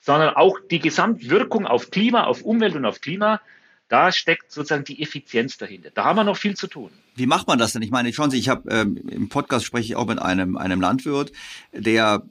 sondern 0.00 0.34
auch 0.34 0.58
die 0.70 0.80
Gesamtwirkung 0.80 1.66
auf 1.66 1.90
Klima, 1.90 2.24
auf 2.24 2.42
Umwelt 2.42 2.74
und 2.74 2.84
auf 2.84 3.00
Klima 3.00 3.40
da 3.90 4.12
steckt 4.12 4.52
sozusagen 4.52 4.84
die 4.84 5.02
Effizienz 5.02 5.58
dahinter. 5.58 5.90
Da 5.92 6.04
haben 6.04 6.16
wir 6.16 6.24
noch 6.24 6.36
viel 6.36 6.56
zu 6.56 6.68
tun. 6.68 6.90
Wie 7.16 7.26
macht 7.26 7.48
man 7.48 7.58
das 7.58 7.72
denn? 7.72 7.82
Ich 7.82 7.90
meine, 7.90 8.12
schauen 8.12 8.30
Sie, 8.30 8.38
ich 8.38 8.48
habe 8.48 8.70
ähm, 8.70 8.96
im 8.96 9.28
Podcast 9.28 9.66
spreche 9.66 9.86
ich 9.86 9.96
auch 9.96 10.06
mit 10.06 10.20
einem 10.20 10.56
einem 10.56 10.80
Landwirt, 10.80 11.32
der 11.72 12.22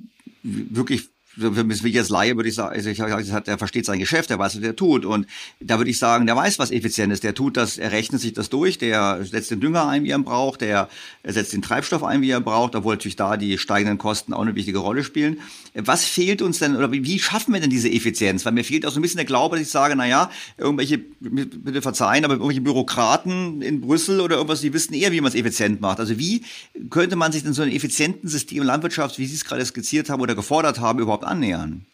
wirklich 0.42 1.10
für 1.38 1.64
mich 1.64 1.82
jetzt 1.84 2.10
Laie 2.10 2.36
würde 2.36 2.50
ich 2.50 2.56
sagen, 2.56 2.76
also 2.76 2.90
ich 2.90 2.98
gesagt, 2.98 3.48
der 3.48 3.58
versteht 3.58 3.86
sein 3.86 4.00
Geschäft, 4.00 4.30
der 4.30 4.40
weiß, 4.40 4.58
was 4.58 4.64
er 4.64 4.76
tut. 4.76 5.06
Und 5.06 5.28
da 5.60 5.78
würde 5.78 5.92
ich 5.92 6.00
sagen, 6.00 6.26
der 6.26 6.36
weiß, 6.36 6.60
was 6.60 6.72
effizient 6.72 7.14
ist. 7.14 7.24
Der 7.24 7.34
tut 7.34 7.56
das, 7.56 7.78
er 7.78 7.92
rechnet 7.92 8.20
sich 8.20 8.34
das 8.34 8.50
durch, 8.50 8.78
der 8.78 9.24
setzt 9.24 9.52
den 9.52 9.60
Dünger 9.60 9.88
ein, 9.88 10.04
wie 10.04 10.10
er 10.10 10.20
braucht, 10.20 10.62
der 10.62 10.90
setzt 11.24 11.54
den 11.54 11.62
Treibstoff 11.62 12.04
ein, 12.04 12.22
wie 12.22 12.32
er 12.32 12.42
braucht, 12.42 12.76
obwohl 12.76 12.96
natürlich 12.96 13.16
da 13.16 13.38
die 13.38 13.58
steigenden 13.58 13.98
Kosten 13.98 14.34
auch 14.34 14.42
eine 14.42 14.56
wichtige 14.56 14.80
Rolle 14.80 15.04
spielen. 15.04 15.40
Was 15.76 16.04
fehlt 16.04 16.42
uns 16.42 16.60
denn, 16.60 16.76
oder 16.76 16.92
wie 16.92 17.20
schaffen 17.20 17.54
wir 17.54 17.62
denn 17.62 17.70
diese 17.70 17.90
Effizienz? 17.90 18.46
Weil 18.46 18.54
mir 18.54 18.64
fehlt 18.64 18.86
auch 18.86 18.92
so 18.92 19.00
ein 19.00 19.02
bisschen 19.02 19.18
der 19.18 19.26
Glaube, 19.26 19.56
dass 19.58 19.66
ich 19.66 19.72
sage, 19.72 19.96
na 19.96 20.08
ja, 20.08 20.32
irgendwelche, 20.58 20.98
bitte 20.98 21.82
verzeihen, 21.82 22.26
aber 22.26 22.34
irgendwelche 22.34 22.62
Bürokraten 22.62 23.62
in 23.62 23.82
Brüssel 23.82 24.20
oder 24.20 24.38
irgendwas, 24.38 24.62
die 24.62 24.74
wissen 24.74 24.94
eher, 24.94 25.12
wie 25.12 25.22
man 25.22 25.30
es 25.30 25.36
effizient 25.36 25.80
macht. 25.80 26.00
Also 26.00 26.18
wie 26.18 26.44
könnte 26.90 27.16
man 27.16 27.32
sich 27.32 27.44
denn 27.44 27.54
so 27.54 27.62
ein 27.62 27.72
effizienten 27.72 28.28
System 28.30 28.64
Landwirtschaft, 28.64 29.20
wie 29.20 29.26
Sie 29.26 29.36
es 29.36 29.46
gerade 29.46 29.66
skizziert 29.66 30.10
haben 30.10 30.22
oder 30.22 30.36
gefordert 30.36 30.80
haben, 30.80 31.00
überhaupt 31.00 31.19
annähern? 31.24 31.86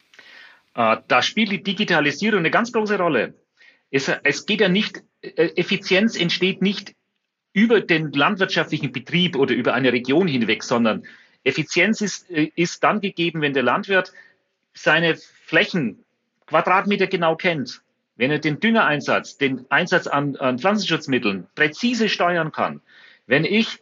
Äh, 0.75 0.97
da 1.07 1.21
spielt 1.21 1.51
die 1.51 1.63
Digitalisierung 1.63 2.39
eine 2.39 2.51
ganz 2.51 2.71
große 2.71 2.97
Rolle. 2.97 3.33
Es, 3.91 4.11
es 4.23 4.45
geht 4.45 4.61
ja 4.61 4.69
nicht, 4.69 5.03
äh, 5.21 5.49
Effizienz 5.55 6.17
entsteht 6.17 6.61
nicht 6.61 6.95
über 7.53 7.79
den 7.79 8.11
landwirtschaftlichen 8.11 8.91
Betrieb 8.91 9.35
oder 9.37 9.55
über 9.55 9.73
eine 9.73 9.93
Region 9.93 10.27
hinweg, 10.27 10.63
sondern 10.63 11.03
Effizienz 11.43 12.01
ist, 12.01 12.29
äh, 12.29 12.51
ist 12.55 12.83
dann 12.83 12.99
gegeben, 12.99 13.41
wenn 13.41 13.53
der 13.53 13.63
Landwirt 13.63 14.11
seine 14.73 15.15
Flächen 15.15 16.03
Quadratmeter 16.47 17.07
genau 17.07 17.35
kennt, 17.35 17.81
wenn 18.17 18.31
er 18.31 18.39
den 18.39 18.59
Düngereinsatz, 18.59 19.37
den 19.37 19.65
Einsatz 19.69 20.07
an, 20.07 20.35
an 20.35 20.59
Pflanzenschutzmitteln 20.59 21.47
präzise 21.55 22.09
steuern 22.09 22.51
kann, 22.51 22.81
wenn 23.25 23.45
ich 23.45 23.79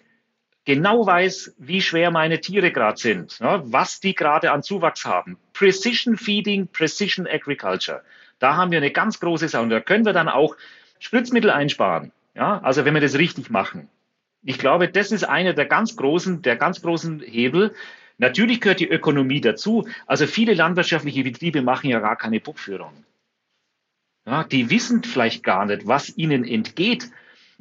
genau 0.66 1.06
weiß, 1.06 1.56
wie 1.58 1.82
schwer 1.82 2.12
meine 2.12 2.40
Tiere 2.40 2.72
gerade 2.72 2.98
sind, 2.98 3.40
ja, 3.40 3.62
was 3.66 4.00
die 4.00 4.16
gerade 4.16 4.52
an 4.52 4.64
Zuwachs 4.64 5.06
haben. 5.06 5.38
Precision 5.54 6.18
Feeding, 6.18 6.68
Precision 6.68 7.28
Agriculture. 7.28 8.04
Da 8.40 8.56
haben 8.56 8.72
wir 8.72 8.78
eine 8.78 8.92
ganz 8.92 9.20
große 9.20 9.48
Sache 9.48 9.64
und 9.64 9.70
da 9.70 9.80
können 9.80 10.06
wir 10.06 10.14
dann 10.14 10.30
auch 10.30 10.56
Spritzmittel 11.00 11.50
einsparen. 11.50 12.12
Ja, 12.36 12.60
also 12.60 12.86
wenn 12.86 12.94
wir 12.94 13.02
das 13.02 13.18
richtig 13.18 13.50
machen. 13.50 13.90
Ich 14.44 14.58
glaube, 14.58 14.90
das 14.90 15.12
ist 15.12 15.24
einer 15.24 15.54
der 15.54 15.66
ganz 15.66 15.96
großen, 15.96 16.42
der 16.42 16.56
ganz 16.56 16.82
großen 16.82 17.22
Hebel. 17.22 17.74
Natürlich 18.18 18.60
gehört 18.60 18.80
die 18.80 18.90
Ökonomie 18.90 19.40
dazu. 19.40 19.88
Also 20.08 20.28
viele 20.28 20.54
landwirtschaftliche 20.54 21.24
Betriebe 21.24 21.62
machen 21.62 21.90
ja 21.90 22.00
gar 22.00 22.18
keine 22.18 22.40
Buchführung. 22.40 23.06
Ja, 24.26 24.44
die 24.44 24.70
wissen 24.70 25.04
vielleicht 25.04 25.44
gar 25.44 25.66
nicht, 25.66 25.88
was 25.88 26.18
ihnen 26.18 26.46
entgeht, 26.46 27.10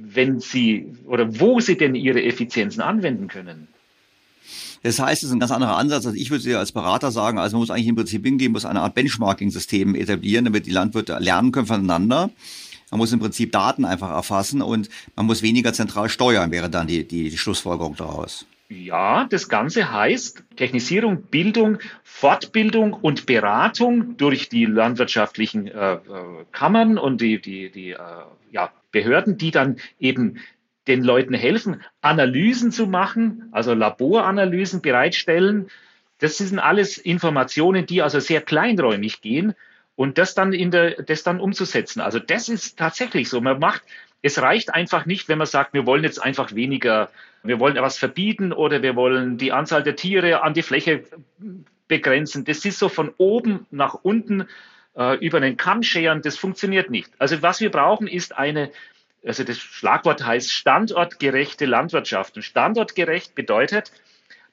wenn 0.03 0.41
sie 0.41 0.87
oder 1.07 1.41
wo 1.41 1.61
sie 1.61 1.77
denn 1.77 1.95
ihre 1.95 2.23
Effizienzen 2.23 2.83
anwenden 2.83 3.29
können. 3.29 3.69
Das 4.83 4.99
heißt, 4.99 5.23
es 5.23 5.29
ist 5.29 5.33
ein 5.33 5.41
ganz 5.41 5.53
anderer 5.53 5.77
Ansatz. 5.77 6.07
Also 6.07 6.19
ich 6.19 6.31
würde 6.31 6.43
dir 6.43 6.59
als 6.59 6.73
Berater 6.73 7.13
sagen, 7.13 7.39
also 7.39 7.57
man 7.57 7.61
muss 7.61 7.71
eigentlich 7.71 7.87
im 7.87 7.95
Prinzip 7.95 8.25
hingehen, 8.25 8.53
muss 8.53 8.65
eine 8.65 8.81
Art 8.81 8.95
Benchmarking-System 8.95 9.95
etablieren, 9.95 10.45
damit 10.45 10.67
die 10.67 10.73
Landwirte 10.73 11.17
lernen 11.19 11.53
können 11.53 11.67
voneinander. 11.67 12.31
Man 12.91 12.99
muss 12.99 13.13
im 13.13 13.21
Prinzip 13.21 13.53
Daten 13.53 13.85
einfach 13.85 14.11
erfassen 14.11 14.61
und 14.61 14.91
man 15.15 15.27
muss 15.27 15.41
weniger 15.43 15.73
zentral 15.73 16.09
steuern, 16.09 16.51
wäre 16.51 16.69
dann 16.69 16.89
die, 16.89 17.05
die 17.07 17.37
Schlussfolgerung 17.39 17.97
daraus. 17.97 18.45
Ja, 18.73 19.27
das 19.29 19.51
Ganze 19.51 19.93
heißt 19.93 20.45
Technisierung, 20.57 21.25
Bildung, 21.25 21.79
Fortbildung 22.05 22.95
und 22.95 23.27
Beratung 23.27 24.17
durch 24.17 24.49
die 24.49 24.65
landwirtschaftlichen 24.65 25.67
äh, 25.67 25.95
äh 25.95 25.99
Kammern 26.53 26.97
und 26.97 27.21
die, 27.21 27.39
die, 27.41 27.71
die 27.71 27.91
äh, 27.91 27.99
ja, 28.51 28.73
Behörden, 28.91 29.37
die 29.37 29.51
dann 29.51 29.77
eben 29.99 30.39
den 30.87 31.05
Leuten 31.05 31.35
helfen, 31.35 31.83
Analysen 32.01 32.73
zu 32.73 32.87
machen, 32.87 33.49
also 33.53 33.75
Laboranalysen 33.75 34.81
bereitstellen. 34.81 35.69
Das 36.19 36.39
sind 36.39 36.59
alles 36.59 36.97
Informationen, 36.97 37.85
die 37.85 38.01
also 38.01 38.21
sehr 38.21 38.41
kleinräumig 38.41 39.21
gehen. 39.21 39.55
und 39.95 40.17
das 40.17 40.35
dann 40.35 40.55
in 40.55 40.71
der, 40.71 41.03
das 41.03 41.23
dann 41.23 41.41
umzusetzen. 41.41 42.01
Also 42.01 42.19
das 42.19 42.49
ist 42.49 42.79
tatsächlich 42.79 43.29
so. 43.29 43.43
Man 43.43 43.59
macht, 43.59 43.83
es 44.23 44.41
reicht 44.41 44.73
einfach 44.73 45.05
nicht, 45.05 45.29
wenn 45.29 45.37
man 45.37 45.47
sagt, 45.47 45.75
wir 45.75 45.85
wollen 45.85 46.05
jetzt 46.05 46.23
einfach 46.23 46.55
weniger, 46.55 47.11
wir 47.43 47.59
wollen 47.61 47.77
etwas 47.77 47.99
verbieten 47.99 48.53
oder 48.53 48.83
wir 48.83 48.97
wollen 48.97 49.39
die 49.39 49.53
Anzahl 49.53 49.83
der 49.83 49.97
Tiere 49.97 50.43
an 50.43 50.55
die 50.55 50.63
Fläche 50.63 51.05
begrenzen. 51.89 52.45
Das 52.45 52.65
ist 52.65 52.79
so 52.79 52.89
von 52.89 53.13
oben 53.19 53.67
nach 53.71 53.95
unten 53.95 54.47
äh, 54.97 55.17
über 55.17 55.41
den 55.41 55.57
Kamm 55.57 55.83
scheren. 55.83 56.23
Das 56.23 56.37
funktioniert 56.37 56.91
nicht. 56.91 57.11
Also 57.19 57.43
was 57.43 57.61
wir 57.61 57.71
brauchen, 57.71 58.07
ist 58.07 58.37
eine 58.37 58.71
also 59.25 59.45
das 59.45 59.59
Schlagwort 59.59 60.25
heißt 60.25 60.53
standortgerechte 60.53 61.67
Landwirtschaft. 61.67 62.37
Und 62.37 62.43
standortgerecht 62.43 63.35
bedeutet, 63.35 63.93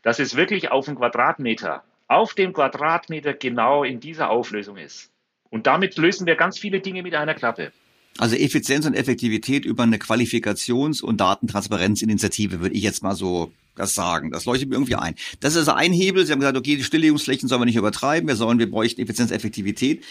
dass 0.01 0.19
es 0.19 0.35
wirklich 0.35 0.71
auf 0.71 0.85
den 0.85 0.95
Quadratmeter, 0.95 1.83
auf 2.07 2.33
dem 2.33 2.53
Quadratmeter 2.53 3.33
genau 3.33 3.83
in 3.83 3.99
dieser 3.99 4.29
Auflösung 4.29 4.77
ist. 4.77 5.11
Und 5.49 5.65
damit 5.67 5.97
lösen 5.97 6.27
wir 6.27 6.35
ganz 6.35 6.59
viele 6.59 6.79
Dinge 6.79 7.01
mit 7.03 7.15
einer 7.15 7.33
Klappe. 7.33 7.71
Also 8.17 8.35
Effizienz 8.35 8.85
und 8.85 8.95
Effektivität 8.95 9.65
über 9.65 9.83
eine 9.83 9.97
Qualifikations- 9.97 11.01
und 11.01 11.21
Datentransparenzinitiative 11.21 12.59
würde 12.59 12.75
ich 12.75 12.83
jetzt 12.83 13.01
mal 13.01 13.15
so 13.15 13.51
das 13.79 13.95
sagen. 13.95 14.29
Das 14.31 14.45
leuchtet 14.45 14.69
mir 14.69 14.75
irgendwie 14.75 14.95
ein. 14.95 15.15
Das 15.39 15.55
ist 15.55 15.69
ein 15.69 15.93
Hebel. 15.93 16.25
Sie 16.25 16.31
haben 16.31 16.39
gesagt, 16.39 16.57
okay, 16.57 16.75
die 16.75 16.83
Stilllegungsflächen 16.83 17.47
sollen 17.47 17.61
wir 17.61 17.65
nicht 17.65 17.77
übertreiben. 17.77 18.27
Wir 18.27 18.35
sollen, 18.35 18.59
wir 18.59 18.69
bräuchten 18.69 19.01
Effizienz, 19.01 19.31
Effektivität. 19.31 20.03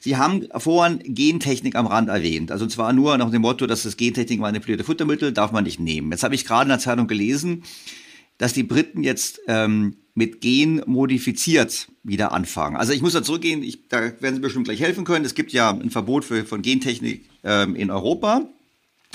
Sie 0.00 0.16
haben 0.16 0.46
vorhin 0.56 1.00
Gentechnik 1.02 1.74
am 1.74 1.86
Rand 1.86 2.08
erwähnt. 2.08 2.52
Also 2.52 2.66
zwar 2.66 2.92
nur 2.92 3.18
nach 3.18 3.30
dem 3.30 3.42
Motto, 3.42 3.66
dass 3.66 3.82
das 3.82 3.96
Gentechnik 3.96 4.38
manipulierte 4.38 4.84
Futtermittel 4.84 5.32
darf 5.32 5.52
man 5.52 5.64
nicht 5.64 5.80
nehmen. 5.80 6.12
Jetzt 6.12 6.22
habe 6.22 6.34
ich 6.34 6.44
gerade 6.44 6.62
in 6.62 6.68
der 6.68 6.78
Zeitung 6.78 7.08
gelesen, 7.08 7.64
dass 8.38 8.52
die 8.52 8.62
Briten 8.62 9.02
jetzt 9.02 9.40
ähm, 9.48 9.96
mit 10.16 10.40
Gen 10.40 10.82
modifiziert 10.86 11.88
wieder 12.02 12.32
anfangen. 12.32 12.76
Also 12.76 12.92
ich 12.92 13.02
muss 13.02 13.12
da 13.12 13.22
zurückgehen, 13.22 13.62
ich, 13.62 13.86
da 13.88 14.00
werden 14.20 14.34
Sie 14.34 14.40
bestimmt 14.40 14.64
gleich 14.64 14.80
helfen 14.80 15.04
können. 15.04 15.24
Es 15.24 15.34
gibt 15.34 15.52
ja 15.52 15.70
ein 15.70 15.90
Verbot 15.90 16.24
für, 16.24 16.44
von 16.44 16.62
Gentechnik 16.62 17.26
ähm, 17.44 17.76
in 17.76 17.90
Europa. 17.90 18.48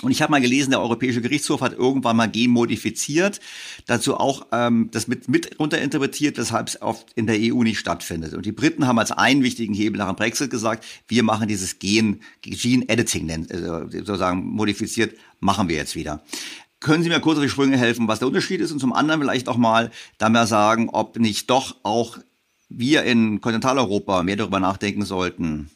Und 0.03 0.11
ich 0.11 0.21
habe 0.21 0.31
mal 0.31 0.41
gelesen, 0.41 0.71
der 0.71 0.81
Europäische 0.81 1.21
Gerichtshof 1.21 1.61
hat 1.61 1.73
irgendwann 1.73 2.15
mal 2.15 2.27
Gen 2.27 2.51
modifiziert, 2.51 3.39
dazu 3.85 4.15
auch 4.15 4.47
ähm, 4.51 4.89
das 4.91 5.07
mit, 5.07 5.27
mit 5.27 5.59
runterinterpretiert, 5.59 6.37
weshalb 6.37 6.69
es 6.69 6.81
oft 6.81 7.11
in 7.15 7.27
der 7.27 7.37
EU 7.39 7.63
nicht 7.63 7.79
stattfindet. 7.79 8.33
Und 8.33 8.45
die 8.45 8.51
Briten 8.51 8.87
haben 8.87 8.97
als 8.99 9.11
einen 9.11 9.43
wichtigen 9.43 9.73
Hebel 9.73 9.99
nach 9.99 10.07
dem 10.07 10.15
Brexit 10.15 10.49
gesagt, 10.49 10.85
wir 11.07 11.23
machen 11.23 11.47
dieses 11.47 11.79
Gen, 11.79 12.21
Gene 12.41 12.87
Editing, 12.89 13.47
also 13.51 13.89
sozusagen 13.89 14.45
modifiziert, 14.45 15.15
machen 15.39 15.67
wir 15.67 15.75
jetzt 15.75 15.95
wieder. 15.95 16.23
Können 16.81 17.03
Sie 17.03 17.09
mir 17.09 17.19
kurz 17.19 17.37
auf 17.37 17.43
die 17.43 17.49
Sprünge 17.49 17.77
helfen, 17.77 18.07
was 18.07 18.19
der 18.19 18.27
Unterschied 18.27 18.59
ist? 18.59 18.71
Und 18.71 18.79
zum 18.79 18.91
anderen 18.91 19.21
vielleicht 19.21 19.47
auch 19.47 19.57
mal 19.57 19.91
da 20.17 20.29
mal 20.29 20.47
sagen, 20.47 20.89
ob 20.89 21.17
nicht 21.17 21.49
doch 21.49 21.75
auch 21.83 22.17
wir 22.69 23.03
in 23.03 23.39
Kontinentaleuropa 23.39 24.23
mehr 24.23 24.35
darüber 24.35 24.59
nachdenken 24.59 25.05
sollten. 25.05 25.69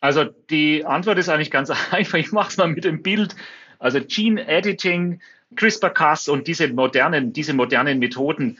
Also 0.00 0.24
die 0.50 0.84
Antwort 0.84 1.18
ist 1.18 1.28
eigentlich 1.28 1.50
ganz 1.50 1.70
einfach. 1.90 2.18
Ich 2.18 2.32
mache 2.32 2.50
es 2.50 2.56
mal 2.58 2.68
mit 2.68 2.84
dem 2.84 3.02
Bild. 3.02 3.34
Also 3.78 3.98
Gene 4.00 4.46
Editing, 4.46 5.20
CRISPR-Cas 5.56 6.28
und 6.28 6.46
diese 6.46 6.68
modernen, 6.68 7.32
diese 7.32 7.54
modernen 7.54 7.98
Methoden, 7.98 8.58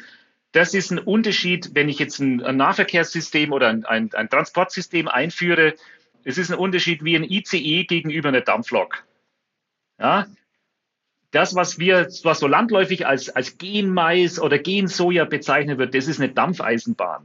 das 0.52 0.74
ist 0.74 0.90
ein 0.90 0.98
Unterschied, 0.98 1.70
wenn 1.74 1.89
ich 1.89 1.98
jetzt 1.98 2.20
ein, 2.20 2.43
ein 2.43 2.56
Nahverkehrssystem 2.56 3.52
oder 3.52 3.68
ein, 3.68 3.84
ein, 3.84 4.12
ein 4.14 4.28
Transportsystem 4.28 5.09
einführe. 5.09 5.74
Es 6.24 6.39
ist 6.39 6.51
ein 6.51 6.59
Unterschied 6.59 7.05
wie 7.05 7.16
ein 7.16 7.24
ICE 7.24 7.84
gegenüber 7.84 8.28
einer 8.28 8.43
Dampflok. 8.43 9.05
Ja, 9.98 10.26
das, 11.33 11.55
was 11.55 11.79
wir, 11.79 12.09
was 12.23 12.39
so 12.39 12.47
landläufig 12.47 13.07
als, 13.07 13.31
als 13.31 13.59
Genmais 13.59 14.39
oder 14.39 14.59
Gensoja 14.59 15.25
bezeichnet 15.25 15.79
wird, 15.79 15.95
das 15.95 16.07
ist 16.07 16.21
eine 16.21 16.33
Dampfeisenbahn. 16.33 17.25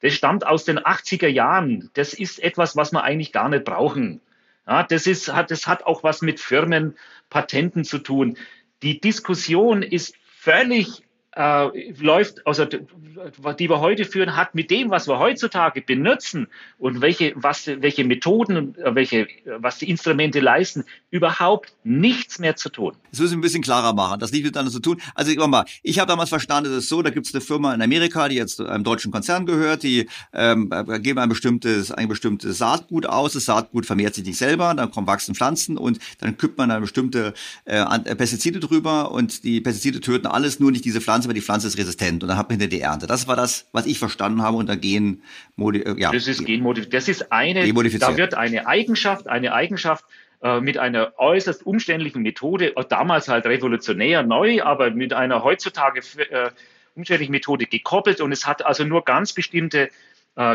Das 0.00 0.14
stammt 0.14 0.46
aus 0.46 0.64
den 0.64 0.78
80er 0.78 1.26
Jahren. 1.26 1.90
Das 1.94 2.14
ist 2.14 2.42
etwas, 2.42 2.76
was 2.76 2.92
wir 2.92 3.02
eigentlich 3.02 3.32
gar 3.32 3.48
nicht 3.48 3.64
brauchen. 3.64 4.20
Ja, 4.66 4.84
das, 4.84 5.06
ist, 5.06 5.32
hat, 5.32 5.50
das 5.50 5.66
hat 5.66 5.84
auch 5.84 6.02
was 6.04 6.22
mit 6.22 6.40
Firmenpatenten 6.40 7.84
zu 7.84 7.98
tun. 7.98 8.38
Die 8.82 9.00
Diskussion 9.00 9.82
ist 9.82 10.14
völlig 10.24 11.02
äh, 11.32 11.92
läuft, 12.00 12.46
also 12.46 12.64
die 12.64 13.68
wir 13.68 13.80
heute 13.80 14.04
führen, 14.04 14.36
hat 14.36 14.54
mit 14.54 14.70
dem, 14.70 14.90
was 14.90 15.08
wir 15.08 15.18
heutzutage 15.18 15.80
benutzen 15.80 16.48
und 16.78 17.00
welche, 17.00 17.32
was, 17.36 17.66
welche 17.66 18.04
Methoden, 18.04 18.74
äh, 18.76 18.94
welche, 18.94 19.28
was 19.58 19.78
die 19.78 19.90
Instrumente 19.90 20.40
leisten, 20.40 20.84
überhaupt 21.10 21.74
nichts 21.84 22.38
mehr 22.38 22.56
zu 22.56 22.68
tun. 22.68 22.94
Das 23.10 23.20
müssen 23.20 23.32
wir 23.32 23.38
ein 23.38 23.40
bisschen 23.42 23.62
klarer 23.62 23.92
machen. 23.92 24.20
Das 24.20 24.32
liegt 24.32 24.44
miteinander 24.44 24.72
zu 24.72 24.80
tun. 24.80 25.00
Also 25.14 25.30
ich 25.30 25.38
ich 25.82 25.98
habe 25.98 26.08
damals 26.08 26.28
verstanden, 26.28 26.70
es 26.70 26.84
ist 26.84 26.88
so, 26.88 27.02
da 27.02 27.10
gibt 27.10 27.26
es 27.26 27.34
eine 27.34 27.40
Firma 27.40 27.74
in 27.74 27.82
Amerika, 27.82 28.28
die 28.28 28.36
jetzt 28.36 28.60
einem 28.60 28.84
deutschen 28.84 29.10
Konzern 29.10 29.46
gehört, 29.46 29.82
die 29.82 30.08
ähm, 30.32 30.70
geben 31.00 31.18
ein 31.18 31.28
bestimmtes, 31.28 31.90
ein 31.90 32.08
bestimmtes 32.08 32.58
Saatgut 32.58 33.06
aus. 33.06 33.32
Das 33.32 33.44
Saatgut 33.46 33.86
vermehrt 33.86 34.14
sich 34.14 34.24
nicht 34.24 34.38
selber, 34.38 34.74
dann 34.74 34.90
kommen 34.90 35.06
wachsen 35.06 35.34
Pflanzen 35.34 35.76
und 35.76 35.98
dann 36.18 36.36
kippt 36.36 36.58
man 36.58 36.70
eine 36.70 36.80
bestimmte 36.80 37.34
äh, 37.64 37.84
Pestizide 38.14 38.60
drüber 38.60 39.10
und 39.10 39.44
die 39.44 39.60
Pestizide 39.60 40.00
töten 40.00 40.26
alles, 40.26 40.60
nur 40.60 40.70
nicht 40.70 40.84
diese 40.84 41.00
Pflanze, 41.00 41.28
weil 41.30 41.34
die 41.34 41.40
Pflanze 41.40 41.68
ist 41.68 41.78
resistent 41.78 42.24
und 42.24 42.28
dann 42.28 42.36
hat 42.36 42.48
man 42.48 42.58
hinter 42.58 42.76
die 42.76 42.80
Ernte. 42.80 43.06
Das 43.06 43.28
war 43.28 43.36
das, 43.36 43.68
was 43.70 43.86
ich 43.86 44.00
verstanden 44.00 44.42
habe 44.42 44.56
unter 44.56 44.76
Gen 44.76 45.22
äh, 45.56 45.94
ja. 45.96 46.10
Das 46.10 46.26
ist 46.26 46.44
Genmodifiziert. 46.44 46.94
Das 46.94 47.08
ist 47.08 47.30
eine, 47.30 47.72
da 47.72 48.16
wird 48.16 48.34
eine 48.34 48.66
Eigenschaft, 48.66 49.28
eine 49.28 49.52
Eigenschaft 49.52 50.04
äh, 50.42 50.60
mit 50.60 50.76
einer 50.76 51.12
äußerst 51.18 51.64
umständlichen 51.64 52.22
Methode, 52.22 52.74
äh, 52.74 52.84
damals 52.88 53.28
halt 53.28 53.46
revolutionär 53.46 54.24
neu, 54.24 54.62
aber 54.62 54.90
mit 54.90 55.12
einer 55.12 55.44
heutzutage 55.44 56.00
äh, 56.18 56.50
umständlichen 56.96 57.30
Methode 57.30 57.66
gekoppelt 57.66 58.20
und 58.20 58.32
es 58.32 58.44
hat 58.44 58.66
also 58.66 58.84
nur 58.84 59.04
ganz 59.04 59.32
bestimmte 59.32 59.90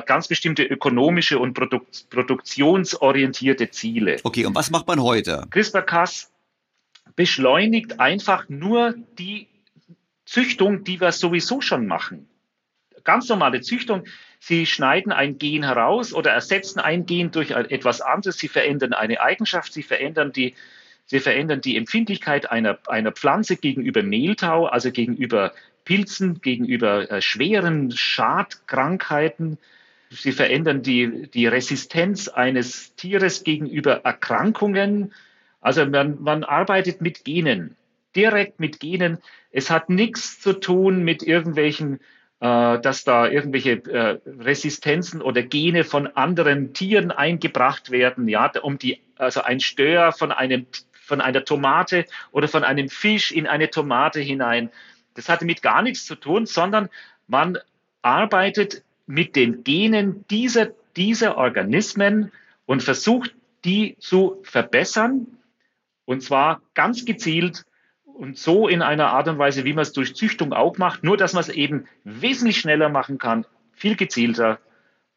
ganz 0.06 0.30
bestimmte 0.30 0.64
ökonomische 0.64 1.38
und 1.38 1.54
Produkt, 1.54 2.10
produktionsorientierte 2.10 3.70
Ziele. 3.72 4.16
Okay, 4.24 4.46
und 4.46 4.56
was 4.56 4.72
macht 4.72 4.88
man 4.88 5.04
heute? 5.04 5.46
CRISPR-Cas 5.50 6.32
beschleunigt 7.18 8.00
einfach 8.00 8.48
nur 8.48 8.96
die 9.20 9.50
Züchtung, 10.26 10.84
die 10.84 11.00
wir 11.00 11.12
sowieso 11.12 11.62
schon 11.62 11.88
machen. 11.88 12.28
Ganz 13.04 13.30
normale 13.30 13.62
Züchtung. 13.62 14.04
Sie 14.40 14.66
schneiden 14.66 15.12
ein 15.12 15.38
Gen 15.38 15.64
heraus 15.64 16.14
oder 16.14 16.32
ersetzen 16.32 16.80
ein 16.80 17.06
Gen 17.06 17.32
durch 17.32 17.52
etwas 17.52 18.02
anderes. 18.02 18.38
Sie 18.38 18.48
verändern 18.48 18.94
eine 18.94 19.22
Eigenschaft. 19.22 19.72
Sie 19.72 19.84
verändern 19.84 20.32
die, 20.32 20.56
sie 21.06 21.20
verändern 21.20 21.62
die 21.62 21.78
Empfindlichkeit 21.78 22.50
einer, 22.50 22.80
einer 22.88 23.12
Pflanze 23.12 23.58
gegenüber 23.58 24.02
Mehltau, 24.02 24.66
also 24.66 24.92
gegenüber 24.92 25.54
Pilzen, 25.86 26.42
gegenüber 26.42 27.10
äh, 27.12 27.22
schweren 27.22 27.92
Schadkrankheiten. 27.92 29.60
Sie 30.10 30.32
verändern 30.32 30.82
die, 30.82 31.30
die 31.30 31.46
Resistenz 31.46 32.28
eines 32.28 32.96
Tieres 32.96 33.44
gegenüber 33.44 34.02
Erkrankungen. 34.04 35.14
Also 35.62 35.86
man, 35.86 36.22
man 36.22 36.44
arbeitet 36.44 37.02
mit 37.02 37.24
Genen 37.24 37.76
direkt 38.16 38.60
mit 38.60 38.80
Genen. 38.80 39.20
Es 39.52 39.70
hat 39.70 39.90
nichts 39.90 40.40
zu 40.40 40.54
tun 40.54 41.04
mit 41.04 41.24
irgendwelchen, 41.24 42.00
äh, 42.40 42.80
dass 42.80 43.04
da 43.04 43.28
irgendwelche 43.28 43.84
äh, 43.86 44.20
Resistenzen 44.26 45.22
oder 45.22 45.44
Gene 45.44 45.84
von 45.84 46.08
anderen 46.08 46.74
Tieren 46.74 47.12
eingebracht 47.12 47.92
werden, 47.92 48.28
ja, 48.28 48.52
um 48.62 48.78
die, 48.78 49.02
also 49.16 49.42
ein 49.42 49.60
Stör 49.60 50.12
von 50.12 50.32
einem, 50.32 50.66
von 50.92 51.22
einer 51.22 51.46
Tomate 51.46 52.06
oder 52.32 52.48
von 52.48 52.64
einem 52.64 52.90
Fisch 52.90 53.32
in 53.32 53.48
eine 53.48 53.70
Tomate 53.70 54.20
hinein. 54.20 54.70
Das 55.14 55.30
hatte 55.30 55.46
mit 55.46 55.62
gar 55.62 55.82
nichts 55.82 56.06
zu 56.06 56.16
tun, 56.16 56.46
sondern 56.46 56.90
man 57.28 57.58
arbeitet 58.02 58.84
mit 59.08 59.36
den 59.36 59.64
Genen 59.64 60.26
dieser, 60.30 60.70
dieser 60.96 61.38
Organismen 61.38 62.32
und 62.66 62.84
versucht, 62.84 63.34
die 63.64 63.98
zu 64.00 64.40
verbessern. 64.44 65.28
Und 66.06 66.22
zwar 66.22 66.62
ganz 66.74 67.06
gezielt 67.06 67.66
und 68.16 68.38
so 68.38 68.68
in 68.68 68.82
einer 68.82 69.08
Art 69.08 69.28
und 69.28 69.38
Weise, 69.38 69.66
wie 69.66 69.74
man 69.74 69.84
es 69.84 69.94
durch 69.94 70.16
Züchtung 70.16 70.54
auch 70.54 70.78
macht, 70.78 71.04
nur 71.04 71.18
dass 71.18 71.34
man 71.34 71.42
es 71.42 71.50
eben 71.50 71.86
wesentlich 72.04 72.58
schneller 72.58 72.90
machen 72.90 73.18
kann, 73.18 73.46
viel 73.74 73.96
gezielter 73.96 74.60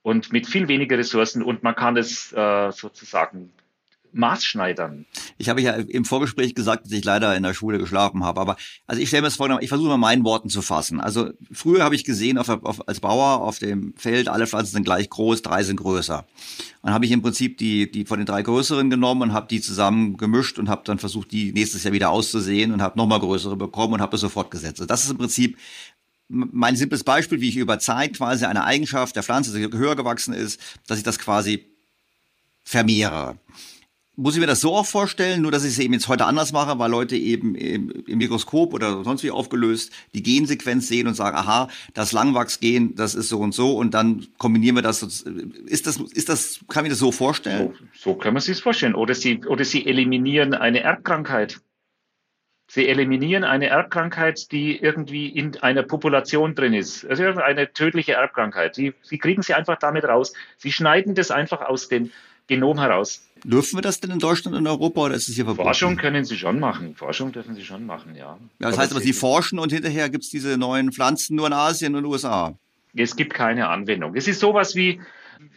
und 0.02 0.32
mit 0.32 0.46
viel 0.46 0.68
weniger 0.68 0.98
Ressourcen 0.98 1.42
und 1.42 1.62
man 1.62 1.74
kann 1.74 1.96
es 1.96 2.32
äh, 2.32 2.72
sozusagen 2.72 3.52
maßschneidern. 4.12 5.06
Ich 5.38 5.48
habe 5.48 5.60
ja 5.60 5.72
im 5.72 6.04
Vorgespräch 6.04 6.54
gesagt, 6.54 6.86
dass 6.86 6.92
ich 6.92 7.04
leider 7.04 7.36
in 7.36 7.42
der 7.42 7.54
Schule 7.54 7.78
geschlafen 7.78 8.24
habe. 8.24 8.40
Aber 8.40 8.56
also 8.86 9.00
ich 9.00 9.08
stelle 9.08 9.22
mir 9.22 9.28
das 9.28 9.36
vor, 9.36 9.60
ich 9.60 9.68
versuche 9.68 9.88
mal 9.88 9.96
meinen 9.96 10.24
Worten 10.24 10.48
zu 10.48 10.62
fassen. 10.62 11.00
Also 11.00 11.30
früher 11.52 11.84
habe 11.84 11.94
ich 11.94 12.04
gesehen 12.04 12.38
auf, 12.38 12.48
auf, 12.48 12.88
als 12.88 13.00
Bauer 13.00 13.42
auf 13.42 13.58
dem 13.58 13.94
Feld, 13.96 14.28
alle 14.28 14.46
Pflanzen 14.46 14.72
sind 14.72 14.84
gleich 14.84 15.08
groß, 15.08 15.42
drei 15.42 15.62
sind 15.62 15.76
größer. 15.76 16.26
Dann 16.82 16.94
habe 16.94 17.04
ich 17.04 17.10
im 17.10 17.22
Prinzip 17.22 17.58
die, 17.58 17.90
die 17.90 18.04
von 18.04 18.18
den 18.18 18.26
drei 18.26 18.42
größeren 18.42 18.90
genommen 18.90 19.22
und 19.22 19.32
habe 19.32 19.48
die 19.48 19.60
zusammen 19.60 20.16
gemischt 20.16 20.58
und 20.58 20.68
habe 20.68 20.82
dann 20.84 20.98
versucht, 20.98 21.32
die 21.32 21.52
nächstes 21.52 21.84
Jahr 21.84 21.92
wieder 21.92 22.10
auszusehen 22.10 22.72
und 22.72 22.82
habe 22.82 22.98
nochmal 22.98 23.20
größere 23.20 23.56
bekommen 23.56 23.94
und 23.94 24.00
habe 24.00 24.12
das 24.12 24.20
sofort 24.20 24.50
gesetzt. 24.50 24.80
Also 24.80 24.86
das 24.86 25.04
ist 25.04 25.10
im 25.10 25.18
Prinzip 25.18 25.58
mein 26.28 26.76
simples 26.76 27.04
Beispiel, 27.04 27.40
wie 27.40 27.48
ich 27.48 27.56
über 27.56 27.78
Zeit 27.78 28.16
quasi 28.16 28.44
eine 28.44 28.64
Eigenschaft 28.64 29.16
der 29.16 29.22
Pflanze, 29.22 29.56
die 29.58 29.76
höher 29.76 29.96
gewachsen 29.96 30.34
ist, 30.34 30.60
dass 30.86 30.98
ich 30.98 31.04
das 31.04 31.18
quasi 31.18 31.66
vermehre 32.64 33.38
muss 34.18 34.34
ich 34.34 34.40
mir 34.40 34.48
das 34.48 34.60
so 34.60 34.74
auch 34.74 34.84
vorstellen, 34.84 35.42
nur 35.42 35.52
dass 35.52 35.64
ich 35.64 35.70
es 35.70 35.78
eben 35.78 35.94
jetzt 35.94 36.08
heute 36.08 36.24
anders 36.24 36.52
mache, 36.52 36.76
weil 36.80 36.90
Leute 36.90 37.14
eben 37.14 37.54
im, 37.54 37.92
Mikroskop 38.06 38.74
oder 38.74 39.04
sonst 39.04 39.22
wie 39.22 39.30
aufgelöst 39.30 39.92
die 40.12 40.24
Gensequenz 40.24 40.88
sehen 40.88 41.06
und 41.06 41.14
sagen, 41.14 41.36
aha, 41.36 41.68
das 41.94 42.10
Langwachsgen, 42.10 42.96
das 42.96 43.14
ist 43.14 43.28
so 43.28 43.38
und 43.38 43.54
so 43.54 43.76
und 43.76 43.94
dann 43.94 44.26
kombinieren 44.36 44.74
wir 44.74 44.82
das. 44.82 45.02
Ist 45.02 45.86
das, 45.86 45.98
ist 45.98 46.28
das, 46.28 46.64
kann 46.68 46.84
ich 46.84 46.90
das 46.90 46.98
so 46.98 47.12
vorstellen? 47.12 47.74
So, 47.94 48.12
so 48.12 48.14
kann 48.16 48.34
man 48.34 48.42
sich 48.42 48.60
vorstellen. 48.60 48.96
Oder 48.96 49.14
sie, 49.14 49.44
oder 49.44 49.64
sie 49.64 49.86
eliminieren 49.86 50.52
eine 50.52 50.80
Erbkrankheit. 50.80 51.60
Sie 52.70 52.88
eliminieren 52.88 53.44
eine 53.44 53.68
Erbkrankheit, 53.68 54.50
die 54.50 54.76
irgendwie 54.76 55.28
in 55.28 55.56
einer 55.62 55.84
Population 55.84 56.54
drin 56.56 56.74
ist. 56.74 57.06
Also 57.06 57.24
eine 57.24 57.72
tödliche 57.72 58.14
Erbkrankheit. 58.14 58.74
Sie, 58.74 58.94
sie 59.00 59.16
kriegen 59.16 59.42
sie 59.42 59.54
einfach 59.54 59.78
damit 59.78 60.04
raus. 60.04 60.34
Sie 60.58 60.72
schneiden 60.72 61.14
das 61.14 61.30
einfach 61.30 61.62
aus 61.62 61.88
dem 61.88 62.10
Genom 62.48 62.78
heraus. 62.78 63.22
Dürfen 63.44 63.76
wir 63.76 63.82
das 63.82 64.00
denn 64.00 64.10
in 64.10 64.18
Deutschland 64.18 64.56
und 64.56 64.66
Europa 64.66 65.02
oder 65.02 65.14
ist 65.14 65.28
es 65.28 65.34
hier 65.34 65.44
verboten? 65.44 65.66
Forschung 65.66 65.96
können 65.96 66.24
Sie 66.24 66.36
schon 66.36 66.58
machen. 66.58 66.96
Forschung 66.96 67.30
dürfen 67.30 67.54
Sie 67.54 67.64
schon 67.64 67.86
machen, 67.86 68.16
ja. 68.16 68.24
ja 68.24 68.38
das 68.58 68.74
aber 68.74 68.82
heißt 68.82 68.92
aber, 68.92 69.00
Sie 69.00 69.12
forschen 69.12 69.58
und 69.58 69.72
hinterher 69.72 70.08
gibt 70.08 70.24
es 70.24 70.30
diese 70.30 70.58
neuen 70.58 70.90
Pflanzen 70.90 71.36
nur 71.36 71.46
in 71.46 71.52
Asien 71.52 71.94
und 71.94 72.04
USA. 72.04 72.58
Es 72.96 73.14
gibt 73.14 73.34
keine 73.34 73.68
Anwendung. 73.68 74.16
Es 74.16 74.26
ist 74.26 74.40
sowas 74.40 74.74
wie, 74.74 75.00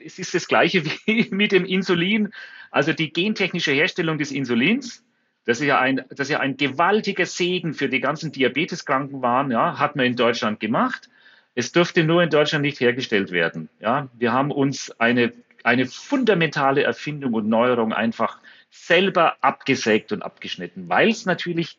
es 0.06 0.20
ist 0.20 0.34
das 0.34 0.48
Gleiche 0.48 0.84
wie 1.06 1.28
mit 1.32 1.52
dem 1.52 1.66
Insulin. 1.66 2.30
Also 2.70 2.94
die 2.94 3.12
gentechnische 3.12 3.72
Herstellung 3.72 4.18
des 4.18 4.32
Insulins, 4.32 5.04
das 5.46 5.60
ist 5.60 5.68
ja 5.68 5.80
ein, 5.80 6.02
das 6.10 6.20
ist 6.20 6.30
ja 6.30 6.40
ein 6.40 6.58
gewaltiger 6.58 7.26
Segen 7.26 7.74
für 7.74 7.90
die 7.90 8.00
ganzen 8.00 8.32
Diabeteskranken 8.32 9.22
waren, 9.22 9.50
ja, 9.50 9.80
hat 9.80 9.96
man 9.96 10.06
in 10.06 10.16
Deutschland 10.16 10.60
gemacht. 10.60 11.10
Es 11.56 11.72
dürfte 11.72 12.04
nur 12.04 12.24
in 12.24 12.30
Deutschland 12.30 12.62
nicht 12.62 12.80
hergestellt 12.80 13.32
werden. 13.32 13.70
Ja, 13.80 14.08
wir 14.18 14.32
haben 14.32 14.52
uns 14.52 14.92
eine 15.00 15.34
eine 15.64 15.86
fundamentale 15.86 16.84
Erfindung 16.84 17.34
und 17.34 17.48
Neuerung 17.48 17.94
einfach 17.94 18.40
selber 18.70 19.36
abgesägt 19.42 20.12
und 20.12 20.22
abgeschnitten, 20.22 20.90
weil 20.90 21.10
es 21.10 21.26
natürlich 21.26 21.78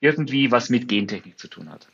irgendwie 0.00 0.50
was 0.50 0.68
mit 0.68 0.88
Gentechnik 0.88 1.38
zu 1.38 1.48
tun 1.48 1.70
hat. 1.70 1.88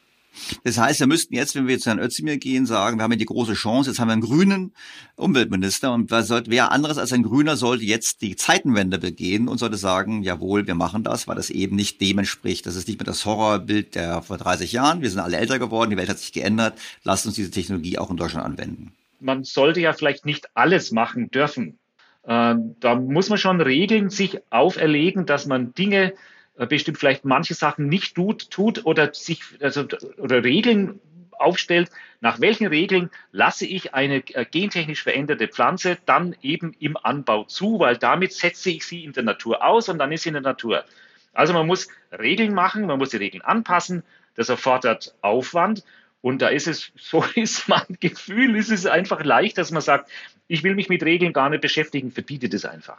Das 0.64 0.78
heißt, 0.78 1.00
wir 1.00 1.06
müssten 1.06 1.34
jetzt, 1.34 1.54
wenn 1.54 1.66
wir 1.66 1.78
zu 1.78 1.90
Herrn 1.90 1.98
Özdemir 1.98 2.38
gehen, 2.38 2.64
sagen, 2.64 2.98
wir 2.98 3.02
haben 3.02 3.12
ja 3.12 3.18
die 3.18 3.24
große 3.24 3.54
Chance, 3.54 3.90
jetzt 3.90 3.98
haben 3.98 4.08
wir 4.08 4.12
einen 4.12 4.22
grünen 4.22 4.72
Umweltminister 5.16 5.92
und 5.92 6.10
wer 6.10 6.70
anderes 6.70 6.98
als 6.98 7.12
ein 7.12 7.24
Grüner 7.24 7.56
sollte 7.56 7.84
jetzt 7.84 8.22
die 8.22 8.36
Zeitenwende 8.36 8.98
begehen 8.98 9.48
und 9.48 9.58
sollte 9.58 9.76
sagen, 9.76 10.22
jawohl, 10.22 10.66
wir 10.66 10.76
machen 10.76 11.02
das, 11.02 11.26
weil 11.26 11.36
das 11.36 11.50
eben 11.50 11.76
nicht 11.76 12.00
dem 12.00 12.18
entspricht. 12.18 12.64
Das 12.66 12.76
ist 12.76 12.86
nicht 12.86 13.00
mehr 13.00 13.06
das 13.06 13.24
Horrorbild 13.24 13.94
der 13.94 14.22
vor 14.22 14.38
30 14.38 14.72
Jahren. 14.72 15.02
Wir 15.02 15.10
sind 15.10 15.20
alle 15.20 15.36
älter 15.36 15.58
geworden, 15.58 15.90
die 15.90 15.96
Welt 15.96 16.08
hat 16.08 16.18
sich 16.18 16.32
geändert. 16.32 16.78
Lasst 17.02 17.26
uns 17.26 17.34
diese 17.34 17.50
Technologie 17.50 17.98
auch 17.98 18.10
in 18.10 18.16
Deutschland 18.16 18.46
anwenden 18.46 18.92
man 19.20 19.44
sollte 19.44 19.80
ja 19.80 19.92
vielleicht 19.92 20.26
nicht 20.26 20.48
alles 20.54 20.92
machen 20.92 21.30
dürfen. 21.30 21.78
Äh, 22.24 22.54
da 22.80 22.94
muss 22.94 23.28
man 23.28 23.38
schon 23.38 23.60
Regeln 23.60 24.10
sich 24.10 24.40
auferlegen, 24.50 25.26
dass 25.26 25.46
man 25.46 25.74
Dinge 25.74 26.14
äh, 26.56 26.66
bestimmt 26.66 26.98
vielleicht 26.98 27.24
manche 27.24 27.54
Sachen 27.54 27.88
nicht 27.88 28.14
tut, 28.14 28.50
tut 28.50 28.84
oder 28.84 29.14
sich 29.14 29.42
also, 29.60 29.86
oder 30.18 30.44
Regeln 30.44 31.00
aufstellt, 31.40 31.90
nach 32.20 32.40
welchen 32.40 32.66
Regeln 32.66 33.10
lasse 33.32 33.66
ich 33.66 33.94
eine 33.94 34.16
äh, 34.34 34.44
gentechnisch 34.44 35.02
veränderte 35.02 35.48
Pflanze 35.48 35.96
dann 36.04 36.36
eben 36.42 36.74
im 36.78 36.96
Anbau 36.96 37.44
zu, 37.44 37.78
weil 37.78 37.96
damit 37.96 38.32
setze 38.32 38.70
ich 38.70 38.84
sie 38.84 39.04
in 39.04 39.12
der 39.12 39.22
Natur 39.22 39.64
aus 39.64 39.88
und 39.88 39.98
dann 39.98 40.12
ist 40.12 40.24
sie 40.24 40.28
in 40.28 40.34
der 40.34 40.42
Natur. 40.42 40.84
Also 41.32 41.52
man 41.52 41.66
muss 41.66 41.88
Regeln 42.12 42.52
machen, 42.52 42.86
man 42.86 42.98
muss 42.98 43.10
die 43.10 43.16
Regeln 43.16 43.42
anpassen, 43.42 44.02
das 44.34 44.48
erfordert 44.48 45.14
Aufwand 45.22 45.84
und 46.20 46.42
da 46.42 46.48
ist 46.48 46.66
es, 46.66 46.92
so 46.96 47.24
ist 47.34 47.68
mein 47.68 47.96
Gefühl, 48.00 48.56
ist 48.56 48.70
es 48.70 48.86
einfach 48.86 49.24
leicht, 49.24 49.58
dass 49.58 49.70
man 49.70 49.82
sagt, 49.82 50.10
ich 50.48 50.62
will 50.62 50.74
mich 50.74 50.88
mit 50.88 51.02
Regeln 51.02 51.32
gar 51.32 51.50
nicht 51.50 51.60
beschäftigen, 51.60 52.10
verbiete 52.10 52.48
das 52.48 52.64
einfach. 52.64 52.98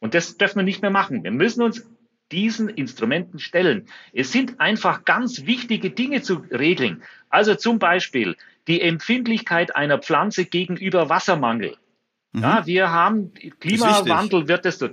Und 0.00 0.14
das 0.14 0.36
dürfen 0.38 0.56
wir 0.56 0.64
nicht 0.64 0.82
mehr 0.82 0.90
machen. 0.90 1.24
Wir 1.24 1.30
müssen 1.30 1.62
uns 1.62 1.86
diesen 2.32 2.68
Instrumenten 2.68 3.38
stellen. 3.38 3.86
Es 4.12 4.32
sind 4.32 4.60
einfach 4.60 5.04
ganz 5.04 5.46
wichtige 5.46 5.90
Dinge 5.90 6.22
zu 6.22 6.44
regeln. 6.50 7.02
Also 7.28 7.54
zum 7.54 7.78
Beispiel 7.78 8.36
die 8.66 8.80
Empfindlichkeit 8.80 9.74
einer 9.74 9.98
Pflanze 9.98 10.44
gegenüber 10.44 11.08
Wassermangel. 11.08 11.76
Mhm. 12.32 12.42
Ja, 12.42 12.66
wir 12.66 12.90
haben 12.92 13.32
Klimawandel, 13.58 14.48
wird 14.48 14.64
es 14.64 14.84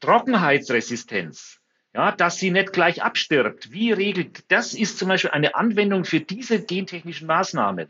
Trockenheitsresistenz 0.00 1.60
ja, 1.94 2.12
dass 2.12 2.38
sie 2.38 2.50
nicht 2.50 2.72
gleich 2.72 3.02
abstirbt. 3.02 3.72
Wie 3.72 3.92
regelt, 3.92 4.44
das 4.48 4.74
ist 4.74 4.98
zum 4.98 5.08
Beispiel 5.08 5.30
eine 5.30 5.54
Anwendung 5.54 6.04
für 6.04 6.20
diese 6.20 6.60
gentechnischen 6.60 7.28
Maßnahmen. 7.28 7.88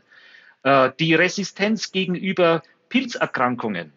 Äh, 0.63 0.91
die 0.99 1.15
Resistenz 1.15 1.91
gegenüber 1.91 2.61
Pilzerkrankungen. 2.89 3.91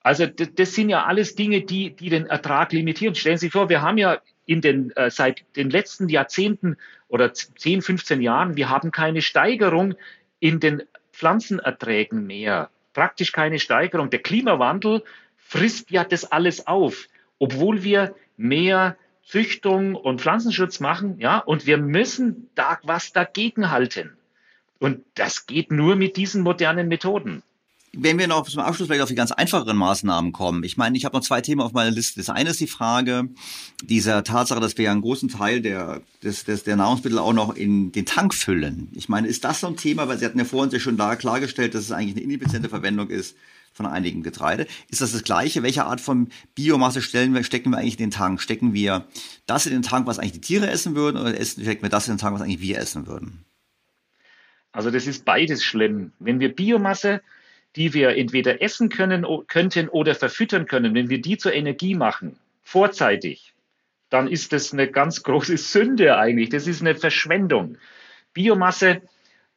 Also 0.00 0.26
das 0.26 0.74
sind 0.74 0.88
ja 0.88 1.04
alles 1.04 1.34
Dinge, 1.34 1.62
die, 1.62 1.90
die 1.90 2.10
den 2.10 2.26
Ertrag 2.26 2.72
limitieren. 2.72 3.14
Stellen 3.16 3.38
Sie 3.38 3.46
sich 3.46 3.52
vor, 3.52 3.68
wir 3.68 3.82
haben 3.82 3.98
ja 3.98 4.20
in 4.44 4.60
den, 4.60 4.94
äh, 4.96 5.10
seit 5.10 5.44
den 5.56 5.70
letzten 5.70 6.08
Jahrzehnten 6.08 6.76
oder 7.08 7.32
10, 7.34 7.82
15 7.82 8.22
Jahren, 8.22 8.56
wir 8.56 8.70
haben 8.70 8.92
keine 8.92 9.22
Steigerung 9.22 9.94
in 10.38 10.60
den 10.60 10.82
Pflanzenerträgen 11.12 12.26
mehr. 12.26 12.70
Praktisch 12.92 13.32
keine 13.32 13.58
Steigerung. 13.58 14.10
Der 14.10 14.20
Klimawandel 14.20 15.02
frisst 15.36 15.90
ja 15.90 16.04
das 16.04 16.30
alles 16.30 16.66
auf, 16.66 17.06
obwohl 17.38 17.82
wir 17.82 18.14
mehr 18.36 18.96
Züchtung 19.26 19.94
und 19.96 20.20
Pflanzenschutz 20.20 20.80
machen, 20.80 21.18
ja, 21.18 21.38
und 21.38 21.66
wir 21.66 21.78
müssen 21.78 22.48
da 22.54 22.78
was 22.84 23.12
dagegen 23.12 23.70
halten. 23.70 24.12
Und 24.78 25.00
das 25.14 25.46
geht 25.46 25.72
nur 25.72 25.96
mit 25.96 26.16
diesen 26.16 26.42
modernen 26.42 26.88
Methoden. 26.88 27.42
Wenn 27.98 28.18
wir 28.18 28.28
noch 28.28 28.46
zum 28.46 28.60
Abschluss 28.60 28.88
vielleicht 28.88 29.02
auf 29.02 29.08
die 29.08 29.14
ganz 29.14 29.32
einfacheren 29.32 29.76
Maßnahmen 29.76 30.32
kommen. 30.32 30.64
Ich 30.64 30.76
meine, 30.76 30.98
ich 30.98 31.06
habe 31.06 31.16
noch 31.16 31.24
zwei 31.24 31.40
Themen 31.40 31.62
auf 31.62 31.72
meiner 31.72 31.90
Liste. 31.90 32.20
Das 32.20 32.28
eine 32.28 32.50
ist 32.50 32.60
die 32.60 32.66
Frage 32.66 33.30
dieser 33.82 34.22
Tatsache, 34.22 34.60
dass 34.60 34.76
wir 34.76 34.84
ja 34.84 34.92
einen 34.92 35.00
großen 35.00 35.30
Teil 35.30 35.62
der, 35.62 36.02
des, 36.22 36.44
des, 36.44 36.62
der 36.64 36.76
Nahrungsmittel 36.76 37.18
auch 37.18 37.32
noch 37.32 37.56
in 37.56 37.92
den 37.92 38.04
Tank 38.04 38.34
füllen. 38.34 38.90
Ich 38.92 39.08
meine, 39.08 39.28
ist 39.28 39.44
das 39.44 39.60
so 39.60 39.68
ein 39.68 39.78
Thema? 39.78 40.08
Weil 40.08 40.18
Sie 40.18 40.26
hatten 40.26 40.38
ja 40.38 40.44
vorhin 40.44 40.70
ja 40.70 40.78
schon 40.78 40.98
da 40.98 41.16
klargestellt, 41.16 41.74
dass 41.74 41.84
es 41.84 41.92
eigentlich 41.92 42.16
eine 42.16 42.24
ineffiziente 42.24 42.68
Verwendung 42.68 43.08
ist 43.08 43.34
von 43.76 43.86
einigem 43.86 44.22
Getreide. 44.22 44.66
Ist 44.88 45.02
das 45.02 45.12
das 45.12 45.22
Gleiche? 45.22 45.62
Welche 45.62 45.84
Art 45.84 46.00
von 46.00 46.30
Biomasse 46.54 47.02
stellen 47.02 47.34
wir, 47.34 47.44
stecken 47.44 47.70
wir 47.70 47.78
eigentlich 47.78 47.98
in 47.98 48.06
den 48.06 48.10
Tank? 48.10 48.40
Stecken 48.40 48.72
wir 48.72 49.06
das 49.44 49.66
in 49.66 49.72
den 49.72 49.82
Tank, 49.82 50.06
was 50.06 50.18
eigentlich 50.18 50.32
die 50.32 50.40
Tiere 50.40 50.70
essen 50.70 50.96
würden, 50.96 51.20
oder 51.20 51.32
stecken 51.44 51.82
wir 51.82 51.90
das 51.90 52.08
in 52.08 52.14
den 52.14 52.18
Tank, 52.18 52.34
was 52.34 52.40
eigentlich 52.40 52.60
wir 52.60 52.78
essen 52.78 53.06
würden? 53.06 53.44
Also 54.72 54.90
das 54.90 55.06
ist 55.06 55.24
beides 55.24 55.62
schlimm. 55.62 56.12
Wenn 56.18 56.40
wir 56.40 56.54
Biomasse, 56.54 57.20
die 57.76 57.92
wir 57.92 58.16
entweder 58.16 58.62
essen 58.62 58.88
können, 58.88 59.26
könnten 59.46 59.88
oder 59.90 60.14
verfüttern 60.14 60.66
können, 60.66 60.94
wenn 60.94 61.10
wir 61.10 61.20
die 61.20 61.36
zur 61.36 61.52
Energie 61.52 61.94
machen, 61.94 62.36
vorzeitig, 62.62 63.52
dann 64.08 64.26
ist 64.26 64.52
das 64.52 64.72
eine 64.72 64.88
ganz 64.88 65.22
große 65.22 65.58
Sünde 65.58 66.16
eigentlich. 66.16 66.48
Das 66.48 66.66
ist 66.66 66.80
eine 66.80 66.94
Verschwendung. 66.94 67.76
Biomasse 68.32 69.02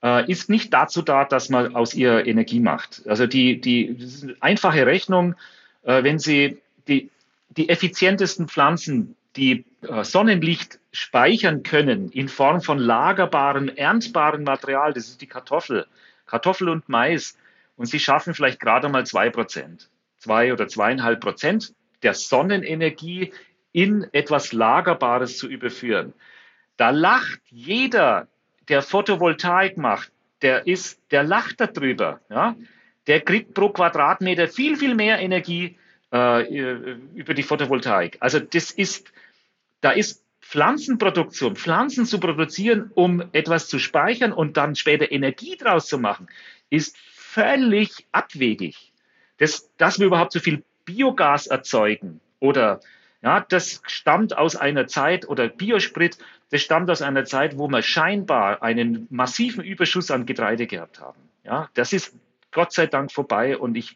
äh, 0.03 0.29
ist 0.31 0.49
nicht 0.49 0.73
dazu 0.73 1.01
da, 1.01 1.25
dass 1.25 1.49
man 1.49 1.75
aus 1.75 1.93
ihr 1.93 2.25
Energie 2.25 2.59
macht. 2.59 3.03
Also 3.07 3.27
die, 3.27 3.59
die 3.59 4.35
einfache 4.39 4.85
Rechnung, 4.85 5.35
äh, 5.83 6.03
wenn 6.03 6.19
Sie 6.19 6.61
die, 6.87 7.09
die 7.49 7.69
effizientesten 7.69 8.47
Pflanzen, 8.47 9.15
die 9.35 9.65
äh, 9.81 10.03
Sonnenlicht 10.03 10.79
speichern 10.91 11.63
können 11.63 12.09
in 12.11 12.29
Form 12.29 12.61
von 12.61 12.79
lagerbarem, 12.79 13.69
erntbarem 13.69 14.43
Material, 14.43 14.93
das 14.93 15.07
ist 15.07 15.21
die 15.21 15.27
Kartoffel, 15.27 15.85
Kartoffel 16.25 16.69
und 16.69 16.89
Mais, 16.89 17.37
und 17.75 17.85
Sie 17.85 17.99
schaffen 17.99 18.33
vielleicht 18.33 18.59
gerade 18.59 18.89
mal 18.89 19.05
zwei 19.05 19.29
Prozent, 19.29 19.89
zwei 20.17 20.51
oder 20.51 20.67
zweieinhalb 20.67 21.21
Prozent 21.21 21.73
der 22.03 22.13
Sonnenenergie 22.13 23.31
in 23.71 24.07
etwas 24.11 24.51
Lagerbares 24.51 25.37
zu 25.37 25.47
überführen. 25.47 26.13
Da 26.77 26.89
lacht 26.89 27.41
jeder 27.49 28.27
der 28.69 28.81
Photovoltaik 28.81 29.77
macht, 29.77 30.11
der 30.41 30.67
ist, 30.67 31.01
der 31.11 31.23
lacht 31.23 31.59
darüber, 31.59 32.21
ja. 32.29 32.55
Der 33.07 33.21
kriegt 33.21 33.55
pro 33.55 33.69
Quadratmeter 33.69 34.47
viel, 34.47 34.77
viel 34.77 34.93
mehr 34.93 35.19
Energie 35.19 35.77
äh, 36.13 36.93
über 37.15 37.33
die 37.33 37.43
Photovoltaik. 37.43 38.17
Also 38.19 38.39
das 38.39 38.69
ist, 38.69 39.11
da 39.81 39.91
ist 39.91 40.23
Pflanzenproduktion, 40.41 41.55
Pflanzen 41.55 42.05
zu 42.05 42.19
produzieren, 42.19 42.91
um 42.93 43.23
etwas 43.31 43.67
zu 43.67 43.79
speichern 43.79 44.31
und 44.31 44.57
dann 44.57 44.75
später 44.75 45.11
Energie 45.11 45.57
draus 45.57 45.87
zu 45.87 45.97
machen, 45.97 46.27
ist 46.69 46.97
völlig 46.97 48.05
abwegig. 48.11 48.91
Das, 49.37 49.69
dass 49.77 49.99
wir 49.99 50.07
überhaupt 50.07 50.31
so 50.31 50.39
viel 50.39 50.63
Biogas 50.85 51.47
erzeugen 51.47 52.19
oder 52.39 52.79
ja, 53.21 53.45
das 53.47 53.81
stammt 53.85 54.37
aus 54.37 54.55
einer 54.55 54.87
Zeit 54.87 55.27
oder 55.27 55.49
Biosprit, 55.49 56.17
das 56.51 56.61
stammt 56.61 56.89
aus 56.89 57.01
einer 57.01 57.25
Zeit, 57.25 57.57
wo 57.57 57.67
wir 57.67 57.81
scheinbar 57.81 58.63
einen 58.63 59.07
massiven 59.09 59.63
Überschuss 59.63 60.09
an 60.09 60.25
Getreide 60.25 60.67
gehabt 60.67 60.99
haben. 61.01 61.19
Ja, 61.43 61.69
das 61.73 61.93
ist 61.93 62.15
Gott 62.51 62.71
sei 62.71 62.87
Dank 62.87 63.11
vorbei 63.11 63.57
und 63.57 63.75
ich 63.75 63.95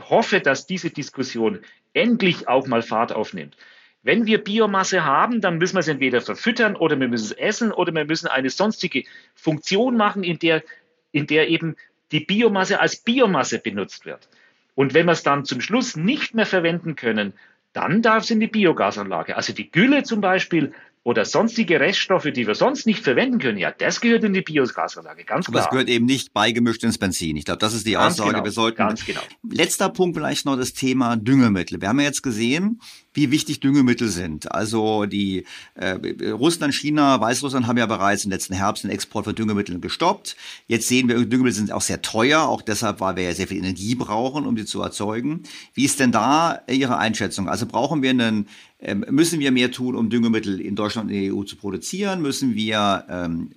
hoffe, 0.00 0.40
dass 0.40 0.66
diese 0.66 0.90
Diskussion 0.90 1.60
endlich 1.92 2.48
auch 2.48 2.66
mal 2.66 2.82
Fahrt 2.82 3.12
aufnimmt. 3.12 3.56
Wenn 4.02 4.26
wir 4.26 4.42
Biomasse 4.42 5.04
haben, 5.04 5.40
dann 5.40 5.58
müssen 5.58 5.74
wir 5.74 5.80
es 5.80 5.88
entweder 5.88 6.20
verfüttern 6.20 6.76
oder 6.76 6.98
wir 6.98 7.08
müssen 7.08 7.26
es 7.26 7.32
essen 7.32 7.72
oder 7.72 7.92
wir 7.92 8.04
müssen 8.04 8.28
eine 8.28 8.50
sonstige 8.50 9.04
Funktion 9.34 9.96
machen, 9.96 10.22
in 10.22 10.38
der, 10.38 10.62
in 11.10 11.26
der 11.26 11.48
eben 11.48 11.76
die 12.12 12.20
Biomasse 12.20 12.80
als 12.80 12.96
Biomasse 12.96 13.58
benutzt 13.58 14.06
wird. 14.06 14.28
Und 14.74 14.94
wenn 14.94 15.06
wir 15.06 15.12
es 15.12 15.24
dann 15.24 15.44
zum 15.44 15.60
Schluss 15.60 15.96
nicht 15.96 16.34
mehr 16.34 16.46
verwenden 16.46 16.94
können, 16.94 17.32
dann 17.72 18.02
darf 18.02 18.24
es 18.24 18.30
in 18.30 18.40
die 18.40 18.46
Biogasanlage. 18.46 19.36
Also 19.36 19.52
die 19.52 19.70
Gülle 19.70 20.02
zum 20.02 20.20
Beispiel 20.20 20.72
oder 21.04 21.24
sonstige 21.24 21.80
Reststoffe, 21.80 22.28
die 22.34 22.46
wir 22.46 22.54
sonst 22.54 22.84
nicht 22.84 23.02
verwenden 23.02 23.38
können, 23.38 23.56
ja, 23.56 23.70
das 23.70 24.00
gehört 24.00 24.24
in 24.24 24.34
die 24.34 24.42
Biogasanlage, 24.42 25.24
ganz 25.24 25.46
klar. 25.46 25.56
Aber 25.56 25.64
es 25.64 25.70
gehört 25.70 25.88
eben 25.88 26.04
nicht 26.04 26.34
beigemischt 26.34 26.84
ins 26.84 26.98
Benzin. 26.98 27.36
Ich 27.36 27.46
glaube, 27.46 27.60
das 27.60 27.72
ist 27.72 27.86
die 27.86 27.92
ganz 27.92 28.14
Aussage. 28.14 28.32
Genau, 28.32 28.44
wir 28.44 28.50
sollten. 28.50 28.76
Ganz 28.76 29.06
genau. 29.06 29.20
Letzter 29.50 29.88
Punkt 29.88 30.16
vielleicht 30.16 30.44
noch 30.44 30.56
das 30.56 30.74
Thema 30.74 31.16
Düngemittel. 31.16 31.80
Wir 31.80 31.88
haben 31.88 32.00
ja 32.00 32.06
jetzt 32.06 32.22
gesehen, 32.22 32.80
wie 33.18 33.32
wichtig 33.32 33.58
Düngemittel 33.58 34.08
sind. 34.08 34.52
Also 34.52 35.04
die 35.04 35.44
äh, 35.74 35.98
Russland, 36.30 36.72
China, 36.72 37.20
Weißrussland 37.20 37.66
haben 37.66 37.76
ja 37.76 37.86
bereits 37.86 38.24
im 38.24 38.30
letzten 38.30 38.54
Herbst 38.54 38.84
den 38.84 38.90
Export 38.90 39.24
von 39.24 39.34
Düngemitteln 39.34 39.80
gestoppt. 39.80 40.36
Jetzt 40.68 40.86
sehen 40.86 41.08
wir, 41.08 41.16
Düngemittel 41.16 41.52
sind 41.52 41.72
auch 41.72 41.80
sehr 41.80 42.00
teuer, 42.00 42.42
auch 42.42 42.62
deshalb, 42.62 43.00
weil 43.00 43.16
wir 43.16 43.24
ja 43.24 43.34
sehr 43.34 43.48
viel 43.48 43.58
Energie 43.58 43.96
brauchen, 43.96 44.46
um 44.46 44.56
sie 44.56 44.64
zu 44.64 44.80
erzeugen. 44.80 45.42
Wie 45.74 45.84
ist 45.84 45.98
denn 45.98 46.12
da 46.12 46.62
Ihre 46.70 46.98
Einschätzung? 46.98 47.48
Also 47.48 47.66
brauchen 47.66 48.02
wir 48.02 48.10
einen 48.10 48.46
ähm, 48.80 49.04
müssen 49.10 49.40
wir 49.40 49.50
mehr 49.50 49.72
tun, 49.72 49.96
um 49.96 50.08
Düngemittel 50.08 50.60
in 50.60 50.76
Deutschland 50.76 51.10
und 51.10 51.16
in 51.16 51.24
der 51.24 51.34
EU 51.34 51.42
zu 51.42 51.56
produzieren? 51.56 52.22
Müssen 52.22 52.54
wir 52.54 53.04
ähm, 53.10 53.50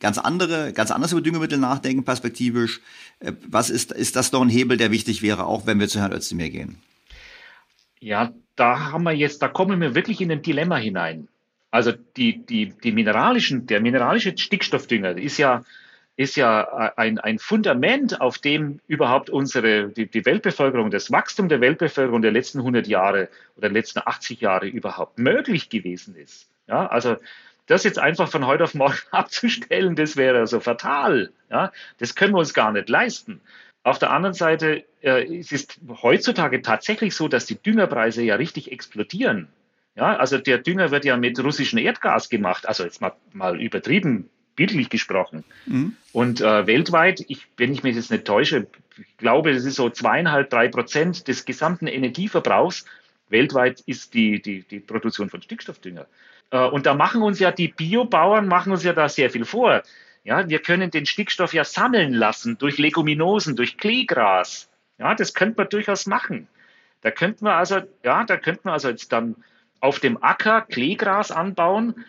ganz 0.00 0.16
andere, 0.16 0.72
ganz 0.72 0.90
anders 0.90 1.12
über 1.12 1.20
Düngemittel 1.20 1.58
nachdenken, 1.58 2.04
perspektivisch? 2.04 2.80
Äh, 3.20 3.32
was 3.46 3.68
ist, 3.68 3.92
ist 3.92 4.16
das 4.16 4.30
doch 4.30 4.40
ein 4.40 4.48
Hebel, 4.48 4.78
der 4.78 4.90
wichtig 4.90 5.20
wäre, 5.20 5.44
auch 5.44 5.66
wenn 5.66 5.78
wir 5.78 5.88
zu 5.88 6.00
Herrn 6.00 6.14
Özdemir 6.14 6.48
gehen? 6.48 6.76
Ja, 8.00 8.32
da 8.56 8.92
haben 8.92 9.04
wir 9.04 9.12
jetzt, 9.12 9.42
da 9.42 9.48
kommen 9.48 9.80
wir 9.80 9.94
wirklich 9.94 10.20
in 10.20 10.32
ein 10.32 10.42
Dilemma 10.42 10.76
hinein. 10.76 11.28
Also 11.70 11.92
die, 11.92 12.44
die, 12.44 12.70
die 12.70 12.92
mineralischen, 12.92 13.66
der 13.66 13.80
mineralische 13.80 14.36
Stickstoffdünger 14.36 15.16
ist 15.18 15.38
ja 15.38 15.64
ist 16.16 16.36
ja 16.36 16.92
ein, 16.96 17.18
ein 17.18 17.38
Fundament, 17.38 18.20
auf 18.22 18.38
dem 18.38 18.80
überhaupt 18.88 19.28
unsere, 19.28 19.90
die, 19.90 20.06
die 20.06 20.24
Weltbevölkerung, 20.24 20.90
das 20.90 21.12
Wachstum 21.12 21.50
der 21.50 21.60
Weltbevölkerung 21.60 22.22
der 22.22 22.32
letzten 22.32 22.60
100 22.60 22.86
Jahre 22.86 23.28
oder 23.56 23.68
der 23.68 23.72
letzten 23.72 24.00
80 24.02 24.40
Jahre 24.40 24.66
überhaupt 24.66 25.18
möglich 25.18 25.68
gewesen 25.68 26.16
ist. 26.16 26.48
Ja, 26.66 26.86
also 26.86 27.16
das 27.66 27.84
jetzt 27.84 27.98
einfach 27.98 28.28
von 28.30 28.46
heute 28.46 28.64
auf 28.64 28.74
morgen 28.74 28.96
abzustellen, 29.10 29.94
das 29.94 30.16
wäre 30.16 30.38
also 30.38 30.60
fatal. 30.60 31.32
Ja, 31.50 31.70
das 31.98 32.14
können 32.14 32.32
wir 32.32 32.38
uns 32.38 32.54
gar 32.54 32.72
nicht 32.72 32.88
leisten. 32.88 33.42
Auf 33.86 34.00
der 34.00 34.10
anderen 34.10 34.34
Seite 34.34 34.82
äh, 35.00 35.38
es 35.38 35.52
ist 35.52 35.78
heutzutage 36.02 36.60
tatsächlich 36.60 37.14
so, 37.14 37.28
dass 37.28 37.46
die 37.46 37.54
Düngerpreise 37.54 38.20
ja 38.20 38.34
richtig 38.34 38.72
explodieren. 38.72 39.46
Ja, 39.94 40.16
also 40.16 40.38
der 40.38 40.58
Dünger 40.58 40.90
wird 40.90 41.04
ja 41.04 41.16
mit 41.16 41.38
russischem 41.38 41.78
Erdgas 41.78 42.28
gemacht, 42.28 42.66
also 42.66 42.82
jetzt 42.82 43.00
mal, 43.00 43.12
mal 43.32 43.60
übertrieben 43.60 44.28
bildlich 44.56 44.90
gesprochen. 44.90 45.44
Mhm. 45.66 45.94
Und 46.12 46.40
äh, 46.40 46.66
weltweit, 46.66 47.24
ich, 47.28 47.46
wenn 47.58 47.72
ich 47.72 47.84
mich 47.84 47.94
jetzt 47.94 48.10
nicht 48.10 48.24
täusche, 48.24 48.66
ich 48.98 49.16
glaube, 49.18 49.54
das 49.54 49.64
ist 49.64 49.76
so 49.76 49.88
zweieinhalb, 49.88 50.50
drei 50.50 50.66
Prozent 50.66 51.28
des 51.28 51.44
gesamten 51.44 51.86
Energieverbrauchs. 51.86 52.86
Weltweit 53.28 53.82
ist 53.86 54.14
die, 54.14 54.42
die, 54.42 54.62
die 54.62 54.80
Produktion 54.80 55.30
von 55.30 55.42
Stickstoffdünger. 55.42 56.06
Äh, 56.50 56.58
und 56.58 56.86
da 56.86 56.94
machen 56.94 57.22
uns 57.22 57.38
ja 57.38 57.52
die 57.52 57.68
Biobauern, 57.68 58.48
machen 58.48 58.72
uns 58.72 58.82
ja 58.82 58.94
da 58.94 59.08
sehr 59.08 59.30
viel 59.30 59.44
vor. 59.44 59.84
Ja, 60.26 60.48
wir 60.48 60.58
können 60.58 60.90
den 60.90 61.06
Stickstoff 61.06 61.54
ja 61.54 61.64
sammeln 61.64 62.12
lassen 62.12 62.58
durch 62.58 62.78
Leguminosen, 62.78 63.56
durch 63.56 63.78
Kleegras. 63.78 64.68
Ja, 64.98 65.14
das 65.14 65.34
könnte 65.34 65.62
man 65.62 65.68
durchaus 65.68 66.06
machen. 66.06 66.48
Da 67.00 67.10
könnten 67.10 67.44
wir 67.44 67.54
also, 67.54 67.80
ja, 68.02 68.24
da 68.24 68.36
könnten 68.36 68.68
wir 68.68 68.72
also 68.72 68.88
jetzt 68.88 69.12
dann 69.12 69.36
auf 69.80 70.00
dem 70.00 70.22
Acker 70.22 70.62
Kleegras 70.62 71.30
anbauen 71.30 72.04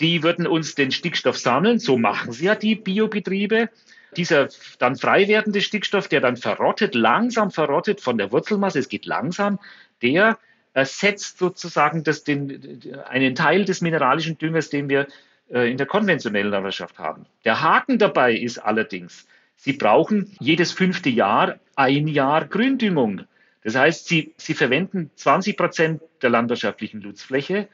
die 0.00 0.22
würden 0.22 0.46
uns 0.46 0.74
den 0.74 0.90
Stickstoff 0.90 1.38
sammeln. 1.38 1.78
So 1.78 1.98
machen 1.98 2.32
sie 2.32 2.46
ja 2.46 2.54
die 2.54 2.74
Biobetriebe. 2.74 3.68
Dieser 4.16 4.48
dann 4.78 4.96
frei 4.96 5.28
werdende 5.28 5.60
Stickstoff, 5.60 6.08
der 6.08 6.20
dann 6.20 6.36
verrottet, 6.36 6.94
langsam 6.94 7.50
verrottet 7.52 8.00
von 8.00 8.18
der 8.18 8.32
Wurzelmasse, 8.32 8.80
es 8.80 8.88
geht 8.88 9.06
langsam, 9.06 9.60
der 10.02 10.38
ersetzt 10.72 11.38
sozusagen 11.38 12.02
das, 12.02 12.24
den, 12.24 12.80
einen 13.08 13.34
Teil 13.36 13.64
des 13.64 13.80
mineralischen 13.82 14.36
Düngers, 14.38 14.70
den 14.70 14.88
wir 14.88 15.02
äh, 15.02 15.06
in 15.50 15.76
der 15.76 15.86
konventionellen 15.86 16.50
Landwirtschaft 16.50 16.98
haben. 16.98 17.26
Der 17.44 17.60
Haken 17.60 17.98
dabei 17.98 18.34
ist 18.34 18.58
allerdings, 18.58 19.26
Sie 19.56 19.74
brauchen 19.74 20.34
jedes 20.40 20.72
fünfte 20.72 21.10
Jahr 21.10 21.58
ein 21.76 22.08
Jahr 22.08 22.46
Gründüngung. 22.46 23.22
Das 23.62 23.74
heißt, 23.74 24.08
Sie, 24.08 24.32
Sie 24.38 24.54
verwenden 24.54 25.10
20 25.16 25.56
Prozent 25.56 26.02
der 26.22 26.30
landwirtschaftlichen 26.30 27.00
Nutzfläche 27.00 27.68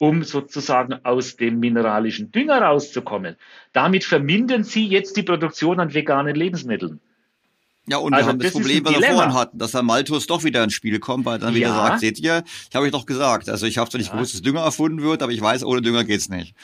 um 0.00 0.24
sozusagen 0.24 0.94
aus 1.04 1.36
dem 1.36 1.60
mineralischen 1.60 2.32
Dünger 2.32 2.62
rauszukommen. 2.62 3.36
Damit 3.74 4.02
vermindern 4.02 4.64
sie 4.64 4.86
jetzt 4.86 5.14
die 5.18 5.22
Produktion 5.22 5.78
an 5.78 5.92
veganen 5.92 6.34
Lebensmitteln. 6.34 7.00
Ja, 7.86 7.98
und 7.98 8.14
also 8.14 8.24
wir 8.24 8.30
haben 8.30 8.38
das, 8.38 8.52
das 8.52 8.52
Problem, 8.54 8.84
was 8.84 8.98
wir 8.98 9.08
vorhin 9.08 9.34
hatten, 9.34 9.58
dass 9.58 9.72
der 9.72 9.82
Malthus 9.82 10.26
doch 10.26 10.42
wieder 10.42 10.64
ins 10.64 10.72
Spiel 10.72 10.98
kommt, 11.00 11.26
weil 11.26 11.38
dann 11.38 11.54
wieder 11.54 11.68
ja. 11.68 11.74
sagt, 11.74 12.00
seht 12.00 12.18
ihr, 12.18 12.44
ich 12.68 12.74
habe 12.74 12.86
euch 12.86 12.92
doch 12.92 13.04
gesagt, 13.04 13.50
also 13.50 13.66
ich 13.66 13.76
habe 13.76 13.90
zwar 13.90 13.98
nicht 13.98 14.08
ja. 14.08 14.14
gewusst, 14.14 14.32
dass 14.32 14.40
Dünger 14.40 14.62
erfunden 14.62 15.02
wird, 15.02 15.22
aber 15.22 15.32
ich 15.32 15.40
weiß, 15.40 15.64
ohne 15.64 15.82
Dünger 15.82 16.04
geht's 16.04 16.30
nicht. 16.30 16.54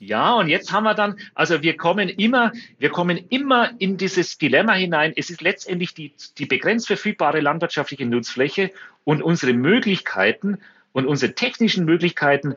Ja, 0.00 0.34
und 0.34 0.48
jetzt 0.48 0.70
haben 0.72 0.84
wir 0.84 0.94
dann, 0.94 1.18
also 1.34 1.62
wir 1.62 1.76
kommen 1.76 2.08
immer, 2.08 2.52
wir 2.78 2.90
kommen 2.90 3.18
immer 3.30 3.72
in 3.78 3.96
dieses 3.96 4.38
Dilemma 4.38 4.74
hinein. 4.74 5.12
Es 5.16 5.28
ist 5.28 5.40
letztendlich 5.40 5.92
die, 5.92 6.14
die 6.38 6.46
begrenzt 6.46 6.86
verfügbare 6.86 7.40
landwirtschaftliche 7.40 8.06
Nutzfläche 8.06 8.70
und 9.04 9.22
unsere 9.22 9.54
Möglichkeiten, 9.54 10.58
und 10.92 11.06
unsere 11.06 11.34
technischen 11.34 11.84
Möglichkeiten, 11.84 12.54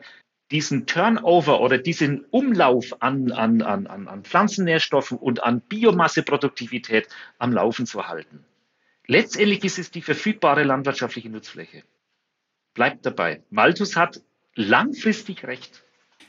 diesen 0.50 0.86
Turnover 0.86 1.60
oder 1.60 1.78
diesen 1.78 2.24
Umlauf 2.30 3.00
an, 3.00 3.32
an, 3.32 3.62
an, 3.62 3.86
an 3.86 4.24
Pflanzennährstoffen 4.24 5.16
und 5.16 5.42
an 5.42 5.60
Biomasseproduktivität 5.60 7.08
am 7.38 7.52
Laufen 7.52 7.86
zu 7.86 8.08
halten. 8.08 8.44
Letztendlich 9.06 9.64
ist 9.64 9.78
es 9.78 9.90
die 9.90 10.02
verfügbare 10.02 10.64
landwirtschaftliche 10.64 11.30
Nutzfläche. 11.30 11.84
Bleibt 12.74 13.06
dabei. 13.06 13.42
Malthus 13.50 13.96
hat 13.96 14.20
langfristig 14.54 15.44
recht. 15.44 15.81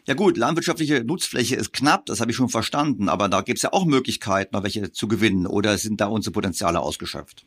Ja 0.05 0.15
gut, 0.15 0.35
landwirtschaftliche 0.35 1.03
Nutzfläche 1.05 1.55
ist 1.55 1.71
knapp, 1.71 2.05
das 2.07 2.19
habe 2.19 2.31
ich 2.31 2.35
schon 2.35 2.49
verstanden, 2.49 3.07
aber 3.07 3.29
da 3.29 3.41
gibt 3.41 3.59
es 3.59 3.63
ja 3.63 3.71
auch 3.71 3.85
Möglichkeiten, 3.85 4.53
noch 4.53 4.63
welche 4.63 4.91
zu 4.91 5.07
gewinnen 5.07 5.47
oder 5.47 5.77
sind 5.77 6.01
da 6.01 6.07
unsere 6.07 6.33
Potenziale 6.33 6.81
ausgeschöpft? 6.81 7.45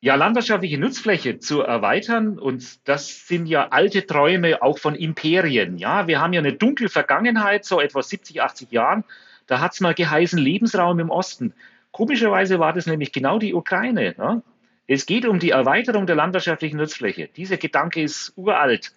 Ja, 0.00 0.14
landwirtschaftliche 0.14 0.78
Nutzfläche 0.78 1.38
zu 1.38 1.60
erweitern 1.60 2.38
und 2.38 2.88
das 2.88 3.26
sind 3.26 3.46
ja 3.46 3.68
alte 3.68 4.06
Träume 4.06 4.62
auch 4.62 4.78
von 4.78 4.94
Imperien. 4.94 5.76
Ja, 5.76 6.06
wir 6.06 6.20
haben 6.20 6.32
ja 6.32 6.40
eine 6.40 6.54
dunkle 6.54 6.88
Vergangenheit, 6.88 7.64
so 7.64 7.80
etwa 7.80 8.02
70, 8.02 8.42
80 8.42 8.70
Jahren. 8.70 9.04
Da 9.46 9.60
hat 9.60 9.74
es 9.74 9.80
mal 9.80 9.94
geheißen 9.94 10.38
Lebensraum 10.38 10.98
im 10.98 11.10
Osten. 11.10 11.54
Komischerweise 11.90 12.58
war 12.58 12.72
das 12.72 12.86
nämlich 12.86 13.12
genau 13.12 13.38
die 13.38 13.54
Ukraine. 13.54 14.14
Ja? 14.16 14.42
Es 14.86 15.06
geht 15.06 15.26
um 15.26 15.38
die 15.38 15.50
Erweiterung 15.50 16.06
der 16.06 16.16
landwirtschaftlichen 16.16 16.76
Nutzfläche. 16.76 17.28
Dieser 17.36 17.56
Gedanke 17.56 18.02
ist 18.02 18.32
uralt. 18.36 18.92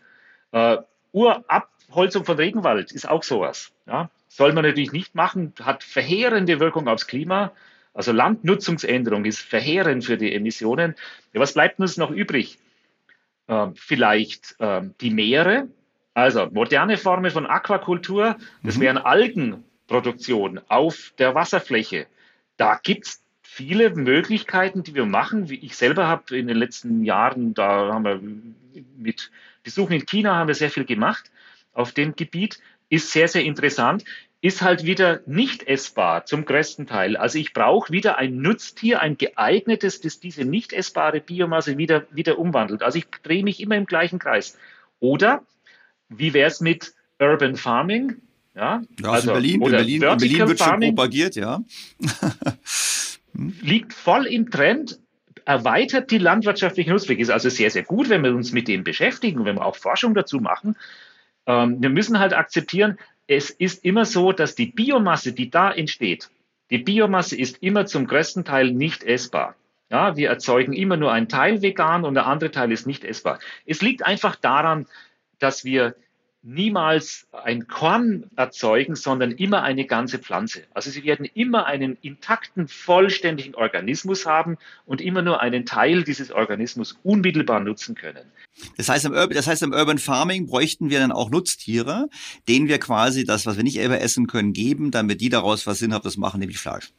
Äh, 0.51 0.77
Urabholzung 1.87 2.25
von 2.25 2.37
Regenwald 2.37 2.91
ist 2.91 3.07
auch 3.07 3.23
sowas. 3.23 3.71
Ja? 3.85 4.09
Soll 4.27 4.53
man 4.53 4.65
natürlich 4.65 4.91
nicht 4.91 5.15
machen, 5.15 5.53
hat 5.61 5.83
verheerende 5.83 6.59
Wirkung 6.59 6.87
aufs 6.87 7.07
Klima. 7.07 7.53
Also 7.93 8.11
Landnutzungsänderung 8.11 9.25
ist 9.25 9.39
verheerend 9.39 10.05
für 10.05 10.17
die 10.17 10.33
Emissionen. 10.33 10.95
Ja, 11.33 11.39
was 11.39 11.53
bleibt 11.53 11.79
uns 11.79 11.97
noch 11.97 12.11
übrig? 12.11 12.59
Ähm, 13.47 13.73
vielleicht 13.75 14.55
ähm, 14.59 14.93
die 15.01 15.09
Meere, 15.09 15.69
also 16.13 16.47
moderne 16.51 16.97
Formen 16.97 17.31
von 17.31 17.47
Aquakultur, 17.47 18.35
das 18.61 18.77
mhm. 18.77 18.81
wären 18.81 18.97
Algenproduktion 18.97 20.59
auf 20.67 21.13
der 21.17 21.33
Wasserfläche. 21.33 22.05
Da 22.57 22.79
gibt 22.83 23.07
es 23.07 23.23
viele 23.41 23.95
Möglichkeiten, 23.95 24.83
die 24.83 24.93
wir 24.93 25.05
machen. 25.05 25.47
Ich 25.49 25.77
selber 25.77 26.07
habe 26.07 26.37
in 26.37 26.47
den 26.47 26.57
letzten 26.57 27.03
Jahren, 27.03 27.53
da 27.53 27.93
haben 27.93 28.03
wir 28.03 28.21
mit 28.97 29.31
Besuchen 29.63 29.93
in 29.93 30.05
China 30.05 30.35
haben 30.35 30.47
wir 30.47 30.55
sehr 30.55 30.69
viel 30.69 30.85
gemacht 30.85 31.31
auf 31.77 31.91
dem 31.93 32.15
Gebiet. 32.15 32.59
Ist 32.89 33.11
sehr, 33.11 33.27
sehr 33.27 33.43
interessant 33.43 34.05
ist 34.41 34.61
halt 34.61 34.85
wieder 34.85 35.21
nicht 35.25 35.67
essbar 35.67 36.25
zum 36.25 36.45
größten 36.45 36.85
Teil. 36.85 37.17
Also 37.17 37.39
ich 37.39 37.53
brauche 37.53 37.91
wieder 37.91 38.17
ein 38.17 38.37
Nutztier, 38.37 39.01
ein 39.01 39.17
geeignetes, 39.17 39.99
das 39.99 40.19
diese 40.19 40.45
nicht 40.45 40.73
essbare 40.73 41.21
Biomasse 41.21 41.77
wieder, 41.77 42.05
wieder 42.11 42.37
umwandelt. 42.37 42.83
Also 42.83 42.99
ich 42.99 43.07
drehe 43.23 43.43
mich 43.43 43.59
immer 43.59 43.75
im 43.75 43.85
gleichen 43.85 44.19
Kreis. 44.19 44.57
Oder 44.99 45.43
wie 46.09 46.33
wäre 46.33 46.47
es 46.47 46.61
mit 46.61 46.93
Urban 47.19 47.55
Farming? 47.55 48.17
Ja, 48.55 48.83
ja 48.99 49.11
also 49.11 49.29
in 49.29 49.33
Berlin, 49.33 49.61
in 49.61 49.71
Berlin, 49.71 50.01
in 50.03 50.17
Berlin 50.17 50.47
wird 50.47 50.59
Farming 50.59 50.89
schon 50.89 50.95
propagiert, 50.95 51.35
ja. 51.35 51.61
liegt 53.33 53.93
voll 53.93 54.27
im 54.27 54.49
Trend, 54.49 54.99
erweitert 55.45 56.11
die 56.11 56.17
landwirtschaftliche 56.19 56.91
Nutzfläche. 56.91 57.21
Ist 57.21 57.29
also 57.31 57.49
sehr, 57.49 57.71
sehr 57.71 57.83
gut, 57.83 58.09
wenn 58.09 58.23
wir 58.23 58.35
uns 58.35 58.51
mit 58.51 58.67
dem 58.67 58.83
beschäftigen, 58.83 59.45
wenn 59.45 59.55
wir 59.55 59.65
auch 59.65 59.75
Forschung 59.75 60.13
dazu 60.13 60.39
machen. 60.39 60.75
Ähm, 61.47 61.81
wir 61.81 61.89
müssen 61.89 62.19
halt 62.19 62.33
akzeptieren, 62.33 62.99
es 63.25 63.49
ist 63.49 63.83
immer 63.83 64.05
so, 64.05 64.31
dass 64.31 64.55
die 64.55 64.67
Biomasse, 64.67 65.33
die 65.33 65.49
da 65.49 65.71
entsteht, 65.71 66.29
die 66.69 66.77
Biomasse 66.77 67.37
ist 67.37 67.63
immer 67.63 67.85
zum 67.85 68.07
größten 68.07 68.45
Teil 68.45 68.71
nicht 68.71 69.03
essbar. 69.03 69.55
Ja, 69.89 70.17
wir 70.17 70.29
erzeugen 70.29 70.73
immer 70.73 70.97
nur 70.97 71.13
einen 71.13 71.29
Teil 71.29 71.61
vegan 71.61 72.03
und 72.03 72.13
der 72.13 72.25
andere 72.25 72.51
Teil 72.51 72.73
ist 72.73 72.87
nicht 72.87 73.05
essbar. 73.05 73.39
Es 73.65 73.81
liegt 73.81 74.05
einfach 74.05 74.35
daran, 74.35 74.85
dass 75.39 75.63
wir 75.63 75.95
niemals 76.47 77.27
ein 77.31 77.67
Korn 77.67 78.29
erzeugen, 78.37 78.95
sondern 78.95 79.31
immer 79.31 79.63
eine 79.63 79.85
ganze 79.85 80.17
Pflanze. 80.17 80.63
Also 80.73 80.89
sie 80.89 81.03
werden 81.03 81.25
immer 81.25 81.65
einen 81.65 81.97
intakten, 82.01 82.69
vollständigen 82.69 83.53
Organismus 83.53 84.25
haben 84.25 84.57
und 84.85 85.01
immer 85.01 85.21
nur 85.21 85.41
einen 85.41 85.65
Teil 85.65 86.03
dieses 86.03 86.31
Organismus 86.31 86.97
unmittelbar 87.03 87.59
nutzen 87.59 87.95
können. 87.95 88.31
Das 88.77 88.87
heißt, 88.87 89.05
im 89.05 89.11
Urban, 89.11 89.35
das 89.35 89.47
heißt, 89.47 89.61
im 89.63 89.73
Urban 89.73 89.97
Farming 89.97 90.47
bräuchten 90.47 90.89
wir 90.89 90.99
dann 90.99 91.11
auch 91.11 91.29
Nutztiere, 91.29 92.07
denen 92.47 92.69
wir 92.69 92.79
quasi 92.79 93.25
das, 93.25 93.45
was 93.45 93.57
wir 93.57 93.63
nicht 93.63 93.75
selber 93.75 93.99
essen 93.99 94.27
können, 94.27 94.53
geben, 94.53 94.91
damit 94.91 95.19
die 95.19 95.29
daraus 95.29 95.67
was 95.67 95.79
Sinnhaftes 95.79 96.15
machen, 96.15 96.39
nämlich 96.39 96.59
Fleisch. 96.59 96.93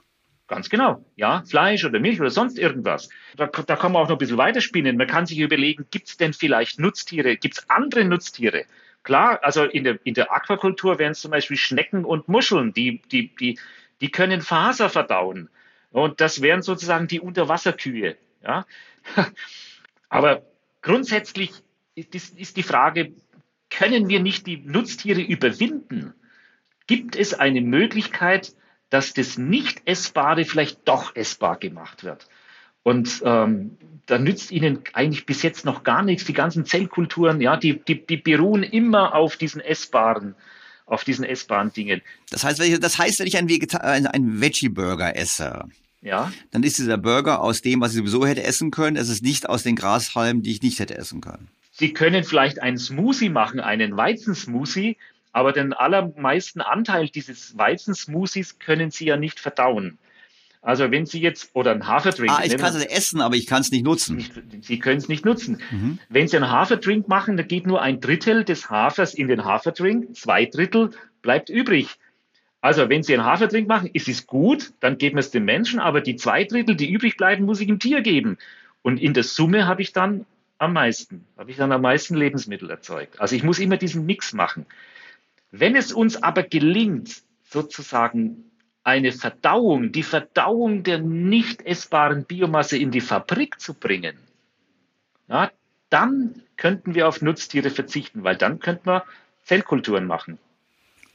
Ganz 0.46 0.70
genau. 0.70 1.04
Ja, 1.16 1.42
Fleisch 1.46 1.84
oder 1.84 2.00
Milch 2.00 2.20
oder 2.20 2.30
sonst 2.30 2.58
irgendwas. 2.58 3.08
Da, 3.36 3.46
da 3.46 3.76
kann 3.76 3.92
man 3.92 4.02
auch 4.02 4.08
noch 4.08 4.16
ein 4.16 4.18
bisschen 4.18 4.38
weiterspinnen. 4.38 4.96
Man 4.96 5.06
kann 5.06 5.26
sich 5.26 5.38
überlegen, 5.38 5.86
gibt 5.90 6.08
es 6.08 6.16
denn 6.16 6.32
vielleicht 6.32 6.78
Nutztiere? 6.78 7.36
Gibt 7.36 7.58
es 7.58 7.70
andere 7.70 8.04
Nutztiere? 8.04 8.64
Klar, 9.08 9.42
also 9.42 9.64
in 9.64 9.84
der, 9.84 9.98
in 10.04 10.12
der 10.12 10.34
Aquakultur 10.34 10.98
wären 10.98 11.12
es 11.12 11.22
zum 11.22 11.30
Beispiel 11.30 11.56
Schnecken 11.56 12.04
und 12.04 12.28
Muscheln, 12.28 12.74
die, 12.74 13.00
die, 13.10 13.34
die, 13.36 13.58
die 14.02 14.10
können 14.10 14.42
Faser 14.42 14.90
verdauen. 14.90 15.48
Und 15.90 16.20
das 16.20 16.42
wären 16.42 16.60
sozusagen 16.60 17.08
die 17.08 17.18
Unterwasserkühe. 17.18 18.18
Ja? 18.42 18.66
Aber 20.10 20.42
grundsätzlich 20.82 21.52
ist, 21.94 22.38
ist 22.38 22.58
die 22.58 22.62
Frage, 22.62 23.14
können 23.70 24.10
wir 24.10 24.20
nicht 24.20 24.46
die 24.46 24.58
Nutztiere 24.58 25.22
überwinden? 25.22 26.12
Gibt 26.86 27.16
es 27.16 27.32
eine 27.32 27.62
Möglichkeit, 27.62 28.54
dass 28.90 29.14
das 29.14 29.38
Nicht-Essbare 29.38 30.44
vielleicht 30.44 30.86
doch 30.86 31.16
essbar 31.16 31.56
gemacht 31.56 32.04
wird? 32.04 32.28
Und 32.82 33.22
ähm, 33.24 33.76
da 34.06 34.18
nützt 34.18 34.50
ihnen 34.50 34.80
eigentlich 34.94 35.26
bis 35.26 35.42
jetzt 35.42 35.64
noch 35.64 35.84
gar 35.84 36.02
nichts. 36.02 36.24
Die 36.24 36.32
ganzen 36.32 36.64
Zellkulturen, 36.64 37.40
ja, 37.40 37.56
die, 37.56 37.78
die, 37.78 38.06
die 38.06 38.16
beruhen 38.16 38.62
immer 38.62 39.14
auf 39.14 39.36
diesen 39.36 39.60
essbaren, 39.60 40.34
auf 40.86 41.04
diesen 41.04 41.24
essbaren 41.24 41.72
Dingen. 41.72 42.00
Das 42.30 42.44
heißt, 42.44 42.58
wenn 42.58 42.72
ich, 42.72 42.80
das 42.80 42.98
heißt, 42.98 43.20
wenn 43.20 43.26
ich 43.26 43.36
einen, 43.36 43.48
Vegeta 43.48 43.78
einen 43.78 44.40
Veggie-Burger 44.40 45.14
esse, 45.16 45.64
ja. 46.00 46.32
dann 46.50 46.62
ist 46.62 46.78
dieser 46.78 46.96
Burger 46.96 47.40
aus 47.40 47.60
dem, 47.60 47.80
was 47.80 47.92
ich 47.92 47.98
sowieso 47.98 48.26
hätte 48.26 48.42
essen 48.42 48.70
können. 48.70 48.96
Es 48.96 49.08
ist 49.08 49.22
nicht 49.22 49.48
aus 49.48 49.62
den 49.62 49.76
Grashalmen, 49.76 50.42
die 50.42 50.52
ich 50.52 50.62
nicht 50.62 50.78
hätte 50.78 50.96
essen 50.96 51.20
können. 51.20 51.48
Sie 51.72 51.92
können 51.92 52.24
vielleicht 52.24 52.60
einen 52.60 52.78
Smoothie 52.78 53.28
machen, 53.28 53.60
einen 53.60 53.96
Weizensmoothie, 53.96 54.96
aber 55.32 55.52
den 55.52 55.72
allermeisten 55.72 56.60
Anteil 56.60 57.08
dieses 57.08 57.56
Weizensmoothies 57.56 58.58
können 58.58 58.90
Sie 58.90 59.04
ja 59.04 59.16
nicht 59.16 59.38
verdauen. 59.38 59.98
Also 60.60 60.90
wenn 60.90 61.06
Sie 61.06 61.20
jetzt, 61.20 61.50
oder 61.54 61.70
einen 61.70 61.86
Haferdrink. 61.86 62.32
Ah, 62.32 62.44
ich 62.44 62.56
kann 62.56 62.74
es 62.74 62.84
essen, 62.84 63.20
aber 63.20 63.36
ich 63.36 63.46
kann 63.46 63.60
es 63.60 63.70
nicht 63.70 63.84
nutzen. 63.84 64.16
Nicht, 64.16 64.32
Sie 64.62 64.78
können 64.78 64.98
es 64.98 65.08
nicht 65.08 65.24
nutzen. 65.24 65.62
Mhm. 65.70 65.98
Wenn 66.08 66.28
Sie 66.28 66.36
einen 66.36 66.50
Haferdrink 66.50 67.08
machen, 67.08 67.36
dann 67.36 67.46
geht 67.46 67.66
nur 67.66 67.80
ein 67.80 68.00
Drittel 68.00 68.44
des 68.44 68.68
Hafers 68.68 69.14
in 69.14 69.28
den 69.28 69.44
Haferdrink, 69.44 70.16
zwei 70.16 70.46
Drittel 70.46 70.90
bleibt 71.22 71.48
übrig. 71.48 71.98
Also 72.60 72.88
wenn 72.88 73.02
Sie 73.02 73.14
einen 73.14 73.24
Haferdrink 73.24 73.68
machen, 73.68 73.88
ist 73.92 74.08
es 74.08 74.26
gut, 74.26 74.72
dann 74.80 74.98
geben 74.98 75.16
wir 75.16 75.20
es 75.20 75.30
dem 75.30 75.44
Menschen, 75.44 75.78
aber 75.78 76.00
die 76.00 76.16
zwei 76.16 76.44
Drittel, 76.44 76.74
die 76.74 76.90
übrig 76.90 77.16
bleiben, 77.16 77.44
muss 77.44 77.60
ich 77.60 77.68
dem 77.68 77.78
Tier 77.78 78.00
geben. 78.00 78.36
Und 78.82 79.00
in 79.00 79.14
der 79.14 79.22
Summe 79.22 79.66
habe 79.66 79.82
ich 79.82 79.92
dann 79.92 80.26
am 80.58 80.72
meisten, 80.72 81.24
habe 81.36 81.50
ich 81.52 81.56
dann 81.56 81.70
am 81.70 81.82
meisten 81.82 82.16
Lebensmittel 82.16 82.68
erzeugt. 82.68 83.20
Also 83.20 83.36
ich 83.36 83.44
muss 83.44 83.60
immer 83.60 83.76
diesen 83.76 84.06
Mix 84.06 84.32
machen. 84.32 84.66
Wenn 85.52 85.76
es 85.76 85.92
uns 85.92 86.20
aber 86.22 86.42
gelingt, 86.42 87.22
sozusagen 87.48 88.47
eine 88.88 89.12
Verdauung, 89.12 89.92
die 89.92 90.02
Verdauung 90.02 90.82
der 90.82 90.98
nicht 90.98 91.60
essbaren 91.66 92.24
Biomasse 92.24 92.78
in 92.78 92.90
die 92.90 93.02
Fabrik 93.02 93.60
zu 93.60 93.74
bringen, 93.74 94.16
ja, 95.28 95.50
dann 95.90 96.42
könnten 96.56 96.94
wir 96.94 97.06
auf 97.06 97.20
Nutztiere 97.20 97.68
verzichten, 97.68 98.24
weil 98.24 98.36
dann 98.36 98.60
könnten 98.60 98.86
wir 98.86 99.04
Zellkulturen 99.44 100.06
machen. 100.06 100.38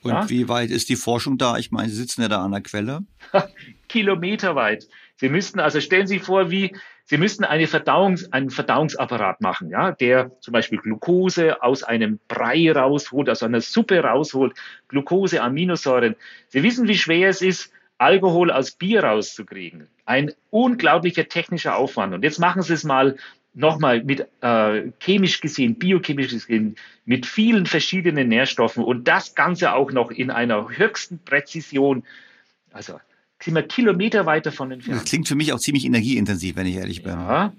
Und 0.03 0.11
ja? 0.11 0.29
wie 0.29 0.47
weit 0.49 0.69
ist 0.69 0.89
die 0.89 0.95
Forschung 0.95 1.37
da? 1.37 1.57
Ich 1.57 1.71
meine, 1.71 1.89
Sie 1.89 1.95
sitzen 1.95 2.21
ja 2.21 2.27
da 2.27 2.43
an 2.43 2.51
der 2.51 2.61
Quelle. 2.61 3.03
Kilometerweit. 3.87 4.87
Sie 5.15 5.29
müssten, 5.29 5.59
also 5.59 5.81
stellen 5.81 6.07
Sie 6.07 6.19
vor, 6.19 6.51
wie, 6.51 6.75
Sie 7.05 7.17
müssten 7.17 7.43
eine 7.43 7.65
Verdauungs-, 7.65 8.31
einen 8.31 8.49
Verdauungsapparat 8.49 9.41
machen, 9.41 9.69
ja, 9.69 9.91
der 9.91 10.31
zum 10.39 10.53
Beispiel 10.53 10.79
Glucose 10.79 11.61
aus 11.61 11.83
einem 11.83 12.19
Brei 12.27 12.71
rausholt, 12.71 13.29
aus 13.29 13.43
einer 13.43 13.61
Suppe 13.61 13.99
rausholt, 13.99 14.53
Glucose, 14.87 15.41
Aminosäuren. 15.41 16.15
Sie 16.47 16.63
wissen, 16.63 16.87
wie 16.87 16.97
schwer 16.97 17.29
es 17.29 17.41
ist, 17.41 17.71
Alkohol 17.97 18.51
aus 18.51 18.71
Bier 18.71 19.03
rauszukriegen. 19.03 19.87
Ein 20.05 20.33
unglaublicher 20.49 21.27
technischer 21.27 21.75
Aufwand. 21.75 22.13
Und 22.13 22.23
jetzt 22.23 22.39
machen 22.39 22.61
Sie 22.61 22.73
es 22.73 22.83
mal 22.83 23.17
nochmal 23.53 24.03
mit 24.03 24.27
äh, 24.41 24.91
chemisch 24.99 25.41
gesehen, 25.41 25.75
biochemisch 25.75 26.29
gesehen, 26.29 26.75
mit 27.05 27.25
vielen 27.25 27.65
verschiedenen 27.65 28.29
Nährstoffen 28.29 28.83
und 28.83 29.07
das 29.07 29.35
Ganze 29.35 29.73
auch 29.73 29.91
noch 29.91 30.09
in 30.09 30.31
einer 30.31 30.69
höchsten 30.69 31.19
Präzision. 31.19 32.03
Also 32.71 32.99
sind 33.43 33.55
wir 33.55 33.63
Kilometer 33.63 34.25
weiter 34.25 34.51
von 34.51 34.71
entfernt. 34.71 35.01
Das 35.01 35.09
klingt 35.09 35.27
für 35.27 35.35
mich 35.35 35.53
auch 35.53 35.59
ziemlich 35.59 35.85
energieintensiv, 35.85 36.55
wenn 36.55 36.67
ich 36.67 36.75
ehrlich 36.75 37.03
bin. 37.03 37.13
Ja, 37.13 37.53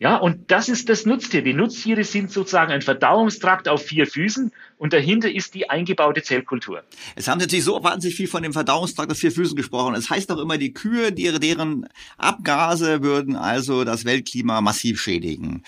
ja, 0.00 0.16
und 0.16 0.50
das 0.50 0.68
ist 0.68 0.88
das 0.88 1.06
Nutztier. 1.06 1.42
Die 1.42 1.54
Nutztiere 1.54 2.02
sind 2.02 2.30
sozusagen 2.30 2.72
ein 2.72 2.82
Verdauungstrakt 2.82 3.68
auf 3.68 3.82
vier 3.82 4.08
Füßen 4.08 4.50
und 4.76 4.92
dahinter 4.92 5.32
ist 5.32 5.54
die 5.54 5.70
eingebaute 5.70 6.20
Zellkultur. 6.22 6.82
Es 7.14 7.28
haben 7.28 7.38
natürlich 7.38 7.64
so 7.64 7.82
wahnsinnig 7.82 8.16
viel 8.16 8.26
von 8.26 8.42
dem 8.42 8.52
Verdauungstrakt 8.52 9.12
auf 9.12 9.18
vier 9.18 9.30
Füßen 9.30 9.54
gesprochen. 9.54 9.94
Es 9.94 10.10
heißt 10.10 10.28
doch 10.28 10.38
immer, 10.38 10.58
die 10.58 10.74
Kühe, 10.74 11.12
deren 11.12 11.88
Abgase 12.18 13.02
würden 13.02 13.36
also 13.36 13.84
das 13.84 14.04
Weltklima 14.04 14.60
massiv 14.60 15.00
schädigen. 15.00 15.62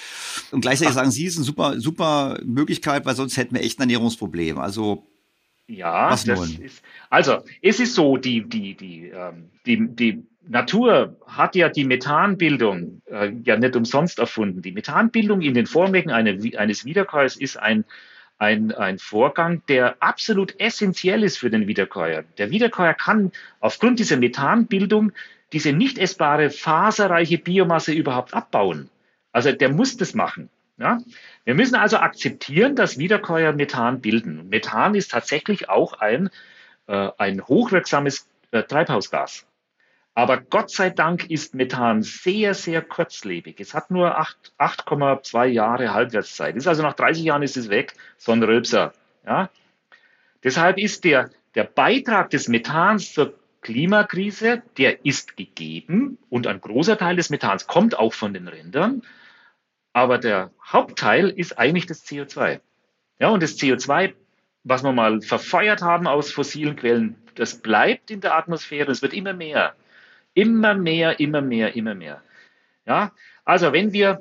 Und 0.51 0.61
gleichzeitig 0.61 0.91
Ach. 0.91 0.97
sagen 0.97 1.13
Sie, 1.13 1.25
es 1.25 1.35
ist 1.35 1.39
eine 1.39 1.47
super, 1.47 1.81
super 1.81 2.41
Möglichkeit, 2.45 3.07
weil 3.07 3.15
sonst 3.15 3.37
hätten 3.37 3.55
wir 3.55 3.63
echt 3.63 3.79
ein 3.79 3.83
Ernährungsproblem. 3.83 4.59
Also 4.59 5.07
ja, 5.69 6.11
Was 6.11 6.25
das 6.25 6.39
nun? 6.39 6.65
ist. 6.65 6.83
Also, 7.11 7.43
es 7.63 7.81
ist 7.81 7.95
so, 7.95 8.17
die, 8.17 8.49
die, 8.49 8.75
die, 8.75 9.09
ähm, 9.09 9.51
die, 9.67 9.89
die 9.89 10.23
Natur 10.49 11.17
hat 11.27 11.57
ja 11.57 11.69
die 11.69 11.85
Methanbildung 11.85 13.03
äh, 13.07 13.33
ja 13.43 13.57
nicht 13.57 13.75
umsonst 13.75 14.19
erfunden. 14.19 14.63
Die 14.63 14.73
Methanbildung 14.73 15.43
in 15.43 15.55
den 15.55 15.67
Vormägen 15.67 16.11
eine, 16.13 16.39
eines 16.57 16.85
Wiederkäuers 16.85 17.37
ist 17.37 17.57
ein, 17.57 17.85
ein, 18.39 18.73
ein 18.73 18.99
Vorgang, 18.99 19.63
der 19.69 19.97
absolut 20.01 20.59
essentiell 20.61 21.25
ist 21.25 21.39
für 21.39 21.51
den 21.51 21.67
Wiederkäuer. 21.67 22.23
Der 22.39 22.51
Wiederkäuer 22.51 22.95
kann 22.95 23.33
aufgrund 23.61 23.99
dieser 23.99 24.19
Methanbildung 24.19 25.13
diese 25.53 25.73
nicht 25.73 25.99
essbare, 25.99 26.51
faserreiche 26.51 27.39
Biomasse 27.39 27.93
überhaupt 27.93 28.35
abbauen. 28.35 28.89
Also 29.33 29.53
der 29.53 29.71
muss 29.71 29.97
das 29.97 30.15
machen. 30.15 30.49
Ja? 30.79 30.99
Wir 31.45 31.55
müssen 31.55 31.75
also 31.77 31.99
akzeptieren, 31.99 32.77
dass 32.77 32.99
Wiederkäuer 32.99 33.53
Methan 33.53 34.01
bilden. 34.01 34.49
Methan 34.49 34.95
ist 34.95 35.11
tatsächlich 35.13 35.69
auch 35.69 35.95
ein, 35.95 36.31
äh, 36.87 37.11
ein 37.19 37.47
hochwirksames 37.47 38.29
äh, 38.51 38.63
Treibhausgas. 38.63 39.47
Aber 40.15 40.41
Gott 40.41 40.71
sei 40.71 40.89
Dank 40.89 41.31
ist 41.31 41.55
Methan 41.55 42.03
sehr, 42.03 42.55
sehr 42.55 42.81
kurzlebig. 42.81 43.61
Es 43.61 43.75
hat 43.75 43.91
nur 43.91 44.19
8,2 44.19 45.45
Jahre 45.45 45.93
Halbwertszeit. 45.93 46.57
Ist 46.57 46.67
also 46.67 46.83
nach 46.83 46.95
30 46.95 47.23
Jahren 47.23 47.43
ist 47.43 47.59
es 47.59 47.69
weg, 47.69 47.93
ein 48.27 48.43
Röpser. 48.43 48.95
Ja? 49.27 49.51
Deshalb 50.43 50.79
ist 50.79 51.05
der, 51.05 51.31
der 51.55 51.65
Beitrag 51.65 52.31
des 52.31 52.49
Methans 52.49 53.13
zur 53.13 53.35
Klimakrise, 53.61 54.63
der 54.79 55.05
ist 55.05 55.37
gegeben 55.37 56.19
und 56.31 56.47
ein 56.47 56.61
großer 56.61 56.97
Teil 56.97 57.17
des 57.17 57.31
Methans 57.31 57.67
kommt 57.67 57.99
auch 57.99 58.15
von 58.15 58.33
den 58.33 58.49
Rindern. 58.49 59.03
Aber 59.97 60.19
der 60.19 60.51
Hauptteil 60.63 61.31
ist 61.31 61.59
eigentlich 61.59 61.87
das 61.87 62.05
CO2. 62.05 62.61
Ja, 63.19 63.31
und 63.31 63.43
das 63.43 63.57
CO2, 63.57 64.13
was 64.63 64.85
wir 64.85 64.93
mal 64.93 65.23
verfeuert 65.23 65.81
haben 65.81 66.07
aus 66.07 66.31
fossilen 66.31 66.77
Quellen, 66.77 67.17
das 67.35 67.63
bleibt 67.63 68.11
in 68.11 68.21
der 68.21 68.37
Atmosphäre, 68.37 68.93
es 68.93 69.01
wird 69.01 69.15
immer 69.15 69.33
mehr. 69.33 69.75
Immer 70.35 70.75
mehr, 70.75 71.19
immer 71.19 71.41
mehr, 71.41 71.77
immer 71.77 71.95
mehr. 71.95 72.21
Ja, 72.85 73.13
also 73.47 73.73
wenn 73.73 73.95
wir 73.95 74.21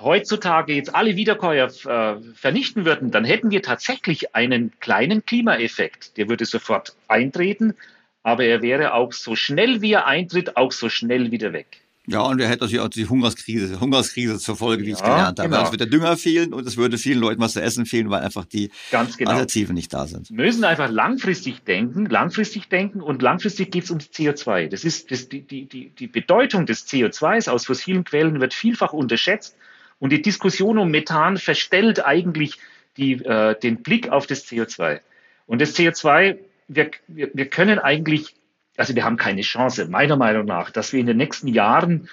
heutzutage 0.00 0.72
jetzt 0.72 0.94
alle 0.94 1.16
Wiederkäuer 1.16 1.66
äh, 1.66 2.22
vernichten 2.32 2.86
würden, 2.86 3.10
dann 3.10 3.26
hätten 3.26 3.50
wir 3.50 3.60
tatsächlich 3.60 4.34
einen 4.34 4.72
kleinen 4.80 5.26
Klimaeffekt. 5.26 6.16
Der 6.16 6.30
würde 6.30 6.46
sofort 6.46 6.96
eintreten, 7.08 7.74
aber 8.22 8.44
er 8.44 8.62
wäre 8.62 8.94
auch 8.94 9.12
so 9.12 9.36
schnell 9.36 9.82
wie 9.82 9.92
er 9.92 10.06
eintritt, 10.06 10.56
auch 10.56 10.72
so 10.72 10.88
schnell 10.88 11.30
wieder 11.30 11.52
weg. 11.52 11.81
Ja, 12.08 12.22
und 12.22 12.40
er 12.40 12.48
hätte 12.48 12.64
natürlich 12.64 12.80
auch 12.80 12.88
die 12.88 13.08
Hungerskrise, 13.08 13.78
Hungerskrise 13.78 14.38
zur 14.38 14.56
Folge, 14.56 14.84
wie 14.84 14.90
ja, 14.90 14.96
ich 14.96 15.02
gelernt 15.02 15.38
habe. 15.38 15.48
Genau. 15.48 15.62
Es 15.62 15.70
wird 15.70 15.80
der 15.80 15.88
Dünger 15.88 16.16
fehlen 16.16 16.52
und 16.52 16.66
es 16.66 16.76
würde 16.76 16.98
vielen 16.98 17.20
Leuten 17.20 17.40
was 17.40 17.52
zu 17.52 17.62
essen 17.62 17.86
fehlen, 17.86 18.10
weil 18.10 18.22
einfach 18.22 18.44
die 18.44 18.70
Ganz 18.90 19.16
genau. 19.16 19.30
Alternativen 19.30 19.74
nicht 19.74 19.94
da 19.94 20.06
sind. 20.08 20.28
Wir 20.30 20.44
müssen 20.44 20.64
einfach 20.64 20.90
langfristig 20.90 21.62
denken, 21.62 22.06
langfristig 22.06 22.68
denken 22.68 23.00
und 23.00 23.22
langfristig 23.22 23.70
geht 23.70 23.84
es 23.84 23.90
ums 23.90 24.06
CO2. 24.06 24.68
Das 24.68 24.84
ist 24.84 25.12
das, 25.12 25.28
die, 25.28 25.42
die, 25.42 25.66
die, 25.66 25.90
die 25.90 26.08
Bedeutung 26.08 26.66
des 26.66 26.88
CO2s 26.88 27.48
aus 27.48 27.66
fossilen 27.66 28.02
Quellen 28.02 28.40
wird 28.40 28.52
vielfach 28.52 28.92
unterschätzt 28.92 29.56
und 30.00 30.10
die 30.10 30.20
Diskussion 30.20 30.78
um 30.78 30.90
Methan 30.90 31.36
verstellt 31.36 32.04
eigentlich 32.04 32.58
die, 32.96 33.12
äh, 33.12 33.58
den 33.60 33.82
Blick 33.82 34.08
auf 34.08 34.26
das 34.26 34.44
CO2. 34.44 35.00
Und 35.46 35.60
das 35.60 35.76
CO2, 35.76 36.38
wir, 36.66 36.90
wir, 37.06 37.30
wir 37.32 37.46
können 37.46 37.78
eigentlich 37.78 38.34
also 38.76 38.94
wir 38.94 39.04
haben 39.04 39.16
keine 39.16 39.42
Chance, 39.42 39.86
meiner 39.88 40.16
Meinung 40.16 40.46
nach, 40.46 40.70
dass 40.70 40.92
wir 40.92 41.00
in 41.00 41.06
den 41.06 41.16
nächsten 41.16 41.48
Jahren 41.48 42.08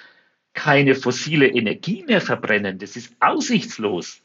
keine 0.52 0.94
fossile 0.94 1.46
Energie 1.46 2.04
mehr 2.06 2.20
verbrennen. 2.20 2.78
Das 2.78 2.96
ist 2.96 3.14
aussichtslos. 3.20 4.20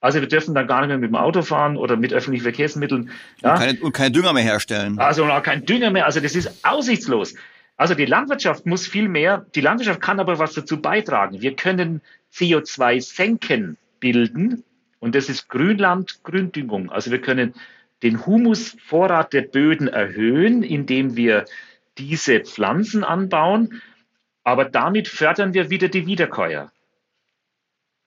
Also 0.00 0.20
wir 0.20 0.28
dürfen 0.28 0.54
dann 0.54 0.66
gar 0.66 0.80
nicht 0.80 0.88
mehr 0.88 0.98
mit 0.98 1.08
dem 1.08 1.16
Auto 1.16 1.42
fahren 1.42 1.76
oder 1.76 1.96
mit 1.96 2.12
öffentlichen 2.12 2.42
Verkehrsmitteln. 2.42 3.10
Ja. 3.42 3.52
Und, 3.52 3.58
keine, 3.58 3.80
und 3.80 3.92
keine 3.92 4.10
Dünger 4.10 4.32
mehr 4.32 4.42
herstellen. 4.42 4.98
Also 4.98 5.24
auch 5.24 5.42
kein 5.42 5.64
Dünger 5.64 5.90
mehr. 5.90 6.04
Also 6.04 6.20
das 6.20 6.34
ist 6.34 6.64
aussichtslos. 6.64 7.34
Also 7.76 7.94
die 7.94 8.04
Landwirtschaft 8.04 8.66
muss 8.66 8.86
viel 8.86 9.08
mehr, 9.08 9.46
die 9.54 9.60
Landwirtschaft 9.60 10.00
kann 10.00 10.20
aber 10.20 10.38
was 10.38 10.52
dazu 10.54 10.80
beitragen. 10.80 11.40
Wir 11.40 11.56
können 11.56 12.02
CO2-Senken 12.32 13.76
bilden 13.98 14.62
und 15.00 15.14
das 15.14 15.28
ist 15.28 15.48
Grünland, 15.48 16.22
Gründüngung. 16.22 16.92
Also 16.92 17.10
wir 17.10 17.20
können 17.20 17.54
den 18.02 18.24
Humusvorrat 18.26 19.32
der 19.32 19.42
Böden 19.42 19.88
erhöhen, 19.88 20.62
indem 20.62 21.16
wir 21.16 21.46
diese 21.98 22.40
Pflanzen 22.40 23.04
anbauen, 23.04 23.82
aber 24.42 24.64
damit 24.64 25.08
fördern 25.08 25.54
wir 25.54 25.70
wieder 25.70 25.88
die 25.88 26.06
Wiederkäuer. 26.06 26.70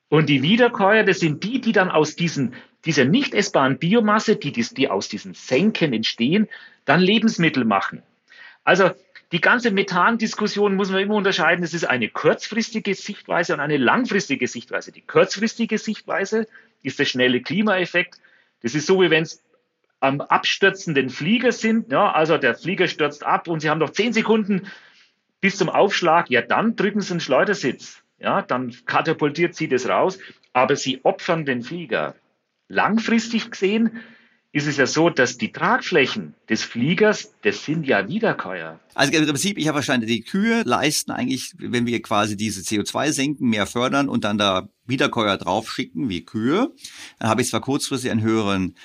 Und 0.10 0.30
die 0.30 0.42
Wiederkäuer, 0.42 1.04
das 1.04 1.20
sind 1.20 1.44
die, 1.44 1.60
die 1.60 1.74
dann 1.74 1.90
aus 1.90 2.16
diesen, 2.16 2.54
dieser 2.86 3.06
nicht 3.06 3.34
essbaren 3.34 3.78
Biomasse, 3.78 4.38
die, 4.38 4.52
die 4.52 4.90
aus 4.90 5.10
diesen 5.10 5.34
Senken 5.34 5.92
entstehen, 5.94 6.48
dann 6.86 7.02
Lebensmittel 7.02 7.66
machen. 7.66 8.04
Also 8.64 8.92
die 9.34 9.42
ganze 9.42 9.72
Methandiskussion 9.72 10.76
muss 10.76 10.90
man 10.90 11.02
immer 11.02 11.16
unterscheiden. 11.16 11.64
Es 11.64 11.74
ist 11.74 11.84
eine 11.84 12.08
kurzfristige 12.08 12.96
Sichtweise 12.96 13.54
und 13.54 13.60
eine 13.60 13.76
langfristige 13.76 14.48
Sichtweise. 14.48 14.94
Die 14.94 15.02
kurzfristige 15.02 15.78
Sichtweise 15.78 16.48
ist 16.82 17.00
der 17.00 17.06
schnelle 17.06 17.42
Klimaeffekt. 17.42 18.22
Das 18.62 18.74
ist 18.74 18.88
so, 18.88 19.02
wie 19.02 19.10
wenn 19.10 19.24
es 19.24 19.44
am 20.00 20.22
abstürzenden 20.22 21.10
Flieger 21.10 21.52
sind. 21.52 21.92
Ja, 21.92 22.12
also 22.12 22.38
der 22.38 22.56
Flieger 22.56 22.88
stürzt 22.88 23.26
ab 23.26 23.48
und 23.48 23.62
Sie 23.62 23.70
haben 23.70 23.80
noch 23.80 23.92
zehn 23.92 24.14
Sekunden 24.14 24.68
bis 25.42 25.58
zum 25.58 25.70
Aufschlag. 25.70 26.30
Ja, 26.30 26.42
dann 26.42 26.76
drücken 26.76 27.02
Sie 27.02 27.12
einen 27.12 27.20
Schleudersitz. 27.20 28.04
Ja, 28.20 28.42
dann 28.42 28.76
katapultiert 28.86 29.56
Sie 29.56 29.68
das 29.68 29.88
raus. 29.88 30.20
Aber 30.54 30.76
Sie 30.76 31.04
opfern 31.04 31.46
den 31.46 31.62
Flieger. 31.62 32.16
Langfristig 32.68 33.52
gesehen 33.52 34.02
ist 34.52 34.66
es 34.66 34.78
ja 34.78 34.88
so, 34.88 35.10
dass 35.10 35.38
die 35.38 35.52
Tragflächen 35.52 36.34
des 36.50 36.64
Fliegers, 36.64 37.34
das 37.44 37.64
sind 37.64 37.86
ja 37.86 38.08
Wiederkäuer. 38.08 38.80
Also 38.96 39.14
im 39.14 39.26
Prinzip, 39.26 39.58
ich 39.58 39.68
habe 39.68 39.76
verstanden, 39.76 40.08
die 40.08 40.22
Kühe 40.22 40.64
leisten 40.64 41.12
eigentlich, 41.12 41.54
wenn 41.60 41.86
wir 41.86 42.02
quasi 42.02 42.36
diese 42.36 42.62
CO2 42.62 43.12
senken, 43.12 43.50
mehr 43.50 43.68
fördern 43.68 44.10
und 44.10 44.24
dann 44.24 44.38
da 44.38 44.68
Wiederkäuer 44.88 45.38
draufschicken 45.38 46.10
wie 46.10 46.26
Kühe, 46.26 46.74
dann 47.20 47.30
habe 47.30 47.42
ich 47.42 47.50
zwar 47.50 47.62
kurzfristig 47.62 48.10
einen 48.10 48.24
höheren 48.24 48.76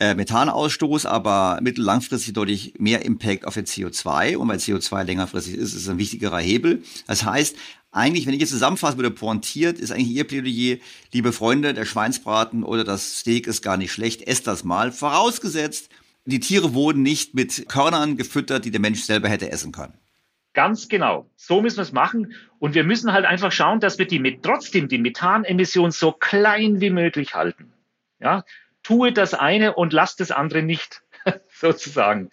äh, 0.00 0.14
Methanausstoß, 0.14 1.06
aber 1.06 1.58
mittellangfristig 1.62 2.32
deutlich 2.32 2.74
mehr 2.78 3.04
Impact 3.04 3.46
auf 3.46 3.54
den 3.54 3.66
CO2. 3.66 4.36
Und 4.36 4.48
weil 4.48 4.58
CO2 4.58 5.04
längerfristig 5.04 5.54
ist, 5.54 5.74
ist 5.74 5.82
es 5.82 5.88
ein 5.88 5.98
wichtigerer 5.98 6.38
Hebel. 6.38 6.82
Das 7.06 7.24
heißt, 7.24 7.56
eigentlich, 7.90 8.26
wenn 8.26 8.34
ich 8.34 8.40
jetzt 8.40 8.50
zusammenfassen 8.50 8.98
würde, 8.98 9.10
pointiert, 9.10 9.78
ist 9.78 9.90
eigentlich 9.90 10.08
Ihr 10.08 10.24
Plädoyer, 10.24 10.76
liebe 11.12 11.32
Freunde, 11.32 11.74
der 11.74 11.84
Schweinsbraten 11.84 12.62
oder 12.62 12.84
das 12.84 13.20
Steak 13.20 13.46
ist 13.46 13.62
gar 13.62 13.76
nicht 13.76 13.92
schlecht, 13.92 14.22
esst 14.22 14.46
das 14.46 14.62
mal. 14.62 14.92
Vorausgesetzt, 14.92 15.90
die 16.24 16.40
Tiere 16.40 16.74
wurden 16.74 17.02
nicht 17.02 17.34
mit 17.34 17.68
Körnern 17.68 18.16
gefüttert, 18.16 18.66
die 18.66 18.70
der 18.70 18.80
Mensch 18.80 19.02
selber 19.02 19.28
hätte 19.28 19.50
essen 19.50 19.72
können. 19.72 19.94
Ganz 20.52 20.88
genau. 20.88 21.30
So 21.36 21.62
müssen 21.62 21.78
wir 21.78 21.82
es 21.82 21.92
machen. 21.92 22.34
Und 22.58 22.74
wir 22.74 22.84
müssen 22.84 23.12
halt 23.12 23.24
einfach 23.24 23.52
schauen, 23.52 23.80
dass 23.80 23.98
wir 23.98 24.06
die, 24.06 24.38
trotzdem 24.42 24.88
die 24.88 24.98
Methanemission 24.98 25.90
so 25.90 26.12
klein 26.12 26.80
wie 26.80 26.90
möglich 26.90 27.34
halten. 27.34 27.72
Ja, 28.20 28.44
tue 28.88 29.12
das 29.12 29.34
eine 29.34 29.74
und 29.74 29.92
lass 29.92 30.16
das 30.16 30.30
andere 30.30 30.62
nicht, 30.62 31.02
sozusagen. 31.52 32.30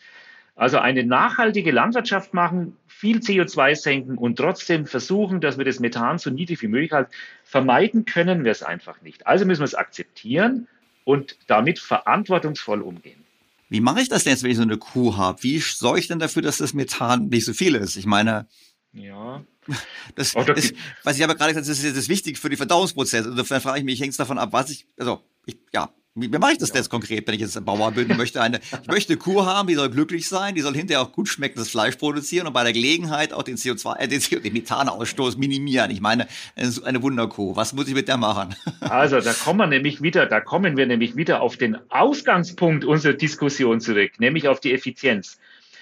Also 0.55 0.77
eine 0.77 1.03
nachhaltige 1.03 1.71
Landwirtschaft 1.71 2.33
machen, 2.33 2.77
viel 2.87 3.17
CO2 3.17 3.75
senken 3.75 4.17
und 4.17 4.37
trotzdem 4.37 4.85
versuchen, 4.85 5.41
dass 5.41 5.57
wir 5.57 5.65
das 5.65 5.81
Methan 5.81 6.17
so 6.17 6.29
niedrig 6.29 6.61
wie 6.61 6.69
möglich 6.69 6.93
halten. 6.93 7.11
Vermeiden 7.43 8.05
können 8.05 8.45
wir 8.45 8.51
es 8.51 8.63
einfach 8.63 9.01
nicht. 9.01 9.27
Also 9.27 9.45
müssen 9.45 9.59
wir 9.59 9.65
es 9.65 9.75
akzeptieren 9.75 10.69
und 11.03 11.37
damit 11.47 11.77
verantwortungsvoll 11.79 12.81
umgehen. 12.81 13.21
Wie 13.67 13.81
mache 13.81 13.99
ich 13.99 14.07
das 14.07 14.23
denn 14.23 14.31
jetzt, 14.31 14.43
wenn 14.43 14.51
ich 14.51 14.57
so 14.57 14.63
eine 14.63 14.77
Kuh 14.77 15.17
habe? 15.17 15.43
Wie 15.43 15.59
sorge 15.59 15.99
ich 15.99 16.07
denn 16.07 16.19
dafür, 16.19 16.41
dass 16.41 16.59
das 16.59 16.73
Methan 16.73 17.27
nicht 17.27 17.43
so 17.43 17.51
viel 17.51 17.75
ist? 17.75 17.97
Ich 17.97 18.05
meine, 18.05 18.47
ja. 18.93 19.43
Das, 20.15 20.35
oh, 20.35 20.41
ist, 20.53 20.73
was 21.03 21.17
ich 21.17 21.23
aber 21.23 21.35
gerade 21.35 21.53
gesagt 21.53 21.65
habe, 21.65 21.75
das 21.75 21.83
ist 21.83 21.97
das 21.97 22.07
wichtig 22.07 22.37
für 22.37 22.49
die 22.49 22.55
Verdauungsprozesse. 22.55 23.29
Und 23.29 23.35
dann 23.35 23.45
frage 23.45 23.79
ich 23.79 23.83
mich, 23.83 23.99
hängt 23.99 24.11
es 24.11 24.17
davon 24.17 24.37
ab, 24.37 24.53
was 24.53 24.69
ich, 24.69 24.85
also 24.97 25.21
ich, 25.45 25.57
ja, 25.73 25.89
wie, 26.17 26.31
wie 26.31 26.37
mache 26.37 26.53
ich 26.53 26.57
das 26.59 26.69
ja. 26.69 26.75
jetzt 26.75 26.89
konkret, 26.89 27.27
wenn 27.27 27.35
ich 27.35 27.41
jetzt 27.41 27.57
ein 27.57 27.65
Bauer 27.65 27.91
bin 27.91 28.09
und 28.09 28.15
möchte 28.15 28.41
eine, 28.41 28.61
ich 28.81 28.87
möchte 28.87 29.13
eine 29.13 29.19
Kuh 29.19 29.45
haben, 29.45 29.67
die 29.67 29.75
soll 29.75 29.89
glücklich 29.89 30.29
sein, 30.29 30.55
die 30.55 30.61
soll 30.61 30.73
hinterher 30.73 31.01
auch 31.01 31.11
gut 31.11 31.27
schmeckendes 31.27 31.69
Fleisch 31.69 31.97
produzieren 31.97 32.47
und 32.47 32.53
bei 32.53 32.63
der 32.63 32.71
Gelegenheit 32.71 33.33
auch 33.33 33.43
den 33.43 33.57
CO2, 33.57 33.97
äh, 33.97 34.07
den, 34.07 34.21
CO, 34.21 34.39
den 34.39 34.53
Methanausstoß 34.53 35.35
minimieren. 35.35 35.91
Ich 35.91 35.99
meine, 35.99 36.27
eine 36.55 37.01
Wunderkuh. 37.01 37.57
Was 37.57 37.73
muss 37.73 37.89
ich 37.89 37.93
mit 37.93 38.07
der 38.07 38.17
machen? 38.17 38.55
Also, 38.79 39.19
da 39.19 39.33
kommen 39.33 39.59
wir 39.59 39.67
nämlich 39.67 40.01
wieder, 40.01 40.25
da 40.25 40.39
kommen 40.39 40.77
wir 40.77 40.85
nämlich 40.85 41.15
wieder 41.15 41.41
auf 41.41 41.57
den 41.57 41.77
Ausgangspunkt 41.89 42.85
unserer 42.85 43.13
Diskussion 43.13 43.81
zurück, 43.81 44.11
nämlich 44.19 44.47
auf 44.47 44.59
die 44.59 44.73
Effizienz. 44.73 45.37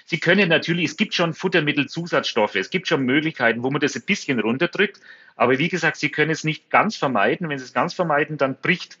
Sie 0.06 0.18
können 0.18 0.48
natürlich, 0.48 0.90
es 0.90 0.96
gibt 0.96 1.14
schon 1.14 1.34
Futtermittelzusatzstoffe, 1.34 2.56
es 2.56 2.70
gibt 2.70 2.88
schon 2.88 3.02
Möglichkeiten, 3.02 3.62
wo 3.62 3.70
man 3.70 3.80
das 3.80 3.94
ein 3.94 4.02
bisschen 4.02 4.40
runterdrückt, 4.40 5.00
aber 5.36 5.58
wie 5.58 5.68
gesagt, 5.68 5.96
Sie 5.96 6.08
können 6.08 6.30
es 6.30 6.44
nicht 6.44 6.70
ganz 6.70 6.96
vermeiden. 6.96 7.48
Wenn 7.48 7.58
Sie 7.58 7.64
es 7.64 7.72
ganz 7.72 7.94
vermeiden, 7.94 8.36
dann 8.36 8.56
bricht 8.60 8.98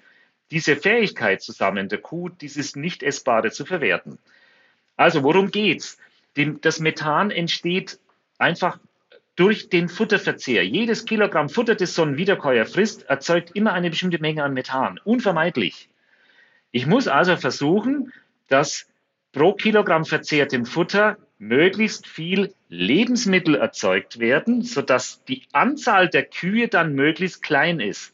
diese 0.54 0.76
Fähigkeit 0.76 1.42
zusammen 1.42 1.88
der 1.88 1.98
Kuh, 1.98 2.28
dieses 2.28 2.76
nicht 2.76 3.02
essbare 3.02 3.50
zu 3.50 3.66
verwerten. 3.66 4.18
Also 4.96 5.24
worum 5.24 5.50
geht's? 5.50 5.98
Das 6.60 6.78
Methan 6.78 7.32
entsteht 7.32 7.98
einfach 8.38 8.78
durch 9.34 9.68
den 9.68 9.88
Futterverzehr. 9.88 10.64
Jedes 10.64 11.06
Kilogramm 11.06 11.48
Futter, 11.48 11.74
das 11.74 11.96
so 11.96 12.02
ein 12.02 12.18
Wiederkäuer 12.18 12.66
frisst, 12.66 13.02
erzeugt 13.02 13.50
immer 13.54 13.72
eine 13.72 13.90
bestimmte 13.90 14.20
Menge 14.20 14.44
an 14.44 14.54
Methan. 14.54 15.00
Unvermeidlich. 15.02 15.88
Ich 16.70 16.86
muss 16.86 17.08
also 17.08 17.36
versuchen, 17.36 18.12
dass 18.48 18.86
pro 19.32 19.54
Kilogramm 19.54 20.04
verzehrtem 20.04 20.66
Futter 20.66 21.16
möglichst 21.38 22.06
viel 22.06 22.54
Lebensmittel 22.68 23.56
erzeugt 23.56 24.20
werden, 24.20 24.62
sodass 24.62 25.24
die 25.24 25.42
Anzahl 25.50 26.08
der 26.08 26.24
Kühe 26.24 26.68
dann 26.68 26.94
möglichst 26.94 27.42
klein 27.42 27.80
ist. 27.80 28.13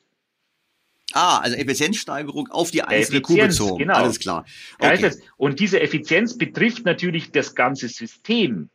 Ah, 1.13 1.39
also 1.39 1.57
Effizienzsteigerung 1.57 2.49
auf 2.49 2.71
die 2.71 2.83
einzelne 2.83 3.19
Effizienz, 3.19 3.59
Kuh 3.59 3.65
bezogen. 3.65 3.79
Genau. 3.79 3.95
Alles 3.95 4.21
klar. 4.21 4.45
Okay. 4.79 5.13
Und 5.37 5.61
diese 5.61 5.81
Effizienz 5.81 6.39
betrifft 6.39 6.85
natürlich 6.85 7.33
das 7.33 7.55
ganze 7.55 7.89
System. 7.89 8.71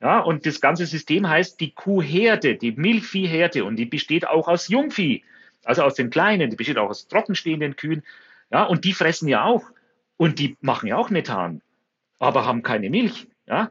Ja, 0.00 0.18
und 0.18 0.46
das 0.46 0.60
ganze 0.60 0.86
System 0.86 1.28
heißt 1.28 1.60
die 1.60 1.72
Kuhherde, 1.72 2.56
die 2.56 2.72
Milchviehherde, 2.72 3.64
und 3.64 3.76
die 3.76 3.84
besteht 3.84 4.26
auch 4.26 4.48
aus 4.48 4.66
Jungvieh, 4.68 5.22
also 5.64 5.82
aus 5.82 5.94
den 5.94 6.10
kleinen, 6.10 6.50
die 6.50 6.56
besteht 6.56 6.78
auch 6.78 6.90
aus 6.90 7.06
trockenstehenden 7.06 7.76
Kühen. 7.76 8.02
Ja, 8.50 8.64
und 8.64 8.84
die 8.84 8.92
fressen 8.92 9.28
ja 9.28 9.44
auch. 9.44 9.64
Und 10.16 10.38
die 10.38 10.56
machen 10.60 10.88
ja 10.88 10.96
auch 10.96 11.10
Methan, 11.10 11.62
aber 12.18 12.44
haben 12.46 12.62
keine 12.62 12.90
Milch. 12.90 13.28
Ja, 13.46 13.70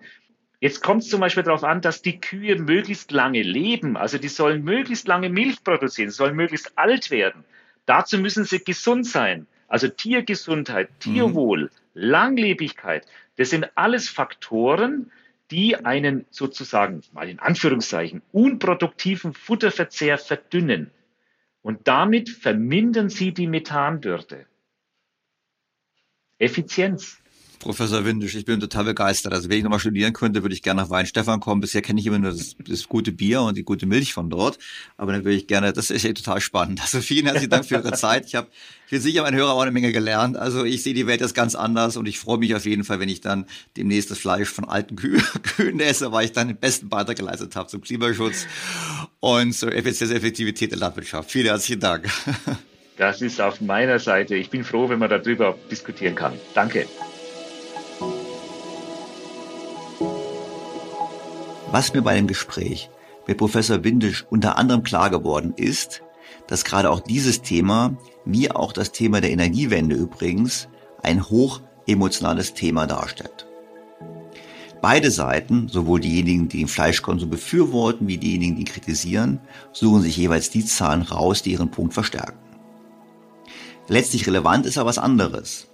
Jetzt 0.62 0.84
kommt 0.84 1.02
es 1.02 1.10
zum 1.10 1.20
Beispiel 1.20 1.42
darauf 1.42 1.64
an, 1.64 1.82
dass 1.82 2.04
die 2.04 2.20
Kühe 2.20 2.56
möglichst 2.56 3.12
lange 3.12 3.42
leben. 3.42 3.98
Also 3.98 4.20
die 4.20 4.28
sollen 4.28 4.64
möglichst 4.64 5.08
lange 5.08 5.30
Milch 5.30 5.64
produzieren, 5.64 6.12
sollen 6.12 6.36
möglichst 6.36 6.78
alt 6.78 7.10
werden. 7.10 7.44
Dazu 7.86 8.18
müssen 8.18 8.46
sie 8.46 8.64
gesund 8.64 9.06
sein. 9.08 9.48
Also 9.68 9.88
Tiergesundheit, 9.88 10.90
Tierwohl, 11.00 11.64
mhm. 11.64 11.70
Langlebigkeit, 11.94 13.06
das 13.38 13.50
sind 13.50 13.70
alles 13.76 14.10
Faktoren, 14.10 15.12
die 15.50 15.76
einen 15.76 16.26
sozusagen, 16.30 17.02
mal 17.14 17.30
in 17.30 17.40
Anführungszeichen, 17.40 18.22
unproduktiven 18.32 19.34
Futterverzehr 19.34 20.18
verdünnen. 20.18 20.92
Und 21.62 21.88
damit 21.88 22.30
vermindern 22.30 23.10
sie 23.10 23.34
die 23.34 23.48
Methandürde. 23.48 24.46
Effizienz. 26.40 27.21
Professor 27.62 28.04
Windisch, 28.04 28.36
ich 28.36 28.46
bin 28.46 28.60
total 28.60 28.86
begeistert. 28.86 29.34
Also 29.34 29.48
wenn 29.48 29.58
ich 29.58 29.64
nochmal 29.64 29.80
studieren 29.80 30.14
könnte, 30.14 30.42
würde 30.42 30.54
ich 30.54 30.62
gerne 30.62 30.82
nach 30.82 30.90
Weinstefan 30.90 31.40
kommen. 31.40 31.62
Bisher 31.62 31.82
kenne 31.82 32.00
ich 32.00 32.08
immer 32.08 32.20
nur 32.20 32.32
das, 32.32 32.56
das, 32.68 32.88
gute 32.90 33.12
Bier 33.12 33.42
und 33.42 33.56
die 33.56 33.64
gute 33.64 33.86
Milch 33.86 34.14
von 34.14 34.30
dort. 34.30 34.58
Aber 34.98 35.14
dann 35.14 35.24
würde 35.24 35.38
ich 35.38 35.48
gerne, 35.48 35.72
das 35.72 35.90
ist 35.90 36.04
ja 36.04 36.12
total 36.12 36.42
spannend. 36.42 36.82
Also 36.82 37.00
vielen 37.00 37.26
herzlichen 37.26 37.50
Dank 37.50 37.66
für 37.66 37.76
Ihre 37.76 37.92
Zeit. 37.94 38.26
Ich 38.26 38.36
habe, 38.36 38.48
ich 38.86 38.92
bin 38.92 39.02
sicher, 39.02 39.22
mein 39.22 39.36
Hörer 39.36 39.54
auch 39.54 39.62
eine 39.62 39.72
Menge 39.72 39.92
gelernt. 39.92 40.36
Also 40.36 40.66
ich 40.66 40.84
sehe 40.84 40.94
die 40.94 41.08
Welt 41.08 41.22
jetzt 41.22 41.36
ganz 41.36 41.56
anders 41.56 41.96
und 41.96 42.08
ich 42.08 42.20
freue 42.20 42.40
mich 42.40 42.56
auf 42.56 42.66
jeden 42.66 42.84
Fall, 42.84 43.00
wenn 43.00 43.10
ich 43.10 43.22
dann 43.22 43.46
demnächst 43.78 44.12
das 44.12 44.18
Fleisch 44.18 44.50
von 44.50 44.66
alten 44.66 44.96
Kühen, 44.96 45.24
Kühen 45.44 45.80
esse, 45.80 46.12
weil 46.12 46.26
ich 46.26 46.32
dann 46.32 46.48
den 46.48 46.58
besten 46.58 46.90
Beitrag 46.90 47.18
geleistet 47.18 47.56
habe 47.56 47.70
zum 47.70 47.82
Klimaschutz 47.82 48.48
und 49.20 49.54
zur 49.54 49.74
Effizienz, 49.74 50.12
Effektivität 50.12 50.72
der 50.72 50.80
Landwirtschaft. 50.80 51.32
Vielen 51.32 51.46
herzlichen 51.46 51.80
Dank. 51.80 52.10
Das 52.98 53.20
ist 53.20 53.42
auf 53.42 53.62
meiner 53.62 53.98
Seite. 53.98 54.36
Ich 54.36 54.52
bin 54.52 54.64
froh, 54.64 54.88
wenn 54.88 55.00
man 55.00 55.10
darüber 55.10 55.58
diskutieren 55.72 56.14
kann. 56.14 56.34
Danke. 56.54 56.86
Was 61.72 61.94
mir 61.94 62.02
bei 62.02 62.16
dem 62.16 62.28
Gespräch 62.28 62.90
mit 63.28 63.38
Professor 63.38 63.86
Windisch 63.86 64.26
unter 64.30 64.58
anderem 64.58 64.84
klar 64.84 65.10
geworden 65.10 65.54
ist, 65.56 66.04
dass 66.48 66.66
gerade 66.66 66.90
auch 66.90 67.00
dieses 67.00 67.44
Thema, 67.44 67.96
wie 68.26 68.52
auch 68.52 68.74
das 68.74 68.92
Thema 68.92 69.22
der 69.22 69.32
Energiewende 69.32 69.96
übrigens, 69.96 70.68
ein 71.02 71.30
hoch 71.30 71.62
emotionales 71.88 72.54
Thema 72.54 72.88
darstellt. 72.88 73.48
Beide 74.82 75.12
Seiten, 75.12 75.70
sowohl 75.70 76.02
diejenigen, 76.02 76.50
die 76.50 76.58
den 76.58 76.68
Fleischkonsum 76.68 77.30
befürworten, 77.30 78.06
wie 78.08 78.18
diejenigen, 78.18 78.58
die 78.58 78.66
kritisieren, 78.66 79.40
suchen 79.72 80.02
sich 80.02 80.18
jeweils 80.18 80.50
die 80.50 80.66
Zahlen 80.66 81.04
raus, 81.04 81.42
die 81.42 81.54
ihren 81.54 81.72
Punkt 81.72 81.94
verstärken. 81.94 82.40
Letztlich 83.88 84.28
relevant 84.28 84.66
ist 84.66 84.78
aber 84.78 84.90
was 84.90 84.98
anderes. 84.98 85.68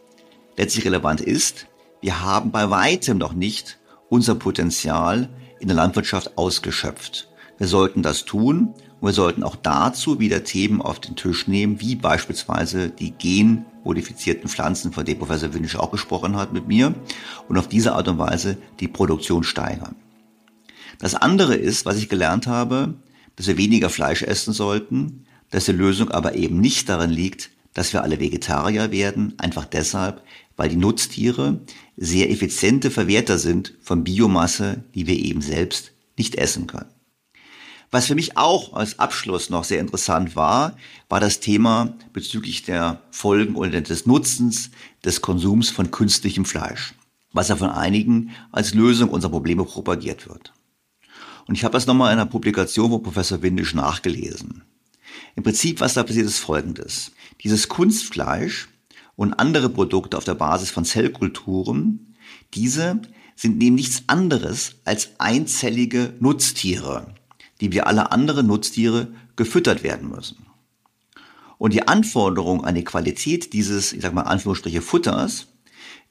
Letztlich 0.57 0.85
relevant 0.85 1.21
ist, 1.21 1.65
wir 2.01 2.21
haben 2.21 2.51
bei 2.51 2.69
weitem 2.69 3.17
noch 3.17 3.33
nicht 3.33 3.79
unser 4.09 4.35
Potenzial 4.35 5.29
in 5.59 5.67
der 5.67 5.75
Landwirtschaft 5.75 6.37
ausgeschöpft. 6.37 7.27
Wir 7.57 7.67
sollten 7.67 8.03
das 8.03 8.25
tun 8.25 8.73
und 8.99 9.07
wir 9.07 9.13
sollten 9.13 9.43
auch 9.43 9.55
dazu 9.55 10.19
wieder 10.19 10.43
Themen 10.43 10.81
auf 10.81 10.99
den 10.99 11.15
Tisch 11.15 11.47
nehmen, 11.47 11.81
wie 11.81 11.95
beispielsweise 11.95 12.89
die 12.89 13.11
genmodifizierten 13.11 14.49
Pflanzen, 14.49 14.93
von 14.93 15.05
denen 15.05 15.19
Professor 15.19 15.53
Winnisch 15.53 15.75
auch 15.75 15.91
gesprochen 15.91 16.35
hat 16.35 16.53
mit 16.53 16.67
mir, 16.67 16.93
und 17.47 17.57
auf 17.57 17.67
diese 17.67 17.93
Art 17.93 18.07
und 18.07 18.19
Weise 18.19 18.57
die 18.79 18.87
Produktion 18.87 19.43
steigern. 19.43 19.95
Das 20.99 21.15
andere 21.15 21.55
ist, 21.55 21.85
was 21.85 21.97
ich 21.97 22.09
gelernt 22.09 22.47
habe, 22.47 22.95
dass 23.35 23.47
wir 23.47 23.57
weniger 23.57 23.89
Fleisch 23.89 24.23
essen 24.23 24.53
sollten, 24.53 25.25
dass 25.51 25.65
die 25.65 25.71
Lösung 25.71 26.11
aber 26.11 26.35
eben 26.35 26.59
nicht 26.59 26.89
darin 26.89 27.11
liegt, 27.11 27.51
dass 27.77 27.93
wir 27.93 28.01
alle 28.01 28.19
Vegetarier 28.19 28.91
werden, 28.91 29.35
einfach 29.37 29.65
deshalb, 29.65 30.23
weil 30.55 30.67
die 30.67 30.77
Nutztiere 30.77 31.61
sehr 31.95 32.31
effiziente 32.31 32.89
Verwerter 32.89 33.37
sind 33.37 33.75
von 33.81 34.03
Biomasse, 34.03 34.83
die 34.95 35.05
wir 35.05 35.15
eben 35.15 35.41
selbst 35.41 35.91
nicht 36.17 36.33
essen 36.35 36.65
können. 36.65 36.89
Was 37.91 38.07
für 38.07 38.15
mich 38.15 38.35
auch 38.35 38.73
als 38.73 38.97
Abschluss 38.97 39.51
noch 39.51 39.63
sehr 39.63 39.79
interessant 39.79 40.35
war, 40.35 40.75
war 41.07 41.19
das 41.19 41.39
Thema 41.39 41.95
bezüglich 42.13 42.63
der 42.63 43.03
Folgen 43.11 43.53
oder 43.53 43.79
des 43.79 44.07
Nutzens 44.07 44.71
des 45.05 45.21
Konsums 45.21 45.69
von 45.69 45.91
künstlichem 45.91 46.45
Fleisch, 46.45 46.95
was 47.31 47.49
ja 47.49 47.57
von 47.57 47.69
einigen 47.69 48.31
als 48.51 48.73
Lösung 48.73 49.09
unserer 49.09 49.31
Probleme 49.31 49.63
propagiert 49.63 50.27
wird. 50.27 50.51
Und 51.47 51.53
ich 51.53 51.63
habe 51.63 51.73
das 51.73 51.85
nochmal 51.85 52.11
in 52.11 52.19
einer 52.19 52.29
Publikation 52.29 52.89
von 52.89 53.03
Professor 53.03 53.43
Windisch 53.43 53.75
nachgelesen. 53.75 54.63
Im 55.35 55.43
Prinzip, 55.43 55.79
was 55.79 55.93
da 55.93 56.03
passiert, 56.03 56.25
ist 56.25 56.39
folgendes. 56.39 57.11
Dieses 57.43 57.69
Kunstfleisch 57.69 58.67
und 59.15 59.33
andere 59.33 59.69
Produkte 59.69 60.17
auf 60.17 60.23
der 60.23 60.35
Basis 60.35 60.69
von 60.69 60.85
Zellkulturen, 60.85 62.15
diese 62.53 63.01
sind 63.35 63.57
neben 63.57 63.75
nichts 63.75 64.03
anderes 64.07 64.75
als 64.83 65.11
einzellige 65.19 66.13
Nutztiere, 66.19 67.13
die 67.61 67.71
wie 67.71 67.81
alle 67.81 68.11
anderen 68.11 68.47
Nutztiere 68.47 69.09
gefüttert 69.35 69.83
werden 69.83 70.09
müssen. 70.09 70.47
Und 71.57 71.73
die 71.73 71.87
Anforderung 71.87 72.65
an 72.65 72.75
die 72.75 72.83
Qualität 72.83 73.53
dieses, 73.53 73.93
ich 73.93 74.01
sag 74.01 74.13
mal, 74.13 74.23
Anführungsstriche 74.23 74.81
Futters 74.81 75.47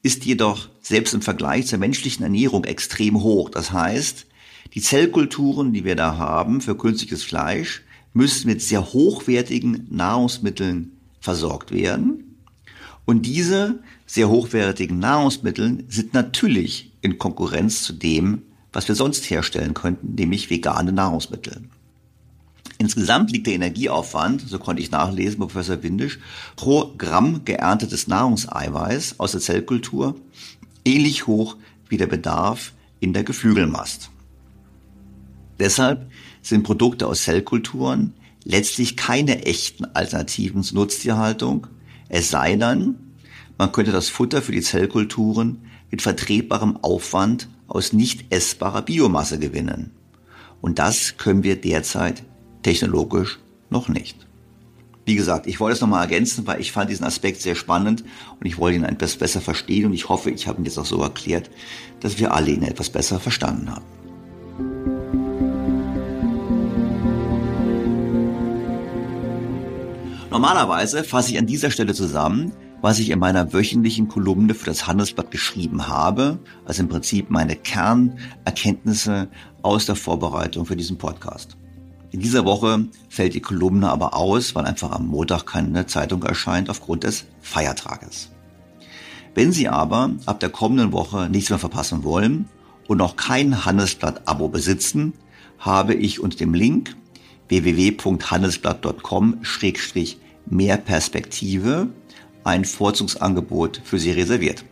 ist 0.03 0.24
jedoch 0.24 0.69
selbst 0.83 1.15
im 1.15 1.23
Vergleich 1.23 1.66
zur 1.66 1.78
menschlichen 1.78 2.23
Ernährung 2.23 2.65
extrem 2.65 3.23
hoch. 3.23 3.51
Das 3.51 3.73
heißt, 3.73 4.27
die 4.74 4.81
Zellkulturen, 4.81 5.73
die 5.73 5.85
wir 5.85 5.97
da 5.97 6.16
haben 6.16 6.61
für 6.61 6.77
künstliches 6.77 7.23
Fleisch, 7.23 7.83
müssen 8.17 8.49
mit 8.49 8.63
sehr 8.63 8.95
hochwertigen 8.95 9.87
Nahrungsmitteln 9.91 10.93
versorgt 11.21 11.71
werden. 11.71 12.39
Und 13.05 13.27
diese 13.27 13.81
sehr 14.07 14.31
hochwertigen 14.31 14.99
Nahrungsmittel 14.99 15.85
sind 15.89 16.15
natürlich 16.15 16.93
in 17.03 17.19
Konkurrenz 17.19 17.83
zu 17.83 17.93
dem, 17.93 18.43
was 18.73 18.89
wir 18.89 18.95
sonst 18.95 19.29
herstellen 19.29 19.75
könnten, 19.75 20.15
nämlich 20.15 20.49
vegane 20.49 20.93
Nahrungsmittel. 20.93 21.69
Insgesamt 22.79 23.33
liegt 23.33 23.47
der 23.47 23.55
Energieaufwand, 23.55 24.43
so 24.47 24.59
konnte 24.59 24.83
ich 24.83 24.91
nachlesen 24.91 25.39
Professor 25.39 25.83
Windisch, 25.83 26.19
pro 26.57 26.95
Gramm 26.97 27.45
geerntetes 27.45 28.07
Nahrungseiweiß 28.07 29.21
aus 29.21 29.33
der 29.33 29.41
Zellkultur 29.43 30.17
ähnlich 30.87 31.27
hoch 31.27 31.57
wie 31.89 31.99
der 31.99 32.07
Bedarf 32.07 32.73
in 33.01 33.13
der 33.13 33.25
Geflügelmast. 33.25 34.11
Deshalb 35.59 36.11
sind 36.47 36.62
Produkte 36.62 37.06
aus 37.06 37.24
Zellkulturen 37.24 38.14
letztlich 38.44 38.97
keine 38.97 39.44
echten 39.44 39.85
Alternativen 39.85 40.62
zur 40.62 40.78
Nutztierhaltung, 40.78 41.66
es 42.09 42.31
sei 42.31 42.55
denn, 42.55 42.94
man 43.59 43.73
könnte 43.73 43.90
das 43.90 44.09
Futter 44.09 44.40
für 44.43 44.52
die 44.52 44.60
Zellkulturen 44.60 45.62
mit 45.90 46.02
vertretbarem 46.02 46.77
Aufwand 46.82 47.48
aus 47.66 47.93
nicht 47.93 48.32
essbarer 48.32 48.82
Biomasse 48.82 49.40
gewinnen. 49.40 49.90
Und 50.60 50.78
das 50.78 51.16
können 51.16 51.43
wir 51.43 51.60
derzeit 51.60 52.23
technologisch 52.62 53.40
noch 53.70 53.89
nicht. 53.89 54.27
Wie 55.05 55.16
gesagt, 55.16 55.48
ich 55.48 55.59
wollte 55.59 55.74
es 55.74 55.81
nochmal 55.81 56.02
ergänzen, 56.02 56.47
weil 56.47 56.60
ich 56.60 56.70
fand 56.70 56.90
diesen 56.90 57.06
Aspekt 57.06 57.40
sehr 57.40 57.56
spannend 57.56 58.05
und 58.39 58.47
ich 58.47 58.59
wollte 58.59 58.77
ihn 58.77 58.85
etwas 58.85 59.16
besser 59.16 59.40
verstehen 59.40 59.86
und 59.86 59.93
ich 59.93 60.09
hoffe, 60.09 60.31
ich 60.31 60.47
habe 60.47 60.60
ihn 60.60 60.64
jetzt 60.64 60.78
auch 60.78 60.86
so 60.86 61.01
erklärt, 61.02 61.51
dass 62.01 62.18
wir 62.18 62.32
alle 62.32 62.51
ihn 62.52 62.62
etwas 62.62 62.90
besser 62.90 63.18
verstanden 63.18 63.70
haben. 63.70 64.95
Normalerweise 70.37 71.03
fasse 71.03 71.31
ich 71.33 71.39
an 71.39 71.47
dieser 71.47 71.71
Stelle 71.71 71.95
zusammen, 71.95 72.53
was 72.83 72.99
ich 72.99 73.09
in 73.09 73.19
meiner 73.19 73.55
wöchentlichen 73.55 74.07
Kolumne 74.07 74.53
für 74.53 74.67
das 74.67 74.87
Handelsblatt 74.87 75.31
geschrieben 75.31 75.89
habe, 75.89 76.39
also 76.67 76.83
im 76.83 76.91
Prinzip 76.91 77.31
meine 77.31 77.57
Kernerkenntnisse 77.57 79.29
aus 79.63 79.87
der 79.87 79.97
Vorbereitung 79.97 80.67
für 80.67 80.77
diesen 80.77 80.99
Podcast. 80.99 81.57
In 82.11 82.21
dieser 82.21 82.45
Woche 82.45 82.85
fällt 83.09 83.33
die 83.33 83.41
Kolumne 83.41 83.89
aber 83.89 84.13
aus, 84.13 84.55
weil 84.55 84.67
einfach 84.67 84.91
am 84.91 85.07
Montag 85.07 85.47
keine 85.47 85.87
Zeitung 85.87 86.23
erscheint 86.23 86.69
aufgrund 86.69 87.05
des 87.05 87.25
Feiertages. 87.41 88.31
Wenn 89.35 89.53
Sie 89.53 89.71
aber 89.71 90.11
ab 90.27 90.39
der 90.41 90.51
kommenden 90.51 90.93
Woche 90.93 91.31
nichts 91.31 91.49
mehr 91.49 91.59
verpassen 91.59 92.05
wollen 92.05 92.47
und 92.89 92.99
noch 92.99 93.17
kein 93.17 93.65
Handelsblatt-Abo 93.65 94.49
besitzen, 94.49 95.15
habe 95.59 95.95
ich 95.95 96.21
unter 96.21 96.37
dem 96.37 96.53
Link 96.53 96.95
www.handelsblatt.com-mehr 100.47 100.77
Perspektive 100.78 101.89
ein 102.44 102.64
Vorzugsangebot 102.64 103.81
für 103.85 103.98
Sie 103.98 104.12
reserviert. 104.12 104.64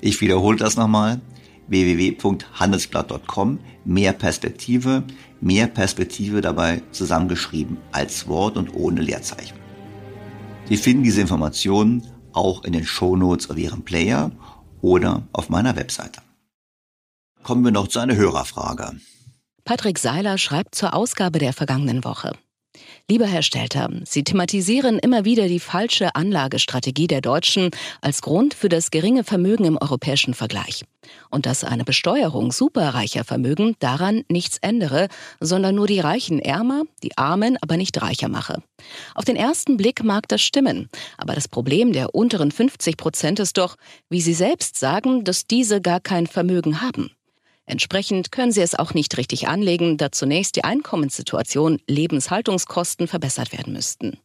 Ich 0.00 0.20
wiederhole 0.20 0.56
das 0.56 0.76
nochmal 0.76 1.20
www.handelsblatt.com 1.68 3.58
mehr 3.84 4.12
Perspektive, 4.12 5.02
mehr 5.40 5.66
Perspektive 5.66 6.40
dabei 6.40 6.82
zusammengeschrieben 6.92 7.78
als 7.90 8.28
Wort 8.28 8.56
und 8.56 8.72
ohne 8.74 9.00
Leerzeichen. 9.00 9.58
Sie 10.68 10.76
finden 10.76 11.02
diese 11.02 11.20
Informationen 11.20 12.06
auch 12.32 12.62
in 12.64 12.72
den 12.72 12.84
Shownotes 12.84 13.50
auf 13.50 13.56
Ihrem 13.56 13.82
Player 13.82 14.30
oder 14.80 15.26
auf 15.32 15.48
meiner 15.48 15.74
Webseite. 15.74 16.20
Kommen 17.42 17.64
wir 17.64 17.72
noch 17.72 17.88
zu 17.88 17.98
einer 17.98 18.14
Hörerfrage. 18.14 18.92
Patrick 19.64 19.98
Seiler 19.98 20.38
schreibt 20.38 20.76
zur 20.76 20.94
Ausgabe 20.94 21.40
der 21.40 21.52
vergangenen 21.52 22.04
Woche. 22.04 22.32
Lieber 23.08 23.26
Herr 23.26 23.42
Stelter, 23.42 23.88
Sie 24.04 24.24
thematisieren 24.24 24.98
immer 24.98 25.24
wieder 25.24 25.46
die 25.46 25.60
falsche 25.60 26.16
Anlagestrategie 26.16 27.06
der 27.06 27.20
Deutschen 27.20 27.70
als 28.00 28.20
Grund 28.20 28.52
für 28.52 28.68
das 28.68 28.90
geringe 28.90 29.22
Vermögen 29.22 29.64
im 29.64 29.78
europäischen 29.80 30.34
Vergleich. 30.34 30.84
Und 31.30 31.46
dass 31.46 31.62
eine 31.62 31.84
Besteuerung 31.84 32.50
superreicher 32.50 33.22
Vermögen 33.22 33.76
daran 33.78 34.24
nichts 34.28 34.58
ändere, 34.58 35.06
sondern 35.38 35.76
nur 35.76 35.86
die 35.86 36.00
Reichen 36.00 36.40
ärmer, 36.40 36.82
die 37.04 37.16
Armen 37.16 37.56
aber 37.60 37.76
nicht 37.76 38.02
reicher 38.02 38.28
mache. 38.28 38.60
Auf 39.14 39.24
den 39.24 39.36
ersten 39.36 39.76
Blick 39.76 40.02
mag 40.02 40.26
das 40.26 40.42
stimmen, 40.42 40.88
aber 41.16 41.36
das 41.36 41.46
Problem 41.46 41.92
der 41.92 42.12
unteren 42.12 42.50
50 42.50 42.96
Prozent 42.96 43.38
ist 43.38 43.56
doch, 43.56 43.76
wie 44.10 44.20
Sie 44.20 44.34
selbst 44.34 44.80
sagen, 44.80 45.22
dass 45.22 45.46
diese 45.46 45.80
gar 45.80 46.00
kein 46.00 46.26
Vermögen 46.26 46.80
haben. 46.80 47.12
Entsprechend 47.66 48.30
können 48.30 48.52
sie 48.52 48.62
es 48.62 48.74
auch 48.74 48.94
nicht 48.94 49.16
richtig 49.16 49.48
anlegen, 49.48 49.96
da 49.96 50.12
zunächst 50.12 50.56
die 50.56 50.64
Einkommenssituation, 50.64 51.80
Lebenshaltungskosten 51.88 53.08
verbessert 53.08 53.52
werden 53.52 53.72
müssten. 53.72 54.18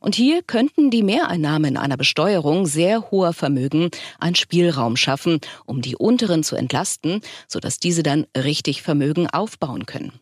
Und 0.00 0.14
hier 0.14 0.42
könnten 0.42 0.90
die 0.90 1.02
Mehreinnahmen 1.02 1.76
einer 1.76 1.96
Besteuerung 1.96 2.66
sehr 2.66 3.10
hoher 3.10 3.32
Vermögen 3.32 3.90
einen 4.18 4.36
Spielraum 4.36 4.96
schaffen, 4.96 5.40
um 5.66 5.82
die 5.82 5.96
unteren 5.96 6.44
zu 6.44 6.56
entlasten, 6.56 7.20
sodass 7.48 7.78
diese 7.78 8.02
dann 8.02 8.26
richtig 8.36 8.82
Vermögen 8.82 9.28
aufbauen 9.28 9.86
können. 9.86 10.12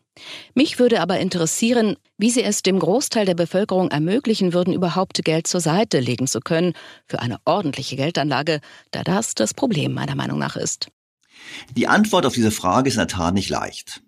Mich 0.55 0.79
würde 0.79 0.99
aber 0.99 1.19
interessieren, 1.19 1.95
wie 2.17 2.31
Sie 2.31 2.41
es 2.41 2.63
dem 2.63 2.79
Großteil 2.79 3.25
der 3.25 3.35
Bevölkerung 3.35 3.91
ermöglichen 3.91 4.51
würden, 4.51 4.73
überhaupt 4.73 5.23
Geld 5.23 5.45
zur 5.45 5.61
Seite 5.61 5.99
legen 5.99 6.25
zu 6.25 6.39
können 6.39 6.73
für 7.05 7.19
eine 7.19 7.37
ordentliche 7.45 7.95
Geldanlage, 7.95 8.61
da 8.89 9.03
das 9.03 9.35
das 9.35 9.53
Problem 9.53 9.93
meiner 9.93 10.15
Meinung 10.15 10.39
nach 10.39 10.55
ist. 10.55 10.87
Die 11.75 11.87
Antwort 11.87 12.25
auf 12.25 12.33
diese 12.33 12.51
Frage 12.51 12.89
ist 12.89 12.95
in 12.95 12.99
der 12.99 13.07
Tat 13.07 13.33
nicht 13.33 13.49
leicht. 13.49 14.01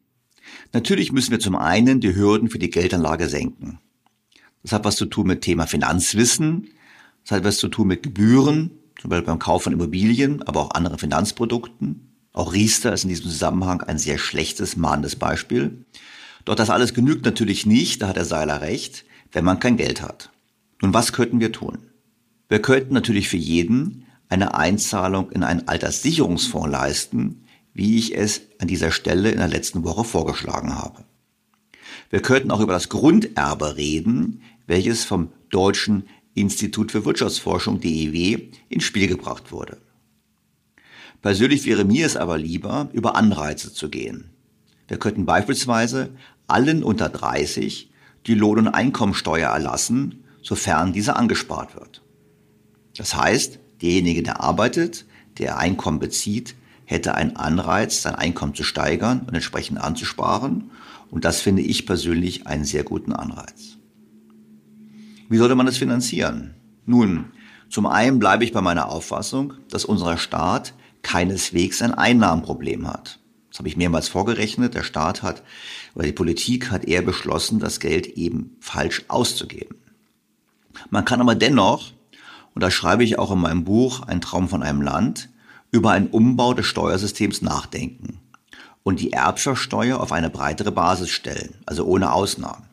Natürlich 0.74 1.12
müssen 1.12 1.32
wir 1.32 1.40
zum 1.40 1.56
einen 1.56 2.00
die 2.00 2.16
Hürden 2.16 2.50
für 2.50 2.60
die 2.60 2.70
Geldanlage 2.70 3.28
senken. 3.28 3.80
Das 4.64 4.72
hat 4.72 4.86
was 4.86 4.98
zu 4.98 5.06
tun 5.06 5.28
mit 5.28 5.42
Thema 5.42 5.68
Finanzwissen, 5.68 6.70
das 7.24 7.38
hat 7.38 7.44
was 7.44 7.58
zu 7.58 7.70
tun 7.70 7.88
mit 7.88 8.04
Gebühren, 8.04 8.72
zum 9.00 9.10
Beispiel 9.10 9.28
beim 9.28 9.40
Kauf 9.40 9.64
von 9.64 9.74
Immobilien, 9.74 10.44
aber 10.44 10.62
auch 10.62 10.72
anderen 10.72 11.00
Finanzprodukten. 11.00 12.10
Auch 12.34 12.54
Riester 12.54 12.94
ist 12.94 13.04
in 13.04 13.10
diesem 13.10 13.26
Zusammenhang 13.26 13.82
ein 13.82 13.98
sehr 13.98 14.18
schlechtes, 14.18 14.76
mahnendes 14.76 15.16
Beispiel. 15.16 15.86
Doch 16.46 16.56
das 16.56 16.70
alles 16.70 16.94
genügt 16.94 17.26
natürlich 17.26 17.66
nicht, 17.66 18.02
da 18.02 18.10
hat 18.10 18.18
der 18.18 18.26
Seiler 18.26 18.62
recht, 18.62 19.06
wenn 19.32 19.46
man 19.46 19.60
kein 19.60 19.78
Geld 19.78 20.02
hat. 20.02 20.32
Nun, 20.82 20.94
was 20.94 21.14
könnten 21.14 21.40
wir 21.40 21.52
tun? 21.52 21.80
Wir 22.48 22.62
könnten 22.62 22.94
natürlich 22.94 23.30
für 23.30 23.38
jeden 23.38 24.06
eine 24.30 24.54
Einzahlung 24.56 25.32
in 25.32 25.44
einen 25.44 25.68
Alterssicherungsfonds 25.68 26.70
leisten, 26.70 27.44
wie 27.74 27.98
ich 27.98 28.16
es 28.16 28.42
an 28.60 28.68
dieser 28.68 28.92
Stelle 28.92 29.32
in 29.32 29.40
der 29.40 29.48
letzten 29.48 29.84
Woche 29.84 30.04
vorgeschlagen 30.04 30.76
habe. 30.76 31.04
Wir 32.10 32.22
könnten 32.22 32.52
auch 32.52 32.62
über 32.62 32.74
das 32.74 32.90
Grunderbe 32.90 33.76
reden, 33.76 34.42
welches 34.68 35.04
vom 35.04 35.30
deutschen 35.50 36.08
Institut 36.34 36.92
für 36.92 37.06
Wirtschaftsforschung 37.06 37.80
DEW 37.80 38.50
ins 38.70 38.84
Spiel 38.84 39.08
gebracht 39.08 39.52
wurde. 39.52 39.78
Persönlich 41.22 41.66
wäre 41.66 41.84
mir 41.84 42.06
es 42.06 42.16
aber 42.16 42.38
lieber, 42.38 42.90
über 42.94 43.16
Anreize 43.16 43.74
zu 43.74 43.90
gehen. 43.90 44.30
Wir 44.88 44.98
könnten 44.98 45.26
beispielsweise 45.26 46.12
allen 46.48 46.84
unter 46.84 47.10
30 47.10 47.92
die 48.26 48.36
Lohn- 48.36 48.60
und 48.60 48.68
Einkommensteuer 48.70 49.50
erlassen, 49.50 50.24
sofern 50.42 50.94
diese 50.94 51.16
angespart 51.16 51.76
wird. 51.76 52.02
Das 52.96 53.16
heißt, 53.16 53.60
derjenige, 53.82 54.24
der 54.24 54.42
arbeitet, 54.42 55.06
der 55.38 55.58
Einkommen 55.58 56.00
bezieht, 56.00 56.56
hätte 56.86 57.16
einen 57.16 57.36
Anreiz, 57.36 58.02
sein 58.02 58.16
Einkommen 58.16 58.56
zu 58.56 58.64
steigern 58.64 59.22
und 59.28 59.34
entsprechend 59.34 59.80
anzusparen. 59.80 60.72
Und 61.12 61.26
das 61.26 61.42
finde 61.42 61.62
ich 61.62 61.86
persönlich 61.86 62.48
einen 62.48 62.66
sehr 62.66 62.84
guten 62.84 63.14
Anreiz. 63.14 63.78
Wie 65.30 65.38
sollte 65.38 65.56
man 65.56 65.68
das 65.68 65.78
finanzieren? 65.78 66.56
Nun, 66.86 67.26
zum 67.70 67.86
einen 67.86 68.18
bleibe 68.18 68.44
ich 68.44 68.52
bei 68.52 68.62
meiner 68.62 68.90
Auffassung, 68.90 69.54
dass 69.70 69.86
unser 69.86 70.18
Staat 70.18 70.74
keineswegs 71.04 71.82
ein 71.82 71.94
Einnahmenproblem 71.94 72.88
hat. 72.88 73.20
Das 73.50 73.60
habe 73.60 73.70
ich 73.70 73.78
mehrmals 73.78 74.08
vorgerechnet. 74.08 74.74
Der 74.74 74.84
Staat 74.84 75.22
hat 75.22 75.44
oder 75.94 76.06
die 76.06 76.12
Politik 76.14 76.72
hat 76.72 76.86
eher 76.86 77.02
beschlossen, 77.04 77.60
das 77.60 77.80
Geld 77.80 78.08
eben 78.08 78.56
falsch 78.60 79.04
auszugeben. 79.08 79.76
Man 80.90 81.06
kann 81.06 81.22
aber 81.22 81.36
dennoch, 81.36 81.92
und 82.60 82.64
das 82.64 82.74
schreibe 82.74 83.06
ich 83.06 83.18
auch 83.18 83.32
in 83.32 83.40
meinem 83.40 83.64
Buch 83.64 84.02
Ein 84.02 84.20
Traum 84.20 84.50
von 84.50 84.64
einem 84.64 84.82
Land, 84.82 85.30
über 85.72 85.92
einen 85.92 86.08
Umbau 86.08 86.54
des 86.54 86.66
Steuersystems 86.66 87.42
nachdenken 87.42 88.20
und 88.84 89.00
die 89.00 89.14
Erbschaftssteuer 89.14 89.98
auf 89.98 90.12
eine 90.12 90.30
breitere 90.30 90.74
Basis 90.74 91.10
stellen, 91.10 91.56
also 91.66 91.86
ohne 91.86 92.12
Ausnahmen. 92.12 92.66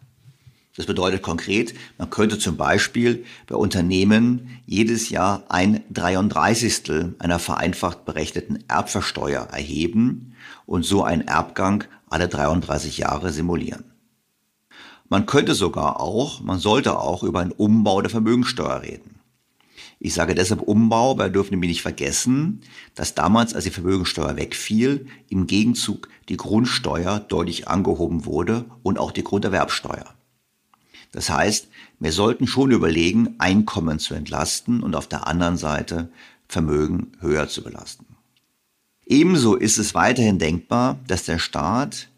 Das 0.76 0.86
bedeutet 0.86 1.22
konkret, 1.22 1.72
man 1.98 2.10
könnte 2.10 2.36
zum 2.36 2.56
Beispiel 2.56 3.24
bei 3.46 3.54
Unternehmen 3.54 4.58
jedes 4.66 5.08
Jahr 5.08 5.44
ein 5.50 5.84
33. 5.90 7.14
einer 7.20 7.38
vereinfacht 7.38 8.04
berechneten 8.04 8.64
Erbversteuer 8.66 9.42
erheben 9.52 10.34
und 10.66 10.84
so 10.84 11.04
einen 11.04 11.28
Erbgang 11.28 11.84
alle 12.10 12.26
33 12.26 12.98
Jahre 12.98 13.30
simulieren. 13.30 13.84
Man 15.08 15.26
könnte 15.26 15.54
sogar 15.54 16.00
auch, 16.00 16.40
man 16.40 16.58
sollte 16.58 16.98
auch 16.98 17.22
über 17.22 17.38
einen 17.38 17.52
Umbau 17.52 18.02
der 18.02 18.10
Vermögensteuer 18.10 18.82
reden. 18.82 19.15
Ich 19.98 20.14
sage 20.14 20.34
deshalb 20.34 20.62
Umbau, 20.62 21.16
weil 21.16 21.28
wir 21.28 21.32
dürfen 21.32 21.52
nämlich 21.52 21.70
nicht 21.70 21.82
vergessen, 21.82 22.60
dass 22.94 23.14
damals, 23.14 23.54
als 23.54 23.64
die 23.64 23.70
Vermögensteuer 23.70 24.36
wegfiel, 24.36 25.06
im 25.28 25.46
Gegenzug 25.46 26.08
die 26.28 26.36
Grundsteuer 26.36 27.20
deutlich 27.20 27.68
angehoben 27.68 28.24
wurde 28.26 28.66
und 28.82 28.98
auch 28.98 29.10
die 29.10 29.24
Grunderwerbsteuer. 29.24 30.14
Das 31.12 31.30
heißt, 31.30 31.68
wir 31.98 32.12
sollten 32.12 32.46
schon 32.46 32.72
überlegen, 32.72 33.36
Einkommen 33.38 33.98
zu 33.98 34.14
entlasten 34.14 34.82
und 34.82 34.94
auf 34.94 35.06
der 35.06 35.26
anderen 35.26 35.56
Seite 35.56 36.10
Vermögen 36.46 37.12
höher 37.20 37.48
zu 37.48 37.62
belasten. 37.62 38.04
Ebenso 39.06 39.54
ist 39.54 39.78
es 39.78 39.94
weiterhin 39.94 40.38
denkbar, 40.38 40.98
dass 41.06 41.24
der 41.24 41.38
Staat 41.38 42.08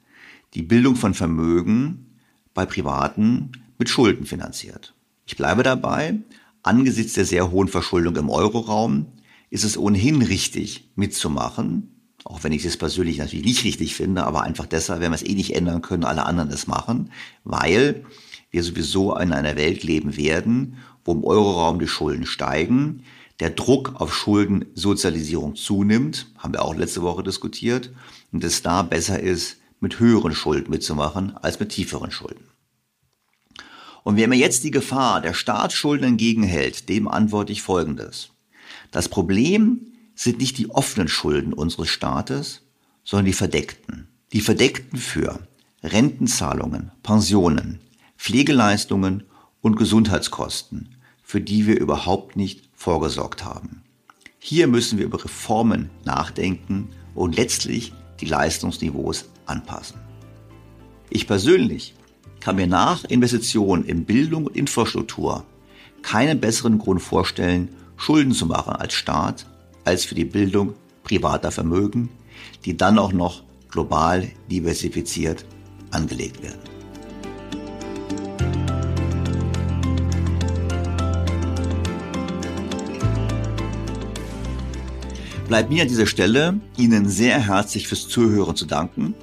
die 0.54 0.62
Bildung 0.62 0.96
von 0.96 1.14
Vermögen 1.14 2.16
bei 2.54 2.66
Privaten 2.66 3.52
mit 3.78 3.88
Schulden 3.88 4.26
finanziert. 4.26 4.94
Ich 5.26 5.36
bleibe 5.36 5.62
dabei, 5.62 6.16
angesichts 6.62 7.14
der 7.14 7.24
sehr 7.24 7.50
hohen 7.50 7.68
Verschuldung 7.68 8.16
im 8.16 8.30
Euroraum 8.30 9.06
ist 9.50 9.64
es 9.64 9.78
ohnehin 9.78 10.22
richtig 10.22 10.90
mitzumachen, 10.94 12.14
auch 12.24 12.44
wenn 12.44 12.52
ich 12.52 12.64
es 12.64 12.76
persönlich 12.76 13.18
natürlich 13.18 13.46
nicht 13.46 13.64
richtig 13.64 13.94
finde, 13.94 14.24
aber 14.24 14.42
einfach 14.42 14.66
deshalb, 14.66 15.00
wenn 15.00 15.10
wir 15.10 15.16
es 15.16 15.24
eh 15.24 15.34
nicht 15.34 15.54
ändern 15.54 15.82
können, 15.82 16.04
alle 16.04 16.26
anderen 16.26 16.50
es 16.50 16.66
machen, 16.66 17.10
weil 17.44 18.04
wir 18.50 18.62
sowieso 18.62 19.16
in 19.16 19.32
einer 19.32 19.56
Welt 19.56 19.82
leben 19.82 20.16
werden, 20.16 20.76
wo 21.04 21.12
im 21.12 21.24
Euroraum 21.24 21.78
die 21.78 21.88
Schulden 21.88 22.26
steigen, 22.26 23.04
der 23.40 23.50
Druck 23.50 24.00
auf 24.00 24.14
Schuldensozialisierung 24.14 25.54
zunimmt, 25.54 26.26
haben 26.38 26.52
wir 26.52 26.64
auch 26.64 26.74
letzte 26.74 27.02
Woche 27.02 27.22
diskutiert, 27.22 27.92
und 28.32 28.44
es 28.44 28.62
da 28.62 28.82
besser 28.82 29.20
ist, 29.20 29.58
mit 29.80 30.00
höheren 30.00 30.34
Schulden 30.34 30.70
mitzumachen 30.70 31.36
als 31.36 31.60
mit 31.60 31.70
tieferen 31.70 32.10
Schulden. 32.10 32.44
Und 34.08 34.16
wer 34.16 34.26
mir 34.26 34.38
jetzt 34.38 34.64
die 34.64 34.70
Gefahr 34.70 35.20
der 35.20 35.34
Staatsschulden 35.34 36.12
entgegenhält, 36.12 36.88
dem 36.88 37.08
antworte 37.08 37.52
ich 37.52 37.60
Folgendes. 37.60 38.30
Das 38.90 39.10
Problem 39.10 39.82
sind 40.14 40.38
nicht 40.38 40.56
die 40.56 40.70
offenen 40.70 41.08
Schulden 41.08 41.52
unseres 41.52 41.90
Staates, 41.90 42.62
sondern 43.04 43.26
die 43.26 43.34
verdeckten. 43.34 44.08
Die 44.32 44.40
verdeckten 44.40 44.98
für 44.98 45.46
Rentenzahlungen, 45.82 46.90
Pensionen, 47.02 47.80
Pflegeleistungen 48.16 49.24
und 49.60 49.76
Gesundheitskosten, 49.76 50.96
für 51.22 51.42
die 51.42 51.66
wir 51.66 51.78
überhaupt 51.78 52.34
nicht 52.34 52.70
vorgesorgt 52.72 53.44
haben. 53.44 53.82
Hier 54.38 54.68
müssen 54.68 54.96
wir 54.96 55.04
über 55.04 55.22
Reformen 55.22 55.90
nachdenken 56.06 56.88
und 57.14 57.36
letztlich 57.36 57.92
die 58.22 58.26
Leistungsniveaus 58.26 59.26
anpassen. 59.44 60.00
Ich 61.10 61.26
persönlich 61.26 61.94
kann 62.40 62.56
mir 62.56 62.66
nach 62.66 63.04
Investitionen 63.04 63.84
in 63.84 64.04
Bildung 64.04 64.46
und 64.46 64.56
Infrastruktur 64.56 65.44
keinen 66.02 66.40
besseren 66.40 66.78
Grund 66.78 67.02
vorstellen, 67.02 67.68
Schulden 67.96 68.32
zu 68.32 68.46
machen 68.46 68.74
als 68.74 68.94
Staat, 68.94 69.46
als 69.84 70.04
für 70.04 70.14
die 70.14 70.24
Bildung 70.24 70.74
privater 71.02 71.50
Vermögen, 71.50 72.08
die 72.64 72.76
dann 72.76 72.98
auch 72.98 73.12
noch 73.12 73.42
global 73.70 74.28
diversifiziert 74.50 75.44
angelegt 75.90 76.42
werden. 76.42 76.60
Bleibt 85.48 85.70
mir 85.70 85.82
an 85.82 85.88
dieser 85.88 86.06
Stelle, 86.06 86.60
Ihnen 86.76 87.08
sehr 87.08 87.40
herzlich 87.40 87.88
fürs 87.88 88.06
Zuhören 88.06 88.54
zu 88.54 88.66
danken, 88.66 89.14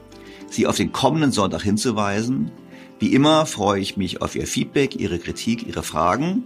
Sie 0.49 0.65
auf 0.65 0.77
den 0.77 0.91
kommenden 0.91 1.31
Sonntag 1.31 1.61
hinzuweisen. 1.61 2.49
Wie 2.99 3.13
immer 3.13 3.45
freue 3.45 3.81
ich 3.81 3.97
mich 3.97 4.21
auf 4.21 4.35
Ihr 4.35 4.47
Feedback, 4.47 4.95
Ihre 4.95 5.19
Kritik, 5.19 5.67
Ihre 5.67 5.83
Fragen 5.83 6.43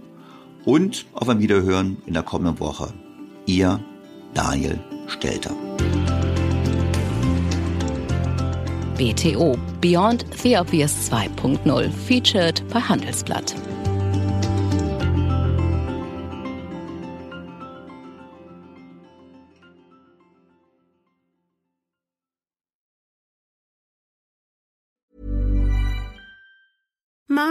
und 0.64 1.06
auf 1.14 1.28
ein 1.28 1.38
Wiederhören 1.38 1.98
in 2.06 2.14
der 2.14 2.24
kommenden 2.24 2.58
Woche. 2.58 2.92
Ihr 3.46 3.80
Daniel 4.34 4.78
Stelter. 5.06 5.54
BTO 8.96 9.56
Beyond 9.80 10.26
the 10.42 10.58
Obvious 10.58 11.10
2.0 11.10 11.90
featured 12.06 12.62
bei 12.68 12.80
Handelsblatt. 12.80 13.54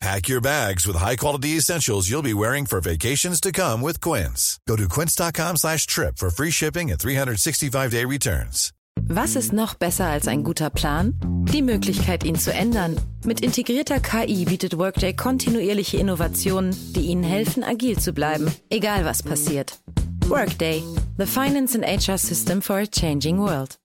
Pack 0.00 0.28
your 0.28 0.40
bags 0.40 0.86
with 0.86 0.96
high-quality 0.96 1.56
essentials 1.56 2.10
you'll 2.10 2.22
be 2.22 2.34
wearing 2.34 2.66
for 2.66 2.80
vacations 2.80 3.40
to 3.40 3.52
come 3.52 3.80
with 3.80 4.00
Quince. 4.00 4.58
Go 4.68 4.76
to 4.76 4.88
quince.com 4.88 5.56
slash 5.56 5.86
trip 5.86 6.18
for 6.18 6.30
free 6.30 6.50
shipping 6.50 6.90
and 6.90 6.98
365-day 7.00 8.04
returns. 8.04 8.72
Was 9.08 9.36
ist 9.36 9.52
noch 9.52 9.74
besser 9.74 10.06
als 10.06 10.28
ein 10.28 10.44
guter 10.44 10.70
Plan? 10.70 11.14
Die 11.52 11.62
Möglichkeit, 11.62 12.24
ihn 12.24 12.36
zu 12.38 12.52
ändern. 12.52 12.96
Mit 13.24 13.40
integrierter 13.40 14.00
KI 14.00 14.44
bietet 14.44 14.78
Workday 14.78 15.14
kontinuierliche 15.14 15.98
Innovationen, 15.98 16.74
die 16.94 17.06
Ihnen 17.06 17.24
helfen, 17.24 17.64
agil 17.64 17.98
zu 17.98 18.12
bleiben, 18.12 18.50
egal 18.70 19.04
was 19.04 19.22
passiert. 19.22 19.78
Workday, 20.28 20.82
the 21.18 21.26
finance 21.26 21.74
and 21.74 21.84
HR 21.84 22.16
system 22.18 22.62
for 22.62 22.78
a 22.78 22.86
changing 22.86 23.38
world. 23.38 23.76